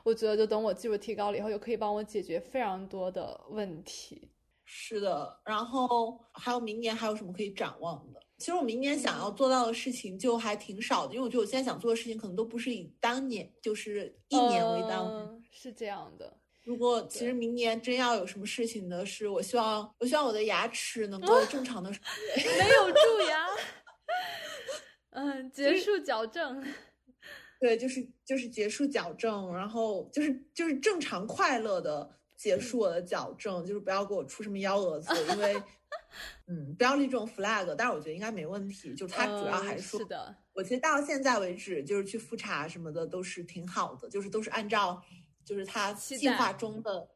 [0.04, 4.30] 我觉得就等我技术提高了以后，就可以帮我解决非常多的问题。
[4.66, 8.20] 是的，然后还有明年还有什么可以展望的？
[8.38, 16.38] 其实我明年想要做到的事情就还挺少的，因为我觉得我现在想做的事情可能都不是以当年就是一年为单位，是这样的。
[16.64, 21.90] 如果其实明年真要有什么事情的是，我希望我希望我的牙齿能够正常的
[22.36, 23.48] 没有蛀牙，
[25.12, 26.66] 嗯，结束矫正，
[27.64, 35.56] 对，就是就是结束矫正，然后就是就是正常快乐的结束我的矫正，就是不要给我出什么幺蛾子，因为
[36.48, 45.02] 嗯，不要立这种 flag，但是我觉得应该没问题，就他主要还是是的，我其实到现在为止就是去复查什么的都是挺好的，就是都是按照。
[45.46, 47.10] 就是他计划中的，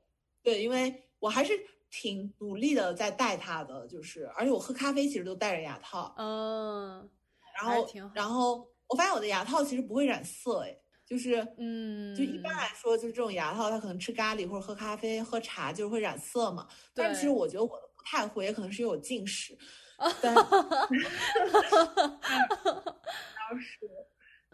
[0.44, 1.54] 对，因为我还是
[1.90, 7.10] 挺努力的在带他的，就是而且我喝咖啡其实都戴着牙套，嗯，
[7.56, 19.58] 然后然后我发现我的牙套其实不会染色，哎，就是嗯，就一般来说，就是这种牙套它可能吃咖喱或者喝咖啡喝茶就是会染色嘛，但其实我觉得我的不太会，也可能是因为我近视，
[20.22, 20.42] 但是。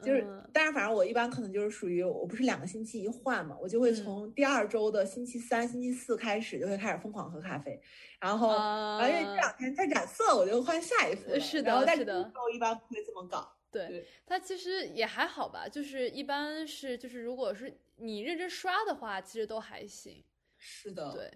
[0.03, 7.79] 就是，但是反正我一般可能就是属于，我不是两个星期一换嘛，我就会从第二周的星期三、星期四开始就会开始疯狂喝咖啡，
[8.19, 11.39] 然后，然后因为这两天在染色，我就换下一副。
[11.39, 12.19] 是的，是的。
[12.19, 13.52] 我一般不会这么搞。
[13.73, 20.23] 对，它其实也还好吧，就是一般是就是如果是你认真刷的话，其实都还行。
[20.57, 21.11] 是的。
[21.13, 21.31] 对。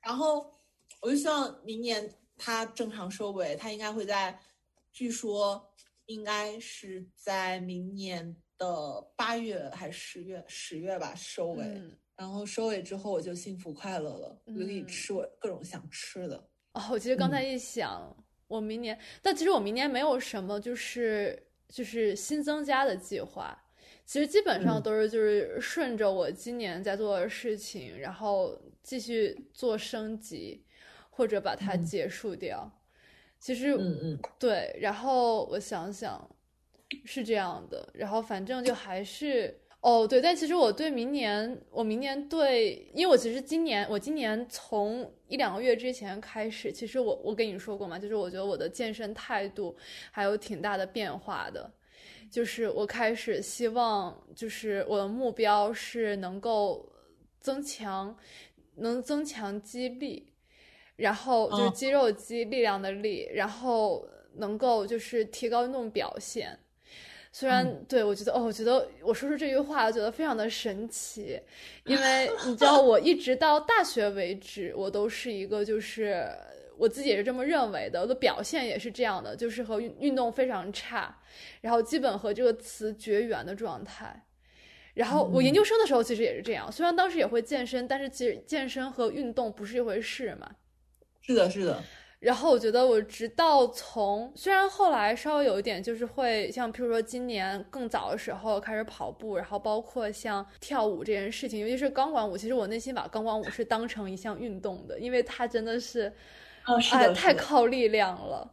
[0.00, 0.58] 然后
[1.00, 4.40] 我就希望明年它正常收尾，它应该会在，
[4.90, 5.68] 据说。
[6.06, 10.44] 应该是在明年的八月还是十月？
[10.48, 11.64] 十月吧，收尾。
[12.16, 16.36] 然后收尾之后，我就幸福快乐了，我就可以吃我各种想吃的。
[16.72, 18.14] 哦，我其实刚才一想，
[18.48, 21.40] 我明年，但其实我明年没有什么，就是
[21.72, 23.58] 就是新增加的计划。
[24.04, 30.62] 其实基本上都是就是顺着我今年在做的事情，然后继续做升级，
[31.08, 32.70] 或者把它结束掉。
[33.38, 36.28] 其实，嗯嗯，对，然后我想想，
[37.04, 49.76] 是这样的，然后反正就还是，哦，对，但其实我对明年，我明年对，因为我其实今年，我今年从一两个月之前开始，其实我我跟你说过嘛，就是我觉得我的健身态度
[50.10, 51.68] 还有挺大的变化的，
[52.30, 56.88] 就是我开始希望，就是我的目标是能够
[57.40, 58.16] 增强，
[58.76, 60.28] 能增强肌力。
[60.94, 66.56] 然后就是肌肉肌力量的力，然后能够就是提高运动表现。
[67.34, 71.40] 虽然对我觉得哦，我觉得我说出这句话，我觉得非常的神奇，
[71.86, 76.28] 因为 你知道，我一直到大学为止，我都是一个就是
[76.76, 81.18] 我自己也是这么认为的，我的表现也是这样的，就是和运运动非常差，
[81.62, 84.24] 然后基本和这个词绝缘的状态。
[84.92, 90.50] 然后我研究生的时候其实也是这样，虽然当时也会健身，但是其实健身和运动不是一回事嘛。
[91.22, 91.82] 是的，是的。
[92.22, 106.12] 然后我觉得我直到从虽然后来稍微有一点就是会像譬如说今年更早的时候开始跑步，然后包括像跳舞这件事情，尤其是钢管舞，其实我内心把钢管舞是当成一项运动的，因为它真的是，
[106.64, 108.48] 哦，是哎，太靠力量了。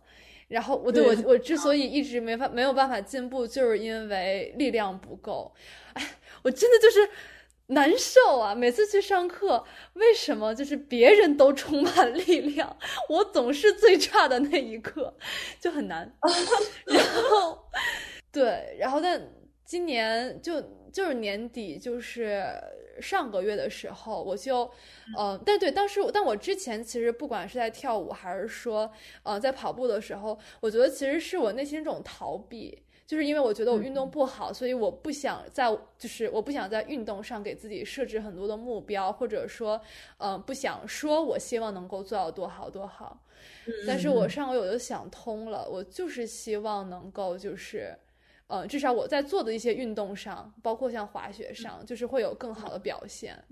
[0.47, 5.53] 然后我对对我我之所以一直没法没有办法进步，就是因为力量不够。
[5.93, 6.03] 哎，
[6.41, 7.07] 我真的就是
[7.71, 8.55] 难受啊！
[8.55, 12.77] 每次去上课，为什么就是别人都充满力量，
[13.09, 15.15] 我总是最差的那一个，
[15.59, 16.11] 就很难。
[16.85, 17.63] 然后，
[18.31, 19.21] 对，然后但
[19.63, 20.59] 今年就
[20.91, 22.43] 就是年底，就是
[22.99, 24.69] 上个月的时候，我就，
[25.15, 28.91] 呃，但对，当时我但我之前其实不管是在跳舞还是说，
[29.21, 32.81] 呃，在跑步的时候，我觉得其实是我内心这种逃避。
[33.09, 35.65] 就是因为我觉得我运动不好，所以我不想在，
[35.97, 39.81] 就是我不想在运动上给自己设置很多的目标，或者说，
[40.19, 43.19] 嗯、不想说我希望能够做到多好多好。
[43.87, 47.97] 但是我上个月我就想通了，我就是希望能够就是，
[48.45, 53.43] 呃，至少我在做的一些运动上，包括像滑雪上，就是会有更好的表现。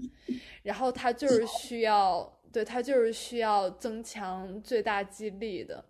[0.62, 5.84] 然后它就是需要，对，它就是需要增强最大肌力的。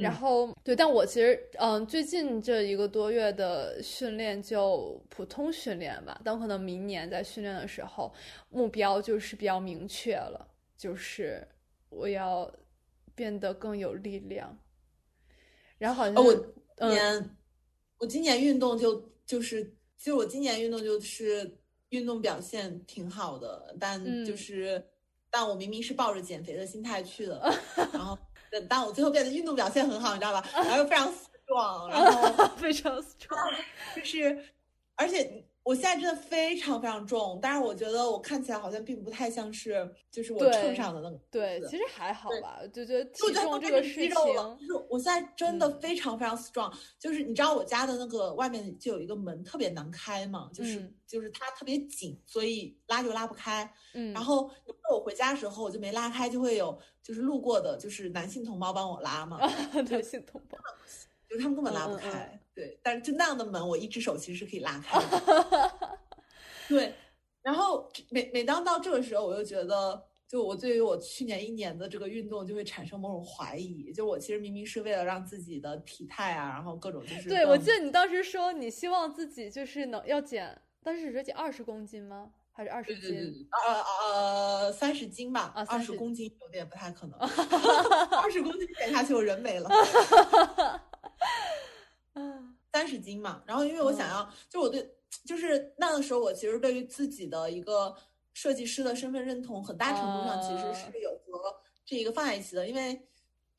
[0.00, 8.12] 然后对，但我其实嗯，最近这一个多月的训练就普通训练吧，但可能明年在训练的时候，
[8.50, 11.46] 目标就是比较明确了，就是
[11.90, 12.50] 我要
[13.14, 14.56] 变得更有力量。
[15.78, 16.44] 然后好像哦，我是今
[16.76, 16.88] 嗯。
[16.88, 17.36] 年、
[17.98, 19.64] 我今年运动就就是，
[19.96, 21.58] 其实我今年运动就是
[21.90, 24.36] 运动表现挺好的，但就嗯。
[24.36, 24.84] 是，
[25.30, 27.40] 但我明明是抱着减肥的心态去的，
[27.92, 28.16] 然后
[28.54, 30.44] 等但我最后变得运动表现很好，你知道吧？
[30.54, 33.54] 然后又非常 strong，，然后 非常 strong。
[33.96, 34.44] 就是，
[34.94, 53.72] 而且我现在真的非常非常重，但是我觉得我看起来好像并不太像是就是我秤上的那个对，其实还好吧，就觉得体重这个事情，就是我现在真的嗯非常非常 strong，、就是你知道我家的那个外面就有一个门特别难开嘛，就是、嗯就是它特别紧，所以拉就拉不开。
[53.94, 59.38] 嗯，然后有时候我回家的时候我就没拉开，就会有就是路过的就是男性同胞帮我拉嘛，
[59.88, 60.58] 男性同胞，
[61.28, 62.38] 就是他们根本拉不开。
[62.54, 65.98] 对，但是就那样的门，我一只手其实是可以拉开的。
[66.68, 66.94] 对，
[67.42, 73.92] 然后每每当到这个时候，我就觉得，就我对于我去年一年的这个运动就会产生某种怀疑。
[73.92, 82.30] 就我其实明明是为了让自己的体态啊，然后各种就是对，我记得你当时说你希望自己就是能要减，当时是减二十公斤吗？
[82.56, 83.82] 还是二十对对对斤？，呃
[84.62, 87.18] 呃三十斤吧，啊二十30公斤有点不太可能，
[88.22, 89.68] 二十公斤减下去我人没了。
[92.74, 93.96] 啊，三十斤嘛，然后因为我嗯。
[93.96, 94.84] 想要，就我对，
[95.24, 97.94] 就是那个时候我其实对于自己的一个
[98.32, 101.54] 设计师的身份认同，很大程度上其实啊是有和
[101.86, 103.00] 这一个放在一起的，因为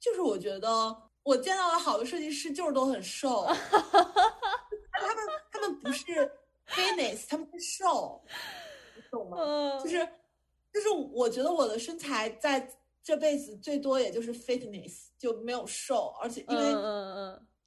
[0.01, 6.29] 就是我觉得我见到的好的设计师就是都很瘦， 他们他们不是
[6.67, 8.21] fitness，他们是瘦，
[8.95, 9.37] 你懂吗？
[9.39, 10.05] 嗯，就是
[10.73, 12.69] 就是我觉得我的身材在
[13.01, 16.75] 这辈子最多也就是 fitness，就没有瘦，而且因为。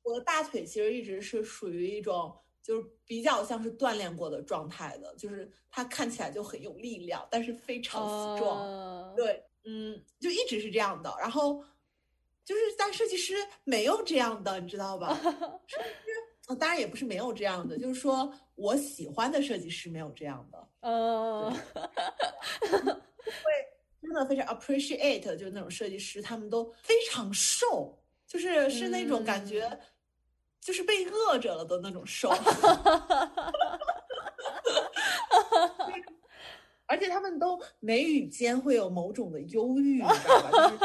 [0.08, 8.46] 我的大腿其实一直是属于一种就是比较像是锻炼过的状态的，就是它看起来就很有力量，但是非常嗯，strong。
[8.46, 11.14] 哦对，嗯，就一直是这样的。
[11.18, 11.62] 然后
[12.44, 15.14] 就是但设计师没有这样的，你知道吧？
[15.66, 16.10] 设计师，
[16.48, 20.68] 呃当然也不是没有这样的，就是说我喜欢的设计师没有这样的。
[20.80, 21.52] 嗯，
[24.00, 29.80] 真的非常 appreciate，就是那种设计师，他们都非常瘦，就是是那种感觉，嗯
[30.68, 32.28] 就是被饿着了的那种瘦。
[36.84, 40.68] 而且他们都眉宇间会有某种的忧郁，你知道吧？
[40.68, 40.78] 就是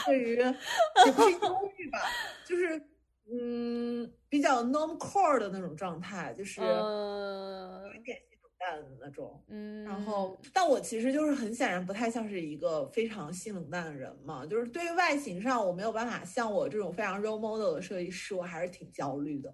[0.06, 1.98] 对于也不是忧郁吧，
[2.46, 2.82] 就是
[3.30, 8.18] 嗯比较 norm core 的那种状态，就是有点
[8.60, 9.42] 淡的那种。
[9.48, 19.52] 嗯，然后，但我其实就是很显然不太像是一个非常性冷淡的人嘛，就是对于外形上我没有办法像我这种非常 role model 的设计师，我还是挺焦虑的，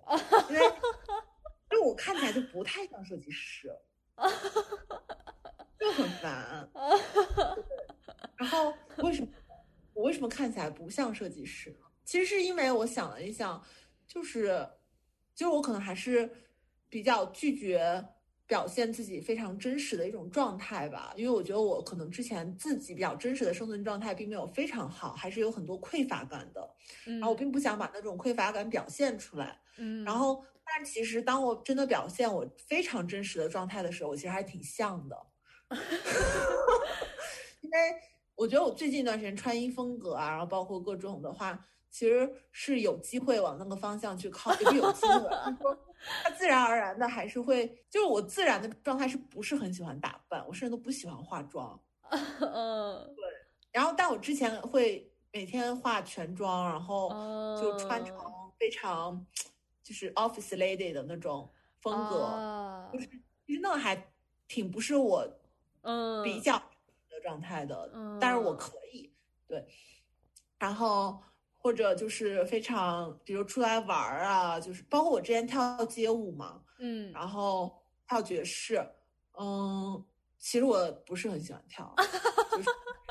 [0.50, 0.66] 因为
[1.70, 3.70] 因为我看起来就不太像设计师，
[5.78, 6.68] 就很烦。
[8.36, 9.28] 然后为什么
[9.94, 11.86] 我为什么看起来不像设计师呢？
[12.04, 13.62] 其实是因为我想了一想，
[14.06, 14.68] 就是
[15.34, 16.30] 就是我可能还是
[16.88, 18.04] 比较拒绝
[18.46, 26.60] 表现自己非常真实的一种状态吧，因为我觉得我可能之前自己比较真实的生存状态并没有非常好，还是有很多匮乏感的，
[27.04, 29.60] 然然后我并不想把那种匮乏感表现出来。
[29.78, 35.16] 嗯，然后，但其实当我真的表现我非常真实的状态的时候，我其实还挺像的，
[37.60, 37.76] 因为
[38.36, 41.58] 我我觉得我最近一段时间穿衣风格啊，然后包括各种的话，
[41.90, 45.76] 其实是有机会往那个方向去靠，也是有机会，
[46.22, 51.80] 它自然而然的还是会，就是我自然的状态是不是很喜欢打扮，我甚至都不喜欢化妆。
[52.10, 53.24] 嗯，对。
[53.72, 57.10] 然后，但我之前会每天化全妆，然后
[57.60, 58.16] 就穿成
[58.58, 59.26] 非常
[59.82, 63.06] 就是 office lady 的那种风格，就是
[63.46, 64.10] 其实那个还
[64.48, 65.28] 挺不是我
[65.82, 69.12] 嗯比较的状态的，但是我可以
[69.46, 69.66] 对。
[70.58, 71.20] 然后
[71.66, 78.80] 或者就是非常，比如出来玩儿啊，就是包括我之前跳街舞嘛，嗯，然后跳爵士，
[79.36, 80.04] 嗯。
[80.38, 81.92] 其实我不是很喜欢跳，
[82.52, 82.68] 就是，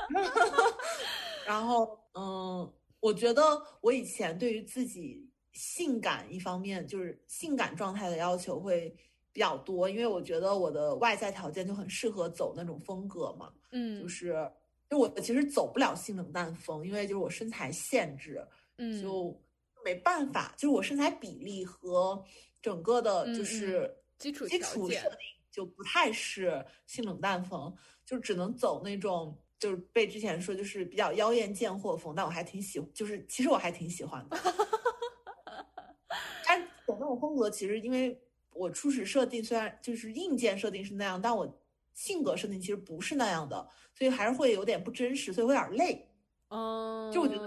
[1.44, 3.42] 然后嗯，我觉得
[3.82, 8.96] 我以前对于自己性感一方面，就是性感状态的要求会
[9.32, 14.50] 比较多，因为我觉得我的外在条件就很适合走那种风格嘛，嗯，就是
[14.88, 18.46] 就我其实走不了性冷淡风，因为就是我身材限制，
[18.78, 19.38] 嗯，就
[19.84, 22.24] 没办法，就是我身材比例和
[22.62, 25.18] 整个的就是基础基础设定。
[25.48, 27.74] 就不太是性冷淡风，
[28.04, 34.36] 就只能走那种，就是被之前说就是比较妖艳贱货风，但我还挺喜，就是其实我还挺喜欢的。
[36.44, 38.20] 但走那种风格，其实因为
[38.52, 41.58] 我初始设定虽然就是硬件设定是那样，但我
[41.96, 46.08] 性格设定其实不是那样的，所以还是会有点不真实，所以会有点累。
[46.50, 47.40] 嗯，就我觉得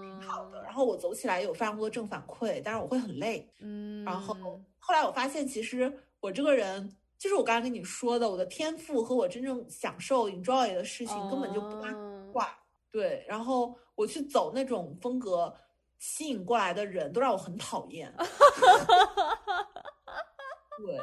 [0.00, 3.46] 挺好的，然后我走起来有非常多的正反馈，但是我会很累。
[3.60, 4.34] 嗯，然后
[4.78, 6.96] 后来我发现，其实我这个人。
[7.18, 11.90] 就是我刚才跟你说的，我的天赋和我真正享受 enjoy 的事情根本就不搭
[12.30, 12.54] 挂。
[12.90, 15.56] 对，然后我去走那种风格，
[15.98, 18.14] 吸引过来的人都让我很讨厌。
[20.76, 21.00] 对，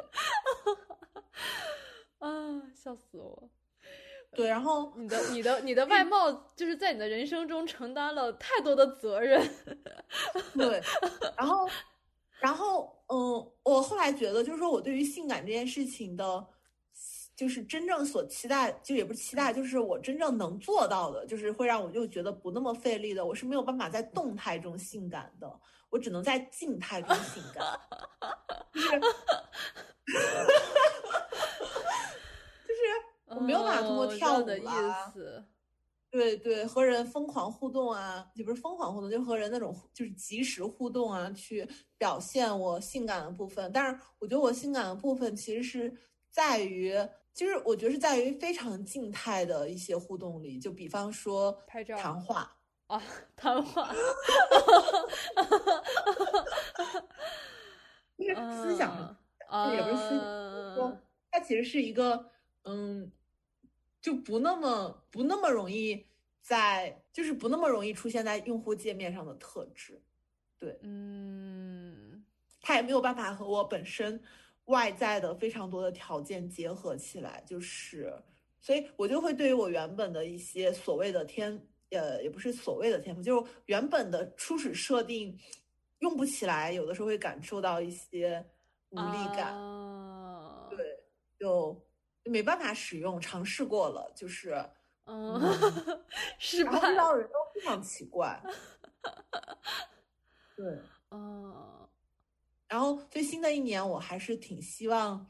[2.28, 3.50] 啊，笑死我。
[4.36, 9.48] 对，然后你的你的你的外貌就是在你的人生中承担了太多的责任。
[10.56, 10.82] 对，
[11.38, 11.70] 然后。
[12.40, 16.46] 然后，嗯，我后来觉得，就是说我对于性感这件事情的，
[17.38, 25.50] 就是真正所期待，就也不是期待，就是我真正能做到的，就是会让我就觉得不那么费力的，我是没有办法在动态中性感的，
[25.90, 27.80] 我只能在静态中性感，
[28.74, 29.08] 就是，就是
[33.36, 35.14] 我没有办法通过跳舞啊。
[36.12, 43.72] 对对，和人疯狂互动啊，也不是疯狂互动，就和人那种就是及时互动啊，去表现我性感的部分。
[43.74, 45.92] 但是我觉得我性感的部分其实是
[46.30, 46.94] 在于，
[47.34, 52.56] 其实我觉得是在于非常静态的一些互动里，就比方说拍照、谈话
[52.86, 53.02] 啊，
[53.36, 53.90] 谈话，
[58.20, 59.18] 就是思想，
[59.72, 60.20] 也不是思想，
[60.76, 60.96] 说
[61.32, 62.30] 它其实是一个
[62.66, 63.12] 嗯。
[64.04, 66.06] 就不那么不那么容易
[66.42, 69.98] 在，就是不那么容易出现在用户界面上的特质，
[70.60, 72.22] 对，嗯，
[72.60, 74.22] 它也没有办法和我本身
[74.66, 78.14] 外在的非常多的条件结合起来，就是，
[78.60, 85.40] 所以我就会对于我原本的一些所谓的天，呃，也不是所谓的天赋，就是原本的初始设定
[86.00, 88.46] 用不起来，有的时候会感受到一些
[88.90, 89.56] 无力感，
[90.70, 91.00] 对，
[91.40, 91.82] 就。
[92.26, 94.56] 没办法使用，尝试过了，就是，
[95.06, 95.40] 嗯，
[96.40, 96.72] 是吧？
[96.92, 98.42] 遇到人都非常奇怪，
[100.56, 100.80] 对，
[101.12, 101.88] 嗯，
[102.68, 105.28] 然后最新的一年，我还是挺希望，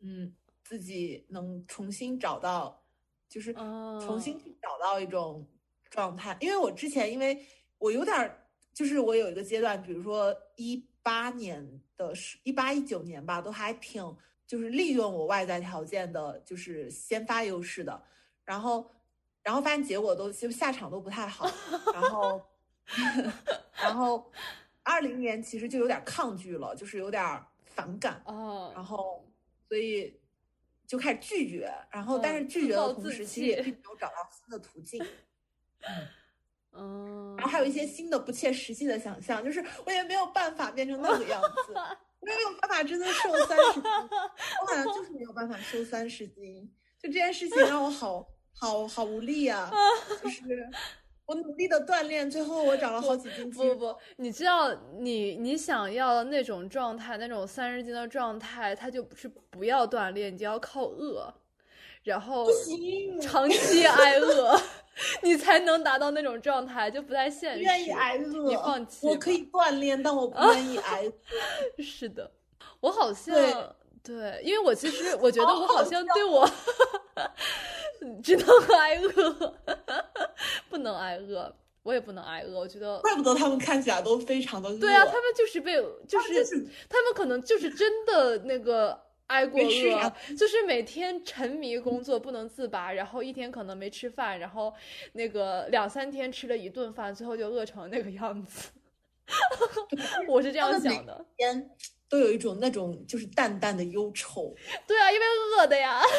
[0.00, 2.84] 嗯，自己能重新找到，
[3.28, 5.48] 就是重新去找到一种
[5.88, 7.46] 状态，因为我之前，因为
[7.78, 14.14] 我有点，就是我有一个阶段，比如说一八年的是一八一九年吧，都还挺。
[14.46, 18.02] 就是利用我外在条件的，就是先发优势的，
[18.44, 18.90] 然后，
[19.42, 21.50] 然后发现结果都就下场都不太好，
[21.92, 22.46] 然后，
[23.80, 24.30] 然后，
[24.82, 29.26] 二零年其实就有点抗拒了，就是有点反感，哦，然后，
[29.66, 30.20] 所以
[30.86, 35.02] 就开始拒绝，然后但是拒绝的同时，其实也并没有找到新的途径，
[36.72, 41.74] 嗯，然后还有一些新的不切实际的想象，就是我也没有办法变成那个样子。
[42.24, 46.70] 没有办法真的瘦 三十斤，我好像就是没有办法瘦三十斤，
[47.00, 48.26] 就这件事情让我好
[48.58, 49.70] 好好无力啊！
[50.22, 50.42] 就是
[51.26, 53.62] 我努力的锻炼，最后我长了好几斤不。
[53.64, 61.32] 不不，你知道，你你想要的那种状态，那种三十斤的状态，它就不是不要锻炼，你就要靠饿，
[62.02, 62.46] 然后
[63.22, 64.60] 长期挨饿。
[65.22, 67.60] 你才能达到那种状态，就不太现实。
[67.60, 69.06] 愿意挨饿，你放弃。
[69.06, 71.12] 我可以锻炼，但我不愿意挨饿。
[71.82, 72.30] 是的，
[72.80, 73.34] 我好像
[74.02, 76.48] 对，因为我其实我觉得我好像对我
[78.22, 78.46] 只能
[78.78, 79.54] 挨饿，
[80.68, 81.50] 不能挨饿，
[81.82, 82.58] 我也不能挨饿。
[82.60, 84.78] 我觉得，怪不得他们看起来都非常的饿。
[84.78, 86.44] 对啊，他们就是被，就是
[86.88, 94.72] 他们可能就是真的那个挨过饿，就是每天沉迷工作不能自拔，然后一天可能没吃饭，然后
[95.12, 98.70] 那个两三天吃了一顿饭，最后就饿成那个样子。
[100.28, 101.24] 我是这样想的。
[101.36, 101.70] 天
[102.08, 104.54] 都有一种那种就是淡淡的忧愁。
[104.86, 106.02] 对啊，因为饿的呀。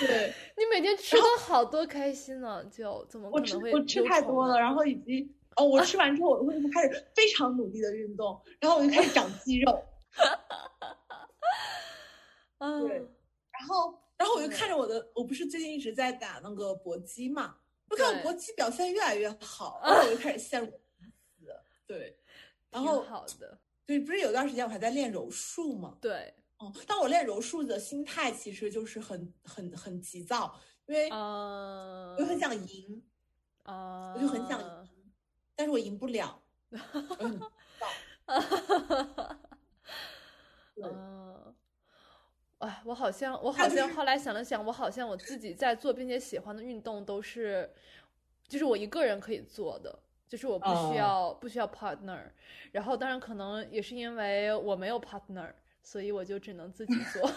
[0.00, 3.72] 对，你每天吃的好多开心呢，就怎么可能会？
[3.72, 9.82] 我吃太多了，然后以及哦，我吃完之后，我会开始非常努力的运动，然后我就开始长肌肉。
[12.58, 17.56] 嗯，对，然后然后我就看着我的，我不是最近一直在打那个搏击嘛，
[17.90, 20.80] 我看我搏击表现越来越好， 然后我就开始羡慕。
[21.86, 22.18] 对，
[22.70, 25.96] 然后好的，对，不是有段时间我还在练柔术嘛？
[26.00, 33.02] 对，哦，但我练柔术的心态其实就是很很很急躁，因为我就很想赢，
[33.62, 34.88] 啊，我就很想赢，
[35.56, 36.40] 但是我赢不了
[40.76, 41.54] 嗯，
[42.58, 47.72] 哎，我好像我好像后来想了想，我好像我自己在做并且喜欢的运动都是，
[48.46, 49.98] 就是我一个人可以做的。
[50.28, 52.18] 就是我不需要不需要 partner，
[52.72, 55.52] 然后当然可能也是因为我没有 partner，
[55.84, 57.30] 所以我就只能自己做，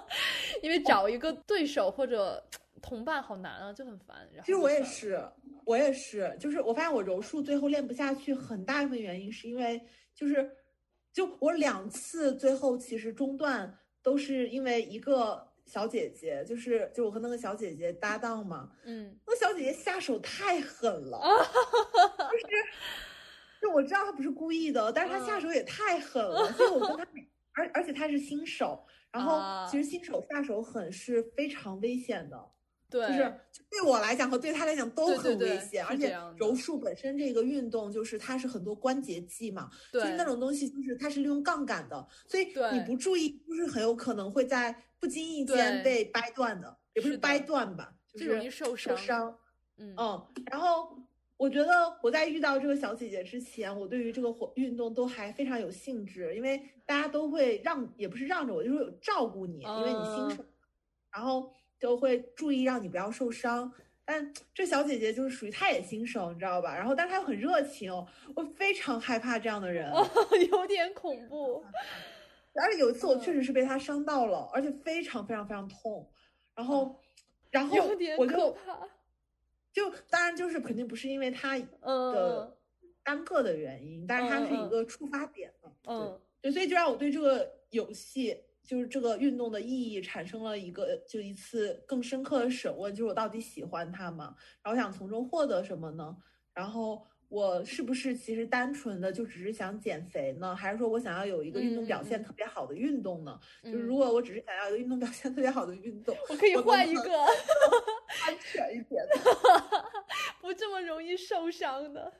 [0.62, 2.42] 因为找一个对手或者
[2.80, 4.28] 同伴好难啊，就很烦。
[4.44, 5.22] 其实我也是，
[5.64, 9.80] 我也是，就是我发现我柔术最后练不下去，很大一部分原因是因为
[10.14, 10.50] 就是
[11.12, 15.48] 就我两次最后其实中断都是因为一个。
[15.66, 21.20] 小姐姐就是就我和那个小姐姐搭档嘛，嗯，那小姐姐下手太狠了，
[22.32, 22.44] 就是，
[23.62, 27.06] 就我知道她不是故意的，但是她下手也太狠了，所以我跟她，
[27.54, 32.50] 而而且她是新手，然后其实新手下手狠是非常危险的，
[32.90, 33.34] 对，就是
[33.70, 44.74] 对我来讲和对他来讲都很危险，而且柔术本身这个运动就是它是很多关节技嘛，对，那种东西就是它是利用杠杆的，所以你不注意就是很有可能会在。
[45.00, 49.34] 不经意间被掰断的，也不是掰断吧，就是容易受伤。
[49.78, 50.94] 嗯嗯，然后
[51.38, 60.44] 我觉得我在遇到这个小姐姐之前，我对于这个活运动都还非常有兴致，因为大家都会让，也不是让着我，就是照顾你，因为你新手，
[61.10, 63.72] 然后就会注意让你不要受伤。
[64.04, 66.76] 但这小姐姐就是属于她也新手，你知道吧？
[66.76, 67.92] 然后但她又很热情，
[68.34, 69.90] 我非常害怕这样的人，
[70.50, 71.64] 有点恐怖。
[72.54, 76.10] 而且有一次我确实是被她伤到了，而且非常非常非常痛，
[76.56, 77.00] 然后，
[77.50, 77.76] 然后
[78.18, 78.56] 我就，
[79.72, 82.58] 就当然就是肯定不是因为她的
[83.04, 94.34] 单个的原因，但是它是一个触发点嘛，嗯，对，所以就让我对这个游戏就是这个运动的意义产生了一个就一次更深刻的审问，就是我到底喜欢它吗？
[94.62, 96.16] 然后想从中获得什么呢？
[96.54, 97.06] 然后。
[97.30, 100.52] 我是不是其实单纯的就只是想减肥呢？
[100.52, 103.38] 还是说我想要有一个运动表现特别好的运动呢？
[103.62, 107.02] 就是如果我只是想要一个运动表现特别好的运动，我可以换一个
[108.26, 109.14] 安全一点的，
[110.42, 112.12] 不这么容易受伤的。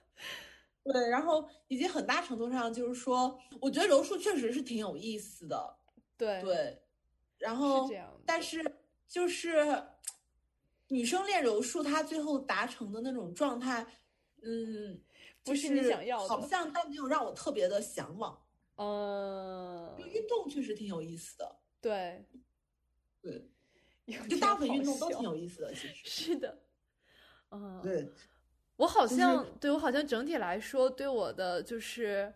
[0.84, 5.76] 对，然后以及很大程度上就是说，我觉得柔术确实是挺有意思的。
[6.20, 6.82] 对对，
[7.38, 7.90] 然后
[8.26, 8.62] 但是
[9.08, 9.82] 就是
[10.88, 13.86] 女生练柔术，她最后达成的那种状态。
[14.42, 15.00] 嗯，
[15.42, 18.42] 不是你想要的，好像但没有让我特别的向往。
[18.76, 21.56] 嗯，运动确实挺有意思的。
[21.80, 22.24] 对，
[23.20, 23.50] 对，
[24.28, 26.58] 就大部分运动都挺有意思的，其实是的。
[27.50, 28.08] 嗯，对，
[28.76, 32.32] 我好像对我好像整体来说，对我的就是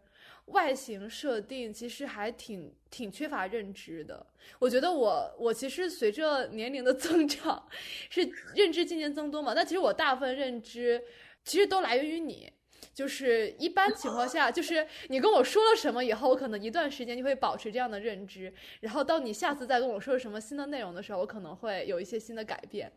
[0.46, 4.26] 外形设定其实还挺挺缺乏认知的。
[4.58, 7.66] 我觉得我我其实随着年龄的增长，
[8.10, 8.20] 是
[8.54, 9.54] 认知渐渐增多嘛。
[9.54, 11.02] 但其实我大部分认知。
[11.44, 12.50] 其实都来源于你，
[12.92, 22.90] 就是一般情况下，就是你跟我说了什么以后，我可能一段时间就会保持这样的认知，然后到你下次再跟我说什么新的内容的时候，我可能会有一些新的改变。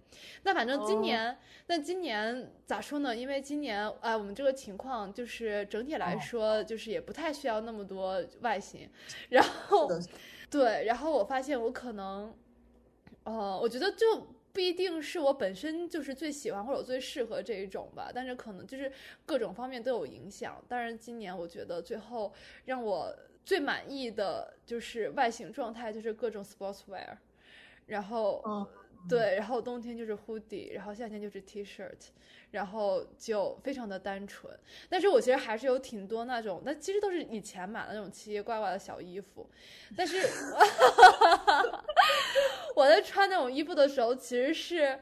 [0.44, 3.16] 那反正今年，那今年咋说呢？
[3.16, 8.90] 因为今年，哎，我们这个情况就是整体来说，就是也不太需要那么多外形，
[9.30, 9.90] 然后，
[10.50, 12.34] 对，然后我发现我可能，
[13.24, 14.36] 呃，我觉得就。
[14.58, 18.92] 不一定是我本身就是最喜欢或者最适合这一种吧，但是可能就是
[19.24, 20.60] 各种方面都有影响。
[20.68, 22.34] 但是，今年我觉得最后
[22.66, 27.18] 让我最满意的就是外形状态，就是各种 sportswear，
[27.86, 28.68] 然后
[29.08, 32.08] 对，然后冬天就是 hoodie，然后夏天就是 T-shirt，
[32.50, 34.52] 然后就非常的单纯。
[34.90, 39.48] 但是我其实还是有挺多那种，但其实都是以前买的那种奇奇怪怪的小衣服，
[39.96, 40.18] 但是。
[42.76, 45.00] 我在穿那种衣服的时候，其实是。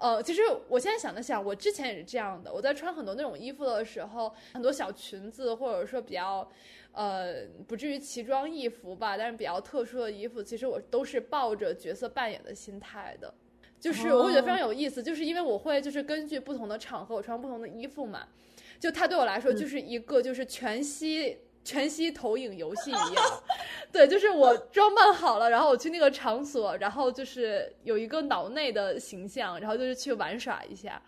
[0.00, 2.52] 呃，其实我现在想了想，我之前也是这样的。
[2.52, 6.48] 我在穿很多那种衣服的时候，很多小裙子，或者说比较，
[6.92, 13.34] 呃，不至于奇装异服吧，但是比较特殊的衣服，其实我都是抱着角色扮演的心态的。
[13.80, 18.28] 就是我会觉得非常有意思，就是因为我会就是根据不同的场合，我穿不同的衣服嘛。
[18.78, 21.38] 就它对我来说就是一个就是全息。
[21.68, 23.42] 全息投影游戏一样，
[23.92, 31.02] 对，就是我装扮好了，然后我去那个场所，然后就是有一个脑内的形象，然后就是去玩耍一下。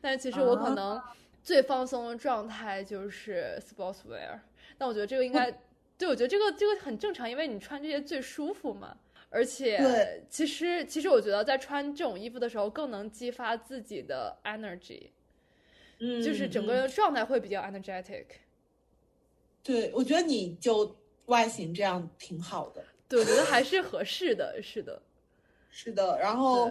[0.00, 1.02] 但是其实我可能
[1.42, 4.38] 最放松的状态就是 sportswear，
[4.78, 5.50] 但我觉得这个应该，
[5.98, 8.96] 对，我觉得这个这个很正常，因为你穿这些最舒服嘛。
[9.30, 15.08] 而且，其实其实我觉得在穿这种衣服的时候，更能激发自己的 energy，
[15.98, 18.26] 嗯，就是整个人状态会比较 energetic。
[19.64, 20.94] 对，我觉得你就
[21.26, 22.84] 外形这样挺好的。
[23.08, 25.02] 对，我觉得还是合适的，是的，
[25.70, 26.18] 是的。
[26.20, 26.70] 然后，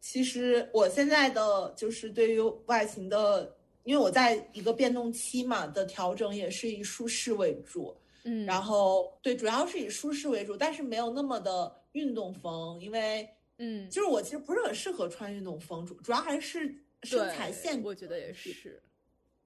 [0.00, 7.96] 其实我现在的就是对于外形的，因为我在一个变动期嘛的调整，也是以舒适为主。
[8.24, 18.82] 嗯，然后对，主要是以舒适为主，但是没有那么的运动风，因为嗯，就是我其实不是很适合穿运动风，主主要还是身材线，我觉得也是。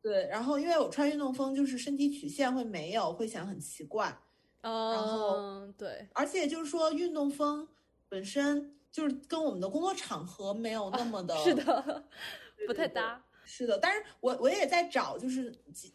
[0.00, 4.16] 对，然后因为我穿运动风，就是身体曲线会没有，会显得很奇怪。
[4.60, 7.66] 嗯，然后对，而且就是说运动风
[8.08, 12.04] 本身就是跟我们的工作场合没有那么的，是的，
[12.66, 13.24] 不太搭。
[13.44, 15.50] 是的，但是我我也在找，就是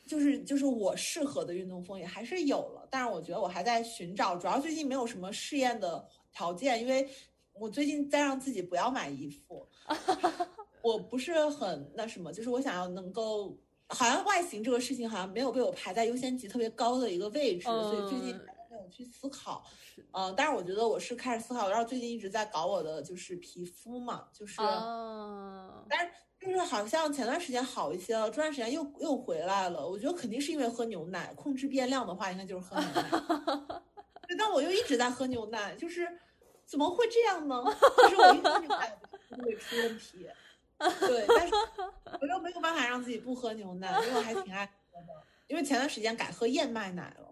[0.08, 7.08] 就是就是我适合的运动风也还是有了，但是我觉得我还在寻找，主要最近没有什么试验的条件，因为
[7.54, 9.68] 我最近在让自己不要买衣服，
[10.82, 13.58] 我不是很那什么，就是我想要能够。
[13.94, 18.36] 好像外形这个事情好像没有被我排在优先级特别高的一个位置，所以最近
[18.70, 19.64] 没有去思考。
[20.12, 24.58] 嗯，但是我觉得我是开始思考，然后最近一直在搞我的就是皮肤嘛，就是，
[25.90, 29.88] 但是就是好像前段时间好一些了，这段时间又又回来了。
[29.88, 33.02] 我觉得肯定是因为喝牛奶，控制变量的话，应该就是喝牛奶。
[34.28, 36.08] 对，但我又一直在喝牛奶，就是
[36.66, 37.64] 怎么会这样呢？
[38.04, 39.00] 就是我一喝牛奶
[39.30, 40.28] 就会出问题。
[41.08, 41.54] 对，但是
[42.22, 45.08] 我又没有办法让自己不喝牛奶，因为我还挺爱喝的。
[45.48, 47.30] 因为前段时间改喝燕麦奶了。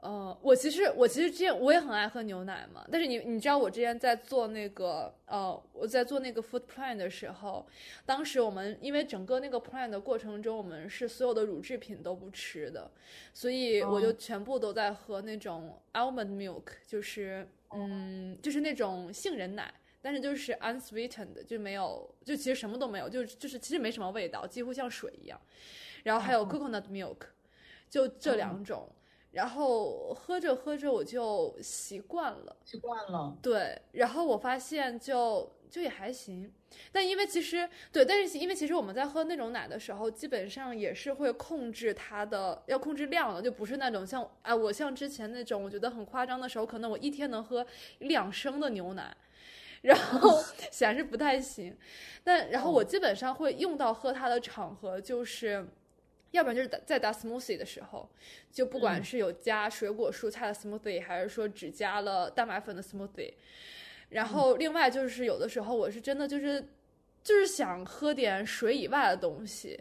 [0.00, 7.66] 呃，我其实我其实之前我也很爱喝牛奶嘛，但是你你知道我之前在做那个呃我在做那个 food plan 的时候，
[8.06, 12.90] 当时我们因为整个那个 plan 的过程中，我们是所有的乳制品都不吃的，
[13.34, 19.72] 所以我就全部都在喝那种 almond milk，就是嗯就是那种杏仁奶。
[20.02, 25.40] 但是就是 unsweetened，就没有，就其实什么都没有，就就是其实没什么味道，几乎像水一样。
[26.04, 27.18] 然后还有 coconut milk，
[27.88, 28.88] 就这两种。
[29.32, 33.36] 然后喝着喝着我就习惯了，习惯了。
[33.40, 36.52] 对，然后我发现就就也还行。
[36.90, 47.64] 但因为其实对，但是因为其实我们在喝那种奶的时候，基本上也是会控制它的，要控制量的，就不是那种像哎，我像之前那种我觉得很夸张的时候，可能我一天能喝
[47.98, 49.16] 两升的牛奶。
[49.82, 51.76] 然后 显然是不太行，
[52.22, 55.66] 但然后我基本上会用到喝它的场合，就是
[56.32, 58.08] 要不然就是在打 smoothie 的时候，
[58.52, 63.32] 就不管是有加水果蔬菜的 smoothie，还是说只加了蛋白粉的 smoothie。
[64.10, 66.60] 然后另外就是有的时候我是真的就是
[67.22, 69.80] 就是想喝点水以外的东西，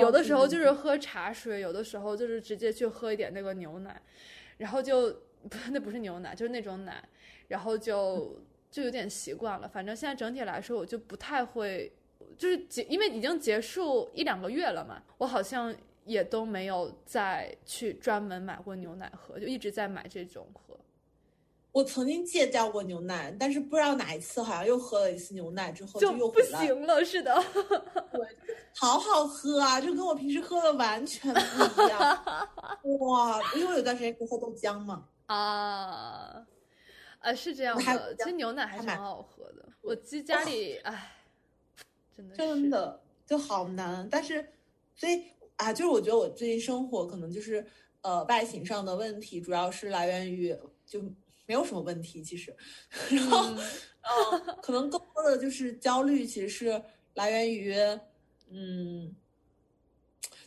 [0.00, 4.00] 有的时候就是喝茶水，有的时候就是直接去喝一点那个牛奶，
[4.58, 5.10] 然后就
[5.50, 7.02] 不那不是牛奶，就是那种奶，
[7.48, 8.40] 然后就。
[8.72, 11.92] 就有点习惯了，反正现在整体来说，我就不太会，
[12.38, 15.72] 就是结，因为已经结束一两个月了嘛，我好像
[16.06, 20.74] 也都没有再去专门买过牛奶喝，就一直在买这种喝。
[21.70, 27.34] 我曾经戒掉过牛奶，但是不知道哪一次好像又喝了一次牛奶之后就又不行了，是的。
[28.10, 28.26] 对，
[28.74, 32.00] 好好喝啊，就跟我平时喝的完全不一样。
[33.00, 35.04] 哇，因为我有段时间喝豆浆嘛。
[35.26, 36.46] 啊。
[37.22, 39.68] 啊，是这样的，其实牛奶还是蛮好喝的。
[39.80, 41.16] 我其实家里，唉，
[42.16, 44.08] 真的真的就好难。
[44.10, 44.46] 但是，
[44.94, 45.24] 所以
[45.56, 47.64] 啊，就是我觉得我最近生活可能就是
[48.00, 51.00] 呃外形上的问题，主要是来源于就
[51.46, 52.54] 没有什么问题其实，
[53.08, 53.54] 然后
[54.02, 56.82] 呃可能更多的就是焦虑，其实是
[57.14, 57.76] 来源于
[58.50, 59.14] 嗯，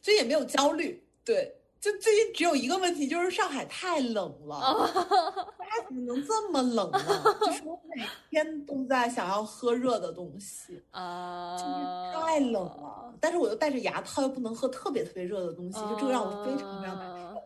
[0.01, 1.55] 所以也没有焦虑，对。
[1.85, 4.59] 就最近只有一个问题，就是上海太冷了，
[5.59, 6.99] 它怎么能这么冷呢？
[7.41, 11.69] 就是我每天都在想要喝热的东西 啊，就是
[12.19, 13.13] 太冷了。
[13.21, 17.39] 但是我又戴着牙套，又不能喝特别特别热的东西，就这个让我非常非常难受。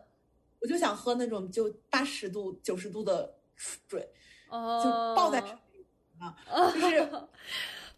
[0.58, 4.08] 我就想喝那种就八十度、九十度的水，
[4.50, 5.38] 就抱在
[6.18, 6.34] 啊，
[6.72, 7.06] 就是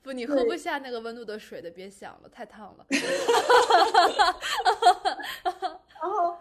[0.03, 2.85] 不，你喝不下那个温度的水的，别想了，太烫了。
[6.02, 6.36] 然后，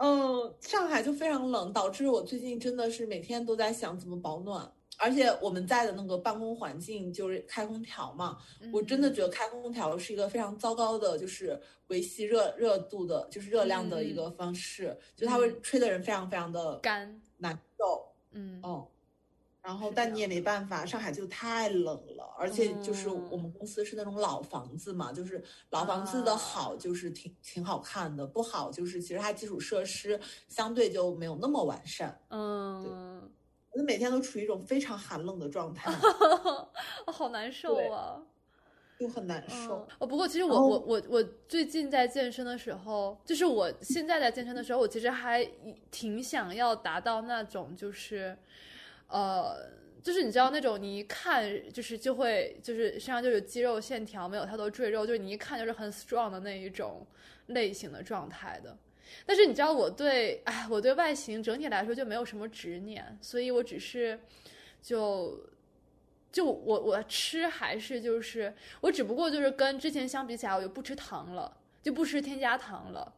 [0.00, 4.72] 嗯，上海就非常冷，导致我最近真的是每天都在想怎么保暖。
[4.98, 8.38] 而且我们在的那个办公环境就是开空调嘛，
[8.72, 17.20] 我真的觉得开空调是一个非常糟糕的，就是维系热热度的，就是热量的一个方式，就它会吹的人非常非常的干。
[17.38, 18.12] 难受。
[18.30, 18.60] 嗯。
[18.62, 18.86] 哦，
[19.62, 32.20] 然后但你也没办法，上海就太冷了，而且就是我们公司是那种老房子嘛，就是老房子的好就是挺挺好看的，不好就是其实它基础设施相对就没有那么完善。
[32.30, 33.30] 嗯。
[33.74, 35.90] 我每天都处于一种非常寒冷的状态，
[37.10, 38.20] 好难受啊，
[39.00, 39.88] 就很难受。
[39.98, 45.42] 哦，不过其实我我我我最近在健身的时候，就是我现在在健身的时候，我其实还
[45.90, 48.36] 挺想要达到那种就是，
[49.12, 49.70] 呃，
[50.02, 57.06] 就是你知道那种你一看就是就会就是身上就有肌肉线条，没有太多赘肉，就是你一看就是很 strong 的那一种
[57.48, 58.74] 类型的状态的。
[59.26, 64.18] 但是你知道我对，哎，我对外形整体来说就没有什么执念，所以我只是，
[64.80, 65.38] 就，
[66.32, 73.14] 就我我吃还是就是我只不过就是跟之前相比起来，我就不吃糖了，就不吃添加糖了，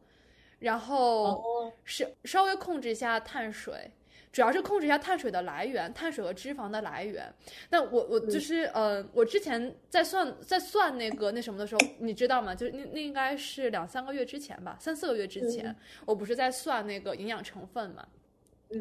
[0.59, 3.89] 然后是稍微控制一下碳水。
[4.35, 7.33] 主要是控制一下碳水的来源，碳水和脂肪的来源。
[7.69, 12.53] 那我我就是呃，我之前在算在算那个那什么的时候，你知道吗？
[12.53, 15.73] 就是那那应该是两三个月之前吧，三四个月之前，
[16.05, 18.05] 我不是在算那个营养成分嘛。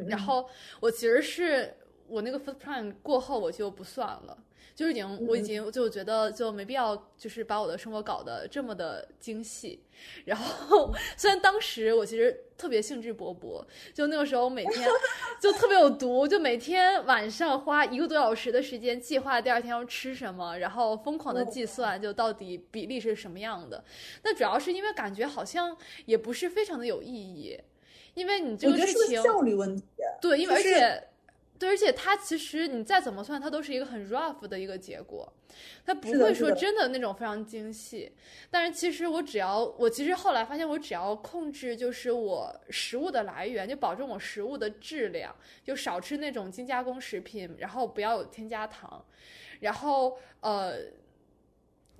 [0.08, 0.50] 然后
[0.80, 1.72] 我其实是
[2.08, 4.36] 我那个 food plan 过后我就不算了。
[4.74, 9.80] 就已经，我已经就觉得就没必要，就是把我的生活搞得这么的精细。
[10.24, 14.88] 然后，虽然当时我其实特别兴致勃勃，就那个时候每天
[15.40, 23.84] 就特别有毒，就每天晚上花一个多小时的时间计划第二天要吃什么，然后疯狂的计算就到底比例是什么样的。
[24.24, 27.56] 那主要是因为感觉好像也不是非常的有意义，
[28.14, 29.84] 因为你这个事情效率问题。
[30.20, 31.08] 对，因为而且。
[31.58, 35.32] 对，而且它其实你再怎么算，它都是一个很 rough 的一个结果，
[35.86, 38.12] 它不会说真的那种非常精细。
[38.50, 49.04] 但是其实我只要，我其实后来发现，我只要控制就是我食物的来源，就保证我食物的质量，就少吃那种精加工食品，然后不要有添加糖，
[49.60, 50.76] 然后呃，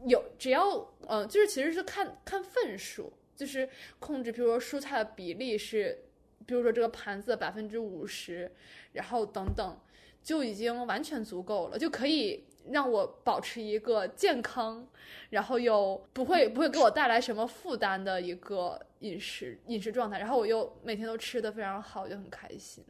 [0.05, 3.69] 有只要呃，就是其实是看看份数，就是
[4.01, 6.05] 控制，比如说蔬菜的比例是，
[6.47, 8.51] 比如说这个盘子的百分之五十。
[8.95, 9.77] 然后等等，
[10.23, 14.87] 就已经完全足够了，就可以让我保持一个健康，
[15.31, 20.21] 然后又不会不会给我带来什么负担的一个饮食饮食状态。
[20.21, 22.85] 然后我又每天都吃的非常好，就很开心。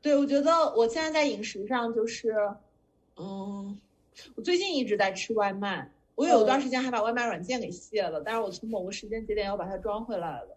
[0.00, 2.32] 对，我觉得我现在在饮食上就是，
[3.16, 3.76] 嗯，
[4.36, 10.56] 我最近一直在吃外卖，我有一段时间还把外卖软件给卸了，但是我从某个时间节点又把它装回来了。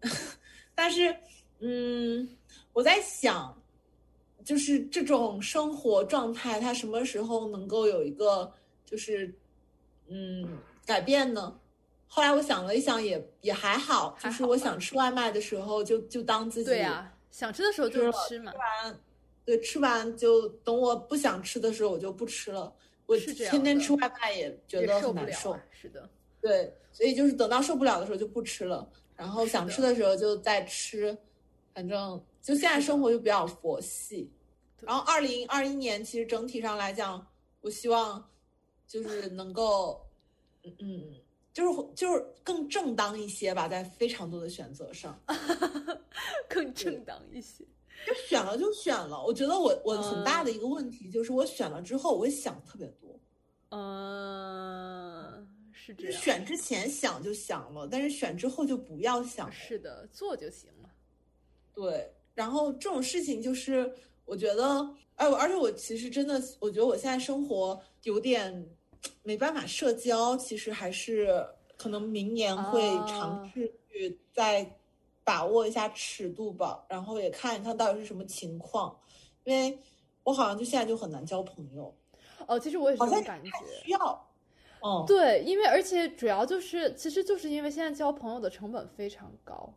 [0.74, 1.16] 但是，
[1.60, 2.28] 嗯。
[2.72, 3.56] 我在想，
[4.44, 8.52] 就是这种生活状态，它什么时候能够有一个
[8.84, 9.32] 就是
[10.08, 11.56] 嗯改变呢？
[12.08, 18.50] 后来我想了一想，也也还好，就是我想吃外卖的时候，就就当自己对呀，想吃的时候就吃嘛。
[18.50, 19.00] 吃完，
[19.44, 22.74] 对，吃完就等我不想吃的时候，我就不吃了。
[23.06, 31.16] 我天天吃外卖也觉得很难受，是的，对，所以就是等到受不了的时候就不吃了，然后想吃的时候就在吃，
[31.72, 32.22] 反正。
[32.42, 34.30] 就现在生活就比较佛系，
[34.82, 37.26] 然后二零二一年其实整体上来讲，
[37.62, 38.22] 我希望
[38.86, 40.06] 就是能够，
[40.62, 41.14] 嗯嗯，
[41.54, 45.18] 就是就是更正当一些吧，在非常多的选择上，
[46.50, 47.64] 更正当一些。
[48.06, 53.18] 就选了就选了，我觉得我我很大的一个问题就是我选了之后我会想特别多，
[53.70, 55.48] 嗯，
[55.84, 56.20] 是这样。
[56.22, 59.52] 选之前想就想了，但是选之后就不要想。
[59.52, 60.88] 是的，做就行了。
[61.74, 62.10] 对。
[62.34, 63.92] 然后这种事情就是，
[64.24, 68.66] 我觉得，哎，而且我其实真的，我觉得我现在生活有点
[69.22, 71.46] 没办法社交，其实还是
[71.76, 74.68] 可能明年会尝试去再
[75.22, 78.98] 把握一下尺度吧，然后也看一看到底是什么情况，
[79.44, 79.78] 因为
[80.24, 81.94] 我好像就现在就很难交朋友。
[82.48, 83.50] 哦，其实我也是这种感觉。
[83.84, 84.28] 需要。
[84.84, 85.04] 哦。
[85.06, 89.72] 对，因为而且主要就是，其实就是因为现在交朋友的成本非常高。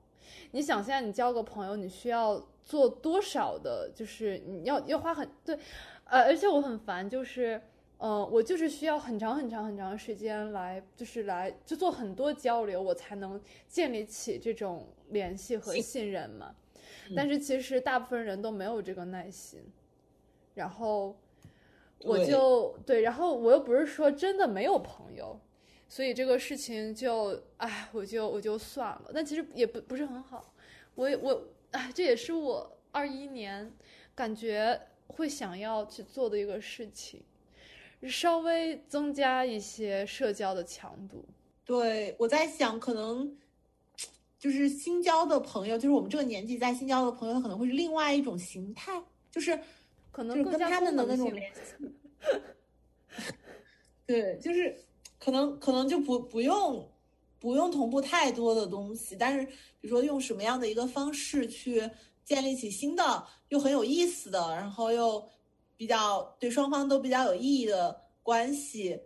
[0.52, 3.90] 你想现在你交个朋友，你需要做多少的？
[3.96, 5.58] 就是你要要花很对，
[6.04, 7.62] 呃，而且我很烦，就是，
[8.00, 16.54] 嗯，我就是需要很长很长很长时间来，就是来就做很多交流，我才能建立起这种联系和信任嘛。
[17.16, 19.62] 但是其实大部分人都没有这个耐心，
[20.54, 21.16] 然后
[22.02, 25.40] 我就对，然后我又不是说真的没有朋友，
[25.90, 29.12] 所以这个事情就哎，我就我就算了。
[29.14, 30.54] 但其实也不不是很好，
[30.96, 33.72] 我我哎，这也是我二一年
[34.16, 37.24] 感觉会想要去做的一个事情，
[38.04, 41.26] 稍微增加一些社交的强度。
[41.66, 43.36] 对，我在想，可能
[44.40, 49.60] 就是新交的朋友，就是我们这个年纪在新交的朋友，他可能会是另外一种形态，就是
[50.18, 51.62] 可能跟他们的那种联系。
[54.08, 54.76] 对，就是
[55.20, 56.92] 可能可能就不不用
[57.38, 59.46] 不用同步太多的东西，但是
[59.80, 61.88] 比如说用什么样的一个方式去
[62.26, 65.24] 建立起新的又很有意思的，然后又
[65.76, 69.00] 比较对双方都比较有意义的关系，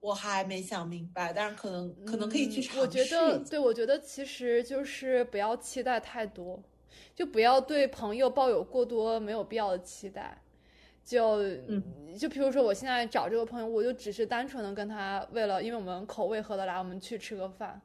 [0.00, 2.80] 我还没想明白，但是可能可能可以去尝试。
[2.80, 6.60] 我觉得，对，我觉得其实就是不要期待太多，
[7.14, 10.42] 就不要对朋友抱有过多没有必要的期待。
[11.06, 11.40] 就
[12.18, 17.80] 就比如说，我现在找这个朋友，我就只是单纯的跟他为了，因为我们口味合得来，我们去吃个饭，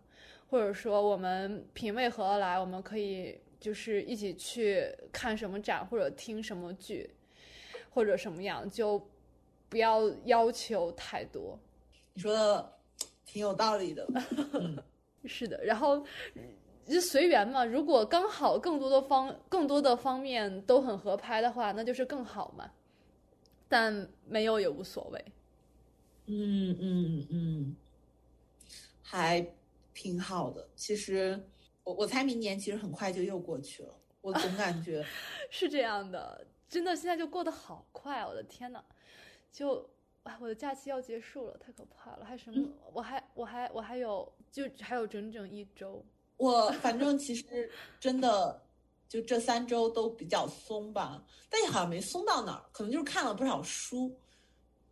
[0.50, 7.08] 或者说我们品味合得来，我们可以就是一起去看什么展，或者听什么剧，
[7.92, 9.00] 或者什么样，就
[9.70, 11.60] 不要要求太多。
[12.14, 12.74] 你说的
[13.24, 14.08] 挺有道理的，
[15.26, 15.64] 是的。
[15.64, 16.04] 然后
[16.88, 22.68] 就随缘嘛，如果刚好更多的方更多的方面都很合拍的话，那就是更好嘛。
[23.72, 25.26] 但没有也无所谓，
[26.26, 27.76] 嗯嗯嗯，
[29.02, 29.48] 还
[29.94, 30.68] 挺好的。
[30.76, 31.42] 其实
[31.86, 35.06] 我我猜明年其实很快就又过去了，我总 感觉
[35.50, 38.84] 是这样的，真的现在就过得好快，我的天呐，
[39.54, 39.90] 就
[40.24, 42.68] 啊，我的假期要结束了，太可怕了，还什么？
[42.92, 46.04] 我还我还我还有就还有整整一周，
[46.36, 48.62] 我反正其实真的。
[49.12, 54.16] 就这三周都比较松吧，但也好像没松到哪儿，可能就是看了不少书。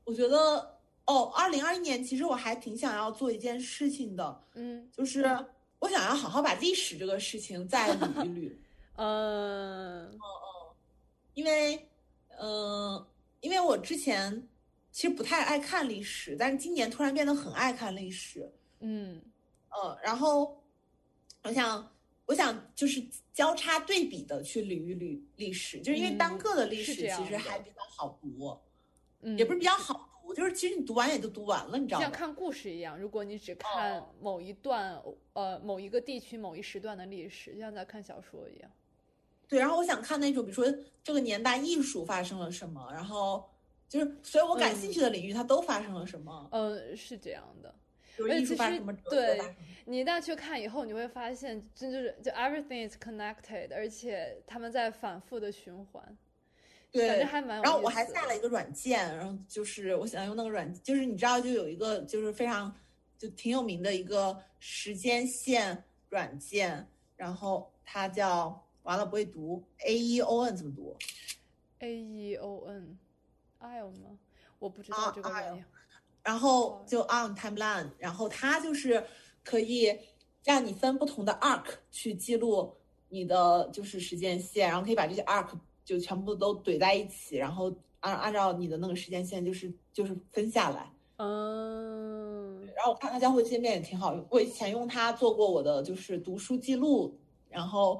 [0.03, 5.23] 我觉得哦，二零二一年其实我还挺想要做一件事情的，嗯，就是
[5.79, 8.53] 我想要好好把历史这个事情再捋一捋。
[8.99, 10.75] 嗯哦哦，
[11.33, 11.87] 因为
[12.37, 13.07] 嗯，
[13.39, 14.45] 因为我之前
[14.91, 18.51] 其实不太爱看历史，但是今年突然变得很爱看历史。
[18.81, 19.21] 嗯
[19.69, 20.61] 呃，然后
[21.43, 21.89] 我想。
[22.29, 28.55] 我想就是交叉对比的去捋一捋历史，就是因为单个的历史其实还比较好读，
[29.21, 32.05] 嗯，也不是比较好读，就是其实你读完也就读完了，你知道吗？
[32.05, 35.01] 像看故事一样，如果你只看某一段，
[35.33, 38.69] 呃，某一个地区某一时段的历史，就像在看小说一样。
[39.47, 40.71] 对，然后我想看那种，比如说
[41.03, 43.43] 这个年代艺术发生了什么，然后
[43.87, 46.47] 就是所有我感兴趣的领域它都发生了什么。
[46.51, 47.73] 嗯，是这样的。
[48.27, 48.55] 其实
[49.09, 49.39] 对，
[49.85, 56.17] 你一旦去看以后，你会发现，真就是就 everything is connected，而且他们在反复的循环。
[56.91, 57.61] 对，反正还蛮。
[57.61, 62.75] 然后我还下了一个软件，然后就是我想用那个软，就是你知道，就有一个就是非常
[63.17, 70.97] 就挺有名的一个时间线软件，然后它叫完了不会读 A E O N 怎么读
[71.79, 74.17] ？A E O N，Ion 吗？
[74.57, 75.63] 我不知道这个软件。
[76.29, 79.03] 然后就 on timeline，然后它就是
[79.43, 79.97] 可以
[80.43, 82.71] 让你分不同的 arc 去记录
[83.07, 85.47] 你的就是时间线，然后可以把这些 arc
[85.83, 90.93] 就全部都怼在一起，然后按按照你的那个时间线就是就是分下来。
[91.17, 92.63] 嗯。
[92.75, 97.99] 然后我看它交互界面也挺好用，我以前用它做过我的就是读书记录，然后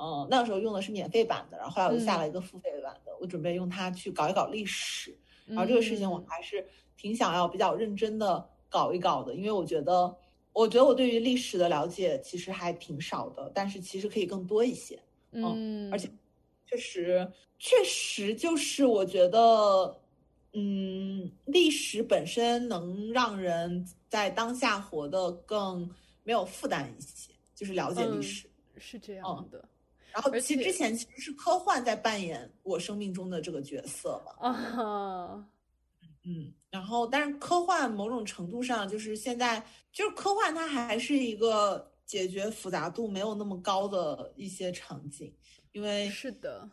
[0.00, 5.12] 嗯那个时候用的是免费版的，然后后来我就下了一个付费版的，我准备用它去搞一搞历史，
[5.44, 6.64] 然后这个事情我还是。
[6.96, 10.16] 挺想要比较认真的搞一搞的，因为我觉得，
[10.52, 14.98] 我觉得我对于历史的了解其实还挺少的，但是其实可以更多一些。
[15.32, 16.08] 嗯，而且
[16.66, 20.00] 确实，确实就是我觉得，
[20.52, 25.90] 嗯，历史本身能让人在当下活得更
[26.22, 28.48] 没有负担一些，就是了解历史
[28.78, 29.68] 是这样的。
[30.12, 34.48] 然后，其实之前其实是科幻在扮演我生命中的这个角色嘛。
[34.48, 35.48] 啊。
[36.26, 39.62] 嗯，然后，但是科幻某种程度上就是现在
[39.92, 45.30] 就是科幻，它还是一个解决复杂度没有那么高的一些场景，
[45.72, 46.66] 因为是的，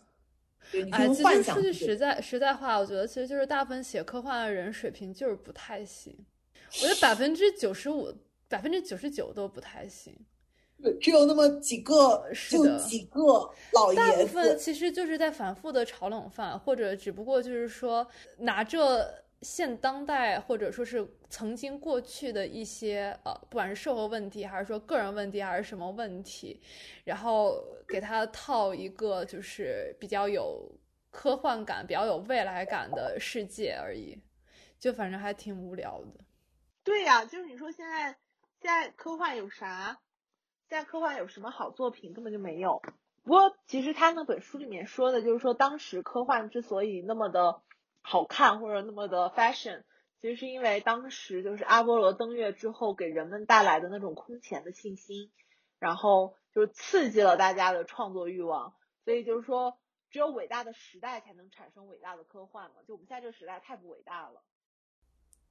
[0.72, 6.18] 对，哎，其实说句实在实在话，我觉得其实就是大部分写科幻的人水平就是不太行，
[6.82, 8.10] 我觉得百分之九十五、
[8.48, 10.16] 百分之九十九都不太行，
[11.02, 18.08] 只有那么几个，就几个老爷子，大部分其实就是在反复的炒冷饭，或者只不过就是说
[18.38, 19.14] 拿着。
[19.42, 26.61] 现当代或者说是曾经过去的一些呃，不管是社会问题，还是说个人问题，还是什么问题，
[27.03, 30.72] 然后给他套一个就是比较有
[31.10, 34.18] 科幻感、比较有未来感的世界而已。
[34.80, 36.24] 就反正还挺无聊的。
[36.84, 38.16] 对呀，就是你说现在
[38.60, 40.00] 现在科幻有啥？
[40.70, 42.14] 现在科幻有什么好作品？
[42.14, 42.82] 根本就没有。
[43.24, 47.61] 不过其实他那本书里面说的，就是说当时科幻之所以那么的
[48.02, 49.84] 好看或者那么的 fashion，
[50.22, 55.32] 其实是因为当时就是阿波罗登月之后给人们带来的那种空前的信心，
[55.80, 58.76] 然后就是刺激了大家的创作欲望。
[59.04, 62.78] 所以就是说，只有伟大的时代才能产生伟大的科幻嘛。
[62.88, 64.44] 就我们现在这个时代太不伟大了。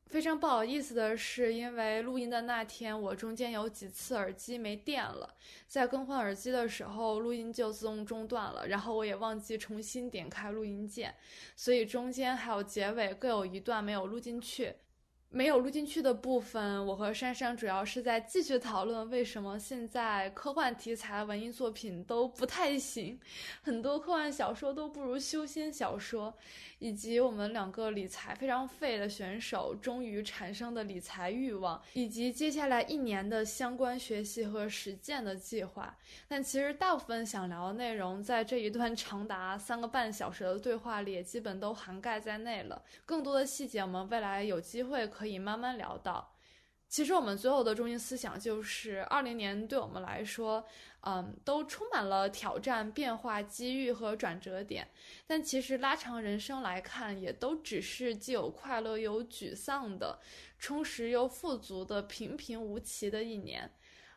[0.08, 5.36] 非常不好意思的是，因为录音的那天，我中间有几次耳机没电了，
[5.68, 11.14] 在更换耳机的时候，录音就自动中断了，然后我也忘记重新点开录音键，
[11.54, 14.74] 所以中间还有结尾各有一段没有录进去。
[15.32, 23.16] 没有录进去的部分，我和珊珊主要是在继续讨论为什么现在科幻题材文艺作品都不太行，
[23.62, 26.34] 很多科幻小说都不如修仙小说，
[26.80, 35.96] 以及我们两个理财非常废的选手终于产生的理财欲望，以及接下来一年的相关学习和实践的计划。
[36.26, 42.82] 但其实大部分想聊的内容，在这一段长达三个半小时的对话里，也基本都涵盖在内了。
[43.06, 45.06] 更多的细节，我们未来有机会。
[45.19, 46.34] 可可以慢慢聊到。
[46.88, 50.64] 其实我们最后的中心思想就是，二零年对我们来说，
[51.02, 54.88] 嗯，都充满了挑战、变化、机遇和转折点。
[55.26, 60.18] 但其实拉长人生来看，也都只是既有快乐又有沮丧的，
[60.58, 63.70] 充实又富足的平平无奇的一年。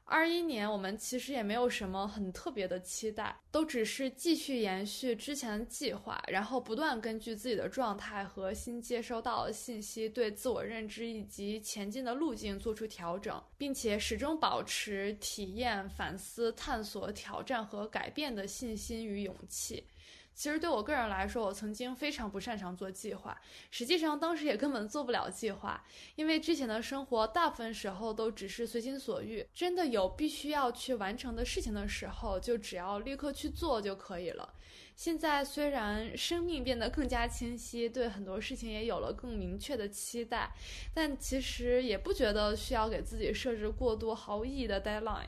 [0.06, 19.84] 二一年，我们其实也没有什么很特别的期待，都只是继续延续之前的计划，然后不断根据自己的状态和新接收到的信息，对自我认知以及前进的路径做出调整，并且始终保持体验、反思、探索、挑战和改变的信心与勇气。
[20.36, 23.40] 其实对我个人来说，我曾经非常不擅长做计划。
[23.72, 25.84] 实际上，当时也根本做不了计划，
[26.16, 29.46] 因为之前的生活大部分时候都只是随心所欲。
[29.54, 34.54] 真的有必须要去完成的事情的时候，就只要立刻去做就可以了。
[34.96, 40.52] 现在虽然生命变得更加清晰，对很多事情也有了更明确的期待，
[40.94, 45.26] 但其实也不觉得需要给自己设置过多毫无意义的 deadline。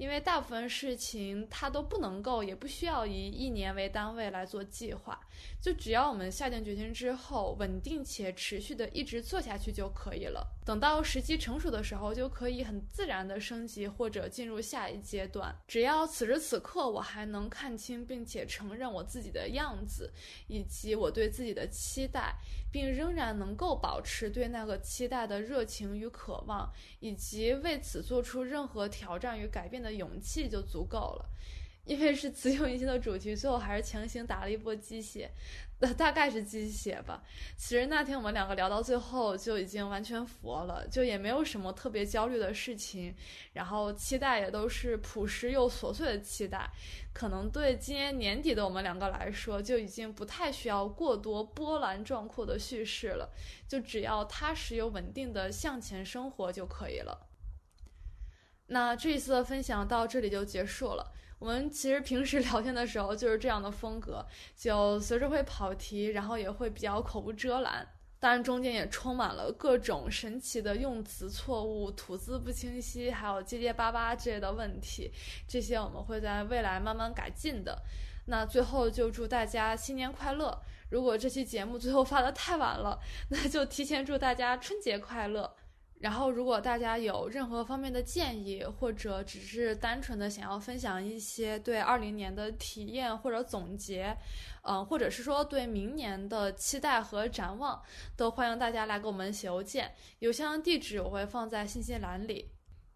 [0.00, 5.20] 因为大部分事情它都不能够，也不需要以一年为单位来做计划，
[5.60, 10.56] 就只要我们下定决心之后，稳定且持续的一直做下去就可以了。
[10.64, 15.54] 等到时机成熟的时候，就可以很自然的升级或者进入下一阶段。
[15.68, 20.10] 只要此时此刻我还能看清并且承认我自己的样子，
[20.46, 22.36] 以及我对自己的期待，
[22.72, 29.90] 并仍然能够保持对那个期待的热情与渴望，以及为此做出任何挑战与改变的。
[29.90, 31.28] 勇气就足够了，
[31.84, 35.30] 因为是雌雄异性的主题，最后还是强行打了一波鸡血，
[35.96, 37.22] 大概是鸡血吧。
[37.56, 43.14] 其实那天我们两个聊到最后就已经完全佛了，就也没有什么特别焦虑的事情，
[43.54, 46.70] 然后期待也都是朴实又琐碎的期待，
[47.14, 53.32] 可能对今年年底的我们两个来说，就已经不太需要过多波澜壮阔的叙事了，
[53.66, 57.26] 就只要踏实又稳定的向前生活就可以了。
[58.66, 61.12] 那这一次的分享到这里就结束了。
[61.40, 67.88] 我们其实平时聊天的时候就是这样的风格， 就随时会跑题，然后也会比较口无遮拦。
[68.18, 75.10] 当然中间也充满了各种神奇的用词错误、吐字不清晰，还有结结巴巴之类的问题。
[75.48, 77.82] 这些我们会在未来慢慢改进的。
[78.26, 80.60] 那最后就祝大家新年快乐！
[80.90, 85.56] 如果这期节目最后发的太晚了， 那就提前祝大家春节快乐。
[86.00, 94.16] 然后，如果大家有任何方面的建议，或者只是单纯的想要分享一些对二零年的体验或者总结，
[94.62, 97.82] 嗯，或者是说对明年的期待和展望，
[98.16, 102.50] 都欢迎大家来给我们写邮件，邮箱地址我会放在信息栏里。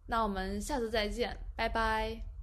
[0.06, 2.33] 那我们下次再见，拜拜。